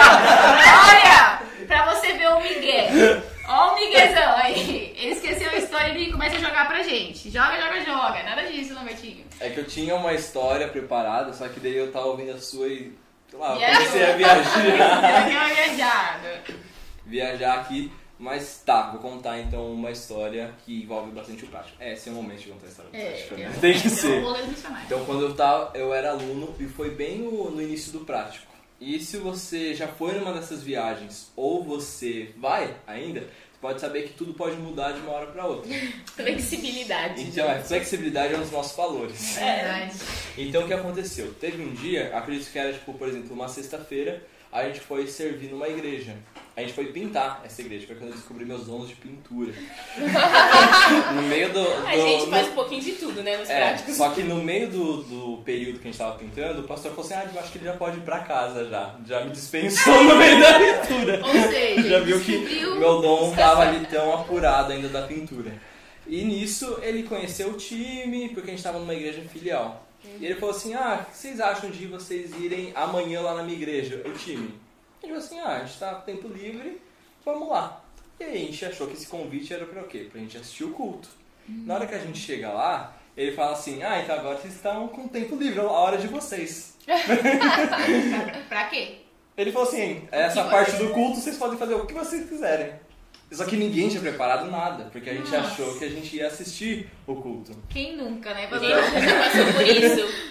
Olha! 0.87 1.41
Pra 1.67 1.93
você 1.93 2.13
ver 2.13 2.29
o 2.29 2.39
Miguel. 2.39 3.21
Ó 3.49 3.73
o 3.73 3.75
Miguezão 3.75 4.37
aí. 4.37 4.95
Ele 4.97 5.11
esqueceu 5.11 5.49
a 5.49 5.55
história 5.57 5.91
e 5.97 6.09
começa 6.09 6.37
a 6.37 6.39
jogar 6.39 6.67
pra 6.69 6.83
gente. 6.83 7.29
Joga, 7.29 7.59
joga, 7.59 7.83
joga. 7.83 8.23
Nada 8.23 8.43
disso, 8.43 8.73
Lambertinho. 8.73 9.25
É 9.41 9.49
que 9.49 9.59
eu 9.59 9.65
tinha 9.65 9.93
uma 9.95 10.13
história 10.13 10.69
preparada, 10.69 11.33
só 11.33 11.49
que 11.49 11.59
daí 11.59 11.75
eu 11.75 11.91
tava 11.91 12.05
ouvindo 12.05 12.31
a 12.31 12.39
sua 12.39 12.67
e. 12.69 12.93
Sei 13.29 13.37
lá, 13.37 13.55
comecei 13.55 14.05
a 14.05 14.15
viajar. 14.15 14.61
Deu 15.27 15.37
uma 15.37 15.49
viajada. 15.49 16.43
viajar 17.05 17.59
aqui. 17.59 17.91
Mas 18.19 18.63
tá, 18.65 18.89
vou 18.91 18.99
contar 18.99 19.39
então 19.39 19.71
uma 19.71 19.91
história 19.91 20.51
que 20.65 20.81
envolve 20.83 21.11
bastante 21.11 21.45
o 21.45 21.47
prático. 21.47 21.77
É, 21.79 21.93
esse 21.93 22.09
é 22.09 22.11
o 22.11 22.15
momento 22.15 22.39
de 22.39 22.47
contar 22.47 22.65
a 22.65 22.69
história 22.69 22.91
do 22.91 22.97
prático, 22.97 23.35
né? 23.35 23.57
Tem 23.61 23.79
que 23.79 23.87
É 23.87 23.89
ser. 23.91 24.23
Então, 24.85 25.05
quando 25.05 25.21
eu 25.21 25.35
tava, 25.35 25.77
eu 25.77 25.93
era 25.93 26.11
aluno 26.11 26.55
e 26.59 26.65
foi 26.65 26.89
bem 26.89 27.19
no, 27.19 27.51
no 27.51 27.61
início 27.61 27.91
do 27.91 27.99
prático. 27.99 28.47
E 28.79 28.99
se 28.99 29.17
você 29.17 29.73
já 29.73 29.87
foi 29.87 30.13
numa 30.13 30.33
dessas 30.33 30.61
viagens 30.63 31.31
ou 31.35 31.63
você 31.63 32.31
vai 32.37 32.75
ainda, 32.85 33.21
você 33.21 33.59
pode 33.59 33.81
saber 33.81 34.03
que 34.03 34.13
tudo 34.13 34.33
pode 34.33 34.55
mudar 34.57 34.91
de 34.91 34.99
uma 34.99 35.11
hora 35.13 35.27
para 35.27 35.45
outra. 35.45 35.69
Flexibilidade. 36.15 37.21
Então, 37.23 37.49
a 37.49 37.59
flexibilidade 37.59 38.33
é 38.33 38.37
um 38.37 38.41
dos 38.41 38.51
nossos 38.51 38.75
valores. 38.75 39.37
É 39.37 39.55
verdade. 39.55 39.95
Então, 40.37 40.63
o 40.63 40.67
que 40.67 40.73
aconteceu? 40.73 41.33
Teve 41.39 41.63
um 41.63 41.73
dia, 41.73 42.15
acredito 42.15 42.51
que 42.51 42.59
era, 42.59 42.73
tipo, 42.73 42.93
por 42.93 43.07
exemplo, 43.07 43.33
uma 43.33 43.47
sexta-feira, 43.47 44.23
a 44.51 44.63
gente 44.65 44.79
foi 44.79 45.07
servir 45.07 45.49
numa 45.49 45.67
igreja. 45.67 46.15
A 46.57 46.61
gente 46.61 46.73
foi 46.73 46.85
pintar 46.87 47.43
essa 47.45 47.61
igreja, 47.61 47.85
foi 47.85 47.95
quando 47.95 48.09
eu 48.09 48.15
descobri 48.15 48.43
meus 48.43 48.65
dons 48.65 48.89
de 48.89 48.95
pintura. 48.95 49.53
no 51.13 51.21
meio 51.21 51.53
do... 51.53 51.63
do 51.63 51.87
A 51.87 51.95
gente 51.95 52.25
no- 52.25 52.31
faz 52.31 52.47
um 52.47 52.53
pouquinho 52.53 52.81
de 52.81 52.93
tudo, 52.93 53.21
né? 53.21 53.37
Nos 53.37 53.47
é, 53.47 53.57
práticos. 53.59 53.95
só 53.95 54.09
que 54.09 54.23
no 54.23 54.37
meio 54.43 54.67
do, 54.67 55.03
do 55.03 55.43
período 55.43 55.77
que 55.77 55.87
a 55.87 55.91
gente 55.91 55.99
tava 55.99 56.17
pintando, 56.17 56.61
o 56.61 56.63
pastor 56.63 56.89
falou 56.93 57.05
assim, 57.05 57.13
ah, 57.13 57.29
eu 57.31 57.39
acho 57.39 57.51
que 57.51 57.59
ele 57.59 57.65
já 57.65 57.73
pode 57.73 57.97
ir 57.97 58.01
pra 58.01 58.21
casa 58.21 58.67
já. 58.67 58.95
Já 59.05 59.23
me 59.23 59.29
dispensou 59.29 60.03
no 60.03 60.15
meio 60.15 60.39
da 60.39 60.53
pintura. 60.57 61.21
Ou 61.23 61.33
seja, 61.33 61.89
Já 61.89 61.99
viu 61.99 62.19
que 62.21 62.37
meu 62.79 63.01
dom 63.03 63.35
tava 63.35 63.61
ali 63.61 63.85
tão 63.85 64.15
apurado 64.15 64.73
ainda 64.73 64.89
da 64.89 65.03
pintura. 65.03 65.53
E 66.07 66.25
nisso 66.25 66.79
ele 66.81 67.03
conheceu 67.03 67.49
o 67.49 67.53
time, 67.53 68.29
porque 68.29 68.49
a 68.49 68.53
gente 68.55 68.63
tava 68.63 68.79
numa 68.79 68.95
igreja 68.95 69.21
filial. 69.31 69.85
E 70.19 70.25
ele 70.25 70.33
falou 70.35 70.55
assim, 70.55 70.73
ah, 70.73 71.01
o 71.03 71.11
que 71.11 71.17
vocês 71.17 71.39
acham 71.39 71.69
de 71.69 71.85
vocês 71.85 72.31
irem 72.39 72.71
amanhã 72.73 73.21
lá 73.21 73.35
na 73.35 73.43
minha 73.43 73.57
igreja, 73.57 74.01
o 74.03 74.11
time? 74.13 74.65
A 75.01 75.05
gente 75.05 75.13
falou 75.13 75.17
assim, 75.17 75.39
ah, 75.39 75.57
a 75.57 75.65
gente 75.65 75.79
tá 75.79 75.95
com 75.95 76.01
tempo 76.01 76.27
livre, 76.27 76.81
vamos 77.23 77.49
lá. 77.49 77.81
E 78.19 78.23
aí 78.23 78.33
a 78.33 78.45
gente 78.45 78.65
achou 78.65 78.87
que 78.87 78.93
esse 78.93 79.07
convite 79.07 79.53
era 79.53 79.65
pra 79.65 79.81
o 79.81 79.87
quê? 79.87 80.07
Pra 80.11 80.19
gente 80.19 80.37
assistir 80.37 80.63
o 80.63 80.71
culto. 80.71 81.07
Na 81.47 81.75
hora 81.75 81.87
que 81.87 81.95
a 81.95 81.99
gente 81.99 82.17
chega 82.19 82.51
lá, 82.51 82.97
ele 83.15 83.31
fala 83.31 83.53
assim, 83.53 83.81
ah, 83.83 84.01
então 84.01 84.15
agora 84.15 84.37
vocês 84.37 84.55
estão 84.55 84.87
com 84.87 85.07
tempo 85.07 85.35
livre, 85.35 85.59
a 85.59 85.63
hora 85.63 85.97
de 85.97 86.07
vocês. 86.07 86.77
Pra 88.49 88.65
quê? 88.65 88.97
Ele 89.37 89.51
falou 89.51 89.67
assim, 89.67 90.07
essa 90.11 90.43
parte 90.45 90.75
do 90.77 90.89
culto 90.89 91.21
vocês 91.21 91.37
podem 91.37 91.57
fazer 91.57 91.75
o 91.75 91.85
que 91.85 91.93
vocês 91.93 92.27
quiserem. 92.27 92.73
Só 93.29 93.43
que 93.45 93.57
ninguém 93.57 93.89
tinha 93.89 94.01
preparado 94.01 94.49
nada, 94.49 94.85
porque 94.85 95.09
a 95.09 95.13
gente 95.13 95.29
Nossa. 95.29 95.39
achou 95.39 95.77
que 95.77 95.83
a 95.83 95.89
gente 95.89 96.15
ia 96.15 96.27
assistir 96.27 96.89
o 97.05 97.15
culto. 97.15 97.51
Quem 97.67 97.97
nunca, 97.97 98.33
né? 98.33 98.47
Quem 98.47 98.69
já 98.69 99.19
passou 99.19 99.51
por 99.53 99.67
isso? 99.67 100.27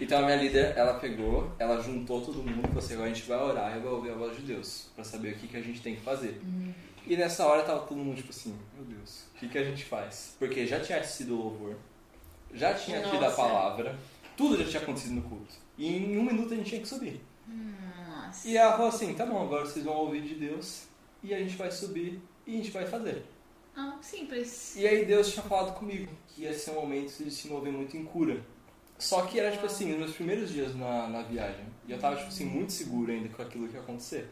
Então 0.00 0.20
a 0.20 0.22
minha 0.22 0.36
líder, 0.36 0.72
ela 0.74 0.94
pegou, 0.94 1.52
ela 1.58 1.78
juntou 1.82 2.22
todo 2.22 2.42
mundo, 2.42 2.62
falou 2.68 2.78
assim, 2.78 2.94
agora 2.94 3.10
a 3.10 3.12
gente 3.12 3.28
vai 3.28 3.38
orar 3.38 3.76
e 3.76 3.80
vai 3.80 3.92
ouvir 3.92 4.10
a 4.10 4.14
voz 4.14 4.34
de 4.34 4.42
Deus, 4.42 4.86
pra 4.94 5.04
saber 5.04 5.34
o 5.34 5.36
que, 5.36 5.46
que 5.46 5.56
a 5.58 5.60
gente 5.60 5.82
tem 5.82 5.94
que 5.96 6.00
fazer. 6.00 6.40
E 7.06 7.16
nessa 7.16 7.46
hora 7.46 7.62
tava 7.62 7.80
todo 7.80 7.98
mundo 7.98 8.16
tipo 8.16 8.30
assim, 8.30 8.56
meu 8.74 8.84
Deus, 8.84 9.24
o 9.34 9.38
que, 9.38 9.48
que 9.48 9.58
a 9.58 9.64
gente 9.64 9.84
faz? 9.84 10.34
Porque 10.38 10.66
já 10.66 10.80
tinha 10.80 11.04
sido 11.04 11.34
o 11.34 11.42
louvor, 11.42 11.76
já 12.54 12.72
tinha 12.72 13.02
tido 13.02 13.16
a 13.16 13.28
Nossa. 13.28 13.36
palavra, 13.36 13.98
tudo 14.36 14.56
já 14.56 14.64
tinha 14.64 14.82
acontecido 14.82 15.14
no 15.14 15.22
culto. 15.22 15.54
E 15.76 15.86
em 15.86 16.16
um 16.16 16.24
minuto 16.24 16.54
a 16.54 16.56
gente 16.56 16.68
tinha 16.70 16.80
que 16.80 16.88
subir. 16.88 17.20
Nossa. 17.46 18.48
E 18.48 18.56
ela 18.56 18.72
falou 18.72 18.88
assim, 18.88 19.12
tá 19.12 19.26
bom, 19.26 19.42
agora 19.42 19.66
vocês 19.66 19.84
vão 19.84 19.94
ouvir 19.94 20.22
de 20.22 20.34
Deus 20.34 20.86
e 21.22 21.34
a 21.34 21.38
gente 21.38 21.56
vai 21.56 21.70
subir 21.70 22.22
e 22.48 22.54
a 22.54 22.56
gente 22.56 22.70
vai 22.70 22.86
fazer. 22.86 23.24
Ah, 23.76 23.98
simples. 24.00 24.74
E 24.74 24.88
aí 24.88 25.04
Deus 25.04 25.30
tinha 25.30 25.42
falado 25.42 25.78
comigo 25.78 26.10
que 26.28 26.42
ia 26.42 26.54
ser 26.54 26.70
um 26.70 26.80
momento 26.80 27.22
de 27.22 27.30
se 27.30 27.46
mover 27.46 27.72
muito 27.72 27.94
em 27.96 28.04
cura. 28.04 28.40
Só 28.98 29.22
que 29.22 29.38
era 29.38 29.52
tipo 29.52 29.66
assim, 29.66 29.90
nos 29.90 29.98
meus 29.98 30.12
primeiros 30.14 30.50
dias 30.50 30.74
na, 30.74 31.06
na 31.06 31.22
viagem. 31.22 31.64
E 31.86 31.92
eu 31.92 31.98
tava 31.98 32.16
tipo 32.16 32.28
assim, 32.28 32.46
muito 32.46 32.72
seguro 32.72 33.12
ainda 33.12 33.28
com 33.28 33.42
aquilo 33.42 33.68
que 33.68 33.74
ia 33.74 33.80
acontecer. 33.80 34.28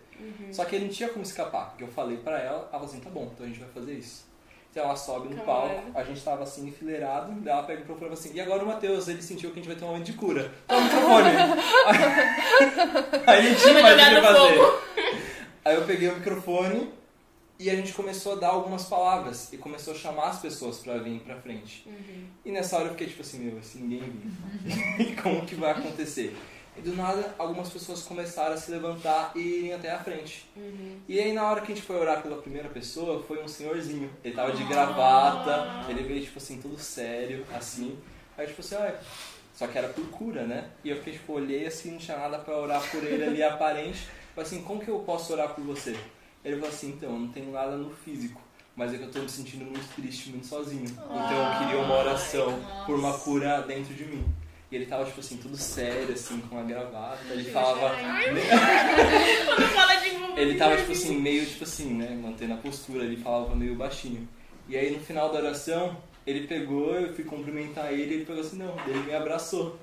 Só 0.50 0.64
que 0.64 0.74
ele 0.74 0.86
não 0.86 0.92
tinha 0.92 1.10
como 1.10 1.22
escapar, 1.22 1.68
porque 1.68 1.84
eu 1.84 1.88
falei 1.88 2.16
pra 2.16 2.40
ela, 2.40 2.60
ela 2.60 2.68
falou 2.70 2.86
assim, 2.86 3.00
tá 3.00 3.10
bom, 3.10 3.30
então 3.32 3.44
a 3.44 3.48
gente 3.48 3.60
vai 3.60 3.68
fazer 3.68 3.92
isso. 3.92 4.26
Então 4.70 4.84
ela 4.84 4.96
sobe 4.96 5.28
no 5.28 5.36
Caralho. 5.42 5.74
palco, 5.74 5.98
a 5.98 6.04
gente 6.04 6.22
tava 6.24 6.42
assim 6.42 6.66
enfileirado, 6.66 7.32
daí 7.40 7.52
ela 7.52 7.62
pega 7.62 7.78
o 7.78 7.82
microfone 7.82 8.06
e 8.06 8.16
fala 8.16 8.20
assim, 8.20 8.34
e 8.34 8.40
agora 8.40 8.64
o 8.64 8.66
Matheus, 8.66 9.08
ele 9.08 9.22
sentiu 9.22 9.50
que 9.50 9.60
a 9.60 9.62
gente 9.62 9.68
vai 9.68 9.76
ter 9.76 9.84
um 9.84 9.88
momento 9.88 10.06
de 10.06 10.14
cura. 10.14 10.52
Toma 10.66 10.80
o 10.80 10.84
microfone. 10.84 11.28
aí 13.26 13.54
Vai 13.54 13.54
o 13.54 13.58
jogar 13.58 14.08
que 14.08 14.14
no 14.14 14.22
fazer. 14.22 14.80
Aí 15.64 15.74
eu 15.76 15.84
peguei 15.84 16.08
o 16.08 16.16
microfone 16.16 16.92
e 17.58 17.70
a 17.70 17.74
gente 17.74 17.92
começou 17.92 18.32
a 18.32 18.36
dar 18.36 18.48
algumas 18.48 18.84
palavras 18.84 19.52
e 19.52 19.56
começou 19.56 19.94
a 19.94 19.96
chamar 19.96 20.28
as 20.28 20.40
pessoas 20.40 20.78
pra 20.78 20.98
vir 20.98 21.20
pra 21.20 21.36
frente. 21.40 21.88
E 22.44 22.50
nessa 22.50 22.76
hora 22.76 22.86
eu 22.86 22.90
fiquei 22.92 23.06
tipo 23.06 23.22
assim, 23.22 23.38
meu, 23.40 23.62
se 23.62 23.78
ninguém 23.78 24.02
vir, 24.02 25.16
como 25.22 25.44
que 25.46 25.54
vai 25.54 25.70
acontecer? 25.72 26.36
E 26.76 26.82
do 26.82 26.94
nada, 26.94 27.34
algumas 27.38 27.70
pessoas 27.70 28.02
começaram 28.02 28.52
a 28.54 28.56
se 28.58 28.70
levantar 28.70 29.32
e 29.34 29.40
irem 29.40 29.72
até 29.72 29.90
a 29.90 29.98
frente. 29.98 30.46
E 31.08 31.18
aí 31.18 31.32
na 31.32 31.48
hora 31.50 31.62
que 31.62 31.72
a 31.72 31.74
gente 31.74 31.86
foi 31.86 31.96
orar 31.96 32.20
pela 32.22 32.36
primeira 32.36 32.68
pessoa, 32.68 33.22
foi 33.22 33.42
um 33.42 33.48
senhorzinho. 33.48 34.10
Ele 34.22 34.34
tava 34.34 34.52
de 34.52 34.62
gravata, 34.64 35.86
ele 35.88 36.02
veio 36.02 36.22
tipo 36.22 36.38
assim, 36.38 36.60
todo 36.60 36.78
sério, 36.78 37.46
assim. 37.54 37.98
Aí 38.36 38.46
tipo 38.46 38.60
assim, 38.60 38.74
olha, 38.74 39.00
Só 39.54 39.66
que 39.66 39.78
era 39.78 39.88
por 39.88 40.06
cura, 40.10 40.42
né? 40.46 40.68
E 40.84 40.90
eu 40.90 40.96
fiquei, 40.96 41.14
tipo, 41.14 41.32
olhei 41.32 41.64
assim, 41.66 41.92
não 41.92 41.98
tinha 41.98 42.18
nada 42.18 42.38
pra 42.38 42.58
orar 42.58 42.82
por 42.90 43.02
ele 43.02 43.24
ali 43.24 43.40
aparente. 43.42 44.06
Falei 44.34 44.46
assim, 44.46 44.62
como 44.62 44.84
que 44.84 44.88
eu 44.90 44.98
posso 44.98 45.32
orar 45.32 45.54
por 45.54 45.64
você? 45.64 45.96
Ele 46.46 46.54
falou 46.58 46.70
assim, 46.70 46.90
então, 46.90 47.10
eu 47.10 47.18
não 47.18 47.26
tenho 47.26 47.50
nada 47.50 47.76
no 47.76 47.90
físico, 47.90 48.40
mas 48.76 48.94
é 48.94 48.98
que 48.98 49.02
eu 49.02 49.10
tô 49.10 49.18
me 49.18 49.28
sentindo 49.28 49.64
muito 49.64 49.84
triste, 49.96 50.30
muito 50.30 50.46
sozinho. 50.46 50.84
Então 50.84 51.52
eu 51.52 51.58
queria 51.58 51.82
uma 51.82 51.98
oração 51.98 52.56
por 52.86 52.94
uma 52.94 53.18
cura 53.18 53.62
dentro 53.62 53.92
de 53.92 54.04
mim. 54.04 54.24
E 54.70 54.76
ele 54.76 54.86
tava, 54.86 55.04
tipo 55.04 55.18
assim, 55.18 55.38
tudo 55.38 55.56
sério, 55.56 56.14
assim, 56.14 56.40
com 56.42 56.56
a 56.56 56.62
gravata. 56.62 57.18
Ele 57.30 57.50
falava. 57.50 57.96
Ele 60.36 60.54
tava, 60.58 60.76
tipo 60.76 60.92
assim, 60.92 61.18
meio, 61.18 61.46
tipo 61.46 61.64
assim, 61.64 61.94
né? 61.94 62.10
Mantendo 62.10 62.52
a 62.54 62.58
postura, 62.58 63.04
ele 63.04 63.16
falava 63.16 63.54
meio 63.54 63.74
baixinho. 63.74 64.28
E 64.68 64.76
aí 64.76 64.90
no 64.90 65.00
final 65.00 65.32
da 65.32 65.38
oração, 65.38 65.96
ele 66.26 66.46
pegou, 66.46 66.94
eu 66.94 67.14
fui 67.14 67.24
cumprimentar 67.24 67.90
ele, 67.90 68.16
ele 68.16 68.24
pegou 68.26 68.42
assim, 68.42 68.58
não, 68.58 68.76
ele 68.86 68.98
me 68.98 69.14
abraçou. 69.14 69.78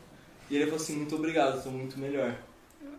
E 0.52 0.56
ele 0.56 0.66
falou 0.66 0.80
assim, 0.80 0.96
muito 0.96 1.16
obrigado, 1.16 1.58
estou 1.58 1.72
muito 1.72 1.98
melhor. 1.98 2.38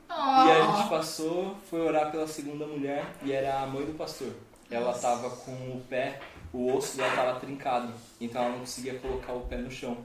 E 0.08 0.50
a 0.50 0.76
gente 0.76 0.88
passou, 0.88 1.56
foi 1.68 1.80
orar 1.80 2.10
pela 2.10 2.26
segunda 2.26 2.66
mulher, 2.66 3.04
e 3.22 3.32
era 3.32 3.60
a 3.60 3.66
mãe 3.66 3.84
do 3.84 3.94
pastor. 3.94 4.28
Ela 4.70 4.92
tava 4.92 5.30
com 5.30 5.52
o 5.52 5.82
pé, 5.88 6.20
o 6.52 6.72
osso 6.74 6.96
dela 6.96 7.14
tava 7.14 7.40
trincado, 7.40 7.92
então 8.20 8.42
ela 8.42 8.52
não 8.52 8.60
conseguia 8.60 8.94
colocar 8.98 9.32
o 9.32 9.40
pé 9.40 9.56
no 9.56 9.70
chão. 9.70 9.96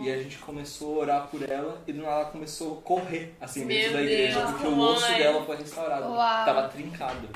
E 0.00 0.10
a 0.10 0.16
gente 0.22 0.38
começou 0.38 0.96
a 0.96 0.98
orar 1.02 1.26
por 1.28 1.42
ela 1.48 1.82
e 1.86 1.92
do 1.92 2.02
nada 2.02 2.20
ela 2.22 2.24
começou 2.30 2.78
a 2.78 2.82
correr 2.82 3.34
assim 3.40 3.66
dentro 3.66 3.92
Meu 3.92 3.92
da 3.92 4.02
igreja, 4.02 4.38
Deus, 4.40 4.50
porque 4.52 4.66
o 4.66 4.78
osso 4.78 5.08
dela 5.18 5.44
foi 5.44 5.56
restaurado. 5.56 6.04
Uau. 6.12 6.44
Tava 6.44 6.68
trincado. 6.68 7.28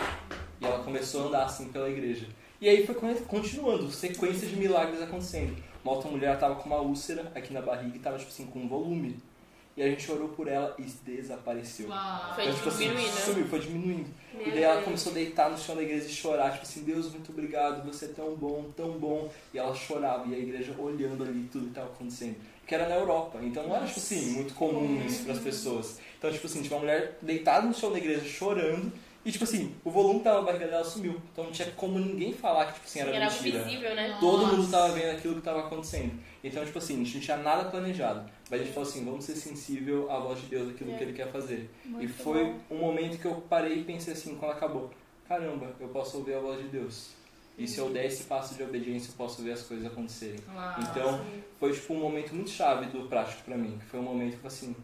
E 0.61 0.65
ela 0.65 0.79
começou 0.85 1.25
a 1.25 1.27
andar 1.29 1.45
assim 1.45 1.69
pela 1.69 1.91
igreja. 1.91 2.27
E 2.61 2.69
aí 2.69 2.87
foi 2.87 2.95
con- 2.95 3.15
continuando, 3.27 3.91
sequência 3.91 4.47
de 4.49 4.57
milagres 4.57 5.03
acontecendo. 5.03 5.57
Uma 5.85 5.95
outra 5.95 6.11
mulher 6.11 6.39
tava 6.39 6.55
com 6.55 6.67
uma 6.69 6.79
úlcera 6.81 7.31
aqui 7.35 7.53
na 7.53 7.61
barriga 7.61 7.97
e 7.97 8.01
tava 8.01 8.17
tipo 8.17 8.31
assim 8.31 8.47
com 8.47 8.61
um 8.61 8.69
volume. 8.69 9.19
E 9.77 9.83
a 9.83 9.89
gente 9.89 10.11
orou 10.13 10.29
por 10.29 10.49
ela 10.49 10.75
e 10.79 10.83
desapareceu. 10.83 11.89
Uau. 11.89 12.35
Foi 12.35 12.45
Então, 12.45 12.55
tipo 12.57 12.69
assim, 12.69 12.89
diminuindo. 12.89 13.13
sumiu, 13.13 13.47
foi 13.49 13.59
diminuindo. 13.61 14.11
Meu 14.35 14.47
e 14.49 14.51
daí 14.51 14.63
ela 14.63 14.83
começou 14.83 15.13
a 15.13 15.15
deitar 15.15 15.51
no 15.51 15.57
chão 15.59 15.75
da 15.77 15.83
igreja 15.83 16.07
e 16.07 16.11
chorar, 16.11 16.51
tipo 16.53 16.63
assim, 16.65 16.83
Deus, 16.83 17.11
muito 17.11 17.31
obrigado, 17.33 17.83
você 17.91 18.05
é 18.07 18.09
tão 18.09 18.35
bom, 18.35 18.67
tão 18.77 18.91
bom. 18.93 19.31
E 19.55 19.59
ela 19.59 19.75
chorava, 19.75 20.27
e 20.29 20.35
a 20.35 20.39
igreja 20.39 20.75
olhando 20.79 21.25
ali 21.25 21.49
tudo 21.51 21.65
que 21.65 21.71
estava 21.71 21.89
acontecendo. 21.89 22.37
Porque 22.61 22.75
era 22.75 22.89
na 22.89 22.95
Europa, 22.97 23.39
então 23.43 23.67
não 23.67 23.75
era, 23.75 23.87
tipo 23.87 23.99
assim, 23.99 24.33
muito 24.33 24.55
comum 24.55 25.03
isso 25.07 25.25
para 25.25 25.33
as 25.33 25.41
pessoas. 25.41 25.99
Então, 26.19 26.31
tipo 26.31 26.47
assim, 26.47 26.63
tinha 26.63 26.75
uma 26.75 26.81
mulher 26.81 27.19
deitada 27.23 27.67
no 27.67 27.75
chão 27.75 27.91
da 27.91 27.99
igreja 27.99 28.25
chorando, 28.25 28.93
e 29.25 29.31
tipo 29.31 29.45
assim, 29.45 29.73
o 29.85 29.91
volume 29.91 30.21
na 30.23 30.41
barriga 30.43 30.67
dela 30.67 30.85
sumiu. 30.85 31.21
Então 31.33 31.45
não 31.45 31.53
tinha 31.53 31.71
como 31.77 31.99
ninguém 31.99 32.33
falar 32.33 32.67
que, 32.67 32.73
tipo 32.75 32.87
assim, 32.87 33.01
era, 33.01 33.11
Era 33.15 33.31
mentira. 33.31 33.63
visível, 33.63 33.95
né? 33.95 34.17
Todo 34.21 34.47
mundo 34.49 34.57
Nossa. 34.59 34.71
tava 34.71 34.93
vendo 34.95 35.11
aquilo 35.17 35.35
que 35.37 35.41
tava 35.43 35.61
acontecendo. 35.61 36.13
Então, 36.45 36.65
tipo 36.65 36.79
assim, 36.79 36.95
a 37.01 37.05
gente 37.05 37.15
não 37.15 37.21
tinha 37.23 37.37
nada 37.37 37.71
planejado. 37.71 38.29
Mas 38.51 38.61
a 38.61 38.65
gente 38.65 38.75
falou 38.75 38.89
assim, 38.89 39.05
vamos 39.05 39.25
ser 39.25 39.37
sensível 39.37 40.11
à 40.11 40.19
voz 40.19 40.41
de 40.41 40.47
Deus, 40.47 40.71
aquilo 40.71 40.93
É. 40.93 40.97
que 40.99 41.05
Ele 41.05 41.13
quer 41.13 41.31
fazer. 41.31 41.71
Muito 41.85 42.05
e 42.05 42.09
foi 42.09 42.45
bom. 42.45 42.59
um 42.71 42.79
momento 42.79 43.19
que 43.19 43.25
eu 43.27 43.35
parei 43.49 43.79
e 43.81 43.85
pensei 43.85 44.13
assim, 44.13 44.35
quando 44.37 44.53
acabou. 44.53 44.91
Caramba, 45.29 45.75
eu 45.79 45.89
posso 45.89 46.19
ouvir 46.19 46.35
a 46.35 46.41
voz 46.41 46.61
de 46.61 46.69
Deus. 46.69 47.11
E 47.57 47.69
se 47.69 47.79
eu 47.79 47.91
der 47.91 48.07
esse 48.07 48.25
passo 48.25 48.55
de 48.55 48.63
obediência, 48.63 49.11
eu 49.11 49.15
posso 49.17 49.43
ver 49.43 49.53
as 49.53 49.63
coisas 49.63 49.87
acontecerem. 49.87 50.41
Uau. 50.53 50.75
Então, 50.81 51.25
foi 51.61 51.73
tipo 51.73 51.95
um 51.95 51.99
momento 52.01 52.35
muito 52.35 52.51
chave 52.51 52.87
do 52.87 53.07
prático 53.09 53.43
pra 53.45 53.57
mim. 53.57 53.79
que 53.79 53.85
Foi 53.87 54.01
um 54.01 54.05
momento 54.05 54.41
que 54.41 54.47
assim, 54.47 54.75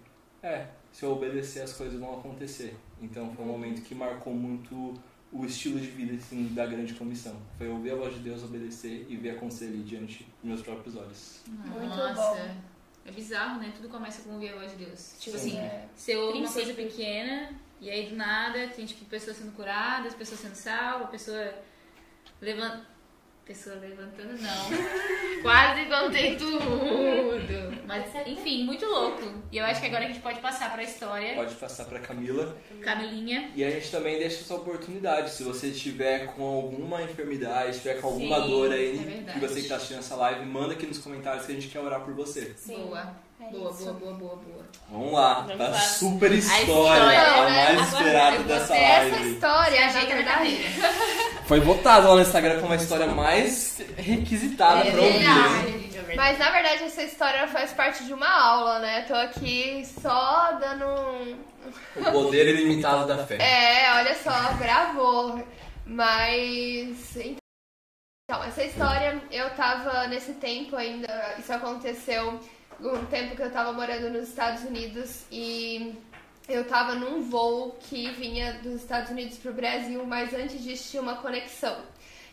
é, 0.42 0.66
se 0.92 1.04
eu 1.04 1.12
obedecer 1.12 1.62
as 1.62 1.72
coisas 1.72 1.98
vão 1.98 2.18
acontecer. 2.18 2.76
Então 3.02 3.32
foi 3.34 3.44
um 3.44 3.48
momento 3.48 3.82
que 3.82 3.94
marcou 3.94 4.32
muito 4.32 4.94
o 5.32 5.44
estilo 5.44 5.78
de 5.78 5.86
vida 5.88 6.14
assim, 6.14 6.48
da 6.54 6.64
grande 6.66 6.94
comissão. 6.94 7.36
Foi 7.58 7.68
ouvir 7.68 7.92
a 7.92 7.96
voz 7.96 8.14
de 8.14 8.20
Deus, 8.20 8.42
obedecer 8.42 9.06
e 9.08 9.16
ver 9.16 9.30
acontecer 9.30 9.66
ali 9.66 9.82
diante 9.82 10.24
dos 10.24 10.44
meus 10.44 10.62
próprios 10.62 10.96
olhos. 10.96 11.42
Muito 11.46 11.86
Nossa. 11.88 12.14
bom. 12.14 12.56
É 13.04 13.10
bizarro, 13.10 13.60
né? 13.60 13.72
Tudo 13.74 13.88
começa 13.88 14.22
com 14.22 14.34
ouvir 14.34 14.50
a 14.50 14.56
voz 14.56 14.70
de 14.76 14.84
Deus. 14.84 15.14
Tipo 15.18 15.38
Sim. 15.38 15.48
assim, 15.50 15.58
É. 15.58 15.88
você 15.94 16.16
ouve 16.16 16.38
uma 16.40 16.52
coisa 16.52 16.74
pequena 16.74 17.50
e 17.80 17.88
aí 17.90 18.08
do 18.10 18.16
nada 18.16 18.68
tem 18.68 18.84
tipo 18.86 19.04
pessoas 19.06 19.36
sendo 19.36 19.52
curadas, 19.52 20.14
pessoas 20.14 20.40
sendo 20.40 20.54
salvas, 20.54 21.10
pessoa 21.10 21.54
levanta. 22.40 22.86
Pessoa 23.48 23.76
levantando, 23.76 24.34
não. 24.42 25.40
Quase 25.40 25.86
contei 25.86 26.36
tudo. 26.36 26.62
Mas, 27.86 28.04
enfim, 28.26 28.64
muito 28.64 28.84
louco. 28.84 29.22
E 29.50 29.56
eu 29.56 29.64
acho 29.64 29.80
que 29.80 29.86
agora 29.86 30.04
a 30.04 30.08
gente 30.08 30.20
pode 30.20 30.38
passar 30.40 30.70
pra 30.70 30.82
história. 30.82 31.34
Pode 31.34 31.54
passar 31.54 31.86
pra 31.86 31.98
Camila. 31.98 32.54
Camilinha. 32.82 33.50
E 33.56 33.64
a 33.64 33.70
gente 33.70 33.90
também 33.90 34.18
deixa 34.18 34.42
essa 34.42 34.54
oportunidade. 34.54 35.30
Se 35.30 35.42
você 35.44 35.68
estiver 35.68 36.26
com 36.34 36.42
alguma 36.42 37.02
enfermidade, 37.02 37.70
estiver 37.70 37.98
com 38.02 38.08
alguma 38.08 38.42
Sim, 38.42 38.48
dor 38.50 38.70
é 38.70 38.74
aí, 38.74 38.96
verdade. 38.98 39.40
que 39.40 39.46
você 39.46 39.54
que 39.54 39.60
está 39.60 39.76
assistindo 39.76 40.00
essa 40.00 40.14
live, 40.16 40.44
manda 40.44 40.74
aqui 40.74 40.86
nos 40.86 40.98
comentários 40.98 41.46
que 41.46 41.52
a 41.52 41.54
gente 41.54 41.68
quer 41.68 41.80
orar 41.80 42.02
por 42.02 42.12
você. 42.12 42.52
Sim. 42.54 42.76
Boa. 42.76 43.16
É 43.40 43.50
boa, 43.50 43.70
isso. 43.70 43.84
boa, 43.84 43.94
boa, 43.94 44.12
boa, 44.14 44.36
boa. 44.36 44.64
Vamos 44.90 45.12
lá, 45.12 45.34
Vamos 45.42 45.56
tá 45.58 45.68
lá. 45.68 45.78
super 45.78 46.32
história, 46.32 46.62
história, 46.62 47.20
a 47.22 47.44
né? 47.44 47.72
mais 47.74 47.78
Agora 47.78 47.82
esperada 48.04 48.38
dessa 48.42 48.58
gostei. 48.58 48.78
Essa 48.84 49.08
live. 49.16 49.32
história, 49.32 49.86
ajeita 49.86 50.08
na 50.08 50.14
verdade. 50.16 50.56
Foi 51.46 51.60
votado 51.60 52.08
lá 52.08 52.14
no 52.16 52.20
Instagram 52.22 52.60
como 52.60 52.72
a 52.72 52.76
história 52.76 53.06
mais 53.06 53.80
requisitada 53.96 54.88
É 54.88 54.90
pra 54.90 55.00
ouvir. 55.02 55.18
verdade. 55.18 55.88
Mas 56.16 56.38
na 56.38 56.50
verdade 56.50 56.82
essa 56.84 57.02
história 57.02 57.46
faz 57.48 57.72
parte 57.72 58.04
de 58.04 58.12
uma 58.12 58.28
aula, 58.28 58.78
né? 58.80 59.02
Tô 59.02 59.14
aqui 59.14 59.86
só 60.02 60.52
dando 60.60 60.84
um. 60.86 61.38
O 61.96 62.12
poder 62.12 62.48
ilimitado 62.54 63.06
da 63.06 63.24
fé. 63.24 63.36
É, 63.40 63.92
olha 63.94 64.14
só, 64.16 64.52
gravou. 64.58 65.46
Mas. 65.86 67.16
Então, 67.16 68.44
essa 68.44 68.62
história, 68.64 69.22
eu 69.30 69.48
tava 69.50 70.06
nesse 70.08 70.32
tempo 70.34 70.76
ainda. 70.76 71.34
Isso 71.38 71.52
aconteceu 71.52 72.38
um 72.80 73.04
tempo 73.06 73.34
que 73.34 73.42
eu 73.42 73.50
tava 73.50 73.72
morando 73.72 74.10
nos 74.10 74.28
Estados 74.28 74.62
Unidos 74.64 75.24
e 75.30 75.94
eu 76.48 76.64
tava 76.64 76.94
num 76.94 77.22
voo 77.22 77.76
que 77.80 78.10
vinha 78.12 78.54
dos 78.62 78.74
Estados 78.74 79.10
Unidos 79.10 79.36
pro 79.38 79.52
Brasil, 79.52 80.04
mas 80.06 80.32
antes 80.32 80.62
disso 80.62 80.90
tinha 80.90 81.02
uma 81.02 81.16
conexão. 81.16 81.76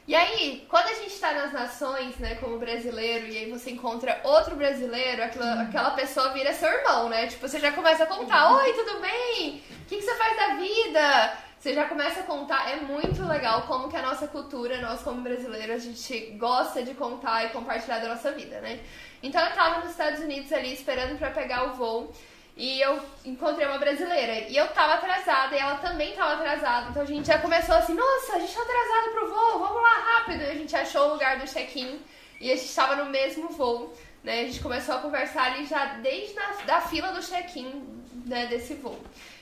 E 0.07 0.13
aí, 0.13 0.65
quando 0.69 0.85
a 0.85 0.93
gente 0.93 1.17
tá 1.19 1.33
nas 1.33 1.51
nações, 1.51 2.15
né, 2.17 2.35
como 2.35 2.59
brasileiro, 2.59 3.25
e 3.25 3.37
aí 3.39 3.49
você 3.49 3.71
encontra 3.71 4.21
outro 4.23 4.55
brasileiro, 4.55 5.23
aquela, 5.23 5.63
aquela 5.63 5.91
pessoa 5.91 6.31
vira 6.31 6.53
seu 6.53 6.69
irmão, 6.69 7.09
né? 7.09 7.25
Tipo, 7.25 7.47
você 7.47 7.59
já 7.59 7.71
começa 7.71 8.03
a 8.03 8.07
contar, 8.07 8.53
oi, 8.53 8.73
tudo 8.73 8.99
bem? 8.99 9.63
O 9.81 9.85
que, 9.85 9.97
que 9.97 10.01
você 10.03 10.15
faz 10.15 10.37
da 10.37 10.55
vida? 10.55 11.37
Você 11.65 11.73
já 11.73 11.85
começa 11.85 12.19
a 12.19 12.23
contar, 12.23 12.69
é 12.69 12.75
muito 12.75 13.27
legal 13.27 13.63
como 13.63 13.89
que 13.89 13.97
a 13.97 14.01
nossa 14.03 14.27
cultura, 14.27 14.79
nós 14.81 15.01
como 15.01 15.21
brasileiros, 15.21 15.77
a 15.77 15.79
gente 15.79 16.37
gosta 16.37 16.83
de 16.83 16.93
contar 16.93 17.43
e 17.45 17.49
compartilhar 17.49 17.97
da 17.97 18.09
nossa 18.09 18.31
vida, 18.33 18.61
né? 18.61 18.81
Então 19.23 19.43
eu 19.43 19.51
tava 19.51 19.79
nos 19.79 19.89
Estados 19.89 20.19
Unidos 20.19 20.53
ali 20.53 20.71
esperando 20.71 21.17
pra 21.17 21.31
pegar 21.31 21.63
o 21.63 21.73
voo 21.73 22.13
e 22.55 22.79
eu 22.79 23.01
encontrei 23.25 23.65
uma 23.65 23.79
brasileira 23.79 24.47
e 24.47 24.55
eu 24.55 24.67
tava 24.73 24.93
atrasada 24.93 25.55
e 25.55 25.59
ela 25.59 25.77
também 25.77 26.13
tava 26.13 26.33
atrasada. 26.33 26.91
Então 26.91 27.01
a 27.01 27.05
gente 27.05 27.25
já 27.25 27.39
começou 27.39 27.73
assim, 27.73 27.95
nossa, 27.95 28.35
a 28.35 28.39
gente 28.39 28.53
tá 28.53 28.61
atrasado 28.61 29.11
pro 29.13 29.29
voo, 29.33 29.57
vamos 29.57 29.81
lá 29.81 30.19
rápido. 30.19 30.43
E 30.43 30.51
a 30.51 30.53
gente 30.53 30.75
achou 30.75 31.07
o 31.07 31.13
lugar 31.13 31.39
do 31.39 31.47
check-in 31.47 31.99
e 32.39 32.51
a 32.51 32.55
gente 32.55 32.75
tava 32.75 32.95
no 32.95 33.05
mesmo 33.05 33.49
voo, 33.49 33.91
né? 34.23 34.41
A 34.41 34.43
gente 34.43 34.59
começou 34.59 34.93
a 34.93 34.99
conversar 34.99 35.53
ali 35.53 35.65
já 35.65 35.95
desde 35.95 36.37
a 36.37 36.63
da 36.67 36.81
fila 36.81 37.11
do 37.11 37.23
check-in 37.23 38.05
né, 38.23 38.45
desse 38.45 38.75
voo. 38.75 39.01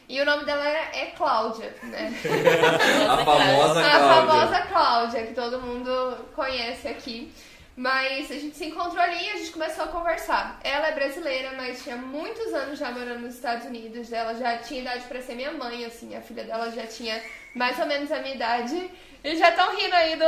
E 0.09 0.21
o 0.21 0.25
nome 0.25 0.43
dela 0.45 0.67
é, 0.67 0.89
é 0.93 1.05
Cláudia, 1.17 1.73
né? 1.83 2.13
A 3.09 3.17
famosa 3.25 3.79
A 3.79 3.89
Cláudia. 3.89 4.27
famosa 4.27 4.61
Cláudia, 4.67 5.27
que 5.27 5.33
todo 5.33 5.61
mundo 5.61 6.17
conhece 6.35 6.87
aqui. 6.87 7.31
Mas 7.75 8.29
a 8.29 8.35
gente 8.35 8.55
se 8.55 8.65
encontrou 8.65 9.01
ali 9.01 9.15
e 9.15 9.29
a 9.31 9.37
gente 9.37 9.51
começou 9.51 9.85
a 9.85 9.87
conversar. 9.87 10.59
Ela 10.63 10.89
é 10.89 10.91
brasileira, 10.91 11.53
mas 11.57 11.81
tinha 11.81 11.95
muitos 11.95 12.53
anos 12.53 12.77
já 12.77 12.91
morando 12.91 13.21
nos 13.21 13.33
Estados 13.33 13.65
Unidos. 13.65 14.13
Ela 14.13 14.35
já 14.35 14.57
tinha 14.57 14.81
idade 14.81 15.05
pra 15.05 15.19
ser 15.21 15.33
minha 15.33 15.51
mãe, 15.53 15.83
assim. 15.83 16.15
A 16.15 16.21
filha 16.21 16.43
dela 16.43 16.69
já 16.69 16.85
tinha 16.85 17.19
mais 17.55 17.79
ou 17.79 17.87
menos 17.87 18.11
a 18.11 18.19
minha 18.19 18.35
idade. 18.35 18.91
E 19.23 19.35
já 19.37 19.49
estão 19.49 19.75
rindo 19.75 19.95
aí 19.95 20.15
do. 20.17 20.25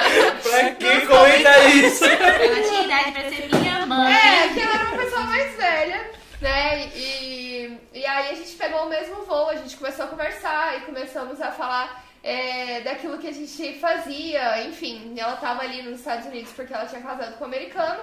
Pra 0.48 0.70
que 0.76 1.06
comenta 1.06 1.58
isso? 1.68 2.04
Ela 2.06 2.62
tinha 2.62 2.82
idade 2.84 3.12
pra 3.12 3.30
ser 3.30 3.48
minha 3.54 3.84
mãe. 3.84 4.14
É, 4.14 4.48
que 4.48 4.60
ela 4.60 4.74
era 4.76 4.84
uma 4.84 4.96
pessoa 4.96 5.22
mais 5.24 5.56
velha, 5.56 6.10
né? 6.40 6.88
E, 6.94 7.78
e 7.92 8.06
aí 8.06 8.30
a 8.30 8.34
gente 8.34 8.54
pegou 8.56 8.84
o 8.84 8.88
mesmo 8.88 9.22
voo, 9.22 9.48
a 9.48 9.56
gente 9.56 9.76
começou 9.76 10.04
a 10.04 10.08
conversar 10.08 10.78
e 10.78 10.80
começamos 10.82 11.40
a 11.40 11.50
falar 11.50 12.04
é, 12.22 12.80
daquilo 12.80 13.18
que 13.18 13.28
a 13.28 13.32
gente 13.32 13.78
fazia, 13.78 14.64
enfim. 14.66 15.14
Ela 15.16 15.36
tava 15.36 15.62
ali 15.62 15.82
nos 15.82 16.00
Estados 16.00 16.26
Unidos 16.26 16.52
porque 16.52 16.72
ela 16.72 16.86
tinha 16.86 17.02
casado 17.02 17.36
com 17.36 17.44
um 17.44 17.48
americano. 17.48 18.02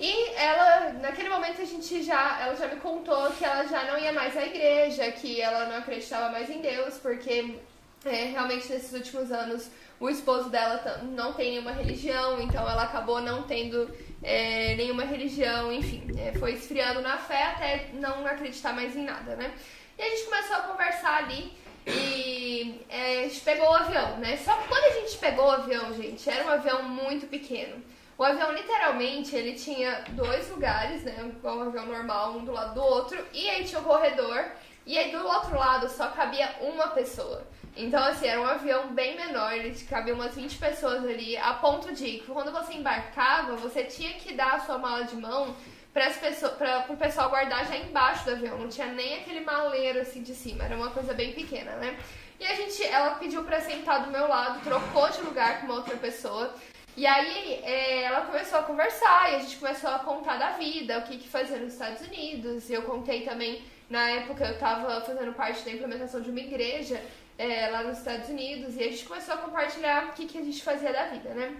E 0.00 0.30
ela, 0.36 0.92
naquele 1.00 1.28
momento 1.28 1.60
a 1.60 1.64
gente 1.64 2.02
já, 2.04 2.40
ela 2.40 2.54
já 2.54 2.68
me 2.68 2.76
contou 2.76 3.30
que 3.32 3.44
ela 3.44 3.66
já 3.66 3.82
não 3.84 3.98
ia 3.98 4.12
mais 4.12 4.36
à 4.36 4.46
igreja, 4.46 5.10
que 5.10 5.40
ela 5.40 5.66
não 5.66 5.78
acreditava 5.78 6.30
mais 6.30 6.48
em 6.48 6.60
Deus, 6.60 6.94
porque 6.98 7.56
é, 8.04 8.24
realmente 8.26 8.68
nesses 8.72 8.92
últimos 8.92 9.32
anos 9.32 9.68
o 10.00 10.08
esposo 10.08 10.48
dela 10.48 11.02
não 11.02 11.32
tem 11.32 11.52
nenhuma 11.52 11.72
religião, 11.72 12.40
então 12.40 12.68
ela 12.68 12.84
acabou 12.84 13.20
não 13.20 13.42
tendo 13.42 13.90
é, 14.22 14.74
nenhuma 14.76 15.04
religião, 15.04 15.72
enfim, 15.72 16.06
é, 16.18 16.32
foi 16.38 16.52
esfriando 16.52 17.00
na 17.00 17.18
fé 17.18 17.44
até 17.44 17.90
não 17.94 18.26
acreditar 18.26 18.72
mais 18.72 18.96
em 18.96 19.04
nada, 19.04 19.34
né? 19.36 19.52
E 19.98 20.02
a 20.02 20.08
gente 20.08 20.24
começou 20.24 20.56
a 20.56 20.60
conversar 20.60 21.24
ali 21.24 21.52
e 21.86 22.84
é, 22.88 23.20
a 23.20 23.28
gente 23.28 23.40
pegou 23.40 23.66
o 23.66 23.74
avião, 23.74 24.18
né? 24.18 24.36
Só 24.36 24.54
que 24.54 24.68
quando 24.68 24.84
a 24.84 25.00
gente 25.00 25.18
pegou 25.18 25.46
o 25.46 25.50
avião, 25.50 25.92
gente, 25.94 26.28
era 26.28 26.44
um 26.44 26.50
avião 26.50 26.82
muito 26.82 27.26
pequeno. 27.26 27.82
O 28.18 28.24
avião, 28.24 28.52
literalmente, 28.52 29.34
ele 29.34 29.54
tinha 29.54 30.04
dois 30.08 30.50
lugares, 30.50 31.04
né? 31.04 31.32
Igual 31.36 31.58
um 31.58 31.68
avião 31.68 31.86
normal, 31.86 32.32
um 32.32 32.44
do 32.44 32.52
lado 32.52 32.74
do 32.74 32.82
outro. 32.82 33.24
E 33.32 33.48
aí 33.48 33.64
tinha 33.64 33.80
o 33.80 33.84
corredor. 33.84 34.44
E 34.84 34.98
aí 34.98 35.12
do 35.12 35.24
outro 35.24 35.56
lado 35.56 35.88
só 35.88 36.08
cabia 36.08 36.52
uma 36.60 36.88
pessoa. 36.88 37.46
Então, 37.78 38.02
assim, 38.02 38.26
era 38.26 38.40
um 38.40 38.44
avião 38.44 38.88
bem 38.88 39.16
menor, 39.16 39.52
ele 39.52 39.72
cabia 39.84 40.12
umas 40.12 40.34
20 40.34 40.58
pessoas 40.58 41.04
ali, 41.04 41.36
a 41.36 41.54
ponto 41.54 41.94
de 41.94 42.18
que 42.18 42.26
quando 42.26 42.50
você 42.50 42.74
embarcava, 42.74 43.54
você 43.54 43.84
tinha 43.84 44.14
que 44.14 44.34
dar 44.34 44.54
a 44.54 44.58
sua 44.58 44.78
mala 44.78 45.04
de 45.04 45.14
mão 45.14 45.54
para 45.92 46.86
o 46.88 46.96
pessoal 46.96 47.30
guardar 47.30 47.64
já 47.66 47.76
embaixo 47.76 48.24
do 48.24 48.32
avião. 48.32 48.58
Não 48.58 48.68
tinha 48.68 48.88
nem 48.88 49.18
aquele 49.18 49.40
maleiro 49.40 50.00
assim 50.00 50.22
de 50.22 50.34
cima, 50.34 50.64
era 50.64 50.76
uma 50.76 50.90
coisa 50.90 51.14
bem 51.14 51.32
pequena, 51.32 51.70
né? 51.76 51.96
E 52.40 52.46
a 52.46 52.54
gente, 52.56 52.82
ela 52.84 53.14
pediu 53.14 53.44
para 53.44 53.60
sentar 53.60 54.04
do 54.04 54.10
meu 54.10 54.26
lado, 54.26 54.60
trocou 54.64 55.08
de 55.10 55.20
lugar 55.22 55.60
com 55.60 55.66
uma 55.66 55.76
outra 55.76 55.96
pessoa. 55.96 56.52
E 56.96 57.06
aí 57.06 57.60
é, 57.62 58.02
ela 58.02 58.22
começou 58.22 58.58
a 58.58 58.62
conversar 58.64 59.32
e 59.32 59.36
a 59.36 59.38
gente 59.38 59.56
começou 59.56 59.88
a 59.88 60.00
contar 60.00 60.36
da 60.36 60.50
vida, 60.50 60.98
o 60.98 61.02
que, 61.02 61.16
que 61.16 61.28
fazia 61.28 61.58
nos 61.58 61.74
Estados 61.74 62.02
Unidos. 62.02 62.68
Eu 62.68 62.82
contei 62.82 63.22
também, 63.22 63.62
na 63.88 64.10
época 64.10 64.44
eu 64.44 64.54
estava 64.54 65.00
fazendo 65.02 65.32
parte 65.32 65.64
da 65.64 65.70
implementação 65.70 66.20
de 66.20 66.30
uma 66.30 66.40
igreja 66.40 67.00
é, 67.38 67.68
lá 67.70 67.84
nos 67.84 67.98
Estados 67.98 68.28
Unidos 68.28 68.76
e 68.76 68.82
a 68.82 68.90
gente 68.90 69.04
começou 69.04 69.34
a 69.34 69.38
compartilhar 69.38 70.08
o 70.08 70.12
que, 70.12 70.26
que 70.26 70.36
a 70.36 70.42
gente 70.42 70.62
fazia 70.62 70.92
da 70.92 71.06
vida, 71.06 71.32
né? 71.32 71.56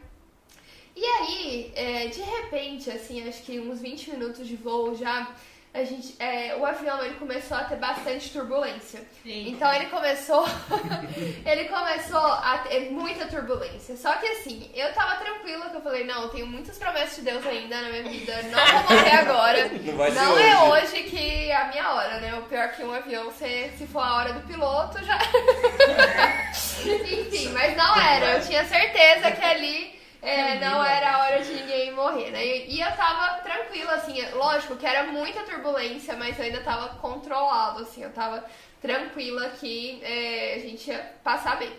E 0.97 1.05
aí, 1.05 1.73
é, 1.77 2.07
de 2.09 2.21
repente, 2.21 2.91
assim, 2.91 3.27
acho 3.29 3.45
que 3.45 3.61
uns 3.61 3.81
20 3.81 4.11
minutos 4.11 4.47
de 4.49 4.57
voo 4.57 4.97
já, 4.97 5.33
a 5.73 5.85
gente, 5.85 6.15
é, 6.19 6.57
o 6.57 6.65
avião 6.65 7.05
ele 7.05 7.15
começou 7.15 7.57
a 7.57 7.65
ter 7.65 7.77
bastante 7.77 8.31
turbulência. 8.31 9.01
Sim. 9.23 9.51
Então 9.51 9.73
ele 9.73 9.87
começou, 9.87 10.47
ele 11.45 11.65
começou 11.65 12.19
a 12.19 12.59
ter 12.67 12.91
muita 12.91 13.27
turbulência. 13.27 13.97
Só 13.97 14.15
que 14.15 14.27
assim, 14.27 14.71
eu 14.75 14.93
tava 14.95 15.17
tranquila, 15.17 15.69
que 15.71 15.77
eu 15.77 15.83
falei, 15.83 16.05
não, 16.05 16.23
eu 16.23 16.29
tenho 16.31 16.47
muitas 16.47 16.79
promessas 16.79 17.17
de 17.17 17.23
Deus 17.23 17.47
ainda 17.47 17.81
na 17.83 17.89
minha 17.91 18.03
vida, 18.03 18.43
não 18.45 18.67
vou 18.67 18.97
morrer 18.97 19.13
agora. 19.13 19.69
Não 19.89 19.97
vai 19.97 20.11
ser 20.11 20.21
Não 20.21 20.39
é 20.39 20.63
hoje. 20.63 20.97
hoje 20.97 21.03
que 21.05 21.51
é 21.51 21.57
a 21.57 21.69
minha 21.69 21.91
hora, 21.93 22.21
né? 22.21 22.35
O 22.35 22.43
pior 22.43 22.69
que 22.73 22.83
um 22.83 22.93
avião, 22.93 23.31
se, 23.33 23.71
se 23.77 23.87
for 23.87 24.01
a 24.01 24.17
hora 24.17 24.33
do 24.33 24.47
piloto, 24.47 25.03
já. 25.05 25.19
Enfim, 26.85 27.49
mas 27.51 27.77
não 27.77 27.97
era. 27.97 28.39
Eu 28.39 28.47
tinha 28.47 28.65
certeza 28.65 29.31
que 29.33 29.45
ali 29.45 29.98
é, 30.21 30.59
não 30.59 30.85
era 30.85 31.15
a 31.15 31.19
hora 31.25 31.43
de 31.43 31.53
ninguém 31.53 31.93
morrer, 31.93 32.31
né? 32.31 32.45
E, 32.45 32.81
eu 32.81 32.93
tava 32.97 33.41
tranquila, 33.41 33.95
assim, 33.95 34.21
lógico 34.33 34.77
que 34.77 34.87
era 34.87 35.05
muita 35.05 35.43
turbulência, 35.45 36.17
mas 36.17 36.39
eu 36.39 36.45
ainda 36.45 36.61
tava 36.61 36.97
controlado, 36.97 37.83
assim, 37.83 38.03
eu 38.03 38.13
tava 38.13 38.45
tranquila 38.81 39.49
que 39.51 40.03
é, 40.03 40.55
a 40.57 40.59
gente 40.59 40.91
ia 40.91 41.15
passar 41.23 41.57
bem. 41.57 41.73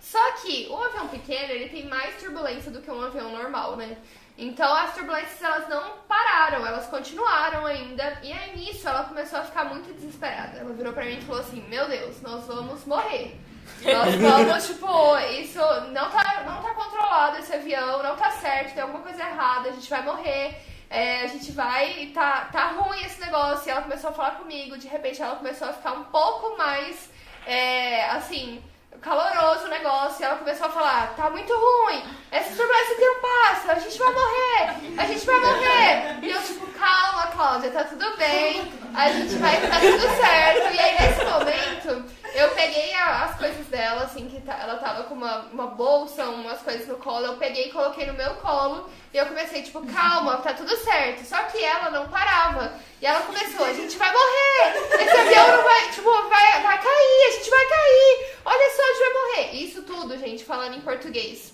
Só 0.00 0.32
que 0.32 0.66
o 0.70 0.76
avião 0.76 1.08
pequeno, 1.08 1.52
ele 1.52 1.68
tem 1.68 1.86
mais 1.86 2.16
turbulência 2.16 2.70
do 2.70 2.82
que 2.82 2.90
um 2.90 3.00
avião 3.00 3.30
normal, 3.30 3.76
né? 3.76 3.96
Então 4.36 4.74
as 4.74 4.94
turbulências 4.94 5.40
elas 5.40 5.68
não 5.68 5.98
pararam, 6.08 6.66
elas 6.66 6.86
continuaram 6.86 7.64
ainda. 7.64 8.18
E 8.22 8.32
aí 8.32 8.56
nisso 8.56 8.88
ela 8.88 9.04
começou 9.04 9.38
a 9.38 9.44
ficar 9.44 9.64
muito 9.64 9.94
desesperada. 9.94 10.58
Ela 10.58 10.72
virou 10.72 10.92
pra 10.92 11.04
mim 11.04 11.18
e 11.18 11.22
falou 11.22 11.40
assim: 11.40 11.62
Meu 11.68 11.88
Deus, 11.88 12.20
nós 12.20 12.44
vamos 12.46 12.84
morrer. 12.84 13.36
Nós 13.84 14.14
vamos, 14.16 14.66
tipo, 14.66 15.18
isso 15.40 15.58
não 15.92 16.10
tá, 16.10 16.42
não 16.46 16.62
tá 16.62 16.74
controlado 16.74 17.38
esse 17.38 17.54
avião, 17.54 18.02
não 18.02 18.16
tá 18.16 18.30
certo, 18.32 18.74
tem 18.74 18.82
alguma 18.82 19.02
coisa 19.02 19.22
errada, 19.22 19.68
a 19.68 19.72
gente 19.72 19.90
vai 19.90 20.02
morrer. 20.02 20.56
é, 20.90 21.22
a 21.22 21.26
gente 21.26 21.50
vai, 21.52 22.10
tá, 22.14 22.48
tá 22.52 22.68
ruim 22.68 23.02
esse 23.04 23.20
negócio. 23.20 23.66
E 23.68 23.70
ela 23.70 23.82
começou 23.82 24.10
a 24.10 24.12
falar 24.12 24.32
comigo, 24.32 24.78
de 24.78 24.86
repente 24.86 25.20
ela 25.20 25.34
começou 25.36 25.68
a 25.68 25.72
ficar 25.72 25.92
um 25.92 26.04
pouco 26.04 26.56
mais, 26.56 27.10
é, 27.46 28.08
assim, 28.10 28.62
caloroso 29.00 29.64
o 29.64 29.68
negócio. 29.68 30.22
E 30.22 30.24
ela 30.24 30.36
começou 30.36 30.66
a 30.66 30.70
falar: 30.70 31.14
tá 31.16 31.28
muito 31.30 31.52
ruim, 31.52 32.02
essa 32.30 32.54
turbulência 32.54 32.94
que 32.94 33.04
não 33.04 33.20
passa, 33.20 33.72
a 33.72 33.78
gente 33.80 33.98
vai 33.98 34.12
morrer, 34.12 34.98
a 34.98 35.04
gente 35.06 35.26
vai 35.26 35.40
morrer. 35.40 36.18
E 36.22 36.30
eu, 36.30 36.42
tipo, 36.42 36.66
calma, 36.78 37.26
Cláudia, 37.28 37.70
tá 37.72 37.84
tudo 37.84 38.16
bem, 38.16 38.72
a 38.94 39.10
gente 39.10 39.34
vai, 39.36 39.60
tá 39.68 39.80
tudo 39.80 40.16
certo. 40.16 40.74
E 40.74 40.78
aí, 40.78 40.94
nesse 41.00 41.24
momento, 41.24 42.23
eu 42.34 42.50
peguei 42.50 42.92
a- 42.94 43.24
as 43.24 43.36
coisas 43.38 43.66
dela, 43.66 44.02
assim, 44.02 44.28
que 44.28 44.40
tá- 44.40 44.58
ela 44.60 44.76
tava 44.76 45.04
com 45.04 45.14
uma, 45.14 45.38
uma 45.52 45.66
bolsa, 45.68 46.24
umas 46.26 46.60
coisas 46.62 46.86
no 46.86 46.96
colo, 46.96 47.24
eu 47.26 47.36
peguei 47.36 47.68
e 47.68 47.72
coloquei 47.72 48.06
no 48.06 48.14
meu 48.14 48.34
colo. 48.36 48.90
E 49.12 49.16
eu 49.16 49.26
comecei, 49.26 49.62
tipo, 49.62 49.80
calma, 49.86 50.38
tá 50.38 50.52
tudo 50.52 50.76
certo. 50.76 51.24
Só 51.24 51.36
que 51.44 51.62
ela 51.62 51.90
não 51.90 52.08
parava. 52.08 52.74
E 53.00 53.06
ela 53.06 53.20
começou, 53.20 53.64
a 53.64 53.72
gente 53.72 53.96
vai 53.96 54.12
morrer! 54.12 55.02
Esse 55.02 55.16
avião 55.16 55.56
não 55.56 55.62
vai, 55.62 55.88
tipo, 55.90 56.10
vai, 56.28 56.62
vai 56.62 56.82
cair, 56.82 57.28
a 57.28 57.30
gente 57.32 57.50
vai 57.50 57.64
cair! 57.66 58.36
Olha 58.44 58.70
só, 58.76 58.82
a 58.82 58.86
gente 58.86 58.98
vai 58.98 59.12
morrer! 59.12 59.50
Isso 59.56 59.82
tudo, 59.82 60.18
gente, 60.18 60.44
falando 60.44 60.74
em 60.76 60.80
português. 60.80 61.53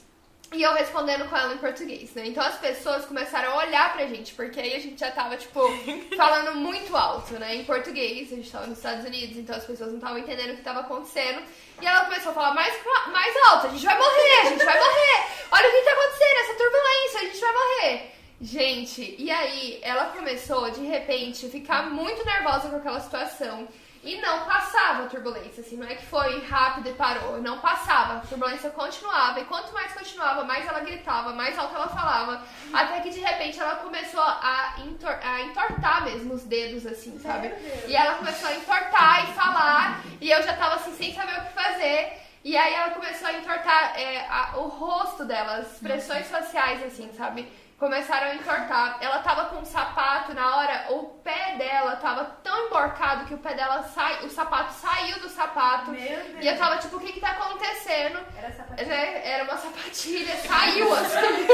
E 0.52 0.62
eu 0.62 0.72
respondendo 0.72 1.28
com 1.30 1.36
ela 1.36 1.54
em 1.54 1.58
português, 1.58 2.12
né? 2.14 2.26
Então 2.26 2.42
as 2.42 2.58
pessoas 2.58 3.04
começaram 3.04 3.52
a 3.52 3.58
olhar 3.58 3.92
pra 3.92 4.06
gente, 4.06 4.34
porque 4.34 4.58
aí 4.58 4.74
a 4.74 4.80
gente 4.80 4.98
já 4.98 5.10
tava, 5.12 5.36
tipo, 5.36 5.60
falando 6.16 6.56
muito 6.56 6.96
alto, 6.96 7.34
né? 7.34 7.54
Em 7.54 7.64
português, 7.64 8.32
a 8.32 8.36
gente 8.36 8.50
tava 8.50 8.66
nos 8.66 8.78
Estados 8.78 9.04
Unidos, 9.04 9.36
então 9.36 9.54
as 9.54 9.64
pessoas 9.64 9.90
não 9.90 9.98
estavam 9.98 10.18
entendendo 10.18 10.54
o 10.54 10.56
que 10.56 10.62
tava 10.62 10.80
acontecendo. 10.80 11.40
E 11.80 11.86
ela 11.86 12.04
começou 12.04 12.32
a 12.32 12.34
falar 12.34 12.54
mais, 12.54 12.74
mais 13.12 13.36
alto, 13.48 13.68
a 13.68 13.70
gente 13.70 13.84
vai 13.84 13.96
morrer, 13.96 14.40
a 14.40 14.50
gente 14.50 14.64
vai 14.64 14.78
morrer! 14.78 15.26
Olha 15.52 15.68
o 15.68 15.72
que 15.72 15.82
tá 15.82 15.92
acontecendo, 15.92 16.38
essa 16.40 16.54
turbulência, 16.54 17.20
a 17.20 17.24
gente 17.24 17.40
vai 17.40 17.52
morrer! 17.52 18.20
Gente, 18.42 19.14
e 19.18 19.30
aí 19.30 19.78
ela 19.82 20.06
começou, 20.06 20.70
de 20.70 20.80
repente, 20.80 21.46
a 21.46 21.50
ficar 21.50 21.90
muito 21.90 22.24
nervosa 22.24 22.70
com 22.70 22.76
aquela 22.76 22.98
situação. 22.98 23.68
E 24.02 24.18
não 24.18 24.46
passava 24.46 25.02
a 25.04 25.06
turbulência, 25.08 25.60
assim, 25.60 25.76
não 25.76 25.86
é 25.86 25.94
que 25.94 26.06
foi 26.06 26.42
rápido 26.46 26.88
e 26.88 26.92
parou, 26.94 27.36
não 27.42 27.58
passava, 27.58 28.14
a 28.14 28.20
turbulência 28.20 28.70
continuava, 28.70 29.38
e 29.40 29.44
quanto 29.44 29.74
mais 29.74 29.92
continuava, 29.92 30.42
mais 30.44 30.66
ela 30.66 30.80
gritava, 30.80 31.34
mais 31.34 31.58
alto 31.58 31.74
ela 31.74 31.86
falava, 31.88 32.42
até 32.72 33.00
que 33.00 33.10
de 33.10 33.20
repente 33.20 33.60
ela 33.60 33.76
começou 33.76 34.22
a, 34.22 34.76
entor 34.86 35.18
a 35.22 35.42
entortar 35.42 36.02
mesmo 36.04 36.32
os 36.32 36.44
dedos, 36.44 36.86
assim, 36.86 37.18
sabe? 37.18 37.48
E 37.86 37.94
ela 37.94 38.14
começou 38.14 38.48
a 38.48 38.54
entortar 38.54 39.28
e 39.28 39.34
falar, 39.34 40.00
e 40.18 40.30
eu 40.30 40.42
já 40.42 40.54
tava 40.56 40.76
assim, 40.76 40.96
sem 40.96 41.14
saber 41.14 41.38
o 41.38 41.44
que 41.44 41.52
fazer, 41.52 42.22
e 42.42 42.56
aí 42.56 42.72
ela 42.72 42.90
começou 42.92 43.28
a 43.28 43.34
entortar 43.34 44.00
é, 44.00 44.26
a- 44.30 44.52
o 44.56 44.68
rosto 44.68 45.26
dela, 45.26 45.56
as 45.56 45.72
expressões 45.74 46.26
faciais, 46.26 46.82
assim, 46.84 47.12
sabe? 47.12 47.46
Começaram 47.80 48.26
a 48.26 48.34
entortar. 48.34 48.98
Ela 49.00 49.20
tava 49.20 49.46
com 49.46 49.62
um 49.62 49.64
sapato 49.64 50.34
na 50.34 50.54
hora, 50.54 50.88
o 50.90 51.04
pé 51.24 51.56
dela 51.56 51.96
tava 51.96 52.26
tão 52.44 52.66
emborcado 52.66 53.24
que 53.24 53.32
o 53.32 53.38
pé 53.38 53.54
dela 53.54 53.82
sai, 53.84 54.22
o 54.26 54.28
sapato 54.28 54.74
saiu 54.74 55.18
do 55.20 55.30
sapato. 55.30 55.94
E 55.94 56.46
eu 56.46 56.58
tava 56.58 56.76
tipo, 56.76 56.98
o 56.98 57.00
que 57.00 57.10
que 57.10 57.20
tá 57.20 57.30
acontecendo? 57.30 58.18
Era 58.36 58.52
sapatilha. 58.52 58.86
Né? 58.86 59.22
Era 59.24 59.44
uma 59.44 59.56
sapatilha, 59.56 60.36
saiu 60.36 60.92
assim. 60.94 61.46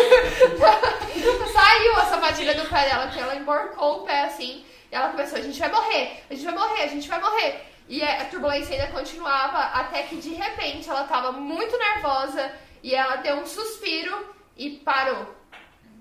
saiu 1.55 1.97
a 1.97 2.07
sapatilha 2.07 2.55
do 2.57 2.69
pé 2.69 2.89
dela, 2.89 3.07
que 3.07 3.21
ela 3.21 3.37
emborcou 3.37 4.03
o 4.03 4.05
pé 4.05 4.25
assim. 4.25 4.67
E 4.91 4.97
ela 4.97 5.11
começou, 5.11 5.39
a 5.39 5.43
gente 5.43 5.61
vai 5.61 5.71
morrer, 5.71 6.25
a 6.29 6.35
gente 6.35 6.45
vai 6.45 6.55
morrer, 6.55 6.83
a 6.83 6.89
gente 6.89 7.09
vai 7.09 7.21
morrer. 7.21 7.67
E 7.89 8.03
a 8.03 8.23
a 8.23 8.25
turbulência 8.25 8.75
ainda 8.75 8.91
continuava, 8.93 9.59
até 9.59 10.03
que 10.03 10.17
de 10.17 10.35
repente 10.35 10.91
ela 10.91 11.05
tava 11.05 11.31
muito 11.31 11.79
nervosa 11.79 12.51
e 12.83 12.97
ela 12.97 13.15
deu 13.15 13.37
um 13.37 13.47
suspiro 13.47 14.35
e 14.57 14.71
parou. 14.71 15.36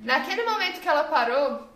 Naquele 0.06 0.44
momento 0.44 0.80
que 0.80 0.88
ela 0.88 1.06
parou, 1.06 1.68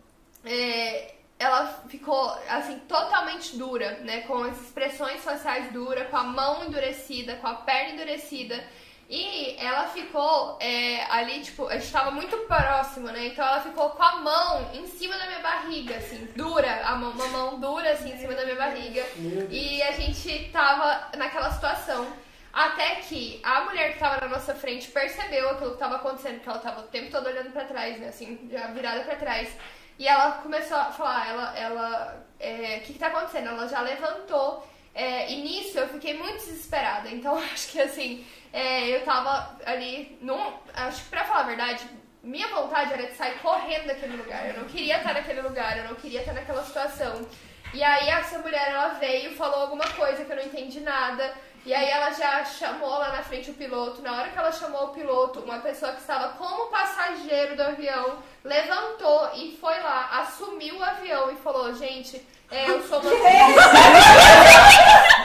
é, 0.45 1.15
ela 1.39 1.65
ficou 1.89 2.29
assim 2.47 2.77
totalmente 2.87 3.57
dura, 3.57 3.97
né, 4.01 4.21
com 4.21 4.43
as 4.43 4.61
expressões 4.61 5.23
faciais 5.23 5.71
duras, 5.73 6.07
com 6.09 6.17
a 6.17 6.23
mão 6.23 6.63
endurecida, 6.63 7.37
com 7.37 7.47
a 7.47 7.55
perna 7.55 7.95
endurecida. 7.95 8.63
E 9.09 9.55
ela 9.57 9.87
ficou 9.87 10.59
é, 10.61 11.03
ali, 11.05 11.41
tipo, 11.41 11.65
a 11.67 11.79
gente 11.79 11.91
tava 11.91 12.11
muito 12.11 12.37
próximo, 12.45 13.07
né? 13.07 13.25
Então 13.25 13.43
ela 13.43 13.59
ficou 13.61 13.89
com 13.89 14.03
a 14.03 14.17
mão 14.17 14.69
em 14.75 14.85
cima 14.85 15.17
da 15.17 15.25
minha 15.25 15.39
barriga, 15.39 15.95
assim, 15.95 16.27
dura, 16.35 16.85
a 16.85 16.95
mão, 16.95 17.09
uma 17.13 17.27
mão 17.29 17.59
dura, 17.59 17.93
assim, 17.93 18.11
em 18.13 18.17
cima 18.19 18.35
da 18.35 18.43
minha 18.43 18.55
barriga. 18.55 19.03
E 19.49 19.81
a 19.81 19.93
gente 19.93 20.51
tava 20.53 21.17
naquela 21.17 21.51
situação. 21.51 22.05
Até 22.51 22.95
que 22.95 23.39
a 23.43 23.61
mulher 23.61 23.93
que 23.93 23.99
tava 23.99 24.21
na 24.21 24.27
nossa 24.27 24.55
frente 24.55 24.89
percebeu 24.89 25.49
aquilo 25.51 25.71
que 25.73 25.77
tava 25.77 25.97
acontecendo, 25.97 26.39
que 26.41 26.49
ela 26.49 26.59
tava 26.59 26.81
o 26.81 26.87
tempo 26.87 27.11
todo 27.11 27.27
olhando 27.27 27.51
pra 27.51 27.65
trás, 27.65 27.99
né? 27.99 28.07
Assim, 28.09 28.49
já 28.51 28.67
virada 28.67 29.01
pra 29.03 29.15
trás. 29.15 29.49
E 29.97 30.07
ela 30.07 30.31
começou 30.41 30.77
a 30.77 30.85
falar, 30.85 31.29
ela, 31.29 31.57
ela, 31.57 32.25
é, 32.39 32.77
o 32.77 32.81
que 32.85 32.93
que 32.93 32.99
tá 32.99 33.07
acontecendo? 33.07 33.49
Ela 33.49 33.67
já 33.67 33.81
levantou. 33.81 34.67
é, 34.95 35.31
e 35.31 35.41
nisso 35.43 35.77
eu 35.79 35.87
fiquei 35.89 36.17
muito 36.17 36.37
desesperada. 36.37 37.09
Então 37.13 37.37
acho 37.37 37.69
que 37.71 37.79
assim, 37.81 38.25
é, 38.51 38.87
eu 38.89 39.03
tava 39.05 39.57
ali, 39.65 40.17
num, 40.21 40.53
acho 40.73 41.03
que 41.03 41.09
pra 41.09 41.25
falar 41.25 41.41
a 41.41 41.43
verdade, 41.43 41.85
minha 42.23 42.47
vontade 42.49 42.93
era 42.93 43.03
de 43.07 43.13
sair 43.13 43.37
correndo 43.39 43.87
daquele 43.87 44.17
lugar. 44.17 44.47
Eu 44.47 44.61
não 44.61 44.65
queria 44.67 44.97
estar 44.97 45.13
naquele 45.13 45.41
lugar, 45.41 45.77
eu 45.77 45.83
não 45.85 45.95
queria 45.95 46.21
estar 46.21 46.33
naquela 46.33 46.63
situação. 46.63 47.25
E 47.73 47.83
aí 47.83 48.09
essa 48.09 48.39
mulher, 48.39 48.71
ela 48.71 48.89
veio, 48.95 49.35
falou 49.35 49.59
alguma 49.61 49.87
coisa 49.89 50.25
que 50.25 50.31
eu 50.31 50.35
não 50.35 50.43
entendi 50.43 50.79
nada. 50.79 51.33
E 51.65 51.73
aí 51.73 51.89
ela 51.89 52.11
já 52.11 52.43
chamou 52.45 52.89
lá 52.89 53.11
na 53.11 53.23
frente 53.23 53.51
o 53.51 53.53
piloto. 53.53 54.01
Na 54.01 54.13
hora 54.13 54.29
que 54.29 54.37
ela 54.37 54.51
chamou 54.51 54.85
o 54.85 54.89
piloto, 54.89 55.41
uma 55.41 55.59
pessoa 55.59 55.91
que 55.91 56.01
estava 56.01 56.29
como 56.33 56.67
passageiro 56.67 57.55
do 57.55 57.63
avião 57.63 58.17
levantou 58.43 59.31
e 59.35 59.57
foi 59.59 59.79
lá, 59.81 60.19
assumiu 60.19 60.77
o 60.77 60.83
avião 60.83 61.31
e 61.31 61.35
falou, 61.37 61.73
gente, 61.73 62.25
é, 62.49 62.69
eu 62.69 62.81
sou 62.83 62.99
uma. 62.99 63.29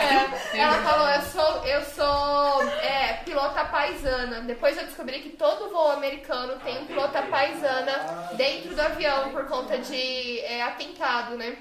É, 0.04 0.58
ela 0.58 0.82
falou, 0.82 1.08
eu 1.08 1.22
sou, 1.22 1.64
eu 1.64 1.82
sou 1.82 2.62
é, 2.80 3.14
piloto 3.24 3.34
pilota 3.34 3.64
paisana. 3.64 4.40
Depois 4.42 4.76
eu 4.76 4.84
descobri 4.84 5.20
que 5.20 5.30
todo 5.30 5.70
voo 5.70 5.90
americano 5.92 6.54
tem 6.64 6.78
um 6.78 6.86
pilota 6.86 7.22
paisana 7.22 8.32
dentro 8.36 8.74
do 8.74 8.80
avião 8.80 9.30
por 9.30 9.46
conta 9.46 9.78
de 9.78 10.40
é, 10.40 10.62
atentado, 10.62 11.36
né? 11.36 11.56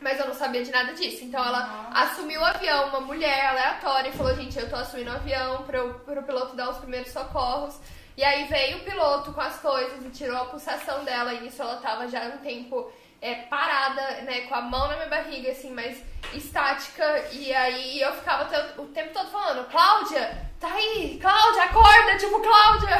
Mas 0.00 0.20
eu 0.20 0.26
não 0.26 0.34
sabia 0.34 0.62
de 0.62 0.70
nada 0.70 0.92
disso. 0.92 1.24
Então 1.24 1.44
ela 1.44 1.90
assumiu 1.94 2.40
o 2.40 2.44
avião, 2.44 2.88
uma 2.88 3.00
mulher 3.00 3.46
aleatória, 3.46 4.10
e 4.10 4.12
falou: 4.12 4.34
Gente, 4.34 4.58
eu 4.58 4.68
tô 4.68 4.76
assumindo 4.76 5.10
o 5.10 5.14
avião 5.14 5.62
pro, 5.62 5.94
pro 6.00 6.22
piloto 6.22 6.56
dar 6.56 6.70
os 6.70 6.78
primeiros 6.78 7.12
socorros. 7.12 7.78
E 8.16 8.24
aí 8.24 8.44
veio 8.44 8.78
o 8.78 8.84
piloto 8.84 9.32
com 9.32 9.40
as 9.40 9.58
coisas 9.60 10.04
e 10.04 10.10
tirou 10.10 10.36
a 10.36 10.46
pulsação 10.46 11.04
dela. 11.04 11.34
E 11.34 11.48
isso 11.48 11.60
ela 11.60 11.76
tava 11.76 12.08
já 12.08 12.22
um 12.28 12.38
tempo 12.38 12.90
é, 13.20 13.34
parada, 13.34 14.22
né, 14.22 14.42
com 14.42 14.54
a 14.54 14.60
mão 14.60 14.88
na 14.88 14.96
minha 14.96 15.08
barriga, 15.08 15.50
assim, 15.50 15.70
mas 15.70 16.02
estática. 16.32 17.28
E 17.32 17.54
aí 17.54 18.00
eu 18.00 18.12
ficava 18.14 18.48
o 18.78 18.82
o 18.82 18.86
tempo 18.86 19.12
todo 19.12 19.30
falando: 19.30 19.68
Cláudia, 19.68 20.50
tá 20.60 20.72
aí, 20.72 21.18
Cláudia, 21.20 21.64
acorda, 21.64 22.16
tipo, 22.18 22.40
Cláudia. 22.40 22.96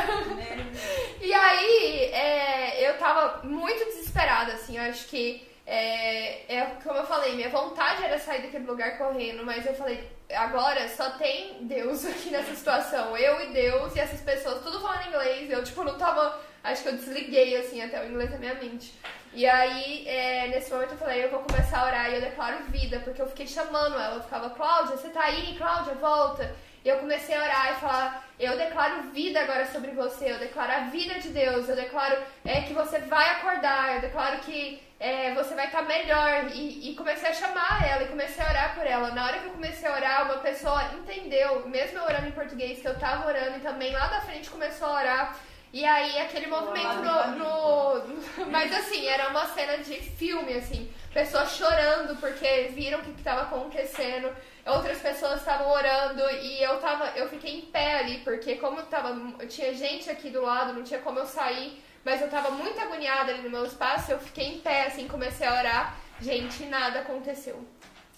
e 1.20 1.32
aí 1.32 2.10
é, 2.12 2.90
eu 2.90 2.98
tava 2.98 3.42
muito 3.44 3.84
desesperada, 3.86 4.52
assim, 4.52 4.76
eu 4.76 4.90
acho 4.90 5.06
que. 5.08 5.46
É, 5.66 6.54
é 6.54 6.64
como 6.82 6.98
eu 6.98 7.06
falei, 7.06 7.34
minha 7.34 7.48
vontade 7.48 8.04
era 8.04 8.18
sair 8.18 8.42
daquele 8.42 8.66
lugar 8.66 8.96
correndo, 8.96 9.44
mas 9.44 9.66
eu 9.66 9.74
falei, 9.74 10.08
agora 10.32 10.88
só 10.88 11.10
tem 11.10 11.66
Deus 11.66 12.04
aqui 12.06 12.30
nessa 12.30 12.54
situação. 12.54 13.16
Eu 13.16 13.42
e 13.42 13.52
Deus 13.52 13.94
e 13.96 14.00
essas 14.00 14.20
pessoas, 14.20 14.62
tudo 14.62 14.80
falando 14.80 15.08
inglês. 15.08 15.50
Eu, 15.50 15.64
tipo, 15.64 15.82
não 15.82 15.98
tava. 15.98 16.40
Acho 16.62 16.82
que 16.82 16.88
eu 16.88 16.96
desliguei, 16.96 17.56
assim, 17.56 17.82
até 17.82 18.02
o 18.02 18.08
inglês 18.08 18.30
da 18.30 18.38
minha 18.38 18.54
mente. 18.54 18.92
E 19.32 19.46
aí, 19.46 20.06
é, 20.08 20.48
nesse 20.48 20.72
momento 20.72 20.92
eu 20.92 20.98
falei, 20.98 21.24
eu 21.24 21.30
vou 21.30 21.40
começar 21.40 21.80
a 21.80 21.86
orar 21.86 22.10
e 22.10 22.14
eu 22.14 22.20
declaro 22.20 22.64
vida, 22.64 23.00
porque 23.00 23.22
eu 23.22 23.28
fiquei 23.28 23.46
chamando 23.46 23.94
ela. 23.94 24.16
Eu 24.16 24.22
ficava, 24.22 24.50
Cláudia, 24.50 24.96
você 24.96 25.08
tá 25.10 25.22
aí? 25.22 25.56
Cláudia, 25.56 25.94
volta. 25.94 26.56
E 26.84 26.88
eu 26.88 26.98
comecei 26.98 27.36
a 27.36 27.42
orar 27.42 27.72
e 27.72 27.80
falar, 27.80 28.28
eu 28.38 28.56
declaro 28.56 29.10
vida 29.10 29.40
agora 29.40 29.66
sobre 29.66 29.90
você, 29.90 30.32
eu 30.32 30.38
declaro 30.38 30.72
a 30.72 30.80
vida 30.88 31.18
de 31.18 31.30
Deus, 31.30 31.68
eu 31.68 31.74
declaro 31.74 32.16
é, 32.44 32.60
que 32.62 32.72
você 32.72 33.00
vai 33.00 33.28
acordar, 33.30 33.96
eu 33.96 34.00
declaro 34.02 34.38
que 34.38 34.80
é, 34.98 35.34
você 35.34 35.54
vai 35.54 35.66
estar 35.66 35.82
melhor. 35.82 36.50
E, 36.54 36.90
e, 36.90 36.94
comecei 36.94 37.28
a 37.28 37.34
chamar 37.34 37.86
ela 37.86 38.02
e 38.02 38.08
comecei 38.08 38.44
a 38.44 38.48
orar 38.48 38.74
por 38.74 38.86
ela. 38.86 39.10
Na 39.10 39.26
hora 39.26 39.38
que 39.38 39.46
eu 39.46 39.52
comecei 39.52 39.88
a 39.88 39.94
orar, 39.94 40.24
uma 40.24 40.38
pessoa 40.38 40.82
entendeu, 40.94 41.68
mesmo 41.68 41.98
eu 41.98 42.04
orando 42.04 42.28
em 42.28 42.32
português, 42.32 42.80
que 42.80 42.88
eu 42.88 42.98
tava 42.98 43.26
orando 43.26 43.58
e 43.58 43.60
também 43.60 43.92
lá 43.92 44.06
da 44.06 44.20
frente 44.20 44.50
começou 44.50 44.88
a 44.88 45.00
orar. 45.00 45.36
E 45.72 45.84
aí 45.84 46.18
aquele 46.20 46.46
movimento 46.46 46.94
no, 47.02 47.36
no, 47.36 48.46
Mas 48.50 48.72
assim, 48.72 49.06
era 49.06 49.28
uma 49.28 49.46
cena 49.48 49.78
de 49.78 49.96
filme, 49.96 50.54
assim. 50.54 50.90
Pessoas 51.12 51.50
chorando 51.56 52.18
porque 52.18 52.70
viram 52.72 53.00
o 53.00 53.02
que 53.02 53.10
estava 53.10 53.42
acontecendo. 53.42 54.34
Outras 54.64 54.98
pessoas 55.00 55.40
estavam 55.40 55.70
orando 55.70 56.22
e 56.30 56.62
eu 56.62 56.78
tava. 56.78 57.08
Eu 57.16 57.28
fiquei 57.28 57.58
em 57.58 57.62
pé 57.62 57.98
ali, 57.98 58.18
porque 58.18 58.54
como 58.56 58.82
tava. 58.84 59.14
Tinha 59.48 59.74
gente 59.74 60.08
aqui 60.08 60.30
do 60.30 60.42
lado, 60.42 60.72
não 60.72 60.82
tinha 60.82 61.00
como 61.00 61.18
eu 61.18 61.26
sair 61.26 61.82
mas 62.06 62.22
eu 62.22 62.30
tava 62.30 62.52
muito 62.52 62.80
agoniada 62.80 63.32
ali 63.32 63.42
no 63.42 63.50
meu 63.50 63.66
espaço, 63.66 64.12
eu 64.12 64.20
fiquei 64.20 64.46
em 64.46 64.60
pé, 64.60 64.86
assim, 64.86 65.08
comecei 65.08 65.44
a 65.44 65.58
orar. 65.58 65.96
Gente, 66.20 66.64
nada 66.66 67.00
aconteceu. 67.00 67.66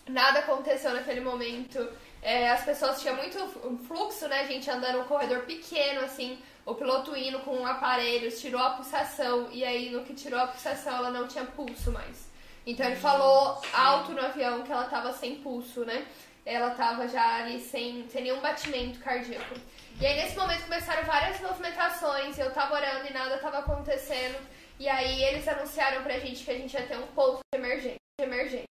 Nada 0.07 0.41
aconteceu 0.41 0.93
naquele 0.93 1.21
momento. 1.21 1.91
É, 2.21 2.51
as 2.51 2.63
pessoas 2.67 3.01
tinham 3.01 3.17
muito 3.17 3.39
fluxo, 3.87 4.29
né? 4.29 4.47
Gente 4.47 4.71
andando 4.71 5.01
um 5.01 5.05
corredor 5.05 5.45
pequeno, 5.47 6.03
assim, 6.03 6.39
o 6.67 6.75
piloto 6.75 7.17
indo 7.17 7.39
com 7.39 7.67
aparelhos, 7.67 8.39
tirou 8.39 8.61
a 8.61 8.73
pulsação, 8.73 9.49
e 9.51 9.65
aí 9.65 9.89
no 9.89 10.05
que 10.05 10.13
tirou 10.13 10.39
a 10.39 10.49
pulsação 10.49 10.95
ela 10.95 11.11
não 11.11 11.27
tinha 11.27 11.47
pulso 11.47 11.91
mais. 11.91 12.29
Então 12.67 12.85
ele 12.85 12.97
falou 12.97 13.59
alto 13.73 14.13
no 14.13 14.21
avião 14.21 14.65
que 14.65 14.71
ela 14.71 14.85
tava 14.85 15.15
sem 15.15 15.37
pulso, 15.37 15.87
né? 15.87 16.07
Ela 16.45 16.73
tava 16.73 17.09
já 17.09 17.39
ali 17.39 17.59
sem, 17.59 18.07
sem 18.11 18.25
nenhum 18.25 18.41
batimento 18.41 18.99
cardíaco. 18.99 19.55
E 20.01 20.07
aí 20.07 20.15
nesse 20.15 20.37
momento 20.37 20.63
começaram 20.63 21.05
várias 21.05 21.41
movimentações, 21.41 22.39
eu 22.39 22.53
tava 22.53 22.75
orando 22.75 23.07
e 23.09 23.13
nada 23.13 23.39
tava 23.39 23.59
acontecendo. 23.59 24.39
E 24.79 24.89
aí 24.89 25.25
eles 25.25 25.47
anunciaram 25.49 26.05
pra 26.05 26.21
gente 26.21 26.45
que 26.45 26.51
a 26.53 26.55
gente 26.55 26.73
ia 26.73 26.87
ter 26.87 26.97
um 26.97 27.07
pouso 27.09 27.41
de 27.53 27.59
emergência. 27.59 27.99
De 28.21 28.25
emergência. 28.25 28.69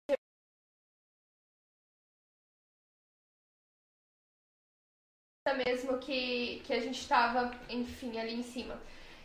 mesmo 5.66 5.98
que, 5.98 6.62
que 6.64 6.72
a 6.72 6.80
gente 6.80 7.00
estava, 7.00 7.50
enfim, 7.68 8.18
ali 8.18 8.34
em 8.34 8.42
cima. 8.42 8.80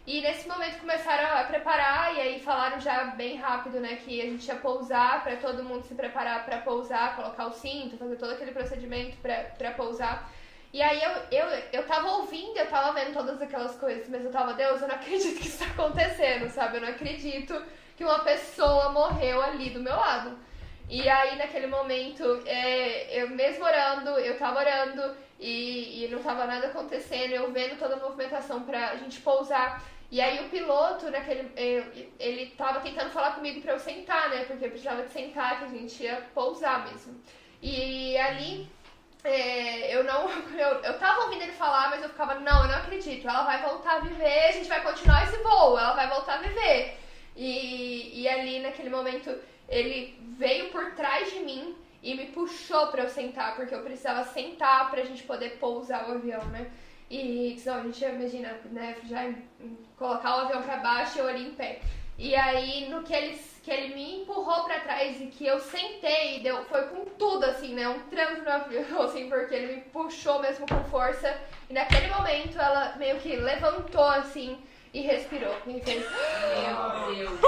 E 0.07 0.21
nesse 0.21 0.47
momento 0.47 0.79
começaram 0.79 1.39
a 1.39 1.43
preparar 1.45 2.15
e 2.15 2.19
aí 2.19 2.39
falaram 2.39 2.79
já 2.79 3.05
bem 3.05 3.37
rápido, 3.37 3.79
né, 3.79 3.95
que 3.97 4.21
a 4.21 4.25
gente 4.25 4.45
ia 4.47 4.55
pousar 4.55 5.23
para 5.23 5.37
todo 5.37 5.63
mundo 5.63 5.83
se 5.83 5.95
preparar 5.95 6.45
para 6.45 6.61
pousar, 6.61 7.15
colocar 7.15 7.47
o 7.47 7.53
cinto, 7.53 7.97
fazer 7.97 8.15
todo 8.17 8.33
aquele 8.33 8.51
procedimento 8.51 9.17
para 9.17 9.71
pousar. 9.71 10.29
E 10.75 10.81
aí 10.81 11.01
eu, 11.01 11.11
eu, 11.31 11.45
eu 11.71 11.87
tava 11.87 12.05
ouvindo, 12.17 12.57
eu 12.57 12.67
tava 12.67 12.91
vendo 12.91 13.13
todas 13.13 13.41
aquelas 13.41 13.77
coisas, 13.77 14.09
mas 14.09 14.25
eu 14.25 14.29
tava, 14.29 14.53
Deus, 14.55 14.81
eu 14.81 14.89
não 14.89 14.95
acredito 14.95 15.39
que 15.39 15.47
isso 15.47 15.59
tá 15.59 15.67
acontecendo, 15.71 16.49
sabe? 16.49 16.75
Eu 16.75 16.81
não 16.81 16.89
acredito 16.89 17.63
que 17.95 18.03
uma 18.03 18.19
pessoa 18.19 18.89
morreu 18.89 19.41
ali 19.41 19.69
do 19.69 19.79
meu 19.79 19.95
lado. 19.95 20.37
E 20.89 21.07
aí, 21.07 21.37
naquele 21.37 21.67
momento, 21.67 22.43
é, 22.45 23.21
eu 23.21 23.29
mesmo 23.29 23.63
orando, 23.63 24.19
eu 24.19 24.37
tava 24.37 24.59
orando 24.59 25.15
e, 25.39 26.03
e 26.03 26.07
não 26.09 26.21
tava 26.21 26.45
nada 26.45 26.67
acontecendo, 26.67 27.31
eu 27.31 27.49
vendo 27.53 27.79
toda 27.79 27.95
a 27.95 27.99
movimentação 27.99 28.63
pra 28.63 28.97
gente 28.97 29.21
pousar. 29.21 29.81
E 30.11 30.19
aí 30.19 30.45
o 30.45 30.49
piloto, 30.49 31.09
naquele, 31.09 31.53
ele, 31.55 32.13
ele 32.19 32.47
tava 32.57 32.81
tentando 32.81 33.11
falar 33.11 33.35
comigo 33.35 33.61
pra 33.61 33.71
eu 33.71 33.79
sentar, 33.79 34.29
né? 34.29 34.43
Porque 34.43 34.65
eu 34.65 34.71
precisava 34.71 35.03
de 35.03 35.13
sentar, 35.13 35.59
que 35.59 35.63
a 35.63 35.69
gente 35.69 36.03
ia 36.03 36.21
pousar 36.33 36.91
mesmo. 36.91 37.15
E 37.61 38.17
ali 38.17 38.74
é, 39.25 39.95
eu 39.95 40.03
não. 40.03 40.29
Eu, 40.55 40.81
eu 40.83 40.97
tava 40.99 41.23
ouvindo 41.23 41.41
ele 41.41 41.51
falar, 41.51 41.89
mas 41.89 42.01
eu 42.01 42.09
ficava, 42.09 42.35
não, 42.35 42.63
eu 42.63 42.69
não 42.69 42.75
acredito. 42.75 43.27
Ela 43.27 43.43
vai 43.43 43.61
voltar 43.61 43.97
a 43.97 43.99
viver, 43.99 44.45
a 44.47 44.51
gente 44.51 44.69
vai 44.69 44.81
continuar 44.81 45.23
esse 45.23 45.37
voo, 45.43 45.77
ela 45.77 45.93
vai 45.93 46.07
voltar 46.07 46.35
a 46.35 46.41
viver. 46.41 46.97
E, 47.35 48.21
e 48.21 48.27
ali 48.29 48.59
naquele 48.59 48.89
momento 48.89 49.35
ele 49.67 50.17
veio 50.37 50.69
por 50.69 50.91
trás 50.91 51.31
de 51.31 51.39
mim 51.39 51.75
e 52.01 52.15
me 52.15 52.27
puxou 52.27 52.87
para 52.87 53.03
eu 53.03 53.09
sentar, 53.09 53.55
porque 53.55 53.75
eu 53.75 53.81
precisava 53.81 54.23
sentar 54.23 54.89
pra 54.89 55.03
gente 55.03 55.23
poder 55.23 55.57
pousar 55.57 56.07
o 56.07 56.13
avião, 56.13 56.43
né? 56.45 56.71
E 57.09 57.55
senão 57.59 57.79
a 57.79 57.83
gente 57.83 58.03
imagina, 58.03 58.59
né, 58.71 58.95
já 59.05 59.31
colocar 59.97 60.37
o 60.37 60.39
avião 60.41 60.61
para 60.63 60.77
baixo 60.77 61.17
e 61.17 61.19
eu 61.19 61.27
ali 61.27 61.47
em 61.47 61.51
pé. 61.53 61.81
E 62.17 62.35
aí, 62.35 62.89
no 62.89 63.03
que 63.03 63.13
ele, 63.13 63.39
que 63.65 63.71
ele 63.71 63.95
me 63.95 64.21
empurrou 64.21 64.63
para 64.65 64.79
trás 64.81 65.19
e 65.19 65.25
que 65.25 65.47
eu 65.47 65.59
sentei, 65.59 66.39
deu, 66.41 66.63
foi 66.65 66.83
com 66.83 67.03
tudo, 67.17 67.45
assim, 67.45 67.73
né? 67.73 67.89
Um 67.89 67.99
tranco 68.01 68.43
no 68.43 68.51
avião, 68.51 69.01
assim, 69.01 69.27
porque 69.27 69.55
ele 69.55 69.75
me 69.77 69.81
puxou 69.81 70.39
mesmo 70.39 70.67
com 70.67 70.83
força. 70.83 71.35
E 71.67 71.73
naquele 71.73 72.07
momento, 72.13 72.61
ela 72.61 72.95
meio 72.97 73.17
que 73.17 73.35
levantou, 73.35 74.05
assim, 74.05 74.63
e 74.93 75.01
respirou. 75.01 75.55
E 75.65 75.81
fez... 75.81 76.05
Meu 76.05 77.15
Deus! 77.15 77.39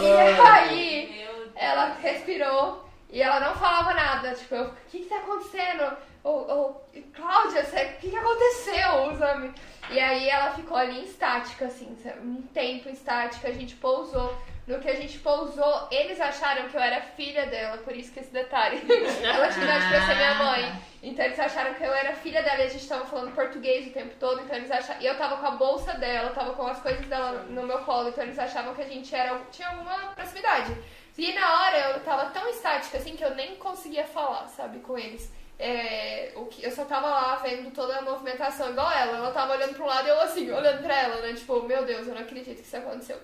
E 0.00 0.40
aí, 0.40 1.26
ela 1.56 1.94
respirou 1.94 2.88
e 3.10 3.20
ela 3.20 3.40
não 3.40 3.54
falava 3.54 3.92
nada. 3.94 4.32
Tipo, 4.34 4.54
o 4.54 4.70
que 4.88 5.00
que 5.00 5.06
tá 5.06 5.16
acontecendo? 5.16 5.96
Ou, 6.22 6.48
ou 6.48 6.88
Cláudia, 7.14 7.62
o 7.62 8.00
que 8.00 8.10
que 8.10 8.16
aconteceu, 8.16 9.16
sabe? 9.18 9.52
E 9.90 9.98
aí 9.98 10.28
ela 10.28 10.52
ficou 10.52 10.76
ali 10.76 11.00
em 11.00 11.04
estática, 11.04 11.66
assim, 11.66 11.96
um 12.22 12.42
tempo 12.54 12.88
em 12.88 12.92
estática, 12.92 13.48
a 13.48 13.52
gente 13.52 13.74
pousou. 13.76 14.34
No 14.68 14.78
que 14.80 14.90
a 14.90 14.94
gente 14.94 15.18
pousou, 15.20 15.88
eles 15.90 16.20
acharam 16.20 16.68
que 16.68 16.76
eu 16.76 16.80
era 16.80 17.00
filha 17.00 17.46
dela, 17.46 17.78
por 17.78 17.96
isso 17.96 18.12
que 18.12 18.20
esse 18.20 18.30
detalhe. 18.30 18.82
ela 19.24 19.48
tinha 19.48 19.64
idade 19.64 19.88
pra 19.88 20.06
ser 20.06 20.14
minha 20.14 20.34
mãe. 20.34 20.82
Então 21.02 21.24
eles 21.24 21.40
acharam 21.40 21.72
que 21.72 21.82
eu 21.82 21.94
era 21.94 22.14
filha 22.14 22.42
dela 22.42 22.58
e 22.58 22.66
a 22.66 22.68
gente 22.68 22.86
tava 22.86 23.06
falando 23.06 23.34
português 23.34 23.86
o 23.86 23.94
tempo 23.94 24.14
todo, 24.20 24.42
então 24.42 24.54
eles 24.54 24.70
acharam. 24.70 25.00
E 25.00 25.06
eu 25.06 25.16
tava 25.16 25.38
com 25.38 25.46
a 25.46 25.52
bolsa 25.52 25.94
dela, 25.94 26.34
tava 26.34 26.52
com 26.52 26.66
as 26.66 26.82
coisas 26.82 27.06
dela 27.06 27.46
no 27.48 27.62
meu 27.62 27.78
colo, 27.78 28.10
então 28.10 28.22
eles 28.22 28.38
achavam 28.38 28.74
que 28.74 28.82
a 28.82 28.86
gente 28.86 29.14
era. 29.14 29.40
tinha 29.50 29.68
alguma 29.68 30.12
proximidade. 30.14 30.76
E 31.16 31.32
na 31.32 31.62
hora 31.62 31.78
eu 31.78 32.00
tava 32.00 32.26
tão 32.26 32.46
estática 32.50 32.98
assim 32.98 33.16
que 33.16 33.24
eu 33.24 33.34
nem 33.34 33.56
conseguia 33.56 34.04
falar, 34.04 34.48
sabe, 34.48 34.80
com 34.80 34.98
eles. 34.98 35.32
É, 35.58 36.30
o 36.36 36.44
que, 36.44 36.62
eu 36.62 36.70
só 36.70 36.84
tava 36.84 37.08
lá 37.08 37.36
vendo 37.36 37.72
toda 37.72 37.96
a 37.96 38.02
movimentação 38.02 38.70
igual 38.70 38.92
ela. 38.92 39.16
Ela 39.16 39.30
tava 39.30 39.54
olhando 39.54 39.74
pro 39.74 39.86
lado 39.86 40.06
e 40.06 40.10
eu 40.10 40.20
assim, 40.20 40.50
olhando 40.50 40.82
pra 40.82 40.94
ela, 40.94 41.22
né? 41.22 41.32
Tipo, 41.32 41.62
meu 41.62 41.86
Deus, 41.86 42.06
eu 42.06 42.14
não 42.14 42.20
acredito 42.20 42.56
que 42.56 42.66
isso 42.66 42.76
aconteceu. 42.76 43.18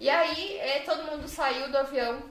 E 0.00 0.08
aí, 0.08 0.58
é, 0.58 0.80
todo 0.80 1.10
mundo 1.10 1.26
saiu 1.28 1.70
do 1.70 1.78
avião. 1.78 2.22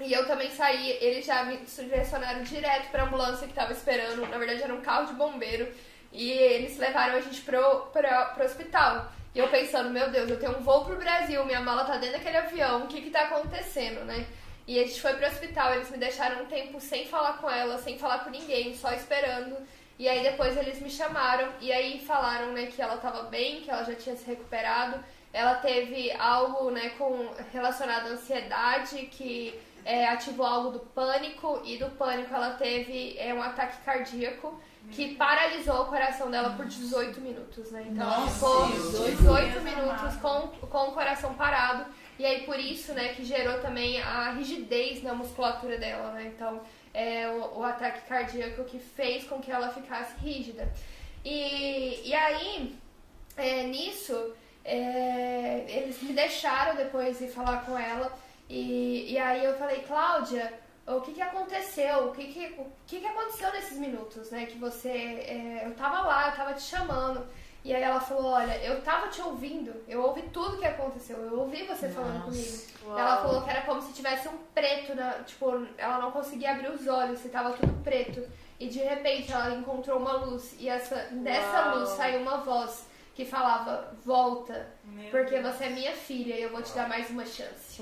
E 0.00 0.12
eu 0.12 0.26
também 0.26 0.50
saí, 0.50 0.98
eles 1.00 1.24
já 1.24 1.44
me 1.44 1.56
direcionaram 1.58 2.42
direto 2.42 2.90
pra 2.90 3.04
ambulância 3.04 3.46
que 3.46 3.54
tava 3.54 3.72
esperando. 3.72 4.26
Na 4.28 4.38
verdade, 4.38 4.62
era 4.62 4.74
um 4.74 4.80
carro 4.80 5.06
de 5.06 5.14
bombeiro. 5.14 5.72
E 6.12 6.30
eles 6.30 6.78
levaram 6.78 7.16
a 7.16 7.20
gente 7.20 7.40
pro, 7.42 7.86
pro, 7.92 8.44
hospital. 8.44 9.12
E 9.34 9.38
eu 9.38 9.48
pensando, 9.48 9.90
meu 9.90 10.10
Deus, 10.10 10.30
eu 10.30 10.38
tenho 10.38 10.56
um 10.56 10.62
voo 10.62 10.84
pro 10.84 10.96
Brasil, 10.96 11.44
minha 11.44 11.60
mala 11.60 11.84
tá 11.84 11.96
dentro 11.96 12.18
daquele 12.18 12.36
avião, 12.36 12.84
o 12.84 12.86
que 12.86 13.00
que 13.02 13.10
tá 13.10 13.22
acontecendo, 13.22 14.04
né? 14.04 14.26
E 14.66 14.78
a 14.78 14.84
gente 14.84 15.00
foi 15.00 15.12
pro 15.14 15.26
hospital, 15.26 15.74
eles 15.74 15.90
me 15.90 15.98
deixaram 15.98 16.42
um 16.42 16.46
tempo 16.46 16.80
sem 16.80 17.06
falar 17.06 17.38
com 17.38 17.50
ela, 17.50 17.78
sem 17.78 17.98
falar 17.98 18.20
com 18.20 18.30
ninguém, 18.30 18.76
só 18.76 18.92
esperando. 18.92 19.56
E 19.98 20.08
aí 20.08 20.22
depois 20.22 20.56
eles 20.56 20.80
me 20.80 20.88
chamaram 20.88 21.52
e 21.60 21.72
aí 21.72 22.00
falaram, 22.00 22.52
né, 22.52 22.66
que 22.66 22.80
ela 22.80 22.94
estava 22.94 23.24
bem, 23.24 23.60
que 23.60 23.70
ela 23.70 23.84
já 23.84 23.94
tinha 23.94 24.16
se 24.16 24.24
recuperado. 24.24 25.02
Ela 25.34 25.56
teve 25.56 26.12
algo, 26.12 26.70
né, 26.70 26.90
com 26.90 27.28
relacionado 27.52 28.06
à 28.06 28.10
ansiedade 28.10 29.06
que 29.06 29.60
é, 29.84 30.06
ativou 30.08 30.46
algo 30.46 30.70
do 30.70 30.78
pânico 30.78 31.60
e 31.64 31.76
do 31.76 31.90
pânico 31.90 32.32
ela 32.32 32.50
teve 32.50 33.18
é, 33.18 33.34
um 33.34 33.42
ataque 33.42 33.82
cardíaco. 33.84 34.58
que 34.92 35.14
paralisou 35.16 35.82
o 35.82 35.86
coração 35.86 36.30
dela 36.30 36.50
por 36.50 36.66
18 36.66 37.20
minutos, 37.20 37.70
né? 37.70 37.86
Então 37.90 38.06
ela 38.06 38.20
Nossa, 38.20 38.34
ficou 38.34 38.66
18 38.68 39.16
18 39.16 39.60
minutos 39.62 40.16
com, 40.22 40.48
com 40.68 40.88
o 40.88 40.92
coração 40.92 41.34
parado. 41.34 41.86
E 42.18 42.24
aí 42.24 42.44
por 42.44 42.58
isso, 42.60 42.92
né, 42.92 43.08
que 43.08 43.24
gerou 43.24 43.60
também 43.60 44.00
a 44.00 44.30
rigidez 44.30 45.02
na 45.02 45.14
musculatura 45.14 45.78
dela, 45.78 46.12
né? 46.12 46.32
Então, 46.34 46.60
é 46.92 47.28
o, 47.28 47.58
o 47.58 47.64
ataque 47.64 48.06
cardíaco 48.06 48.62
que 48.64 48.78
fez 48.78 49.24
com 49.24 49.40
que 49.40 49.50
ela 49.50 49.70
ficasse 49.70 50.16
rígida. 50.18 50.72
E, 51.24 52.08
e 52.08 52.14
aí, 52.14 52.76
é, 53.36 53.64
nisso, 53.64 54.32
é, 54.64 55.64
eles 55.68 56.02
me 56.02 56.12
deixaram 56.12 56.76
depois 56.76 57.20
ir 57.20 57.28
falar 57.28 57.64
com 57.64 57.78
ela. 57.78 58.12
E, 58.48 59.12
e 59.12 59.18
aí 59.18 59.44
eu 59.44 59.56
falei, 59.58 59.80
Cláudia, 59.80 60.52
o 60.86 61.00
que, 61.00 61.12
que 61.12 61.22
aconteceu? 61.22 62.08
O 62.08 62.12
que, 62.12 62.32
que, 62.32 62.46
o 62.58 62.66
que, 62.86 63.00
que 63.00 63.06
aconteceu 63.06 63.50
nesses 63.52 63.78
minutos, 63.78 64.30
né? 64.30 64.46
Que 64.46 64.58
você. 64.58 64.88
é, 64.88 65.62
eu 65.64 65.74
tava 65.74 66.02
lá, 66.02 66.28
eu 66.28 66.36
tava 66.36 66.54
te 66.54 66.62
chamando. 66.62 67.26
E 67.64 67.74
aí 67.74 67.82
ela 67.82 67.98
falou, 67.98 68.26
olha, 68.26 68.62
eu 68.62 68.82
tava 68.82 69.08
te 69.08 69.22
ouvindo, 69.22 69.72
eu 69.88 70.02
ouvi 70.02 70.20
tudo 70.24 70.58
que 70.58 70.66
aconteceu, 70.66 71.16
eu 71.16 71.40
ouvi 71.40 71.62
você 71.62 71.88
falando 71.88 72.24
comigo. 72.24 72.58
Ela 72.86 73.22
falou 73.22 73.40
que 73.40 73.48
era 73.48 73.62
como 73.62 73.80
se 73.80 73.94
tivesse 73.94 74.28
um 74.28 74.36
preto, 74.54 74.94
na, 74.94 75.12
tipo, 75.24 75.66
ela 75.78 75.96
não 75.96 76.10
conseguia 76.10 76.50
abrir 76.50 76.70
os 76.70 76.86
olhos, 76.86 77.24
e 77.24 77.30
tava 77.30 77.54
tudo 77.54 77.72
preto. 77.82 78.22
E 78.60 78.68
de 78.68 78.80
repente 78.80 79.32
ela 79.32 79.54
encontrou 79.54 79.98
uma 79.98 80.12
luz, 80.12 80.54
e 80.58 80.68
essa, 80.68 81.08
dessa 81.10 81.72
luz 81.72 81.88
saiu 81.88 82.20
uma 82.20 82.36
voz 82.42 82.84
que 83.14 83.24
falava, 83.24 83.96
volta, 84.04 84.66
porque 85.10 85.38
você 85.40 85.64
é 85.64 85.70
minha 85.70 85.92
filha 85.92 86.34
e 86.34 86.42
eu 86.42 86.50
vou 86.50 86.62
te 86.62 86.74
dar 86.74 86.88
mais 86.88 87.08
uma 87.10 87.24
chance. 87.24 87.80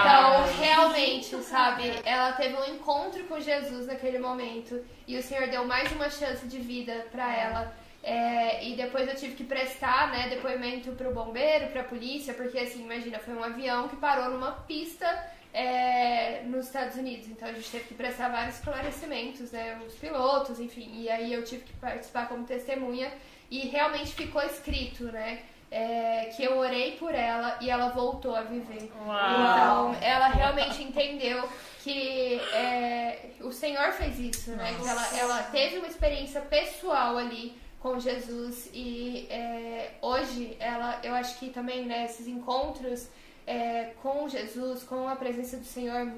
Então, 0.00 0.58
realmente, 0.58 1.36
sabe, 1.42 1.92
ela 2.04 2.32
teve 2.32 2.56
um 2.56 2.74
encontro 2.74 3.22
com 3.24 3.38
Jesus 3.38 3.86
naquele 3.86 4.18
momento 4.18 4.84
e 5.06 5.16
o 5.16 5.22
Senhor 5.22 5.46
deu 5.48 5.64
mais 5.64 5.90
uma 5.92 6.10
chance 6.10 6.46
de 6.46 6.58
vida 6.58 7.06
pra 7.12 7.32
ela. 7.32 7.72
É, 8.02 8.66
e 8.66 8.76
depois 8.76 9.06
eu 9.06 9.14
tive 9.14 9.34
que 9.34 9.44
prestar, 9.44 10.10
né, 10.10 10.28
depoimento 10.30 10.92
pro 10.92 11.12
bombeiro, 11.12 11.68
pra 11.68 11.84
polícia, 11.84 12.34
porque 12.34 12.58
assim, 12.58 12.82
imagina, 12.82 13.18
foi 13.18 13.34
um 13.34 13.44
avião 13.44 13.88
que 13.88 13.96
parou 13.96 14.30
numa 14.30 14.52
pista 14.52 15.06
é, 15.52 16.42
nos 16.44 16.66
Estados 16.66 16.96
Unidos. 16.96 17.28
Então 17.28 17.46
a 17.48 17.52
gente 17.52 17.70
teve 17.70 17.84
que 17.84 17.94
prestar 17.94 18.30
vários 18.30 18.56
esclarecimentos, 18.56 19.52
né, 19.52 19.78
os 19.86 19.94
pilotos, 19.94 20.58
enfim. 20.58 20.90
E 20.94 21.08
aí 21.08 21.32
eu 21.32 21.44
tive 21.44 21.62
que 21.64 21.72
participar 21.74 22.26
como 22.26 22.44
testemunha 22.44 23.12
e 23.50 23.68
realmente 23.68 24.12
ficou 24.12 24.42
escrito, 24.42 25.04
né, 25.04 25.42
é, 25.70 26.32
que 26.36 26.42
eu 26.42 26.58
orei 26.58 26.96
por 26.96 27.14
ela 27.14 27.56
e 27.60 27.70
ela 27.70 27.90
voltou 27.90 28.34
a 28.34 28.42
viver. 28.42 28.84
Então, 28.84 29.96
ela 30.00 30.28
realmente 30.28 30.82
entendeu 30.82 31.48
que 31.82 32.40
é, 32.52 33.30
o 33.40 33.52
Senhor 33.52 33.92
fez 33.92 34.18
isso, 34.18 34.50
né? 34.52 34.74
Que 34.74 34.86
ela, 34.86 35.18
ela 35.18 35.42
teve 35.44 35.78
uma 35.78 35.86
experiência 35.86 36.40
pessoal 36.42 37.16
ali 37.16 37.56
com 37.80 37.98
Jesus 37.98 38.68
e 38.74 39.26
é, 39.30 39.92
hoje 40.02 40.56
ela, 40.60 41.00
eu 41.02 41.14
acho 41.14 41.38
que 41.38 41.48
também 41.48 41.86
né, 41.86 42.04
esses 42.04 42.26
encontros 42.26 43.08
é, 43.46 43.94
com 44.02 44.28
Jesus, 44.28 44.82
com 44.82 45.08
a 45.08 45.16
presença 45.16 45.56
do 45.56 45.64
Senhor, 45.64 46.12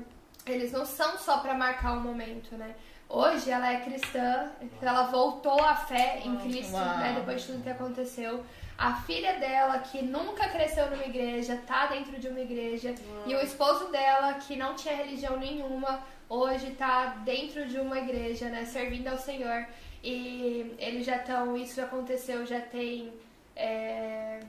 eles 0.44 0.72
não 0.72 0.84
são 0.84 1.16
só 1.18 1.38
para 1.38 1.54
marcar 1.54 1.92
um 1.92 2.00
momento, 2.00 2.56
né? 2.56 2.74
Hoje 3.14 3.50
ela 3.50 3.70
é 3.70 3.80
cristã, 3.80 4.50
ela 4.80 5.02
voltou 5.04 5.62
à 5.62 5.74
fé 5.76 6.20
em 6.24 6.34
Cristo, 6.38 6.72
né, 6.72 7.12
depois 7.18 7.42
de 7.42 7.48
tudo 7.48 7.62
que 7.62 7.68
aconteceu. 7.68 8.42
A 8.78 8.94
filha 9.02 9.34
dela, 9.38 9.78
que 9.80 10.00
nunca 10.02 10.48
cresceu 10.48 10.90
numa 10.90 11.04
igreja, 11.04 11.60
tá 11.66 11.86
dentro 11.88 12.18
de 12.18 12.26
uma 12.28 12.40
igreja. 12.40 12.94
E 13.26 13.34
o 13.34 13.40
esposo 13.42 13.88
dela, 13.92 14.32
que 14.34 14.56
não 14.56 14.74
tinha 14.74 14.96
religião 14.96 15.36
nenhuma, 15.38 16.00
hoje 16.26 16.70
tá 16.70 17.18
dentro 17.22 17.66
de 17.66 17.78
uma 17.78 17.98
igreja, 17.98 18.48
né? 18.48 18.64
Servindo 18.64 19.08
ao 19.08 19.18
Senhor. 19.18 19.66
E 20.02 20.74
eles 20.78 21.04
já 21.04 21.16
estão. 21.16 21.54
Isso 21.54 21.80
aconteceu 21.82 22.46
já 22.46 22.60
tem. 22.60 23.12
é, 23.54 24.40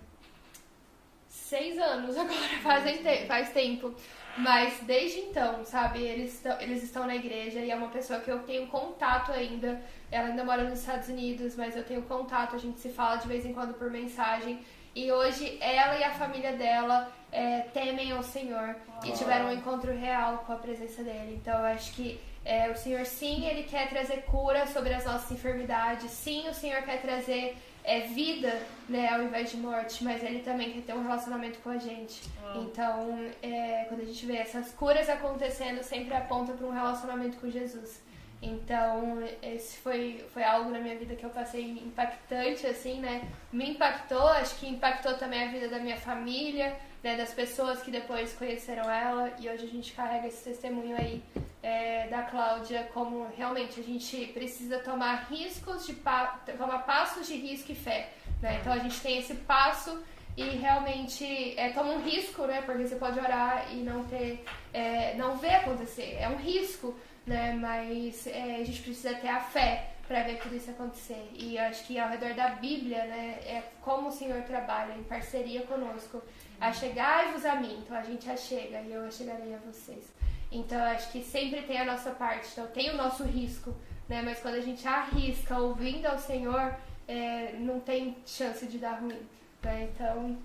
seis 1.27 1.77
anos 1.77 2.18
agora, 2.18 2.38
te- 3.03 3.27
faz 3.27 3.49
tempo. 3.52 3.94
Mas 4.38 4.80
desde 4.82 5.20
então, 5.20 5.64
sabe, 5.64 6.02
eles, 6.02 6.34
estão- 6.36 6.60
eles 6.60 6.82
estão 6.84 7.06
na 7.06 7.16
igreja 7.16 7.60
e 7.60 7.70
é 7.70 7.76
uma 7.76 7.90
pessoa 7.90 8.20
que 8.20 8.32
eu 8.32 8.40
tenho 8.40 8.68
contato 8.68 9.32
ainda. 9.32 9.80
Ela 10.12 10.30
ainda 10.30 10.44
mora 10.44 10.64
nos 10.64 10.80
Estados 10.80 11.08
Unidos, 11.08 11.56
mas 11.56 11.76
eu 11.76 11.84
tenho 11.84 12.02
contato, 12.04 12.56
a 12.56 12.60
gente 12.60 12.80
se 12.80 12.90
fala 12.90 13.18
de 13.18 13.28
vez 13.28 13.46
em 13.46 13.54
quando 13.54 13.74
por 13.76 13.90
mensagem. 13.92 14.60
E 14.96 15.12
hoje 15.12 15.58
ela 15.62 15.98
e 15.98 16.04
a 16.04 16.12
família 16.12 16.54
dela 16.54 17.12
é, 17.32 17.62
temem 17.74 18.12
ao 18.12 18.22
Senhor 18.24 18.76
e 19.04 19.12
tiveram 19.12 19.48
um 19.48 19.54
encontro 19.54 19.92
real 19.92 20.44
com 20.46 20.54
a 20.54 20.58
presença 20.58 21.04
dele. 21.04 21.40
Então 21.42 21.58
eu 21.60 21.66
acho 21.66 21.94
que 21.94 22.20
é, 22.46 22.70
o 22.70 22.76
Senhor 22.76 23.06
sim, 23.06 23.46
ele 23.48 23.64
quer 23.64 23.90
trazer 23.90 24.24
cura 24.24 24.68
sobre 24.68 24.94
as 24.94 25.06
nossas 25.06 25.32
enfermidades. 25.32 26.12
Sim, 26.12 26.48
o 26.50 26.54
Senhor 26.54 26.82
quer 26.84 27.02
trazer 27.02 27.56
é, 27.84 28.02
vida, 28.02 28.62
né, 28.88 29.10
ao 29.10 29.24
invés 29.24 29.52
de 29.52 29.58
morte, 29.58 30.04
mas 30.04 30.24
ele 30.24 30.40
também 30.40 30.72
quer 30.72 30.82
ter 30.82 30.94
um 30.94 31.04
relacionamento 31.04 31.60
com 31.60 31.70
a 31.70 31.78
gente. 31.78 32.22
Então, 32.56 33.30
é, 33.42 33.86
quando 33.88 34.02
a 34.02 34.06
gente 34.06 34.26
vê 34.26 34.38
essas 34.38 34.72
curas 34.72 35.10
acontecendo, 35.10 35.84
sempre 35.84 36.14
aponta 36.14 36.54
para 36.54 36.66
um 36.66 36.72
relacionamento 36.72 37.38
com 37.38 37.50
Jesus. 37.50 38.02
Então, 38.45 39.24
esse 39.41 39.78
foi, 39.78 40.26
foi 40.34 40.44
algo 40.44 40.70
na 40.70 40.80
minha 40.80 40.98
vida 40.98 41.15
que 41.15 41.26
eu 41.26 41.30
passei 41.30 41.64
impactante, 41.64 42.68
assim, 42.68 42.99
né? 42.99 43.26
Me 43.53 43.70
impactou, 43.70 44.28
acho 44.28 44.56
que 44.57 44.68
impactou 44.68 45.14
também 45.14 45.48
a 45.48 45.48
vida 45.48 45.70
da 45.70 45.80
minha 45.80 45.95
família, 45.95 46.76
né? 47.02 47.15
Das 47.15 47.34
pessoas 47.34 47.82
que 47.82 47.90
depois 47.90 48.34
conheceram 48.34 48.91
ela. 48.91 49.32
E 49.40 49.48
hoje 49.48 49.64
a 49.65 49.70
gente 49.70 49.94
carrega 49.94 50.28
esse 50.28 50.44
testemunho 50.44 50.98
aí 50.98 51.24
é, 51.64 52.10
da 52.10 52.24
Cláudia, 52.24 52.90
como 52.94 53.30
realmente 53.38 53.80
a 53.80 53.84
gente 53.84 54.26
precisa 54.34 54.78
tomar 54.80 55.28
riscos, 55.32 55.86
de 55.86 55.94
pa 55.94 56.38
tomar 56.57 56.80
passos 56.80 57.26
de 57.26 57.36
risco 57.36 57.72
e 57.72 57.76
fé, 57.76 58.10
né? 58.41 58.57
Então, 58.60 58.74
a 58.74 58.78
gente 58.80 58.99
tem 58.99 59.20
esse 59.20 59.36
passo 59.36 60.03
e 60.36 60.44
realmente 60.44 61.57
é, 61.57 61.70
toma 61.70 61.94
um 61.94 62.03
risco, 62.03 62.45
né? 62.45 62.61
Porque 62.61 62.86
você 62.88 62.98
pode 62.98 63.18
orar 63.18 63.68
e 63.72 63.78
não 63.78 64.03
ter, 64.03 64.44
é, 64.74 65.14
não 65.15 65.38
ver 65.38 65.56
acontecer. 65.56 66.18
É 66.20 66.28
um 66.28 66.36
risco, 66.36 66.94
né? 67.26 67.54
Mas 67.54 68.28
é, 68.28 68.56
a 68.56 68.64
gente 68.64 68.82
precisa 68.82 69.14
ter 69.16 69.30
a 69.30 69.40
fé 69.40 69.90
para 70.08 70.24
ver 70.24 70.40
tudo 70.40 70.56
isso 70.56 70.70
acontecer. 70.70 71.30
E 71.34 71.58
eu 71.58 71.64
acho 71.64 71.86
que 71.86 71.98
ao 71.98 72.10
redor 72.10 72.34
da 72.34 72.50
Bíblia, 72.50 73.06
né? 73.06 73.40
É 73.45 73.64
como 73.82 74.10
o 74.10 74.12
Senhor 74.12 74.41
trabalha 74.44 74.94
em 74.94 75.04
parceria 75.04 75.62
conosco. 75.62 76.22
Achegai-vos 76.60 77.45
a 77.45 77.56
mim, 77.56 77.80
então 77.84 77.98
a 77.98 78.04
gente 78.04 78.30
achega 78.30 78.82
e 78.82 78.91
eu 78.91 79.06
achegarei 79.06 79.54
a 79.54 79.58
vocês. 79.58 80.06
Então 80.52 80.78
eu 80.78 80.86
acho 80.86 81.12
que 81.12 81.24
sempre 81.24 81.64
tem 81.64 81.80
a 81.80 81.86
nossa 81.86 82.12
parte, 82.12 82.48
então 82.52 82.68
tem 82.68 82.91
o 82.91 82.95
nosso 82.95 83.24
risco, 83.24 83.76
né? 84.08 84.22
Mas 84.22 84.40
quando 84.40 84.56
a 84.56 84.62
gente 84.62 84.88
arrisca 84.88 85.58
ouvindo 85.58 86.06
ao 86.06 86.20
Senhor, 86.20 86.76
é, 87.08 87.54
não 87.60 87.80
tem 87.80 88.18
chance 88.26 88.66
de 88.68 88.78
dar 88.78 89.00
ruim. 89.00 89.20
Né? 89.62 89.90
Então, 89.94 90.38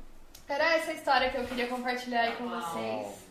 era 0.48 0.76
essa 0.76 0.92
história 0.92 1.30
que 1.30 1.36
eu 1.36 1.44
queria 1.44 1.68
compartilhar 1.68 2.22
aí 2.22 2.36
com 2.36 2.48
vocês. 2.48 3.27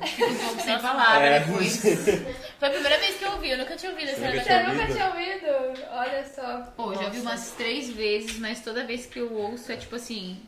Fico 0.00 0.34
pouco 0.34 0.60
sem 0.62 0.78
palavras 0.78 1.84
É. 1.84 2.34
Foi 2.58 2.68
a 2.68 2.70
primeira 2.70 2.98
vez 2.98 3.16
que 3.16 3.24
eu 3.24 3.32
ouvi, 3.32 3.50
eu 3.50 3.58
nunca 3.58 3.76
tinha 3.76 3.92
ouvido 3.92 4.08
essa 4.10 4.20
Você 4.20 4.40
tinha 4.40 4.68
nunca 4.68 4.86
tinha 4.86 5.06
ouvido? 5.08 5.86
Olha 5.92 6.26
só. 6.26 6.62
Pô, 6.76 6.94
já 6.94 7.08
vi 7.08 7.20
umas 7.20 7.52
três 7.52 7.90
vezes, 7.90 8.38
mas 8.38 8.60
toda 8.60 8.84
vez 8.84 9.06
que 9.06 9.18
eu 9.18 9.32
ouço 9.32 9.70
é 9.72 9.76
tipo 9.76 9.96
assim. 9.96 10.40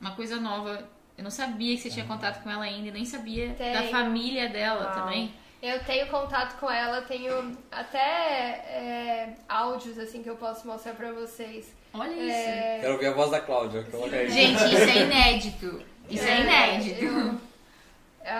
Uma 0.00 0.12
coisa 0.12 0.36
nova. 0.36 0.88
Eu 1.16 1.24
não 1.24 1.30
sabia 1.30 1.76
que 1.76 1.82
você 1.82 1.90
tinha 1.90 2.06
contato 2.06 2.42
com 2.42 2.50
ela 2.50 2.64
ainda, 2.64 2.90
nem 2.90 3.04
sabia 3.04 3.50
Tem. 3.50 3.72
da 3.72 3.84
família 3.84 4.48
dela 4.48 4.86
também. 4.86 5.34
Eu 5.62 5.78
tenho 5.84 6.06
contato 6.06 6.58
com 6.58 6.70
ela, 6.70 7.02
tenho 7.02 7.54
até 7.70 7.98
é, 7.98 9.34
áudios 9.46 9.98
assim 9.98 10.22
que 10.22 10.30
eu 10.30 10.36
posso 10.36 10.66
mostrar 10.66 10.94
pra 10.94 11.12
vocês. 11.12 11.74
Olha 11.92 12.14
isso. 12.14 12.30
É, 12.30 12.78
Quero 12.80 12.92
ouvir 12.94 13.06
a 13.08 13.12
voz 13.12 13.30
da 13.30 13.40
Cláudia. 13.40 13.82
Coloca 13.90 14.16
aí. 14.16 14.30
Gente, 14.30 14.64
isso 14.64 14.88
é 14.88 14.96
inédito. 15.04 15.82
Isso 16.10 16.24
é, 16.24 16.30
É, 16.30 16.40
inédito. 16.40 17.04
eu- 17.04 17.40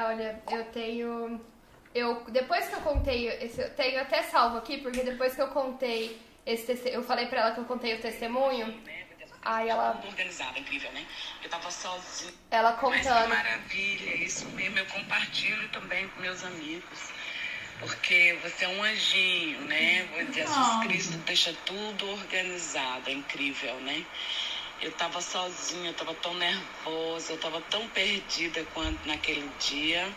olha, 0.06 0.42
eu 0.51 0.64
tenho. 0.66 1.40
Eu, 1.94 2.24
depois 2.28 2.68
que 2.68 2.74
eu 2.74 2.80
contei, 2.80 3.28
esse, 3.28 3.60
eu 3.60 3.70
tenho 3.74 4.01
até 4.01 4.22
salvo 4.22 4.59
aqui, 4.59 4.78
porque 4.78 5.02
depois 5.02 5.34
que 5.34 5.42
eu 5.42 5.48
contei 5.48 6.20
esse 6.47 6.80
eu 6.88 7.02
falei 7.02 7.26
pra 7.26 7.40
ela 7.40 7.55
que 7.55 7.60
eu 7.60 7.64
contei 7.64 7.94
o 7.94 8.01
testemunho, 8.01 8.80
aí 9.42 9.68
ela, 9.68 10.01
organizada, 10.06 10.59
incrível, 10.59 10.90
né? 10.92 11.05
Eu 11.42 11.51
tava 11.51 11.70
sozinha. 11.70 12.32
ela 12.51 12.70
Mas 12.72 12.80
que 12.80 12.86
contando. 13.09 13.28
maravilha, 13.28 14.14
isso 14.16 14.47
mesmo, 14.51 14.78
eu 14.78 14.86
compartilho 14.86 15.68
também 15.70 16.09
com 16.09 16.20
meus 16.20 16.44
amigos. 16.44 17.10
Porque 17.80 18.38
você 18.42 18.66
é 18.66 18.68
um 18.68 18.82
anjinho, 18.82 19.60
né? 19.62 20.06
Jesus. 20.32 20.82
Cristo 20.84 21.16
deixa 21.18 21.55
tudo 21.64 22.10
organizado, 22.10 23.09
é 23.09 23.12
incrível, 23.14 23.74
né? 23.80 24.05
Eu 24.82 24.90
tava 24.93 25.20
sozinha, 25.20 25.90
eu 25.90 25.94
tava 25.94 26.15
tão 26.15 26.35
nervosa, 26.35 27.32
eu 27.32 27.39
tava 27.39 27.61
tão 27.70 27.86
perdida 27.89 28.65
quanto 28.73 29.07
naquele 29.07 29.48
dia, 29.59 30.09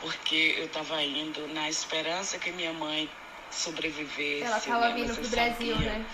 porque 0.00 0.56
eu 0.58 0.68
tava 0.68 1.02
indo 1.02 1.48
na 1.48 1.68
esperança 1.70 2.38
que 2.38 2.52
minha 2.52 2.72
mãe 2.72 3.08
sobrevivesse. 3.50 4.42
Ela 4.42 4.60
tava 4.60 4.88
né? 4.90 4.94
vindo 4.94 5.14
pro 5.14 5.24
eu 5.24 5.30
Brasil, 5.30 5.74
sabia. 5.74 5.92
né? 5.92 6.06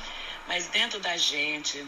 Mas 0.46 0.66
dentro 0.68 0.98
da 1.00 1.14
gente, 1.16 1.86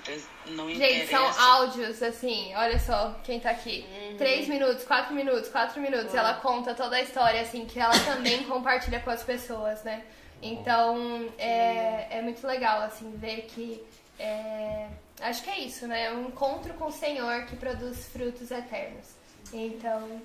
não 0.48 0.68
Gente, 0.68 1.06
são 1.06 1.22
interessa. 1.22 1.42
áudios, 1.42 2.02
assim, 2.02 2.54
olha 2.54 2.78
só 2.78 3.18
quem 3.24 3.40
tá 3.40 3.50
aqui. 3.50 3.86
Três 4.18 4.48
minutos, 4.48 4.84
quatro 4.84 5.14
minutos, 5.14 5.48
quatro 5.48 5.80
minutos. 5.80 6.14
Ela 6.14 6.34
conta 6.34 6.74
toda 6.74 6.96
a 6.96 7.00
história, 7.00 7.40
assim, 7.40 7.64
que 7.64 7.80
ela 7.80 7.98
também 8.00 8.44
compartilha 8.44 9.00
com 9.00 9.08
as 9.08 9.22
pessoas, 9.22 9.82
né? 9.82 10.02
Então 10.42 11.32
é, 11.38 12.18
é 12.18 12.22
muito 12.22 12.46
legal 12.46 12.82
assim 12.82 13.10
ver 13.16 13.46
que 13.54 13.82
é, 14.20 14.88
acho 15.20 15.42
que 15.42 15.50
é 15.50 15.58
isso, 15.60 15.86
né? 15.86 16.04
É 16.06 16.12
um 16.12 16.28
encontro 16.28 16.74
com 16.74 16.86
o 16.86 16.92
Senhor 16.92 17.44
que 17.46 17.56
produz 17.56 18.06
frutos 18.08 18.50
eternos. 18.50 19.14
Então 19.52 20.20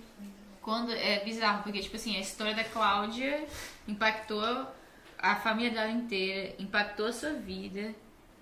Quando, 0.62 0.92
é 0.92 1.24
bizarro, 1.24 1.64
porque, 1.64 1.80
tipo 1.80 1.96
assim, 1.96 2.18
a 2.18 2.20
história 2.20 2.54
da 2.54 2.64
Cláudia 2.64 3.46
impactou 3.88 4.68
a 5.18 5.36
família 5.36 5.72
dela 5.72 5.92
inteira, 5.92 6.56
impactou 6.60 7.08
a 7.08 7.14
sua 7.14 7.34
vida, 7.34 7.94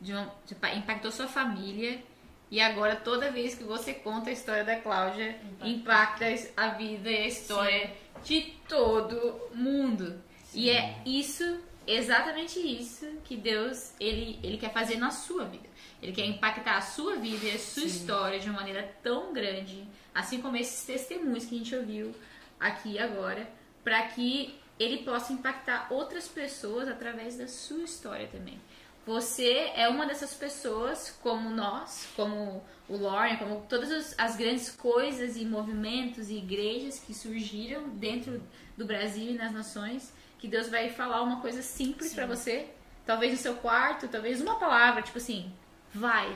de 0.01 0.13
uma- 0.13 0.31
impactou 0.75 1.11
sua 1.11 1.27
família. 1.27 2.01
E 2.49 2.59
agora, 2.61 2.95
toda 2.95 3.31
vez 3.31 3.55
que 3.55 3.63
você 3.63 3.93
conta 3.93 4.29
a 4.29 4.33
história 4.33 4.63
da 4.63 4.75
Cláudia, 4.77 5.37
impacta 5.63 6.25
a 6.55 6.67
vida 6.69 7.09
e 7.09 7.17
a 7.23 7.27
história 7.27 7.91
de 8.23 8.41
todo 8.67 9.49
mundo. 9.53 10.21
E 10.53 10.69
é 10.69 10.95
isso, 11.05 11.59
exatamente 11.87 12.59
isso, 12.59 13.05
que 13.23 13.35
Deus 13.35 13.93
ele, 13.99 14.39
ele 14.43 14.57
quer 14.57 14.71
fazer 14.71 14.97
na 14.97 15.11
sua 15.11 15.45
vida. 15.45 15.67
Ele 16.01 16.11
quer 16.11 16.25
impactar 16.25 16.77
a 16.77 16.81
sua 16.81 17.15
vida 17.15 17.45
e 17.45 17.51
a 17.51 17.59
sua 17.59 17.83
história 17.85 18.39
de 18.39 18.49
uma 18.49 18.59
maneira 18.59 18.83
tão 19.01 19.33
grande, 19.33 19.87
assim 20.13 20.41
como 20.41 20.57
esses 20.57 20.85
testemunhos 20.85 21.45
que 21.45 21.55
a 21.55 21.57
gente 21.57 21.75
ouviu 21.75 22.13
aqui 22.59 22.99
agora, 22.99 23.49
para 23.83 24.01
que 24.07 24.57
ele 24.79 25.03
possa 25.03 25.31
impactar 25.33 25.87
outras 25.91 26.27
pessoas 26.27 26.87
através 26.87 27.37
da 27.37 27.47
sua 27.47 27.83
história 27.83 28.27
também. 28.27 28.59
Você 29.05 29.71
é 29.75 29.87
uma 29.89 30.05
dessas 30.05 30.33
pessoas, 30.33 31.17
como 31.21 31.49
nós, 31.49 32.07
como 32.15 32.63
o 32.87 32.95
Lauren, 32.97 33.35
como 33.37 33.65
todas 33.67 33.91
as- 33.91 34.15
as 34.17 34.35
grandes 34.37 34.69
coisas 34.69 35.35
e 35.35 35.43
movimentos 35.45 36.29
e 36.29 36.37
igrejas 36.37 36.99
que 36.99 37.13
surgiram 37.13 37.89
dentro 37.89 38.41
do 38.77 38.85
Brasil 38.85 39.31
e 39.31 39.33
nas 39.33 39.51
nações, 39.51 40.13
que 40.43 40.47
Deus 40.49 40.67
vai 40.67 40.89
falar 40.89 41.21
uma 41.21 41.39
coisa 41.39 41.61
simples 41.61 42.13
pra 42.13 42.25
você, 42.25 42.67
talvez 43.05 43.31
no 43.31 43.37
seu 43.37 43.55
quarto, 43.55 44.09
talvez 44.09 44.41
uma 44.41 44.59
palavra, 44.59 45.01
tipo 45.01 45.17
assim, 45.17 45.49
vai. 45.93 46.35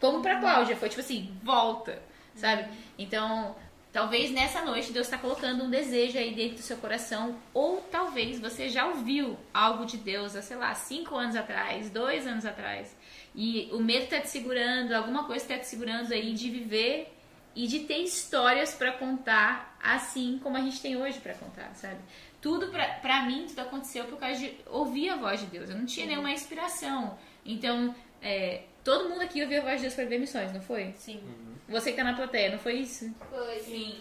Como 0.00 0.20
pra 0.20 0.40
Cláudia, 0.40 0.74
foi 0.74 0.88
tipo 0.88 1.00
assim, 1.00 1.32
volta, 1.40 2.02
sabe? 2.34 2.68
Então, 2.98 3.54
talvez 3.92 4.32
nessa 4.32 4.64
noite 4.64 4.90
Deus 4.90 5.06
está 5.06 5.16
colocando 5.16 5.62
um 5.62 5.70
desejo 5.70 6.18
aí 6.18 6.34
dentro 6.34 6.56
do 6.56 6.62
seu 6.62 6.78
coração, 6.78 7.38
ou 7.54 7.80
talvez 7.92 8.40
você 8.40 8.68
já 8.68 8.88
ouviu 8.88 9.38
algo 9.54 9.86
de 9.86 9.98
Deus 9.98 10.34
há, 10.34 10.42
sei 10.42 10.56
lá, 10.56 10.74
cinco 10.74 11.14
anos 11.14 11.36
atrás, 11.36 11.88
dois 11.90 12.26
anos 12.26 12.44
atrás, 12.44 12.92
e 13.36 13.68
o 13.70 13.78
medo 13.78 14.08
tá 14.08 14.18
te 14.18 14.30
segurando, 14.30 14.92
alguma 14.94 15.26
coisa 15.26 15.46
tá 15.46 15.58
te 15.58 15.68
segurando 15.68 16.12
aí 16.12 16.34
de 16.34 16.50
viver 16.50 17.16
e 17.54 17.68
de 17.68 17.80
ter 17.80 17.98
histórias 17.98 18.74
pra 18.74 18.90
contar, 18.90 19.78
assim 19.80 20.40
como 20.42 20.56
a 20.56 20.60
gente 20.60 20.80
tem 20.80 20.96
hoje 20.96 21.20
pra 21.20 21.34
contar, 21.34 21.72
sabe? 21.76 22.00
Tudo 22.44 22.66
pra, 22.66 22.86
pra 23.00 23.22
mim, 23.22 23.46
tudo 23.48 23.60
aconteceu 23.60 24.04
por 24.04 24.18
causa 24.18 24.38
de 24.38 24.54
ouvir 24.66 25.08
a 25.08 25.16
voz 25.16 25.40
de 25.40 25.46
Deus. 25.46 25.70
Eu 25.70 25.78
não 25.78 25.86
tinha 25.86 26.04
nenhuma 26.04 26.30
inspiração. 26.30 27.16
Então, 27.42 27.94
é, 28.20 28.64
todo 28.84 29.08
mundo 29.08 29.22
aqui 29.22 29.42
ouviu 29.42 29.62
a 29.62 29.64
voz 29.64 29.76
de 29.76 29.84
Deus 29.84 29.94
pra 29.94 30.04
ver 30.04 30.18
missões, 30.18 30.52
não 30.52 30.60
foi? 30.60 30.92
Sim. 30.98 31.22
Você 31.66 31.92
que 31.92 31.96
tá 31.96 32.04
na 32.04 32.12
plateia, 32.12 32.50
não 32.50 32.58
foi 32.58 32.74
isso? 32.74 33.10
foi. 33.30 33.60
Sim. 33.60 33.98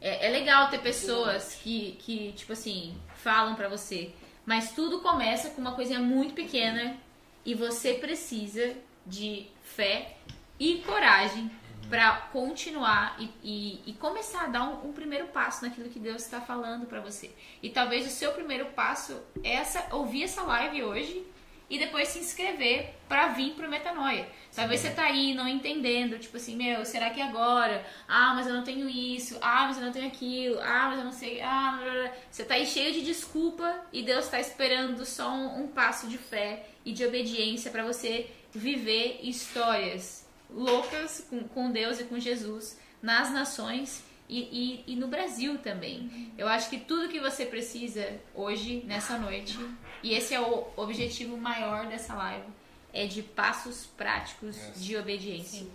É, 0.00 0.28
é 0.28 0.30
legal 0.30 0.70
ter 0.70 0.78
pessoas 0.78 1.56
que, 1.60 1.98
que, 1.98 2.30
tipo 2.34 2.52
assim, 2.52 2.96
falam 3.16 3.56
pra 3.56 3.66
você. 3.66 4.12
Mas 4.46 4.70
tudo 4.70 5.00
começa 5.00 5.50
com 5.50 5.60
uma 5.60 5.74
coisinha 5.74 5.98
muito 5.98 6.34
pequena 6.34 6.96
e 7.44 7.52
você 7.52 7.94
precisa 7.94 8.76
de 9.04 9.48
fé 9.60 10.18
e 10.56 10.76
coragem 10.86 11.50
pra 11.88 12.28
continuar 12.32 13.16
e, 13.18 13.30
e, 13.42 13.82
e 13.86 13.92
começar 13.94 14.44
a 14.44 14.48
dar 14.48 14.64
um, 14.64 14.88
um 14.88 14.92
primeiro 14.92 15.26
passo 15.28 15.64
naquilo 15.64 15.88
que 15.88 15.98
Deus 15.98 16.22
está 16.22 16.40
falando 16.40 16.86
pra 16.86 17.00
você. 17.00 17.30
E 17.62 17.70
talvez 17.70 18.06
o 18.06 18.10
seu 18.10 18.32
primeiro 18.32 18.66
passo 18.66 19.20
é 19.42 19.54
essa, 19.54 19.94
ouvir 19.94 20.24
essa 20.24 20.42
live 20.42 20.82
hoje 20.82 21.24
e 21.68 21.78
depois 21.78 22.08
se 22.08 22.18
inscrever 22.18 22.94
pra 23.08 23.28
vir 23.28 23.54
pro 23.54 23.68
Metanoia. 23.68 24.28
Talvez 24.54 24.80
você 24.80 24.90
tá 24.90 25.04
aí 25.04 25.34
não 25.34 25.48
entendendo, 25.48 26.18
tipo 26.18 26.36
assim, 26.36 26.56
meu, 26.56 26.84
será 26.84 27.10
que 27.10 27.20
agora? 27.20 27.84
Ah, 28.06 28.32
mas 28.34 28.46
eu 28.46 28.54
não 28.54 28.62
tenho 28.62 28.88
isso. 28.88 29.38
Ah, 29.40 29.64
mas 29.66 29.78
eu 29.78 29.84
não 29.84 29.92
tenho 29.92 30.06
aquilo. 30.06 30.60
Ah, 30.60 30.88
mas 30.90 30.98
eu 30.98 31.04
não 31.04 31.12
sei. 31.12 31.40
Ah, 31.40 31.78
blá, 31.80 31.92
blá, 31.92 32.12
você 32.30 32.44
tá 32.44 32.54
aí 32.54 32.66
cheio 32.66 32.92
de 32.92 33.02
desculpa 33.02 33.82
e 33.92 34.02
Deus 34.02 34.28
tá 34.28 34.38
esperando 34.38 35.04
só 35.04 35.30
um, 35.30 35.64
um 35.64 35.68
passo 35.68 36.06
de 36.06 36.18
fé 36.18 36.66
e 36.84 36.92
de 36.92 37.04
obediência 37.04 37.70
pra 37.70 37.82
você 37.82 38.30
viver 38.52 39.20
histórias 39.22 40.23
loucas 40.54 41.26
com, 41.28 41.40
com 41.44 41.70
Deus 41.70 42.00
e 42.00 42.04
com 42.04 42.18
Jesus 42.18 42.78
nas 43.02 43.30
nações 43.30 44.02
e, 44.28 44.84
e, 44.86 44.92
e 44.92 44.96
no 44.96 45.08
Brasil 45.08 45.58
também. 45.58 46.32
Eu 46.38 46.48
acho 46.48 46.70
que 46.70 46.78
tudo 46.78 47.08
que 47.08 47.20
você 47.20 47.44
precisa 47.44 48.18
hoje, 48.34 48.82
nessa 48.86 49.18
noite, 49.18 49.58
e 50.02 50.14
esse 50.14 50.34
é 50.34 50.40
o 50.40 50.66
objetivo 50.76 51.36
maior 51.36 51.86
dessa 51.86 52.14
live, 52.14 52.46
é 52.92 53.06
de 53.06 53.22
passos 53.22 53.86
práticos 53.96 54.56
de 54.76 54.96
obediência. 54.96 55.66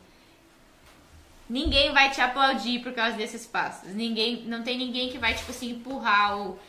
Ninguém 1.50 1.92
vai 1.92 2.12
te 2.12 2.22
aplaudir 2.22 2.80
por 2.80 2.94
causa 2.94 3.18
desses 3.18 3.46
passos. 3.46 3.94
Ninguém, 3.94 4.44
não 4.44 4.64
tem 4.64 4.78
ninguém 4.78 5.10
que 5.10 5.18
vai 5.18 5.34
tipo 5.34 5.52
assim 5.52 5.72
empurrar 5.72 6.38
ou 6.38 6.60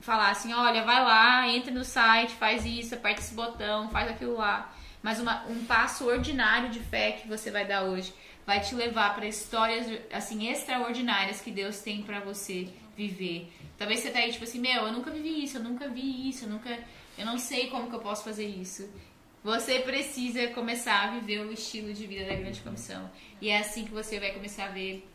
falar 0.00 0.30
assim, 0.30 0.52
olha, 0.54 0.84
vai 0.84 1.02
lá, 1.04 1.48
entra 1.48 1.72
no 1.72 1.84
site, 1.84 2.32
faz 2.32 2.64
isso, 2.64 2.94
aperta 2.94 3.20
esse 3.20 3.34
botão, 3.34 3.90
faz 3.90 4.10
aquilo 4.10 4.36
lá. 4.36 4.72
Mas 5.02 5.18
uma- 5.20 5.44
um 5.48 5.64
passo 5.64 6.06
ordinário 6.06 6.68
de 6.70 6.80
fé 6.80 7.12
que 7.12 7.28
você 7.28 7.50
vai 7.50 7.66
dar 7.66 7.84
hoje 7.84 8.12
vai 8.46 8.60
te 8.60 8.74
levar 8.74 9.14
para 9.14 9.26
histórias 9.26 9.86
assim 10.12 10.48
extraordinárias 10.50 11.40
que 11.40 11.50
Deus 11.50 11.78
tem 11.80 12.02
para 12.02 12.20
você 12.20 12.68
viver. 12.96 13.50
Talvez 13.78 14.00
você 14.00 14.10
tá 14.10 14.18
aí 14.18 14.30
tipo 14.32 14.44
assim, 14.44 14.58
meu, 14.58 14.82
eu 14.86 14.92
nunca 14.92 15.10
vivi 15.10 15.44
isso, 15.44 15.56
eu 15.58 15.62
nunca 15.62 15.88
vi 15.88 16.28
isso, 16.28 16.44
eu 16.44 16.50
nunca, 16.50 16.78
eu 17.16 17.24
não 17.24 17.38
sei 17.38 17.68
como 17.68 17.88
que 17.88 17.94
eu 17.96 18.00
posso 18.00 18.24
fazer 18.24 18.46
isso. 18.46 18.88
Você 19.42 19.78
precisa 19.78 20.48
começar 20.48 21.04
a 21.04 21.10
viver 21.12 21.40
o 21.40 21.50
estilo 21.52 21.94
de 21.94 22.06
vida 22.06 22.26
da 22.26 22.34
grande 22.34 22.60
comissão. 22.60 23.10
E 23.40 23.48
é 23.48 23.58
assim 23.58 23.84
que 23.86 23.90
você 23.90 24.20
vai 24.20 24.32
começar 24.32 24.66
a 24.66 24.68
ver 24.68 25.08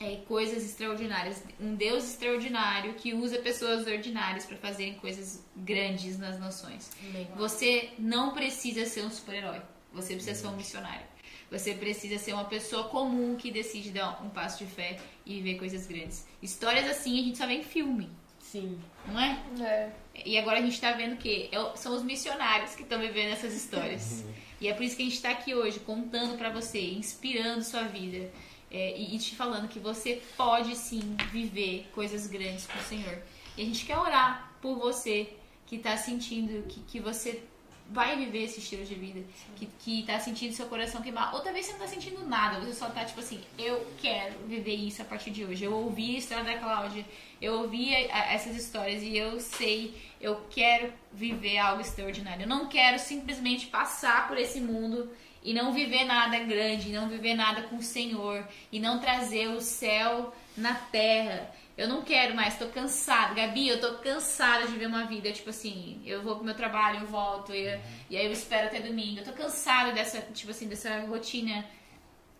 é, 0.00 0.16
coisas 0.26 0.64
extraordinárias. 0.64 1.42
Um 1.60 1.74
Deus 1.74 2.04
extraordinário 2.04 2.94
que 2.94 3.14
usa 3.14 3.38
pessoas 3.38 3.86
ordinárias 3.86 4.46
para 4.46 4.56
fazerem 4.56 4.94
coisas 4.94 5.44
grandes 5.56 6.18
nas 6.18 6.38
nações. 6.38 6.90
Você 7.36 7.90
não 7.98 8.32
precisa 8.32 8.84
ser 8.86 9.04
um 9.04 9.10
super-herói. 9.10 9.60
Você 9.92 10.14
precisa 10.14 10.34
ser 10.34 10.46
um 10.46 10.56
missionário. 10.56 11.06
Você 11.50 11.72
precisa 11.74 12.18
ser 12.18 12.34
uma 12.34 12.44
pessoa 12.44 12.84
comum 12.88 13.34
que 13.34 13.50
decide 13.50 13.90
dar 13.90 14.22
um 14.22 14.28
passo 14.28 14.64
de 14.64 14.70
fé 14.70 14.98
e 15.24 15.36
viver 15.36 15.58
coisas 15.58 15.86
grandes. 15.86 16.26
Histórias 16.42 16.86
assim 16.88 17.18
a 17.18 17.22
gente 17.22 17.38
só 17.38 17.46
vê 17.46 17.54
em 17.54 17.62
filme, 17.62 18.10
Sim. 18.38 18.78
não 19.06 19.18
é? 19.18 19.42
É. 19.60 19.90
E 20.26 20.36
agora 20.36 20.58
a 20.58 20.62
gente 20.62 20.78
tá 20.78 20.92
vendo 20.92 21.16
que 21.16 21.48
é 21.50 21.76
são 21.76 21.94
os 21.94 22.02
missionários 22.02 22.74
que 22.74 22.82
estão 22.82 23.00
vivendo 23.00 23.32
essas 23.32 23.54
histórias. 23.54 24.24
e 24.60 24.68
é 24.68 24.74
por 24.74 24.82
isso 24.82 24.96
que 24.96 25.02
a 25.02 25.06
gente 25.06 25.22
tá 25.22 25.30
aqui 25.30 25.54
hoje, 25.54 25.80
contando 25.80 26.36
pra 26.36 26.50
você, 26.50 26.80
inspirando 26.80 27.64
sua 27.64 27.84
vida. 27.84 28.30
É, 28.70 28.96
e, 28.98 29.14
e 29.16 29.18
te 29.18 29.34
falando 29.34 29.68
que 29.68 29.78
você 29.78 30.22
pode 30.36 30.74
sim 30.76 31.16
viver 31.30 31.88
coisas 31.94 32.26
grandes 32.26 32.66
com 32.66 32.78
o 32.78 32.82
Senhor. 32.82 33.18
E 33.56 33.62
a 33.62 33.64
gente 33.64 33.84
quer 33.84 33.98
orar 33.98 34.52
por 34.60 34.76
você 34.78 35.30
que 35.66 35.78
tá 35.78 35.96
sentindo 35.96 36.66
que, 36.66 36.80
que 36.80 37.00
você 37.00 37.42
vai 37.90 38.16
viver 38.16 38.44
esse 38.44 38.60
estilo 38.60 38.84
de 38.84 38.94
vida, 38.94 39.24
que, 39.56 39.66
que 39.78 40.02
tá 40.02 40.20
sentindo 40.20 40.52
seu 40.52 40.66
coração 40.66 41.00
queimar. 41.00 41.34
Ou 41.34 41.40
talvez 41.40 41.64
você 41.64 41.72
não 41.72 41.78
tá 41.80 41.86
sentindo 41.86 42.26
nada, 42.26 42.60
você 42.60 42.74
só 42.74 42.90
tá 42.90 43.02
tipo 43.04 43.20
assim, 43.20 43.40
eu 43.58 43.86
quero 43.98 44.34
viver 44.46 44.74
isso 44.74 45.00
a 45.00 45.06
partir 45.06 45.30
de 45.30 45.42
hoje. 45.44 45.64
Eu 45.64 45.72
ouvi 45.72 46.16
a 46.16 46.18
história 46.18 46.44
da 46.44 46.58
Cláudia, 46.58 47.04
eu 47.40 47.54
ouvi 47.60 47.94
a- 47.94 48.32
essas 48.32 48.54
histórias 48.56 49.02
e 49.02 49.16
eu 49.16 49.40
sei, 49.40 49.94
eu 50.20 50.38
quero 50.50 50.92
viver 51.12 51.56
algo 51.58 51.80
extraordinário. 51.80 52.42
Eu 52.42 52.48
não 52.48 52.66
quero 52.68 52.98
simplesmente 52.98 53.66
passar 53.68 54.28
por 54.28 54.36
esse 54.36 54.60
mundo 54.60 55.10
e 55.42 55.54
não 55.54 55.72
viver 55.72 56.04
nada 56.04 56.38
grande, 56.40 56.90
não 56.90 57.08
viver 57.08 57.34
nada 57.34 57.62
com 57.62 57.76
o 57.76 57.82
Senhor 57.82 58.46
e 58.72 58.80
não 58.80 58.98
trazer 58.98 59.48
o 59.48 59.60
céu 59.60 60.34
na 60.56 60.74
terra. 60.74 61.50
Eu 61.76 61.86
não 61.86 62.02
quero 62.02 62.34
mais, 62.34 62.58
tô 62.58 62.66
cansada. 62.66 63.34
Gabi, 63.34 63.68
eu 63.68 63.80
tô 63.80 63.98
cansada 63.98 64.66
de 64.66 64.76
ver 64.76 64.86
uma 64.86 65.04
vida, 65.04 65.30
tipo 65.30 65.50
assim, 65.50 66.02
eu 66.04 66.22
vou 66.22 66.34
pro 66.34 66.44
meu 66.44 66.54
trabalho, 66.54 67.00
eu 67.00 67.06
volto, 67.06 67.54
e, 67.54 67.80
e 68.10 68.16
aí 68.16 68.26
eu 68.26 68.32
espero 68.32 68.66
até 68.66 68.80
domingo. 68.80 69.20
Eu 69.20 69.24
tô 69.24 69.32
cansada 69.32 69.92
dessa, 69.92 70.20
tipo 70.32 70.50
assim, 70.50 70.66
dessa 70.66 71.00
rotina 71.02 71.64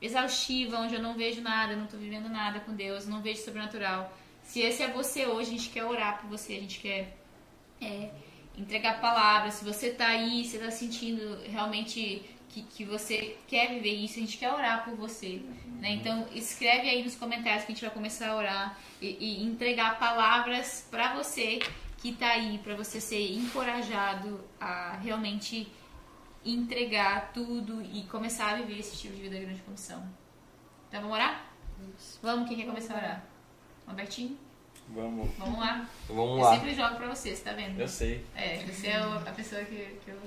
exaustiva, 0.02 0.78
onde 0.78 0.94
eu 0.94 1.02
não 1.02 1.14
vejo 1.14 1.40
nada, 1.40 1.76
não 1.76 1.86
tô 1.86 1.96
vivendo 1.96 2.28
nada 2.28 2.60
com 2.60 2.74
Deus, 2.74 3.06
não 3.06 3.22
vejo 3.22 3.42
sobrenatural. 3.42 4.12
Se 4.42 4.60
esse 4.60 4.82
é 4.82 4.88
você 4.88 5.26
hoje, 5.26 5.50
a 5.50 5.52
gente 5.52 5.70
quer 5.70 5.84
orar 5.84 6.20
por 6.20 6.30
você, 6.30 6.54
a 6.54 6.60
gente 6.60 6.80
quer 6.80 7.16
é, 7.80 8.10
entregar 8.56 9.00
palavras. 9.00 9.54
Se 9.54 9.64
você 9.64 9.90
tá 9.90 10.08
aí, 10.08 10.44
você 10.44 10.58
tá 10.58 10.70
sentindo 10.70 11.42
realmente 11.44 12.28
que, 12.48 12.62
que 12.62 12.84
você 12.84 13.36
quer 13.46 13.68
viver 13.68 13.92
isso, 13.92 14.18
a 14.18 14.20
gente 14.22 14.38
quer 14.38 14.52
orar 14.52 14.84
por 14.84 14.94
você. 14.94 15.42
Né? 15.80 15.92
Então, 15.92 16.26
escreve 16.34 16.88
aí 16.88 17.02
nos 17.04 17.14
comentários 17.14 17.64
que 17.64 17.72
a 17.72 17.74
gente 17.74 17.84
vai 17.84 17.94
começar 17.94 18.28
a 18.30 18.36
orar 18.36 18.78
e, 19.00 19.16
e 19.20 19.44
entregar 19.44 19.98
palavras 19.98 20.86
pra 20.90 21.14
você 21.14 21.60
que 21.98 22.12
tá 22.12 22.28
aí, 22.28 22.58
pra 22.58 22.74
você 22.76 23.00
ser 23.00 23.32
encorajado 23.34 24.40
a 24.60 24.96
realmente 25.02 25.70
entregar 26.44 27.32
tudo 27.32 27.82
e 27.82 28.02
começar 28.04 28.52
a 28.52 28.56
viver 28.56 28.78
esse 28.78 28.94
estilo 28.94 29.14
de 29.16 29.22
vida 29.22 29.36
da 29.36 29.42
grande 29.42 29.60
comissão. 29.62 30.02
Então, 30.88 31.00
vamos 31.02 31.16
orar? 31.16 31.44
Vamos, 32.22 32.48
quem 32.48 32.56
quer 32.56 32.66
começar 32.66 32.94
a 32.94 32.96
orar? 32.96 33.24
Albertinho? 33.86 34.38
Vamos, 34.90 35.28
Vamos 35.36 35.58
lá. 35.58 35.86
vamos 36.08 36.38
eu 36.38 36.44
lá. 36.44 36.54
sempre 36.54 36.74
jogo 36.74 36.96
pra 36.96 37.08
você, 37.08 37.36
você 37.36 37.42
tá 37.42 37.52
vendo? 37.52 37.78
Eu 37.78 37.88
sei. 37.88 38.24
É, 38.34 38.56
você 38.64 38.86
é 38.86 38.96
a 38.96 39.32
pessoa 39.36 39.62
que, 39.64 39.98
que 40.02 40.10
eu. 40.10 40.18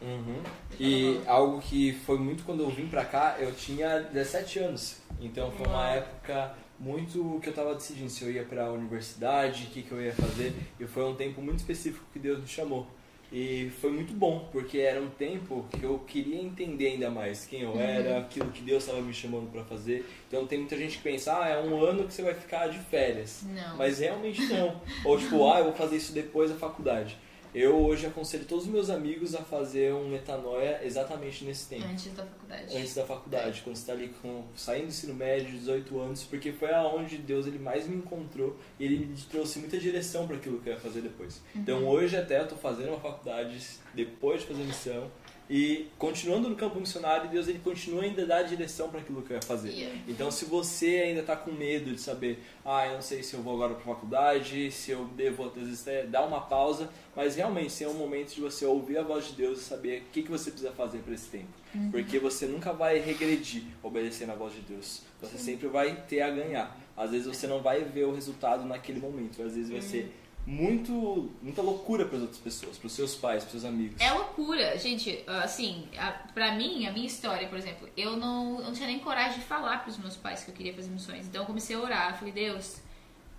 Uhum. 0.00 0.42
E 0.78 1.20
algo 1.26 1.60
que 1.60 1.92
foi 1.92 2.18
muito 2.18 2.44
quando 2.44 2.62
eu 2.62 2.70
vim 2.70 2.86
pra 2.86 3.04
cá, 3.04 3.36
eu 3.38 3.52
tinha 3.52 4.00
17 4.00 4.58
anos. 4.58 4.96
Então 5.20 5.50
foi 5.50 5.66
uma 5.66 5.90
época 5.90 6.54
muito 6.78 7.38
que 7.42 7.50
eu 7.50 7.52
tava 7.52 7.74
decidindo 7.74 8.08
se 8.08 8.24
eu 8.24 8.32
ia 8.32 8.42
pra 8.42 8.72
universidade, 8.72 9.64
o 9.64 9.66
que, 9.66 9.82
que 9.82 9.92
eu 9.92 10.02
ia 10.02 10.14
fazer. 10.14 10.54
E 10.78 10.86
foi 10.86 11.04
um 11.04 11.14
tempo 11.14 11.42
muito 11.42 11.58
específico 11.58 12.04
que 12.12 12.18
Deus 12.18 12.40
me 12.40 12.48
chamou. 12.48 12.86
E 13.32 13.70
foi 13.80 13.92
muito 13.92 14.12
bom, 14.12 14.48
porque 14.50 14.78
era 14.78 15.00
um 15.00 15.08
tempo 15.08 15.64
que 15.70 15.84
eu 15.84 16.00
queria 16.00 16.40
entender 16.40 16.88
ainda 16.88 17.10
mais 17.10 17.46
quem 17.46 17.60
eu 17.60 17.78
era, 17.78 18.18
aquilo 18.18 18.50
que 18.50 18.60
Deus 18.60 18.82
estava 18.82 19.00
me 19.00 19.14
chamando 19.14 19.48
pra 19.52 19.62
fazer. 19.62 20.04
Então 20.26 20.46
tem 20.48 20.58
muita 20.58 20.76
gente 20.76 20.96
que 20.96 21.02
pensa, 21.04 21.38
ah, 21.38 21.48
é 21.48 21.62
um 21.62 21.80
ano 21.84 22.08
que 22.08 22.12
você 22.12 22.22
vai 22.22 22.34
ficar 22.34 22.66
de 22.66 22.78
férias. 22.78 23.44
Não. 23.44 23.76
Mas 23.76 24.00
realmente 24.00 24.44
não. 24.46 24.80
Ou 25.04 25.16
tipo, 25.16 25.48
ah, 25.48 25.58
eu 25.58 25.66
vou 25.66 25.74
fazer 25.74 25.96
isso 25.96 26.12
depois 26.12 26.50
da 26.50 26.56
faculdade. 26.56 27.16
Eu 27.52 27.76
hoje 27.84 28.06
aconselho 28.06 28.44
todos 28.44 28.64
os 28.64 28.70
meus 28.70 28.90
amigos 28.90 29.34
a 29.34 29.42
fazer 29.42 29.92
um 29.92 30.08
metanoia 30.08 30.80
exatamente 30.84 31.44
nesse 31.44 31.68
tempo. 31.68 31.84
Antes 31.84 32.12
da 32.12 32.24
faculdade. 32.24 32.76
Antes 32.76 32.94
da 32.94 33.04
faculdade, 33.04 33.60
quando 33.62 33.76
você 33.76 33.82
está 33.82 33.92
ali 33.92 34.14
com, 34.22 34.44
saindo 34.54 34.84
do 34.84 34.88
ensino 34.88 35.14
médio, 35.14 35.50
18 35.50 36.00
anos, 36.00 36.24
porque 36.24 36.52
foi 36.52 36.72
aonde 36.72 37.18
Deus 37.18 37.46
ele 37.46 37.58
mais 37.58 37.88
me 37.88 37.96
encontrou 37.96 38.56
e 38.78 38.84
ele 38.84 39.04
me 39.04 39.16
trouxe 39.16 39.58
muita 39.58 39.78
direção 39.78 40.28
para 40.28 40.36
aquilo 40.36 40.60
que 40.60 40.68
eu 40.68 40.74
ia 40.74 40.80
fazer 40.80 41.00
depois. 41.00 41.42
Então 41.54 41.86
hoje 41.88 42.16
até 42.16 42.38
eu 42.38 42.44
estou 42.44 42.58
fazendo 42.58 42.90
uma 42.90 43.00
faculdade 43.00 43.60
depois 43.94 44.42
de 44.42 44.46
fazer 44.46 44.62
missão 44.62 45.10
e 45.50 45.88
continuando 45.98 46.48
no 46.48 46.54
campo 46.54 46.78
missionário, 46.78 47.28
Deus 47.28 47.48
ele 47.48 47.58
continua 47.58 48.04
ainda 48.04 48.22
a 48.22 48.24
dar 48.24 48.42
direção 48.44 48.88
para 48.88 49.00
aquilo 49.00 49.20
que 49.20 49.32
eu 49.32 49.34
ia 49.34 49.42
fazer. 49.42 49.70
Yeah. 49.70 50.00
Então, 50.06 50.30
se 50.30 50.44
você 50.44 51.00
ainda 51.00 51.22
está 51.22 51.34
com 51.34 51.50
medo 51.50 51.92
de 51.92 52.00
saber, 52.00 52.38
ah, 52.64 52.86
eu 52.86 52.94
não 52.94 53.02
sei 53.02 53.20
se 53.24 53.34
eu 53.34 53.42
vou 53.42 53.54
agora 53.56 53.74
para 53.74 53.82
faculdade, 53.82 54.70
se 54.70 54.92
eu 54.92 55.06
devo 55.06 55.50
desistir, 55.50 56.06
dá 56.06 56.24
uma 56.24 56.40
pausa, 56.40 56.88
mas 57.16 57.34
realmente 57.34 57.82
é 57.82 57.88
um 57.88 57.94
momento 57.94 58.32
de 58.32 58.40
você 58.40 58.64
ouvir 58.64 58.98
a 58.98 59.02
voz 59.02 59.26
de 59.26 59.32
Deus 59.32 59.60
e 59.60 59.64
saber 59.64 60.02
o 60.02 60.12
que, 60.12 60.22
que 60.22 60.30
você 60.30 60.52
precisa 60.52 60.70
fazer 60.70 60.98
para 60.98 61.14
esse 61.14 61.28
tempo. 61.28 61.48
Porque 61.90 62.20
você 62.20 62.46
nunca 62.46 62.72
vai 62.72 63.00
regredir 63.00 63.64
obedecendo 63.82 64.30
a 64.30 64.36
voz 64.36 64.54
de 64.54 64.60
Deus. 64.60 65.02
Você 65.20 65.36
sempre 65.36 65.66
vai 65.66 65.96
ter 66.08 66.20
a 66.20 66.30
ganhar. 66.30 66.78
Às 66.96 67.10
vezes 67.10 67.26
você 67.26 67.48
não 67.48 67.60
vai 67.60 67.82
ver 67.82 68.04
o 68.04 68.14
resultado 68.14 68.64
naquele 68.64 69.00
momento, 69.00 69.42
às 69.42 69.56
vezes 69.56 69.68
vai 69.70 69.82
ser 69.82 70.12
muito 70.46 71.30
muita 71.42 71.62
loucura 71.62 72.04
para 72.04 72.16
as 72.16 72.22
outras 72.22 72.40
pessoas, 72.40 72.76
para 72.76 72.86
os 72.86 72.92
seus 72.92 73.14
pais, 73.14 73.44
para 73.44 73.54
os 73.54 73.60
seus 73.60 73.64
amigos. 73.64 74.00
É 74.00 74.10
loucura, 74.12 74.76
gente. 74.78 75.22
Assim, 75.26 75.88
a, 75.96 76.10
pra 76.34 76.54
mim, 76.54 76.86
a 76.86 76.92
minha 76.92 77.06
história, 77.06 77.48
por 77.48 77.58
exemplo, 77.58 77.88
eu 77.96 78.16
não, 78.16 78.58
eu 78.58 78.64
não 78.64 78.72
tinha 78.72 78.88
nem 78.88 78.98
coragem 78.98 79.38
de 79.38 79.44
falar 79.44 79.82
pros 79.82 79.98
meus 79.98 80.16
pais 80.16 80.42
que 80.42 80.50
eu 80.50 80.54
queria 80.54 80.74
fazer 80.74 80.90
missões. 80.90 81.26
Então 81.26 81.42
eu 81.42 81.46
comecei 81.46 81.76
a 81.76 81.80
orar. 81.80 82.18
Falei, 82.18 82.32
Deus, 82.32 82.80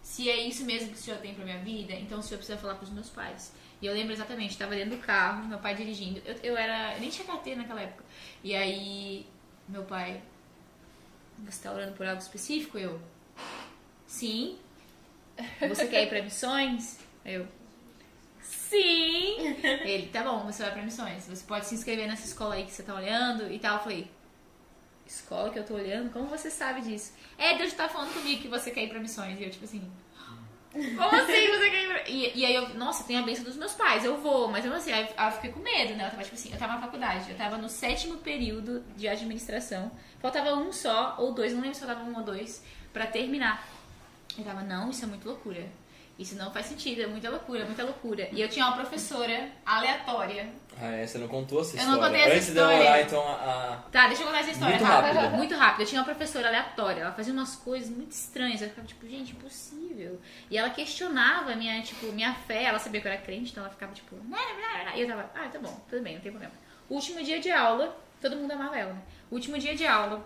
se 0.01 0.29
é 0.29 0.47
isso 0.47 0.65
mesmo 0.65 0.89
que 0.89 0.95
o 0.95 1.01
Senhor 1.01 1.19
tem 1.19 1.33
pra 1.33 1.43
minha 1.43 1.59
vida, 1.59 1.93
então 1.93 2.19
o 2.19 2.23
Senhor 2.23 2.37
precisa 2.37 2.57
falar 2.57 2.75
pros 2.75 2.89
meus 2.89 3.09
pais. 3.09 3.53
E 3.81 3.85
eu 3.85 3.93
lembro 3.93 4.13
exatamente, 4.13 4.57
tava 4.57 4.75
dentro 4.75 4.97
do 4.97 5.01
carro, 5.01 5.47
meu 5.47 5.57
pai 5.57 5.75
dirigindo. 5.75 6.21
Eu, 6.25 6.35
eu 6.43 6.57
era. 6.57 6.93
Eu 6.95 7.01
nem 7.01 7.09
tinha 7.09 7.25
carteira 7.25 7.61
naquela 7.61 7.81
época. 7.81 8.03
E 8.43 8.55
aí, 8.55 9.25
meu 9.67 9.83
pai, 9.83 10.21
você 11.39 11.63
tá 11.63 11.73
orando 11.73 11.93
por 11.93 12.05
algo 12.05 12.21
específico? 12.21 12.77
Eu, 12.77 13.01
sim. 14.05 14.57
Você 15.67 15.87
quer 15.87 16.03
ir 16.03 16.09
pra 16.09 16.21
missões? 16.21 16.99
Eu, 17.25 17.47
sim. 18.41 19.37
Ele, 19.83 20.07
tá 20.07 20.23
bom, 20.23 20.45
você 20.45 20.63
vai 20.63 20.71
pra 20.71 20.81
missões. 20.81 21.27
Você 21.27 21.43
pode 21.45 21.65
se 21.65 21.75
inscrever 21.75 22.07
nessa 22.07 22.25
escola 22.25 22.55
aí 22.55 22.65
que 22.65 22.71
você 22.71 22.83
tá 22.83 22.95
olhando 22.95 23.51
e 23.51 23.59
tal. 23.59 23.77
Eu 23.77 23.83
falei, 23.83 24.11
escola 25.05 25.49
que 25.49 25.59
eu 25.59 25.65
tô 25.65 25.75
olhando? 25.75 26.11
Como 26.11 26.25
você 26.27 26.49
sabe 26.49 26.81
disso? 26.81 27.13
É, 27.37 27.57
Deus 27.57 27.73
tá 27.73 27.89
falando 27.89 28.13
comigo 28.13 28.41
que 28.41 28.47
você 28.47 28.71
quer 28.71 28.83
ir 28.83 28.89
pra 28.89 28.99
missões. 28.99 29.39
E 29.39 29.43
eu, 29.43 29.49
tipo 29.49 29.65
assim, 29.65 29.91
como 30.71 31.15
assim 31.15 31.47
você 31.47 31.69
quer 31.69 31.83
ir 31.83 31.87
pra... 31.87 32.09
E, 32.09 32.39
e 32.39 32.45
aí 32.45 32.55
eu, 32.55 32.69
nossa, 32.75 33.03
tem 33.03 33.17
a 33.17 33.21
bênção 33.21 33.43
dos 33.43 33.57
meus 33.57 33.73
pais, 33.73 34.05
eu 34.05 34.17
vou. 34.17 34.47
Mas 34.47 34.63
eu 34.63 34.73
assim, 34.73 34.91
aí 34.91 35.09
aí 35.17 35.27
eu 35.27 35.31
fiquei 35.33 35.51
com 35.51 35.59
medo, 35.59 35.95
né? 35.95 36.05
Eu 36.05 36.11
tava, 36.11 36.23
tipo 36.23 36.35
assim, 36.35 36.51
eu 36.51 36.57
tava 36.57 36.73
na 36.73 36.81
faculdade, 36.81 37.29
eu 37.29 37.37
tava 37.37 37.57
no 37.57 37.67
sétimo 37.67 38.17
período 38.17 38.83
de 38.95 39.07
administração. 39.07 39.91
Faltava 40.19 40.53
um 40.55 40.71
só, 40.71 41.15
ou 41.19 41.33
dois, 41.33 41.53
não 41.53 41.59
lembro 41.61 41.75
se 41.75 41.85
faltava 41.85 42.09
um 42.09 42.15
ou 42.15 42.23
dois, 42.23 42.63
pra 42.93 43.05
terminar. 43.05 43.67
Eu 44.37 44.43
tava, 44.43 44.61
não, 44.61 44.89
isso 44.89 45.03
é 45.03 45.07
muito 45.07 45.27
loucura. 45.27 45.65
Isso 46.19 46.35
não 46.35 46.51
faz 46.51 46.67
sentido, 46.67 47.01
é 47.01 47.07
muita 47.07 47.29
loucura, 47.31 47.65
muita 47.65 47.83
loucura. 47.83 48.29
E 48.31 48.39
eu 48.41 48.47
tinha 48.47 48.65
uma 48.65 48.75
professora 48.75 49.49
aleatória. 49.65 50.51
Ah, 50.79 50.87
é, 50.91 51.07
você 51.07 51.17
não 51.17 51.27
contou 51.27 51.61
essa 51.61 51.71
Eu 51.75 51.79
história. 51.79 51.91
não 51.99 52.03
contei 52.07 52.21
essa 52.21 52.35
Antes 52.35 52.47
história. 52.49 52.77
de 52.77 52.83
eu 52.83 52.87
orar, 52.91 53.01
então, 53.01 53.27
a, 53.27 53.83
Tá, 53.91 54.07
deixa 54.07 54.21
eu 54.21 54.27
contar 54.27 54.39
essa 54.41 54.51
história 54.51 54.75
Muito 54.75 54.87
rápida. 54.87 55.13
rápida. 55.19 55.37
Muito 55.37 55.55
rápida. 55.55 55.83
Eu 55.83 55.87
tinha 55.87 55.99
uma 56.01 56.05
professora 56.05 56.47
aleatória, 56.49 57.01
ela 57.01 57.11
fazia 57.13 57.33
umas 57.33 57.55
coisas 57.55 57.89
muito 57.89 58.11
estranhas. 58.11 58.61
Eu 58.61 58.69
ficava 58.69 58.87
tipo, 58.87 59.07
gente, 59.07 59.31
impossível. 59.31 60.19
E 60.49 60.57
ela 60.57 60.69
questionava 60.69 61.53
a 61.53 61.55
minha, 61.55 61.81
tipo, 61.81 62.05
minha 62.11 62.35
fé, 62.35 62.65
ela 62.65 62.77
sabia 62.77 63.01
que 63.01 63.07
eu 63.07 63.11
era 63.11 63.21
crente, 63.21 63.51
então 63.51 63.63
ela 63.63 63.73
ficava 63.73 63.91
tipo, 63.93 64.15
"Né, 64.17 64.37
né, 64.37 64.83
né", 64.85 64.91
e 64.97 65.01
eu 65.01 65.07
tava, 65.07 65.27
ah, 65.33 65.49
tá 65.51 65.57
bom, 65.59 65.75
tudo 65.89 66.03
bem, 66.03 66.15
não 66.15 66.21
tem 66.21 66.31
problema. 66.31 66.53
Último 66.89 67.23
dia 67.23 67.39
de 67.39 67.49
aula, 67.51 67.97
todo 68.21 68.35
mundo 68.35 68.51
amava 68.51 68.77
ela, 68.77 68.93
né? 68.93 69.01
Último 69.31 69.57
dia 69.57 69.73
de 69.75 69.87
aula, 69.87 70.23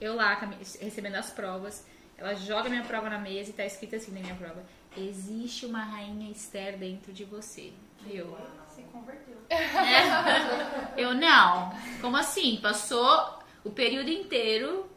eu 0.00 0.14
lá 0.14 0.34
recebendo 0.80 1.16
as 1.16 1.30
provas, 1.30 1.84
ela 2.18 2.34
joga 2.34 2.68
minha 2.68 2.82
prova 2.82 3.10
na 3.10 3.18
mesa 3.18 3.50
e 3.50 3.52
tá 3.52 3.64
escrito 3.64 3.96
assim 3.96 4.12
na 4.12 4.20
minha 4.20 4.34
prova: 4.34 4.64
Existe 4.96 5.66
uma 5.66 5.82
rainha 5.82 6.30
Esther 6.30 6.78
dentro 6.78 7.12
de 7.12 7.24
você. 7.24 7.72
E 8.06 8.16
eu. 8.16 8.36
Se 8.68 8.82
converteu. 8.82 9.36
É. 9.48 11.00
Eu 11.00 11.14
não. 11.14 11.70
Como 12.00 12.16
assim? 12.16 12.58
Passou 12.62 13.38
o 13.64 13.70
período 13.70 14.10
inteiro 14.10 14.90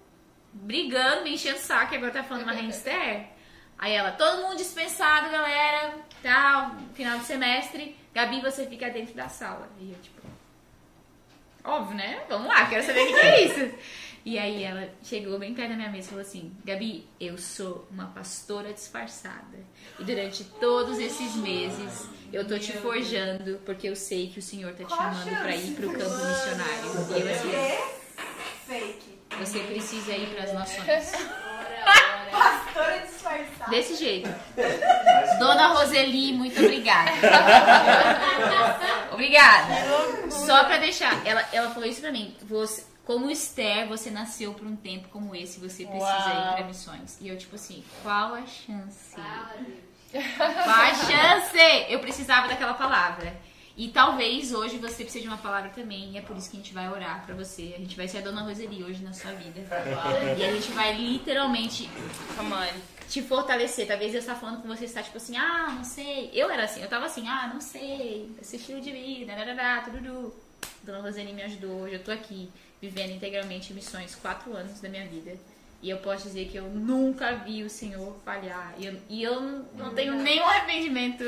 brigando, 0.54 1.24
me 1.24 1.34
enchendo 1.34 1.58
o 1.58 1.62
saco 1.62 1.94
e 1.94 1.98
agora 1.98 2.12
tá 2.12 2.24
falando 2.24 2.44
uma 2.44 2.54
rainha 2.54 2.70
Esther? 2.70 3.28
Aí 3.78 3.94
ela, 3.94 4.12
todo 4.12 4.42
mundo 4.42 4.58
dispensado, 4.58 5.30
galera, 5.30 5.96
tal, 6.22 6.76
final 6.94 7.18
de 7.18 7.26
semestre, 7.26 7.98
Gabi, 8.14 8.42
você 8.42 8.66
fica 8.66 8.90
dentro 8.90 9.14
da 9.14 9.30
sala. 9.30 9.70
E 9.80 9.92
eu, 9.92 9.98
tipo, 10.02 10.22
óbvio, 11.64 11.96
né? 11.96 12.22
Vamos 12.28 12.48
lá, 12.48 12.66
quero 12.66 12.84
saber 12.84 13.04
o 13.04 13.08
que 13.08 13.20
é 13.20 13.46
isso. 13.46 13.78
E 14.26 14.38
aí 14.38 14.64
ela 14.64 14.90
chegou 15.04 15.40
bem 15.40 15.54
perto 15.54 15.70
da 15.70 15.76
minha 15.76 15.90
mesa 15.90 16.08
e 16.08 16.10
falou 16.10 16.22
assim, 16.22 16.54
Gabi, 16.64 17.08
eu 17.20 17.38
sou 17.38 17.88
uma 17.90 18.08
pastora 18.08 18.74
disfarçada. 18.74 19.58
E 19.98 20.04
durante 20.04 20.44
todos 20.60 21.00
esses 21.00 21.36
meses 21.36 22.08
eu 22.32 22.48
tô 22.48 22.60
te 22.60 22.74
forjando 22.74 23.60
porque 23.66 23.88
eu 23.88 23.96
sei 23.96 24.30
que 24.30 24.40
o 24.40 24.42
Senhor 24.42 24.74
tá 24.74 24.84
te 24.84 24.96
chamando 24.96 25.42
pra 25.42 25.56
ir 25.56 25.74
pro 25.74 25.92
campo 25.92 26.26
missionário. 26.26 27.18
E 27.18 27.22
eu 27.22 27.32
assim, 27.32 28.00
fake. 28.68 29.20
você 29.40 29.60
precisa 29.60 30.12
ir 30.12 30.28
pras 30.36 30.54
nações. 30.54 31.12
Pastora 32.32 33.00
disfarçada. 33.00 33.72
Desse 33.72 33.96
jeito. 33.96 34.30
Dona 35.40 35.68
Roseli, 35.70 36.34
muito 36.34 36.60
obrigada. 36.60 37.12
obrigada. 39.12 39.74
Só 40.30 40.64
pra 40.66 40.78
deixar, 40.78 41.26
ela, 41.26 41.44
ela 41.52 41.72
falou 41.72 41.90
isso 41.90 42.02
pra 42.02 42.12
mim. 42.12 42.36
Você, 42.44 42.84
como 43.10 43.32
Esther, 43.32 43.88
você 43.88 44.12
nasceu 44.12 44.54
pra 44.54 44.68
um 44.68 44.76
tempo 44.76 45.10
como 45.10 45.36
esse, 45.36 45.60
você 45.60 45.84
precisa 45.84 46.30
ir 46.30 46.54
pra 46.54 46.64
missões. 46.64 47.18
E 47.20 47.28
eu, 47.28 47.36
tipo 47.36 47.56
assim, 47.56 47.84
qual 48.04 48.36
a 48.36 48.46
chance? 48.46 49.16
Qual 50.36 50.80
a 50.80 50.94
chance? 50.94 51.58
Eu 51.90 52.00
precisava 52.02 52.48
daquela 52.48 52.76
palavra. 52.76 53.36
E 53.76 53.88
talvez 53.88 54.54
hoje 54.54 54.78
você 54.78 55.02
precise 55.02 55.24
de 55.24 55.28
uma 55.28 55.40
palavra 55.40 55.72
também, 55.72 56.12
e 56.12 56.18
é 56.20 56.22
por 56.22 56.38
isso 56.38 56.52
que 56.52 56.58
a 56.58 56.60
gente 56.60 56.72
vai 56.72 56.88
orar 56.88 57.26
pra 57.26 57.34
você. 57.34 57.74
A 57.76 57.80
gente 57.80 57.98
vai 57.98 58.08
ser 58.08 58.20
a 58.20 58.22
Dona 58.22 58.44
Roseli 58.44 58.84
hoje 58.84 59.04
na 59.04 59.12
sua 59.12 59.32
vida. 59.32 59.60
E 60.38 60.46
a 60.46 60.54
gente 60.54 60.72
vai 60.74 60.96
literalmente 60.96 61.90
te 63.10 63.24
fortalecer. 63.24 63.88
Talvez 63.88 64.14
eu 64.14 64.20
estar 64.20 64.36
falando 64.36 64.62
com 64.62 64.68
você, 64.68 64.86
está 64.86 65.02
tipo 65.02 65.18
assim, 65.18 65.36
ah, 65.36 65.74
não 65.76 65.84
sei. 65.84 66.30
Eu 66.32 66.52
era 66.52 66.66
assim, 66.66 66.84
eu 66.84 66.88
tava 66.88 67.08
assim, 67.08 67.28
ah, 67.28 67.50
não 67.52 67.60
sei, 67.60 68.32
esse 68.40 68.58
estilo 68.58 68.80
de 68.80 68.92
vida, 68.92 69.34
tudo. 69.84 70.32
Dona 70.84 71.02
Rosane 71.02 71.34
me 71.34 71.42
ajudou, 71.44 71.82
hoje 71.82 71.96
eu 71.96 72.04
tô 72.04 72.12
aqui, 72.12 72.50
vivendo 72.82 73.12
integralmente 73.12 73.74
missões, 73.74 74.16
quatro 74.16 74.56
anos 74.56 74.80
da 74.80 74.90
minha 74.90 75.06
vida. 75.08 75.34
E 75.82 75.90
eu 75.90 75.98
posso 75.98 76.24
dizer 76.28 76.48
que 76.50 76.58
eu 76.58 76.66
nunca 76.70 77.34
vi 77.36 77.64
o 77.64 77.70
Senhor 77.70 78.16
falhar. 78.26 78.74
E 78.78 78.86
eu, 78.86 78.98
e 79.10 79.24
eu 79.24 79.40
não- 79.42 79.66
não 79.78 79.94
tenho 79.94 80.14
nenhum 80.16 80.44
arrependimento. 80.46 81.24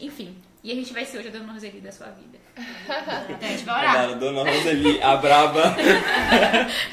Enfim, 0.00 0.36
e 0.62 0.70
a 0.70 0.74
gente 0.74 0.92
vai 0.92 1.04
ser 1.04 1.18
hoje 1.18 1.28
a 1.28 1.32
Dona 1.32 1.52
Roseli 1.52 1.80
da 1.80 1.92
sua 1.92 2.06
vida. 2.08 2.38
Então 3.28 3.48
a 3.48 3.52
gente 3.52 3.64
vai 3.64 3.78
orar. 3.80 4.04
Obrigado, 4.10 4.20
Dona 4.20 4.50
Roseli, 4.50 5.02
a 5.02 5.16
braba. 5.16 5.76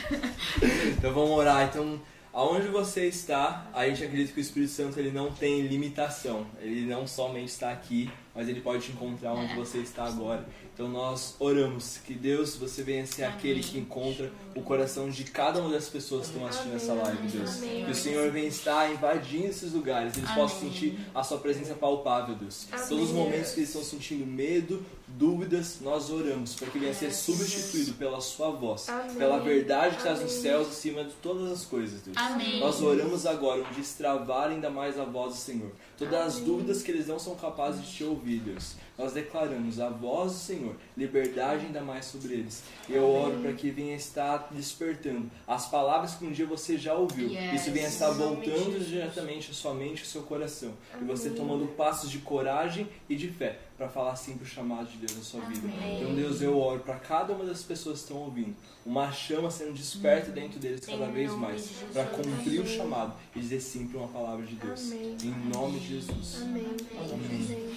então 0.97 1.13
vamos 1.13 1.31
orar. 1.31 1.63
Então, 1.65 2.01
aonde 2.33 2.67
você 2.67 3.07
está, 3.07 3.67
a 3.73 3.87
gente 3.87 4.03
acredita 4.03 4.33
que 4.33 4.39
o 4.39 4.41
Espírito 4.41 4.71
Santo 4.71 4.99
ele 4.99 5.11
não 5.11 5.31
tem 5.31 5.61
limitação. 5.61 6.45
Ele 6.59 6.85
não 6.85 7.07
somente 7.07 7.49
está 7.49 7.71
aqui 7.71 8.09
mas 8.37 8.49
ele 8.49 8.59
pode 8.59 8.83
te 8.83 8.91
encontrar 8.91 9.31
onde 9.33 9.53
É. 9.53 9.55
você 9.55 9.77
está 9.77 10.03
agora. 10.03 10.45
Então 10.76 10.89
nós 10.89 11.35
oramos 11.39 11.99
que 12.06 12.14
Deus, 12.14 12.57
você 12.57 12.84
venha 12.84 13.06
ser 13.06 13.23
aquele 13.23 13.64
que 13.64 13.80
encontra 13.80 14.30
o 14.53 14.61
coração 14.61 15.10
de 15.10 15.23
cada 15.23 15.61
uma 15.61 15.69
das 15.69 15.88
pessoas 15.88 16.27
que 16.27 16.34
estão 16.34 16.45
assistindo 16.45 16.76
essa 16.76 16.93
live, 16.93 17.30
Deus. 17.30 17.56
Que 17.61 17.91
o 17.91 17.95
Senhor 17.95 18.30
venha 18.30 18.49
estar 18.49 18.91
invadindo 18.91 19.47
esses 19.47 19.72
lugares, 19.72 20.18
eles 20.18 20.30
possam 20.31 20.60
sentir 20.60 20.99
a 21.15 21.23
sua 21.23 21.38
presença 21.38 21.76
palpável, 21.76 22.35
Deus. 22.35 22.68
Todos 22.89 23.06
os 23.06 23.11
momentos 23.11 23.53
que 23.53 23.61
eles 23.61 23.69
estão 23.69 23.85
sentindo 23.85 24.26
medo, 24.26 24.85
dúvidas, 25.07 25.80
nós 25.80 26.10
oramos 26.10 26.56
para 26.56 26.68
que 26.68 26.77
venha 26.77 26.93
ser 26.93 27.14
substituído 27.14 27.93
pela 27.93 28.19
sua 28.19 28.52
voz, 28.52 28.88
pela 29.18 29.39
verdade 29.39 29.95
que 29.95 30.06
está 30.06 30.22
nos 30.22 30.31
céus 30.34 30.68
acima 30.68 31.06
de 31.06 31.14
todas 31.22 31.49
as 31.53 31.64
coisas, 31.64 32.02
Deus. 32.02 32.18
Amém. 32.18 32.60
Nós 32.60 32.81
oramos 32.81 33.26
agora 33.26 33.61
um 33.61 33.73
destravar 33.73 34.49
ainda 34.49 34.69
mais 34.69 34.99
a 34.99 35.06
voz 35.06 35.35
do 35.35 35.39
Senhor. 35.39 35.72
Todas 35.97 36.35
as 36.35 36.39
dúvidas 36.41 36.81
que 36.81 36.91
eles 36.91 37.07
não 37.07 37.18
são 37.18 37.34
capazes 37.35 37.81
de 37.81 37.93
te 37.93 38.03
ouvir, 38.03 38.41
Deus. 38.41 38.76
Nós 38.97 39.13
declaramos 39.13 39.80
a 39.80 39.89
voz 39.89 40.31
do 40.31 40.38
Senhor, 40.38 40.76
liberdade 40.95 41.65
ainda 41.65 41.81
mais 41.81 42.05
sobre 42.05 42.34
eles. 42.34 42.63
E 42.88 42.93
eu 42.93 43.03
oro 43.09 43.39
para 43.41 43.51
que 43.53 43.69
venha 43.69 43.95
estar 43.95 44.47
despertando 44.51 45.30
as 45.47 45.67
palavras 45.67 46.15
que 46.15 46.26
um 46.26 46.31
dia 46.31 46.45
você 46.45 46.77
já 46.77 46.93
ouviu. 46.93 47.27
Yes. 47.30 47.61
Isso 47.61 47.72
venha 47.72 47.88
estar 47.88 48.11
voltando 48.11 48.85
diretamente 48.85 49.51
à 49.51 49.53
sua 49.53 49.73
mente 49.73 49.99
e 49.99 50.01
ao 50.01 50.07
seu 50.07 50.23
coração. 50.23 50.73
E 51.01 51.03
você 51.03 51.30
tomando 51.30 51.67
passos 51.76 52.09
de 52.09 52.19
coragem 52.19 52.88
e 53.09 53.15
de 53.15 53.27
fé 53.27 53.59
para 53.77 53.89
falar 53.89 54.15
sim 54.15 54.38
pro 54.38 54.45
chamado 54.45 54.88
de 54.88 54.97
Deus 54.97 55.17
na 55.17 55.23
sua 55.23 55.41
vida. 55.41 55.67
Então, 55.67 56.15
Deus, 56.15 56.41
eu 56.41 56.57
oro 56.57 56.80
para 56.80 56.95
cada 56.95 57.34
uma 57.34 57.43
das 57.43 57.63
pessoas 57.63 57.99
que 57.99 58.03
estão 58.05 58.17
ouvindo, 58.17 58.55
uma 58.85 59.11
chama 59.11 59.51
sendo 59.51 59.73
desperta 59.73 60.31
dentro 60.31 60.59
deles 60.59 60.85
cada 60.85 61.07
vez 61.07 61.34
mais, 61.34 61.69
para 61.91 62.05
cumprir 62.05 62.61
o 62.61 62.67
chamado 62.67 63.13
e 63.35 63.39
dizer 63.39 63.59
sim 63.59 63.88
para 63.88 63.99
uma 63.99 64.07
palavra 64.07 64.45
de 64.45 64.55
Deus. 64.55 64.91
Em 64.91 65.35
nome 65.53 65.80
de 65.80 65.88
Jesus. 65.95 66.41
Amém. 66.41 67.76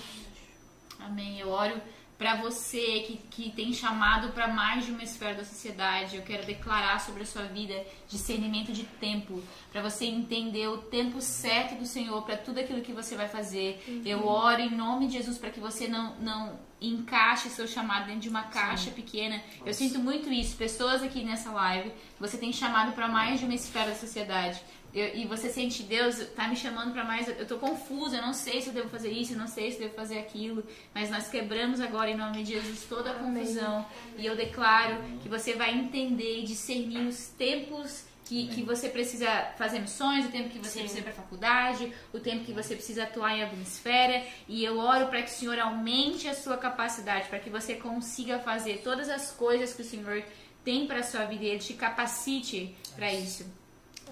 Amém. 0.99 1.39
Eu 1.39 1.49
oro 1.49 1.81
para 2.19 2.35
você 2.35 3.05
que, 3.07 3.20
que 3.31 3.51
tem 3.53 3.73
chamado 3.73 4.33
para 4.33 4.49
mais 4.49 4.85
de 4.85 4.91
uma 4.91 5.05
esfera 5.05 5.37
da 5.37 5.45
sociedade. 5.45 6.16
Eu 6.16 6.23
quero 6.23 6.45
declarar 6.45 7.01
sobre 7.01 7.23
a 7.23 7.27
sua 7.27 7.45
vida 7.45 7.75
discernimento 8.09 8.73
de 8.73 8.83
tempo, 8.83 9.41
para 9.70 9.81
você 9.81 10.07
entender 10.07 10.66
o 10.66 10.79
tempo 10.79 11.23
certo 11.23 11.77
do 11.77 11.87
Senhor 11.87 12.20
para 12.23 12.37
tudo 12.37 12.59
aquilo 12.59 12.83
que 12.83 12.93
você 12.93 13.15
vai 13.15 13.29
fazer. 13.29 14.03
Eu 14.05 14.27
oro 14.27 14.61
em 14.61 14.75
nome 14.75 15.07
de 15.07 15.12
Jesus 15.15 15.39
para 15.39 15.51
que 15.51 15.61
você 15.61 15.87
não, 15.87 16.16
não 16.16 16.59
encaixe 16.81 17.51
seu 17.51 17.69
chamado 17.69 18.07
dentro 18.07 18.23
de 18.23 18.29
uma 18.29 18.45
caixa 18.45 18.91
pequena. 18.91 19.41
Eu 19.65 19.73
sinto 19.73 20.01
muito 20.01 20.33
isso. 20.33 20.57
Pessoas 20.57 21.03
aqui 21.03 21.23
nessa 21.23 21.53
live, 21.53 21.93
você 22.19 22.37
tem 22.37 22.53
chamado 22.53 22.93
para 22.93 23.07
mais 23.07 23.39
de 23.39 23.45
uma 23.45 23.55
esfera 23.55 23.91
da 23.91 23.97
sociedade. 23.97 24.61
Eu- 24.94 25.15
e 25.15 25.27
você 25.27 25.48
sente 25.51 25.82
Deus 25.82 26.16
tá 26.35 26.48
me 26.48 26.56
chamando 26.56 26.93
para 26.93 27.05
mais. 27.05 27.28
Eu 27.28 27.47
tô 27.47 27.59
confusa, 27.59 28.16
eu 28.16 28.23
não 28.23 28.32
sei 28.32 28.60
se 28.62 28.69
eu 28.69 28.73
devo 28.73 28.89
fazer 28.89 29.10
isso, 29.10 29.35
eu 29.35 29.39
não 29.39 29.47
sei 29.48 29.70
se 29.70 29.77
eu 29.78 29.82
devo 29.85 29.94
fazer 29.94 30.19
aquilo. 30.19 30.65
Mas 30.94 31.10
nós 31.10 31.28
quebramos 31.28 31.81
agora 31.81 32.10
em 32.10 32.16
nome 32.16 32.43
de 32.43 32.52
Jesus 32.55 32.85
toda 32.89 33.10
a 33.10 33.15
confusão. 33.15 33.86
E 34.16 34.24
eu 34.24 34.35
declaro 34.35 34.97
que 35.23 35.28
você 35.28 35.52
vai 35.55 35.74
entender 35.74 36.40
e 36.40 36.44
discernir 36.44 37.06
os 37.06 37.28
tempos 37.28 38.05
que, 38.24 38.48
que 38.48 38.62
você 38.62 38.90
precisa 38.90 39.28
fazer 39.56 39.78
missões, 39.78 40.27
o 40.27 40.28
tempo 40.31 40.51
que 40.51 40.59
você 40.59 40.81
precisa 40.81 41.01
ir 41.01 41.02
para 41.02 41.12
faculdade, 41.12 41.90
o 42.12 42.20
tempo 42.20 42.44
que 42.44 42.52
você 42.52 42.74
precisa 42.74 43.05
atuar 43.05 43.35
em 43.36 43.43
alguma 43.43 43.62
esfera. 43.62 44.23
E 44.47 44.62
eu 44.62 44.78
oro 44.78 45.06
para 45.06 45.23
que 45.23 45.31
o 45.31 45.35
Senhor 45.35 45.59
aumente 45.59 46.28
a 46.28 46.35
sua 46.35 46.59
capacidade, 46.59 47.28
para 47.28 47.39
que 47.39 47.48
você 47.48 47.74
consiga 47.77 48.39
fazer 48.39 48.82
todas 48.85 49.09
as 49.09 49.31
coisas 49.31 49.73
que 49.73 49.81
o 49.81 49.85
Senhor 49.85 50.23
tem 50.62 50.86
para 50.86 51.02
sua 51.02 51.24
vida 51.24 51.44
e 51.44 51.48
Ele 51.48 51.59
te 51.59 51.73
capacite 51.73 52.74
para 52.94 53.10
isso. 53.15 53.47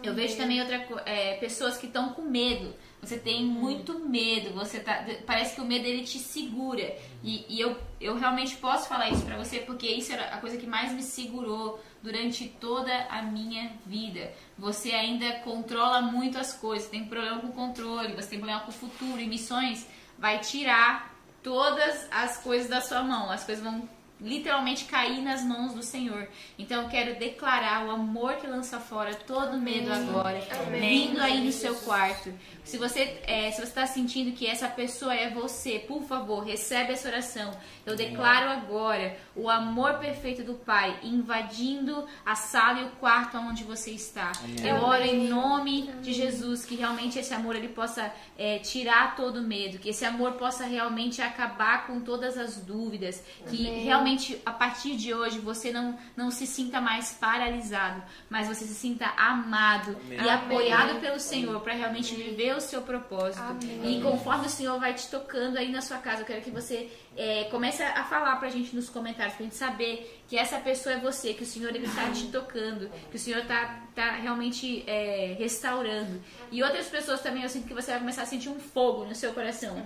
Eu 0.03 0.15
vejo 0.15 0.37
também 0.37 0.61
outra 0.61 0.77
é, 1.05 1.35
pessoas 1.35 1.77
que 1.77 1.87
estão 1.87 2.11
com 2.11 2.23
medo. 2.23 2.75
Você 3.01 3.19
tem 3.19 3.45
muito 3.45 3.99
medo. 4.01 4.53
Você 4.55 4.81
tá, 4.81 5.05
parece 5.27 5.55
que 5.55 5.61
o 5.61 5.65
medo 5.65 5.87
ele 5.87 6.03
te 6.03 6.19
segura. 6.19 6.97
E, 7.23 7.45
e 7.49 7.61
eu, 7.61 7.77
eu 8.01 8.17
realmente 8.17 8.57
posso 8.57 8.89
falar 8.89 9.11
isso 9.11 9.25
pra 9.25 9.37
você 9.37 9.61
porque 9.61 9.87
isso 9.87 10.13
era 10.13 10.35
a 10.35 10.39
coisa 10.39 10.57
que 10.57 10.67
mais 10.67 10.93
me 10.93 11.03
segurou 11.03 11.81
durante 12.03 12.49
toda 12.61 12.93
a 13.11 13.23
minha 13.23 13.73
vida. 13.85 14.33
Você 14.59 14.93
ainda 14.93 15.41
controla 15.41 16.01
muito 16.01 16.39
as 16.39 16.53
coisas. 16.53 16.89
Tem 16.89 17.05
problema 17.05 17.41
com 17.41 17.49
o 17.49 17.53
controle. 17.53 18.15
Você 18.15 18.31
tem 18.31 18.39
problema 18.39 18.63
com 18.63 18.71
o 18.71 18.75
futuro. 18.75 19.21
E 19.21 19.27
missões 19.27 19.87
vai 20.19 20.41
tirar 20.41 21.15
todas 21.43 22.09
as 22.11 22.39
coisas 22.39 22.69
da 22.69 22.81
sua 22.81 23.03
mão. 23.03 23.31
As 23.31 23.45
coisas 23.45 23.63
vão 23.63 23.89
literalmente 24.21 24.87
cair 24.87 25.21
nas 25.21 25.43
mãos 25.43 25.75
do 25.75 25.83
Senhor. 25.83 26.29
Então 26.59 26.83
eu 26.83 26.89
quero 26.89 27.19
declarar 27.19 27.87
o 27.87 27.91
amor 27.91 28.37
que 28.37 28.47
lança 28.47 28.81
fora 28.81 29.15
todo 29.15 29.59
medo 29.59 29.93
agora, 29.93 30.41
vindo 30.71 31.21
aí 31.21 31.45
no 31.45 31.53
seu 31.53 31.75
quarto. 31.77 32.33
Se 32.65 32.79
você 32.79 33.21
é, 33.27 33.51
se 33.51 33.59
você 33.59 33.69
está 33.69 33.87
sentindo 33.87 34.33
que 34.33 34.47
essa 34.47 34.69
pessoa 34.69 35.15
é 35.15 35.31
você, 35.31 35.79
por 35.81 36.03
favor, 36.05 36.45
recebe 36.45 36.93
essa 36.93 37.09
oração. 37.09 37.57
Eu 37.85 37.95
declaro 37.95 38.51
agora 38.51 39.17
o 39.37 39.51
amor 39.51 39.99
perfeito 39.99 40.43
do 40.43 40.55
Pai 40.55 40.99
invadindo 41.03 42.07
a 42.25 42.35
sala 42.35 42.81
e 42.81 42.85
o 42.85 42.91
quarto 42.93 43.37
onde 43.37 43.65
você 43.65 43.91
está. 43.91 44.33
Eu 44.65 44.77
oro 44.77 45.03
em 45.03 45.29
nome 45.29 45.93
de 46.01 46.13
Jesus 46.13 46.65
que 46.65 46.75
realmente 46.75 47.19
esse 47.19 47.35
amor 47.35 47.55
ele 47.55 47.69
possa 47.69 48.11
é, 48.39 48.59
tirar 48.59 49.15
todo 49.15 49.41
o 49.41 49.43
medo, 49.43 49.79
que 49.79 49.91
esse 49.91 50.05
amor 50.05 50.33
possa 50.33 50.65
realmente 50.65 51.21
acabar 51.21 51.87
com 51.87 52.01
todas 52.01 52.39
as 52.39 52.57
dúvidas, 52.57 53.23
que 53.51 53.65
realmente 53.65 54.41
a 54.45 54.53
partir 54.53 54.97
de 54.97 55.13
hoje 55.13 55.39
você 55.39 55.71
não, 55.71 55.99
não 56.17 56.31
se 56.31 56.47
sinta 56.47 56.81
mais 56.81 57.13
paralisado, 57.13 58.03
mas 58.31 58.49
você 58.49 58.65
se 58.65 58.75
sinta 58.75 59.07
amado 59.17 59.97
e 60.11 60.29
apoiado 60.29 60.99
pelo 61.01 61.21
Senhor 61.21 61.61
para 61.61 61.75
realmente 61.75 62.15
viver 62.15 62.57
o 62.57 62.61
seu 62.61 62.83
propósito. 62.83 63.45
E 63.85 64.01
conforme 64.01 64.47
o 64.47 64.51
Senhor 64.51 64.79
vai 64.81 64.95
te 64.95 65.09
tocando 65.09 65.59
aí 65.59 65.71
na 65.71 65.83
sua 65.83 65.99
casa, 65.99 66.23
eu 66.23 66.27
quero 66.27 66.41
que 66.43 66.51
você 66.51 66.91
é, 67.17 67.45
comece 67.45 67.83
a 67.83 68.05
falar 68.05 68.37
pra 68.37 68.49
gente 68.51 68.75
nos 68.77 68.91
comentários, 68.91 69.35
pra 69.35 69.45
gente 69.45 69.55
saber 69.55 70.23
que 70.29 70.37
essa 70.37 70.59
pessoa 70.59 70.97
é 70.97 70.99
você, 70.99 71.33
que 71.33 71.43
o 71.43 71.47
Senhor 71.47 71.75
ele 71.75 71.89
tá 71.89 72.11
te 72.11 72.27
tocando, 72.29 72.91
que 73.11 73.17
o 73.17 73.19
Senhor 73.19 73.45
tá, 73.47 73.81
tá 73.95 74.13
realmente 74.13 74.85
é, 74.87 75.35
restaurando. 75.39 76.23
E 76.51 76.63
outras 76.63 76.87
pessoas 76.89 77.21
também 77.21 77.43
eu 77.43 77.49
sinto 77.49 77.67
que 77.67 77.75
você 77.75 77.93
vai 77.93 78.01
começar 78.01 78.23
a 78.23 78.27
sentir 78.27 78.49
um 78.49 78.61
fogo 78.61 79.05
no 79.05 79.15
seu 79.15 79.33
coração. 79.33 79.77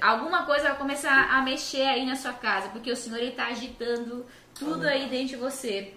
Alguma 0.00 0.44
coisa 0.44 0.70
vai 0.70 0.78
começar 0.78 1.30
a 1.30 1.42
mexer 1.42 1.82
aí 1.82 2.04
na 2.04 2.16
sua 2.16 2.32
casa, 2.32 2.68
porque 2.70 2.90
o 2.90 2.96
Senhor 2.96 3.18
ele 3.18 3.32
tá 3.32 3.46
agitando 3.46 4.26
tudo 4.54 4.86
aí 4.86 5.08
dentro 5.08 5.28
de 5.28 5.36
você. 5.36 5.94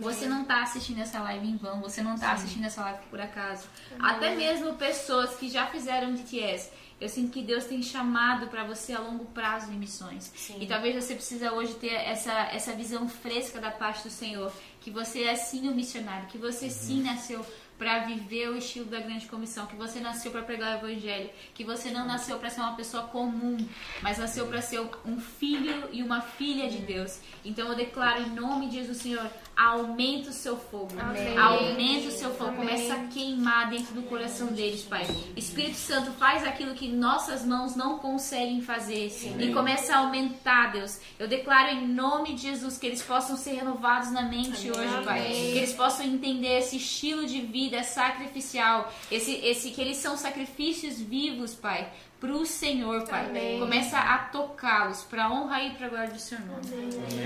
Você 0.00 0.26
não 0.26 0.44
tá 0.44 0.62
assistindo 0.62 1.00
essa 1.00 1.20
live 1.20 1.46
em 1.46 1.56
vão, 1.56 1.80
você 1.80 2.02
não 2.02 2.16
tá 2.16 2.32
assistindo 2.32 2.64
essa 2.64 2.82
live 2.82 3.00
por 3.10 3.20
acaso. 3.20 3.66
Até 3.98 4.34
mesmo 4.36 4.74
pessoas 4.74 5.36
que 5.36 5.48
já 5.48 5.66
fizeram 5.66 6.14
DTS. 6.14 6.70
Eu 7.00 7.08
sinto 7.08 7.32
que 7.32 7.42
Deus 7.42 7.64
tem 7.64 7.82
chamado 7.82 8.48
pra 8.48 8.62
você 8.62 8.92
a 8.92 9.00
longo 9.00 9.24
prazo 9.26 9.72
em 9.72 9.76
missões. 9.76 10.30
E 10.60 10.66
talvez 10.66 10.94
você 11.02 11.14
precisa 11.14 11.50
hoje 11.52 11.74
ter 11.74 11.94
essa, 11.94 12.32
essa 12.52 12.74
visão 12.74 13.08
fresca 13.08 13.58
da 13.58 13.70
parte 13.70 14.02
do 14.02 14.10
Senhor, 14.10 14.52
que 14.82 14.90
você 14.90 15.22
é 15.22 15.34
sim 15.34 15.66
um 15.66 15.74
missionário, 15.74 16.28
que 16.28 16.36
você 16.36 16.68
sim 16.68 17.02
nasceu 17.02 17.44
para 17.80 18.00
viver 18.00 18.50
o 18.50 18.58
estilo 18.58 18.84
da 18.84 19.00
grande 19.00 19.24
comissão, 19.24 19.66
que 19.66 19.74
você 19.74 20.00
nasceu 20.00 20.30
para 20.30 20.42
pregar 20.42 20.74
o 20.74 20.86
evangelho, 20.86 21.30
que 21.54 21.64
você 21.64 21.90
não 21.90 22.06
nasceu 22.06 22.38
para 22.38 22.50
ser 22.50 22.60
uma 22.60 22.76
pessoa 22.76 23.04
comum, 23.04 23.56
mas 24.02 24.18
nasceu 24.18 24.46
para 24.46 24.60
ser 24.60 24.86
um 25.06 25.18
filho 25.18 25.88
e 25.90 26.02
uma 26.02 26.20
filha 26.20 26.68
de 26.68 26.76
Deus. 26.76 27.18
Então 27.42 27.68
eu 27.68 27.74
declaro 27.74 28.20
em 28.20 28.34
nome 28.34 28.68
de 28.68 28.74
Jesus, 28.74 28.98
Senhor, 28.98 29.30
aumenta 29.60 30.30
o 30.30 30.32
seu 30.32 30.56
fogo. 30.56 30.88
Amém. 30.98 31.36
Aumenta 31.36 32.08
o 32.08 32.10
seu 32.10 32.30
fogo, 32.30 32.50
Amém. 32.50 32.60
começa 32.60 32.94
a 32.94 33.06
queimar 33.08 33.68
dentro 33.68 33.94
do 33.94 34.02
coração 34.02 34.46
deles, 34.48 34.82
Pai. 34.82 35.06
Espírito 35.36 35.76
Santo, 35.76 36.12
faz 36.12 36.46
aquilo 36.46 36.74
que 36.74 36.88
nossas 36.88 37.44
mãos 37.44 37.76
não 37.76 37.98
conseguem 37.98 38.62
fazer 38.62 39.12
e 39.38 39.52
começa 39.52 39.94
a 39.94 39.98
aumentar, 39.98 40.72
Deus. 40.72 40.98
Eu 41.18 41.28
declaro 41.28 41.72
em 41.72 41.86
nome 41.86 42.34
de 42.34 42.42
Jesus 42.42 42.78
que 42.78 42.86
eles 42.86 43.02
possam 43.02 43.36
ser 43.36 43.52
renovados 43.52 44.10
na 44.10 44.22
mente 44.22 44.70
hoje, 44.70 45.04
Pai. 45.04 45.26
Que 45.28 45.58
eles 45.58 45.74
possam 45.74 46.06
entender 46.06 46.58
esse 46.58 46.76
estilo 46.76 47.26
de 47.26 47.40
vida 47.42 47.82
sacrificial, 47.82 48.90
esse, 49.10 49.32
esse 49.44 49.70
que 49.70 49.80
eles 49.80 49.98
são 49.98 50.16
sacrifícios 50.16 50.98
vivos, 50.98 51.54
Pai. 51.54 51.92
Pro 52.18 52.46
Senhor, 52.46 53.06
Pai. 53.06 53.26
Amém. 53.26 53.58
Começa 53.58 53.98
a 53.98 54.18
tocá-los 54.18 55.02
pra 55.04 55.30
honra 55.30 55.62
e 55.64 55.70
pra 55.70 55.88
glória 55.88 56.10
do 56.10 56.18
seu 56.18 56.38
nome. 56.40 56.62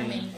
Amém. 0.01 0.33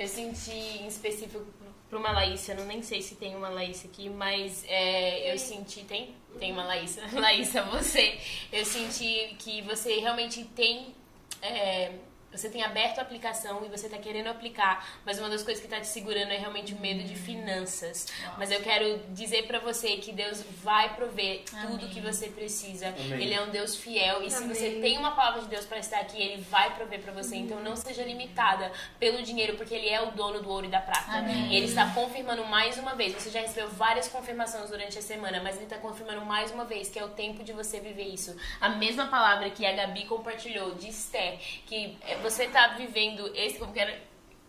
Eu 0.00 0.08
senti 0.08 0.50
em 0.50 0.86
específico 0.86 1.44
para 1.90 1.98
uma 1.98 2.10
Laísa, 2.10 2.52
eu 2.52 2.56
não 2.56 2.64
nem 2.64 2.80
sei 2.80 3.02
se 3.02 3.16
tem 3.16 3.36
uma 3.36 3.50
Laísa 3.50 3.86
aqui, 3.86 4.08
mas 4.08 4.64
é, 4.66 5.30
eu 5.30 5.38
senti, 5.38 5.84
tem? 5.84 6.14
Tem 6.38 6.52
uma 6.52 6.64
Laísa. 6.64 7.02
Laísa, 7.12 7.62
você. 7.64 8.18
Eu 8.50 8.64
senti 8.64 9.36
que 9.38 9.60
você 9.60 10.00
realmente 10.00 10.42
tem 10.56 10.94
é, 11.42 11.92
você 12.32 12.48
tem 12.48 12.62
aberto 12.62 12.98
a 12.98 13.02
aplicação 13.02 13.64
e 13.64 13.68
você 13.68 13.86
está 13.86 13.98
querendo 13.98 14.28
aplicar, 14.28 14.86
mas 15.04 15.18
uma 15.18 15.28
das 15.28 15.42
coisas 15.42 15.60
que 15.60 15.66
está 15.66 15.80
te 15.80 15.86
segurando 15.86 16.30
é 16.30 16.36
realmente 16.36 16.74
o 16.74 16.80
medo 16.80 17.02
de 17.02 17.14
finanças. 17.14 18.06
Mas 18.38 18.50
eu 18.50 18.60
quero 18.60 19.00
dizer 19.10 19.46
para 19.46 19.58
você 19.58 19.96
que 19.96 20.12
Deus 20.12 20.42
vai 20.62 20.94
prover 20.94 21.42
tudo 21.66 21.88
que 21.88 22.00
você 22.00 22.28
precisa. 22.28 22.88
Amém. 22.88 23.22
Ele 23.22 23.34
é 23.34 23.42
um 23.42 23.50
Deus 23.50 23.76
fiel 23.76 24.22
e 24.22 24.30
se 24.30 24.36
Amém. 24.36 24.54
você 24.54 24.70
tem 24.80 24.98
uma 24.98 25.12
palavra 25.12 25.42
de 25.42 25.48
Deus 25.48 25.64
para 25.64 25.78
estar 25.78 26.00
aqui, 26.00 26.20
ele 26.20 26.42
vai 26.42 26.74
prover 26.74 27.00
para 27.00 27.12
você. 27.12 27.36
Então 27.36 27.60
não 27.60 27.74
seja 27.76 28.02
limitada 28.04 28.70
pelo 28.98 29.22
dinheiro, 29.22 29.56
porque 29.56 29.74
ele 29.74 29.88
é 29.88 30.00
o 30.00 30.12
dono 30.12 30.40
do 30.40 30.48
ouro 30.48 30.66
e 30.66 30.70
da 30.70 30.80
prata. 30.80 31.18
Amém. 31.18 31.48
E 31.48 31.56
ele 31.56 31.66
está 31.66 31.90
confirmando 31.90 32.44
mais 32.46 32.78
uma 32.78 32.94
vez. 32.94 33.14
Você 33.14 33.30
já 33.30 33.40
recebeu 33.40 33.68
várias 33.70 34.08
confirmações 34.08 34.70
durante 34.70 34.98
a 34.98 35.02
semana, 35.02 35.40
mas 35.42 35.56
ele 35.56 35.64
está 35.64 35.78
confirmando 35.78 36.24
mais 36.24 36.50
uma 36.50 36.64
vez 36.64 36.88
que 36.88 36.98
é 36.98 37.04
o 37.04 37.08
tempo 37.08 37.42
de 37.42 37.52
você 37.52 37.80
viver 37.80 38.04
isso. 38.04 38.36
A 38.60 38.68
mesma 38.68 39.06
palavra 39.08 39.50
que 39.50 39.66
a 39.66 39.72
Gabi 39.72 40.04
compartilhou 40.04 40.74
de 40.74 40.88
Esther, 40.88 41.38
que 41.66 41.98
é, 42.02 42.19
você 42.20 42.44
está 42.44 42.68
vivendo 42.68 43.30
esse. 43.34 43.58
Como 43.58 43.72
que 43.72 43.80
era? 43.80 43.98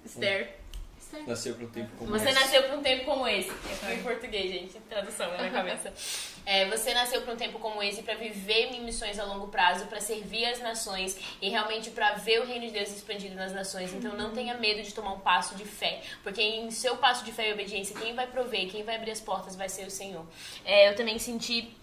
Esther. 0.06 0.56
Esther. 1.00 1.28
Nasceu 1.28 1.56
para 1.56 1.66
um 1.66 1.70
tempo 1.70 1.90
como 1.98 2.12
Você 2.12 2.30
esse. 2.30 2.40
nasceu 2.40 2.64
para 2.64 2.78
um 2.78 2.82
tempo 2.82 3.06
como 3.06 3.28
esse. 3.28 3.50
Fui 3.50 3.94
em 3.94 4.04
português, 4.04 4.52
gente. 4.52 4.80
Tradução 4.90 5.30
na 5.32 5.38
minha 5.38 5.52
cabeça. 5.52 5.94
É, 6.46 6.66
você 6.70 6.94
nasceu 6.94 7.22
para 7.22 7.34
um 7.34 7.38
tempo 7.38 7.60
como 7.60 7.84
esse 7.84 8.02
para 8.02 8.16
viver 8.16 8.72
em 8.72 8.84
missões 8.84 9.20
a 9.20 9.26
longo 9.26 9.48
prazo, 9.50 9.86
para 9.88 10.00
servir 10.00 10.46
as 10.46 10.60
nações 10.60 11.18
e 11.42 11.50
realmente 11.50 11.92
para 11.92 12.14
ver 12.14 12.42
o 12.42 12.46
reino 12.46 12.66
de 12.66 12.72
Deus 12.72 12.90
expandido 12.90 13.36
nas 13.36 13.52
nações. 13.52 13.94
Então 13.94 14.16
não 14.16 14.32
tenha 14.32 14.56
medo 14.56 14.82
de 14.82 14.94
tomar 14.94 15.14
um 15.14 15.20
passo 15.20 15.54
de 15.56 15.66
fé, 15.66 16.02
porque 16.24 16.42
em 16.42 16.72
seu 16.72 16.98
passo 16.98 17.24
de 17.24 17.32
fé 17.32 17.50
e 17.50 17.54
obediência, 17.54 17.96
quem 18.00 18.16
vai 18.16 18.26
prover, 18.28 18.70
quem 18.70 18.84
vai 18.84 18.96
abrir 18.96 19.12
as 19.12 19.22
portas 19.22 19.56
vai 19.56 19.70
ser 19.70 19.86
o 19.86 19.92
Senhor. 19.92 20.26
É, 20.66 20.90
eu 20.90 20.96
também 20.96 21.20
senti 21.20 21.76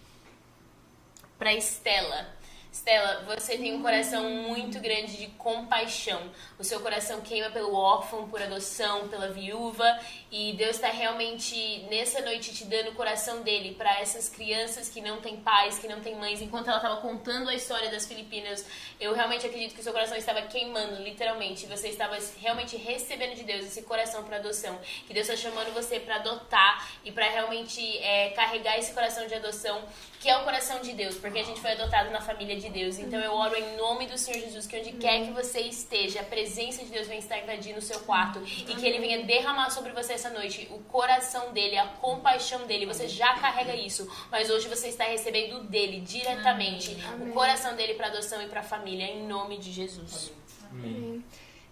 para 1.37 1.53
Estela. 1.53 2.38
Estela, 2.71 3.23
você 3.25 3.57
tem 3.57 3.73
um 3.73 3.81
coração 3.81 4.29
muito 4.29 4.79
grande 4.79 5.17
de 5.17 5.27
compaixão. 5.29 6.29
O 6.59 6.63
seu 6.63 6.79
coração 6.79 7.19
queima 7.19 7.49
pelo 7.49 7.73
órfão, 7.73 8.29
por 8.29 8.39
adoção, 8.39 9.07
pela 9.07 9.27
viúva. 9.29 9.99
E 10.31 10.53
Deus 10.53 10.75
está 10.75 10.89
realmente 10.89 11.83
nessa 11.89 12.21
noite 12.21 12.53
te 12.53 12.65
dando 12.65 12.91
o 12.91 12.93
coração 12.93 13.41
dele 13.41 13.73
para 13.73 13.99
essas 13.99 14.29
crianças 14.29 14.87
que 14.87 15.01
não 15.01 15.19
têm 15.19 15.37
pais, 15.37 15.79
que 15.79 15.87
não 15.87 15.99
têm 15.99 16.15
mães. 16.15 16.43
Enquanto 16.43 16.67
ela 16.67 16.77
estava 16.77 17.01
contando 17.01 17.49
a 17.49 17.55
história 17.55 17.89
das 17.89 18.05
Filipinas, 18.05 18.63
eu 18.99 19.15
realmente 19.15 19.47
acredito 19.47 19.73
que 19.73 19.79
o 19.79 19.83
seu 19.83 19.91
coração 19.91 20.15
estava 20.15 20.43
queimando, 20.43 21.01
literalmente. 21.01 21.65
Você 21.65 21.87
estava 21.87 22.19
realmente 22.39 22.77
recebendo 22.77 23.35
de 23.35 23.45
Deus 23.45 23.65
esse 23.65 23.81
coração 23.81 24.23
para 24.23 24.37
adoção. 24.37 24.79
Que 25.07 25.13
Deus 25.13 25.27
está 25.27 25.49
chamando 25.49 25.73
você 25.73 25.99
para 25.99 26.17
adotar 26.17 26.87
e 27.03 27.11
para 27.11 27.27
realmente 27.27 27.97
é, 27.97 28.29
carregar 28.29 28.77
esse 28.77 28.93
coração 28.93 29.25
de 29.25 29.33
adoção, 29.33 29.83
que 30.19 30.27
é 30.27 30.37
o 30.37 30.43
coração 30.43 30.81
de 30.81 30.91
Deus, 30.91 31.15
porque 31.15 31.39
a 31.39 31.43
gente 31.43 31.61
foi 31.61 31.71
adotado 31.71 32.11
na 32.11 32.19
família 32.19 32.59
de 32.59 32.69
Deus. 32.69 32.99
Então 32.99 33.19
eu 33.19 33.31
oro 33.31 33.55
em 33.55 33.77
nome 33.77 34.05
do 34.05 34.17
Senhor 34.17 34.39
Jesus 34.41 34.67
que 34.67 34.77
onde 34.77 34.91
quer 34.93 35.25
que 35.25 35.31
você 35.31 35.61
esteja, 35.61 36.19
a 36.19 36.23
presença 36.23 36.83
de 36.83 36.91
Deus 36.91 37.07
venha 37.07 37.19
estar 37.19 37.39
invadindo 37.39 37.79
o 37.79 37.81
seu 37.81 38.01
quarto 38.01 38.41
e 38.43 38.75
que 38.75 38.85
ele 38.85 38.99
venha 38.99 39.23
derramar 39.23 39.69
sobre 39.69 39.93
você 39.93 40.13
essa 40.13 40.29
noite 40.29 40.67
o 40.71 40.79
coração 40.79 41.53
dele, 41.53 41.77
a 41.77 41.87
compaixão 41.87 42.67
dele. 42.67 42.85
Você 42.85 43.07
já 43.07 43.33
carrega 43.35 43.73
isso, 43.73 44.11
mas 44.29 44.49
hoje 44.49 44.67
você 44.67 44.89
está 44.89 45.05
recebendo 45.05 45.63
dele 45.63 46.01
diretamente, 46.01 46.97
o 47.21 47.31
coração 47.31 47.75
dele 47.77 47.93
para 47.93 48.07
adoção 48.07 48.41
e 48.41 48.47
para 48.47 48.61
família, 48.61 49.05
em 49.05 49.25
nome 49.25 49.57
de 49.57 49.71
Jesus. 49.71 50.33
Amém. 50.69 51.23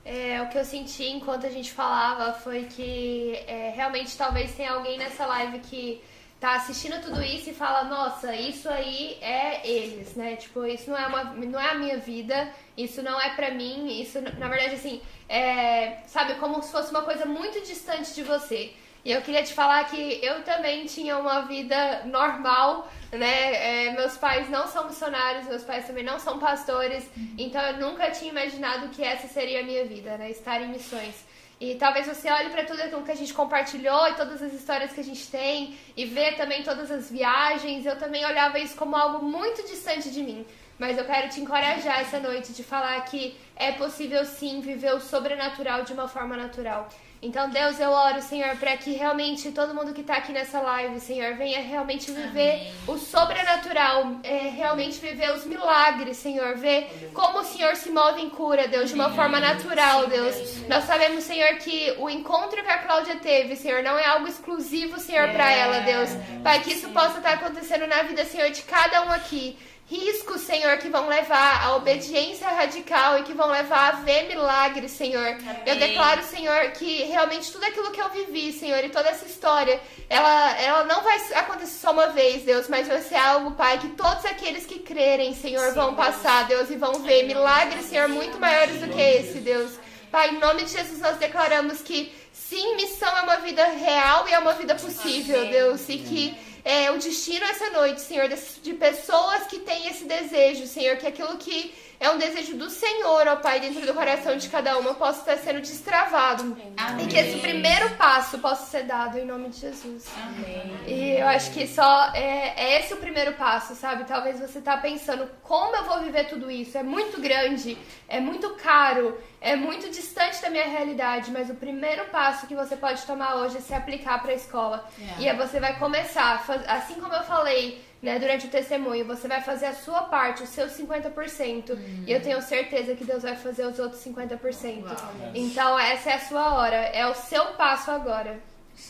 É, 0.05 0.41
o 0.41 0.47
que 0.47 0.57
eu 0.57 0.63
senti 0.63 1.03
enquanto 1.03 1.45
a 1.45 1.49
gente 1.49 1.73
falava 1.73 2.31
foi 2.31 2.63
que 2.63 3.43
é, 3.45 3.73
realmente 3.75 4.15
talvez 4.15 4.55
tenha 4.55 4.71
alguém 4.71 4.97
nessa 4.97 5.25
live 5.25 5.59
que 5.59 6.01
tá 6.39 6.55
assistindo 6.55 7.01
tudo 7.01 7.22
isso 7.23 7.49
e 7.49 7.53
fala, 7.53 7.84
nossa, 7.85 8.35
isso 8.35 8.69
aí 8.69 9.18
é 9.22 9.68
eles, 9.68 10.15
né? 10.15 10.35
Tipo, 10.35 10.65
isso 10.65 10.89
não 10.89 10.97
é, 10.97 11.07
uma, 11.07 11.23
não 11.23 11.59
é 11.59 11.72
a 11.72 11.76
minha 11.76 11.97
vida, 11.97 12.51
isso 12.77 13.01
não 13.01 13.19
é 13.19 13.30
pra 13.31 13.51
mim, 13.51 13.99
isso, 14.01 14.22
na 14.22 14.47
verdade, 14.47 14.76
assim, 14.76 15.01
é, 15.27 15.97
sabe, 16.05 16.35
como 16.35 16.61
se 16.61 16.72
fosse 16.72 16.91
uma 16.91 17.01
coisa 17.01 17.26
muito 17.26 17.59
distante 17.61 18.14
de 18.14 18.23
você. 18.23 18.73
E 19.03 19.11
eu 19.11 19.22
queria 19.22 19.41
te 19.41 19.53
falar 19.53 19.85
que 19.85 20.19
eu 20.22 20.43
também 20.43 20.85
tinha 20.85 21.18
uma 21.18 21.41
vida 21.43 22.03
normal, 22.05 22.91
né? 23.11 23.85
É, 23.88 23.91
meus 23.93 24.18
pais 24.18 24.49
não 24.49 24.68
são 24.68 24.85
missionários, 24.85 25.47
meus 25.47 25.64
pais 25.64 25.88
também 25.88 26.03
não 26.03 26.19
são 26.19 26.38
pastores, 26.38 27.09
então 27.38 27.61
eu 27.61 27.77
nunca 27.77 28.11
tinha 28.11 28.30
imaginado 28.30 28.89
que 28.89 29.01
essa 29.01 29.27
seria 29.27 29.61
a 29.61 29.64
minha 29.64 29.85
vida, 29.85 30.18
né? 30.18 30.30
Estar 30.30 30.61
em 30.61 30.68
missões. 30.68 31.26
E 31.59 31.75
talvez 31.75 32.05
você 32.05 32.29
olhe 32.29 32.49
para 32.49 32.65
tudo 32.65 32.81
aquilo 32.81 33.03
que 33.03 33.11
a 33.11 33.15
gente 33.15 33.34
compartilhou 33.34 34.07
e 34.09 34.13
todas 34.13 34.43
as 34.43 34.53
histórias 34.53 34.93
que 34.93 34.99
a 34.99 35.03
gente 35.03 35.27
tem 35.27 35.75
e 35.95 36.05
vê 36.05 36.34
também 36.34 36.61
todas 36.61 36.91
as 36.91 37.09
viagens. 37.09 37.85
Eu 37.85 37.97
também 37.97 38.23
olhava 38.25 38.59
isso 38.59 38.75
como 38.75 38.95
algo 38.95 39.25
muito 39.25 39.63
distante 39.63 40.11
de 40.11 40.21
mim. 40.21 40.45
Mas 40.77 40.97
eu 40.97 41.05
quero 41.05 41.29
te 41.29 41.41
encorajar 41.41 41.99
essa 42.01 42.19
noite 42.19 42.53
de 42.53 42.63
falar 42.63 43.01
que 43.05 43.35
é 43.55 43.71
possível 43.71 44.23
sim 44.23 44.61
viver 44.61 44.93
o 44.93 45.01
sobrenatural 45.01 45.84
de 45.84 45.93
uma 45.93 46.07
forma 46.07 46.38
natural. 46.38 46.88
Então, 47.22 47.49
Deus, 47.49 47.80
eu 47.80 47.89
oro, 47.89 48.22
Senhor, 48.22 48.56
para 48.57 48.77
que 48.77 48.91
realmente 48.94 49.52
todo 49.52 49.73
mundo 49.73 49.94
que 49.94 50.02
está 50.02 50.18
aqui 50.18 50.31
nessa 50.31 50.61
live, 50.61 50.99
Senhor, 50.99 51.35
venha 51.35 51.61
realmente 51.61 52.11
viver 52.11 52.53
Amém. 52.53 52.73
o 52.88 52.98
sobrenatural, 52.98 54.18
é, 54.23 54.49
realmente 54.49 54.99
viver 54.99 55.31
os 55.31 55.44
milagres, 55.44 56.18
Senhor, 56.18 56.56
ver 56.56 57.10
como 57.14 57.39
o 57.39 57.44
Senhor 57.44 57.76
se 57.76 57.89
move 57.89 58.22
em 58.22 58.30
cura, 58.30 58.68
Deus, 58.68 58.89
de 58.89 58.95
uma 58.95 59.10
forma 59.10 59.39
natural, 59.39 60.06
Deus. 60.07 60.61
Nós 60.68 60.84
sabemos, 60.84 61.23
Senhor, 61.23 61.56
que 61.56 61.95
o 61.98 62.07
encontro 62.07 62.64
que 62.64 62.69
a 62.69 62.77
Cláudia 62.77 63.15
teve, 63.15 63.56
Senhor, 63.56 63.81
não 63.81 63.98
é 63.98 64.06
algo 64.06 64.27
exclusivo, 64.27 64.99
Senhor, 64.99 65.30
para 65.30 65.52
ela, 65.52 65.80
Deus. 65.80 66.10
Pai, 66.44 66.61
que 66.61 66.73
isso 66.73 66.89
possa 66.89 67.18
estar 67.18 67.34
acontecendo 67.34 67.88
na 67.88 68.03
vida, 68.03 68.26
Senhor, 68.26 68.52
de 68.52 68.61
cada 68.61 69.03
um 69.06 69.11
aqui 69.11 69.57
riscos, 69.89 70.41
Senhor, 70.41 70.77
que 70.77 70.89
vão 70.89 71.07
levar 71.07 71.64
à 71.64 71.76
obediência 71.77 72.47
radical 72.49 73.19
e 73.19 73.23
que 73.23 73.34
vão 73.34 73.49
levar 73.49 73.93
a 73.93 73.95
ver 74.01 74.27
milagres, 74.27 74.91
Senhor. 74.91 75.38
Eu 75.65 75.77
declaro, 75.77 76.22
Senhor, 76.23 76.72
que 76.72 77.03
realmente 77.03 77.51
tudo 77.51 77.64
aquilo 77.64 77.91
que 77.91 78.01
eu 78.01 78.09
vivi, 78.09 78.51
Senhor, 78.51 78.84
e 78.84 78.89
toda 78.89 79.07
essa 79.07 79.26
história, 79.26 79.80
ela, 80.09 80.57
ela 80.59 80.84
não 80.84 81.01
vai 81.01 81.18
acontecer 81.35 81.80
só 81.80 81.91
uma 81.91 82.07
vez, 82.07 82.43
Deus, 82.43 82.68
mas 82.68 82.88
vai 82.88 83.01
ser 83.01 83.15
algo, 83.15 83.51
Pai, 83.51 83.80
que 83.80 83.89
todos 83.89 84.26
aqueles 84.26 84.65
que 84.65 84.80
crerem, 84.80 85.34
Senhor, 85.34 85.73
vão 85.73 85.95
passar, 85.95 86.45
Deus, 86.47 86.69
e 86.69 86.76
vão 86.76 86.95
ver 86.99 87.23
milagres, 87.23 87.85
Senhor, 87.85 88.09
muito 88.09 88.38
maiores 88.38 88.81
do 88.81 88.89
que 88.89 89.01
esse, 89.01 89.39
Deus. 89.39 89.72
Pai, 90.11 90.31
em 90.31 90.39
nome 90.39 90.64
de 90.64 90.72
Jesus, 90.72 90.99
nós 90.99 91.18
declaramos 91.18 91.81
que 91.81 92.14
sim, 92.34 92.76
missão 92.76 93.09
é 93.18 93.22
uma 93.22 93.38
vida 93.38 93.65
real 93.65 94.27
e 94.27 94.34
é 94.34 94.39
uma 94.39 94.53
vida 94.53 94.76
possível, 94.76 95.49
Deus, 95.49 95.88
e 95.88 95.97
que 95.97 96.46
é, 96.68 96.91
o 96.91 96.98
destino 96.98 97.45
essa 97.45 97.69
noite, 97.69 98.02
Senhor, 98.02 98.27
de, 98.27 98.73
pessoas 98.73 99.44
que 99.48 99.60
têm 99.60 99.88
esse 99.88 100.03
desejo, 100.03 100.68
Senhor, 100.68 100.98
que 100.98 101.07
aquilo 101.07 101.38
que 101.38 101.73
é 101.99 102.09
um 102.11 102.17
desejo 102.17 102.55
do 102.55 102.69
Senhor, 102.69 103.27
ó 103.27 103.37
Pai, 103.37 103.59
dentro 103.59 103.85
do 103.85 103.93
coração 103.93 104.37
de 104.37 104.47
cada 104.49 104.77
uma 104.77 104.93
possa 104.93 105.19
estar 105.19 105.37
sendo 105.37 105.61
destravado. 105.61 106.57
Amém. 106.77 107.05
E 107.05 107.07
que 107.07 107.17
esse 107.17 107.39
primeiro 107.39 107.89
passo 107.95 108.37
possa 108.37 108.65
ser 108.67 108.83
dado 108.83 109.17
em 109.17 109.25
nome 109.25 109.49
de 109.49 109.59
Jesus. 109.59 110.05
Amém. 110.21 110.77
E 110.85 111.19
eu 111.19 111.27
acho 111.27 111.51
que 111.51 111.67
só 111.67 112.11
é, 112.13 112.53
é 112.55 112.79
esse 112.79 112.93
o 112.93 112.97
primeiro 112.97 113.33
passo, 113.33 113.73
sabe? 113.73 114.05
Talvez 114.05 114.39
você 114.39 114.61
tá 114.61 114.77
pensando 114.77 115.27
como 115.41 115.75
eu 115.75 115.85
vou 115.85 115.99
viver 116.01 116.25
tudo 116.25 116.51
isso. 116.51 116.77
É 116.77 116.83
muito 116.83 117.19
grande, 117.19 117.77
é 118.07 118.19
muito 118.19 118.51
caro, 118.55 119.19
é 119.41 119.55
muito 119.55 119.89
distante 119.89 120.39
da 120.41 120.51
minha 120.51 120.65
realidade, 120.65 121.31
mas 121.31 121.49
o 121.49 121.55
primeiro 121.55 122.05
passo 122.05 122.45
que 122.45 122.55
você 122.55 122.75
pode 122.75 123.01
tomar 123.03 123.35
hoje 123.37 123.57
é 123.57 123.61
se 123.61 123.73
aplicar 123.73 124.21
para 124.21 124.31
a 124.31 124.35
escola. 124.35 124.87
É. 124.99 125.21
E 125.21 125.29
aí 125.29 125.35
você 125.35 125.59
vai 125.59 125.79
começar, 125.79 126.45
assim 126.67 126.95
como 126.95 127.13
eu 127.13 127.23
falei, 127.23 127.83
né, 128.01 128.19
durante 128.19 128.47
o 128.47 128.49
testemunho, 128.49 129.05
você 129.05 129.27
vai 129.27 129.41
fazer 129.41 129.65
a 129.67 129.73
sua 129.73 130.03
parte, 130.03 130.43
os 130.43 130.49
seus 130.49 130.73
50%, 130.73 131.77
e 132.05 132.11
eu 132.11 132.21
tenho 132.21 132.41
certeza 132.41 132.95
que 132.95 133.03
Deus 133.03 133.23
vai 133.23 133.35
fazer 133.35 133.65
os 133.65 133.79
outros 133.79 134.01
50%. 134.03 134.83
Uau. 134.83 134.95
Então 135.33 135.79
essa 135.79 136.11
é 136.11 136.13
a 136.13 136.19
sua 136.19 136.53
hora, 136.53 136.75
é 136.75 137.07
o 137.07 137.15
seu 137.15 137.45
passo 137.53 137.89
agora. 137.91 138.39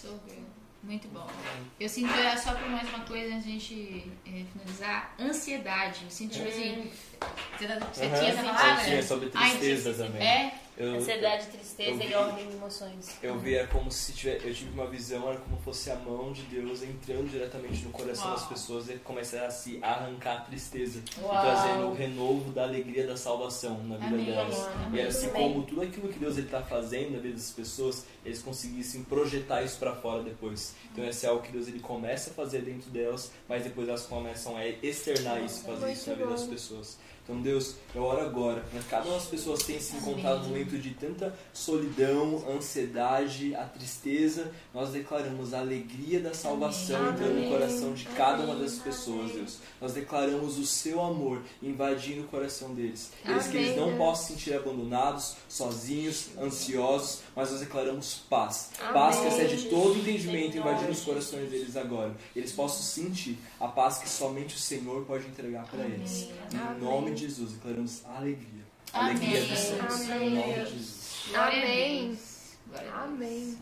Good. 0.04 0.38
Muito 0.84 1.08
bom. 1.10 1.28
Eu 1.80 1.90
sinto, 1.90 2.14
é, 2.14 2.38
só 2.38 2.54
por 2.54 2.70
mais 2.70 2.88
uma 2.90 3.02
coisa 3.02 3.34
antes 3.36 3.44
de 3.44 3.50
a 3.50 3.54
gente 3.54 4.12
é, 4.26 4.44
finalizar, 4.54 5.14
ansiedade. 5.20 6.02
Eu 6.06 6.10
sinto, 6.10 6.34
tipo 6.34 6.48
assim, 6.48 6.90
você, 7.58 7.68
tá- 7.68 7.80
você 7.94 8.06
Aham. 8.06 8.16
tinha 8.20 8.30
essa 8.32 8.42
Eu 8.42 8.54
palavra? 8.54 8.84
tinha 8.86 9.04
sobre 9.04 9.32
Ai, 9.34 9.50
tristeza 9.58 9.94
também. 10.06 10.26
É? 10.26 10.54
Eu, 10.78 10.94
Ansiedade, 10.96 11.48
tristeza 11.48 12.04
eu 12.04 12.10
e 12.10 12.14
ordem 12.14 12.48
de 12.48 12.54
emoções. 12.54 13.18
eu 13.24 13.40
vi, 13.40 13.56
era 13.56 13.68
como 13.68 13.92
se 13.92 14.14
tiver, 14.14 14.46
eu 14.46 14.54
tive 14.54 14.70
uma 14.72 14.86
visão, 14.86 15.28
era 15.28 15.40
como 15.40 15.58
fosse 15.58 15.90
a 15.90 15.96
mão 15.96 16.32
de 16.32 16.44
Deus 16.44 16.84
entrando 16.84 17.28
diretamente 17.32 17.84
no 17.84 17.90
coração 17.90 18.26
Uau. 18.28 18.36
das 18.36 18.46
pessoas 18.46 18.88
e 18.88 18.94
começar 19.00 19.44
a 19.48 19.50
se 19.50 19.80
arrancar 19.82 20.38
a 20.38 20.42
tristeza 20.42 21.00
e 21.00 21.02
trazendo 21.02 21.88
o 21.88 21.96
renovo 21.96 22.52
da 22.52 22.62
alegria 22.64 23.08
da 23.08 23.18
salvação 23.18 23.84
na 23.86 23.98
vida 23.98 24.08
Amém. 24.14 24.26
delas. 24.26 24.70
E 24.94 25.00
era 25.00 25.10
assim 25.10 25.30
Amém. 25.30 25.54
como 25.54 25.66
tudo 25.66 25.82
aquilo 25.82 26.10
que 26.10 26.20
Deus 26.20 26.38
está 26.38 26.62
fazendo 26.62 27.14
na 27.14 27.20
vida 27.20 27.34
das 27.34 27.50
pessoas, 27.52 28.06
eles 28.24 28.44
conseguissem 28.44 29.04
projetar 29.04 29.64
isso 29.64 29.80
para 29.80 29.96
fora 29.96 30.22
depois. 30.22 30.76
Então 30.92 31.04
esse 31.04 31.26
é 31.26 31.30
algo 31.30 31.42
que 31.42 31.52
Deus 31.52 31.68
ele 31.68 31.80
começa 31.80 32.30
a 32.30 32.34
fazer 32.34 32.62
dentro 32.62 32.92
delas, 32.92 33.32
mas 33.50 33.64
depois 33.64 33.90
elas 33.90 34.06
começam 34.06 34.56
a 34.56 34.68
externar 34.68 35.42
isso, 35.44 35.64
fazer 35.64 35.92
isso 35.92 36.08
na 36.12 36.16
vida 36.16 36.30
das 36.30 36.44
pessoas. 36.44 37.00
Então, 37.28 37.42
Deus, 37.42 37.76
eu 37.94 38.04
oro 38.04 38.22
agora 38.22 38.62
para 38.72 38.80
que 38.80 38.88
cada 38.88 39.06
uma 39.06 39.16
das 39.16 39.26
pessoas 39.26 39.62
tenha 39.64 39.82
se 39.82 39.98
encontrado 39.98 40.44
num 40.44 40.50
momento 40.50 40.78
de 40.78 40.92
tanta 40.92 41.38
solidão, 41.52 42.42
ansiedade, 42.50 43.54
a 43.54 43.66
tristeza. 43.66 44.50
Nós 44.74 44.92
declaramos 44.92 45.54
a 45.54 45.60
alegria 45.60 46.22
da 46.22 46.34
salvação 46.34 46.96
Amém. 46.96 47.12
entrando 47.12 47.42
no 47.42 47.50
coração 47.50 47.94
de 47.94 48.06
cada 48.06 48.44
uma 48.44 48.54
Amém. 48.54 48.64
das 48.64 48.76
pessoas, 48.76 49.32
Deus. 49.34 49.58
Nós 49.82 49.92
declaramos 49.92 50.58
o 50.58 50.66
seu 50.66 51.02
amor 51.02 51.42
invadindo 51.62 52.22
o 52.22 52.28
coração 52.30 52.74
deles. 52.74 53.12
Eles 53.26 53.48
que 53.48 53.58
eles 53.58 53.78
Amém, 53.78 53.92
não 53.92 53.98
possam 53.98 54.28
se 54.28 54.34
sentir 54.34 54.54
abandonados, 54.54 55.36
sozinhos, 55.50 56.30
ansiosos, 56.40 57.24
mas 57.36 57.52
nós 57.52 57.60
declaramos 57.60 58.22
paz. 58.30 58.70
Amém. 58.80 58.94
Paz 58.94 59.20
que 59.20 59.28
excede 59.28 59.70
todo 59.70 60.00
entendimento 60.00 60.58
invadindo 60.58 60.92
os 60.92 61.02
corações 61.02 61.50
deles 61.50 61.76
agora. 61.76 62.16
Eles 62.34 62.54
possam 62.54 62.82
sentir 62.82 63.38
a 63.60 63.68
paz 63.68 63.98
que 63.98 64.10
somente 64.10 64.56
o 64.56 64.60
Senhor 64.60 65.06
pode 65.06 65.28
entregar 65.28 65.66
para 65.66 65.84
eles. 65.84 66.30
Em 66.54 66.58
Amém. 66.58 66.80
nome 66.80 67.12
de 67.14 67.22
Jesus, 67.22 67.54
declaramos 67.54 68.04
alegria. 68.06 68.64
Amém. 68.94 69.12
Alegria 69.12 69.46
dos 69.46 69.60
céus. 69.60 70.10
Amém. 70.10 70.28
Em 70.28 70.36
nome 70.36 70.54
de 70.54 70.70
Jesus. 70.72 70.98
Amém. 71.34 72.20
Amém. 72.94 73.56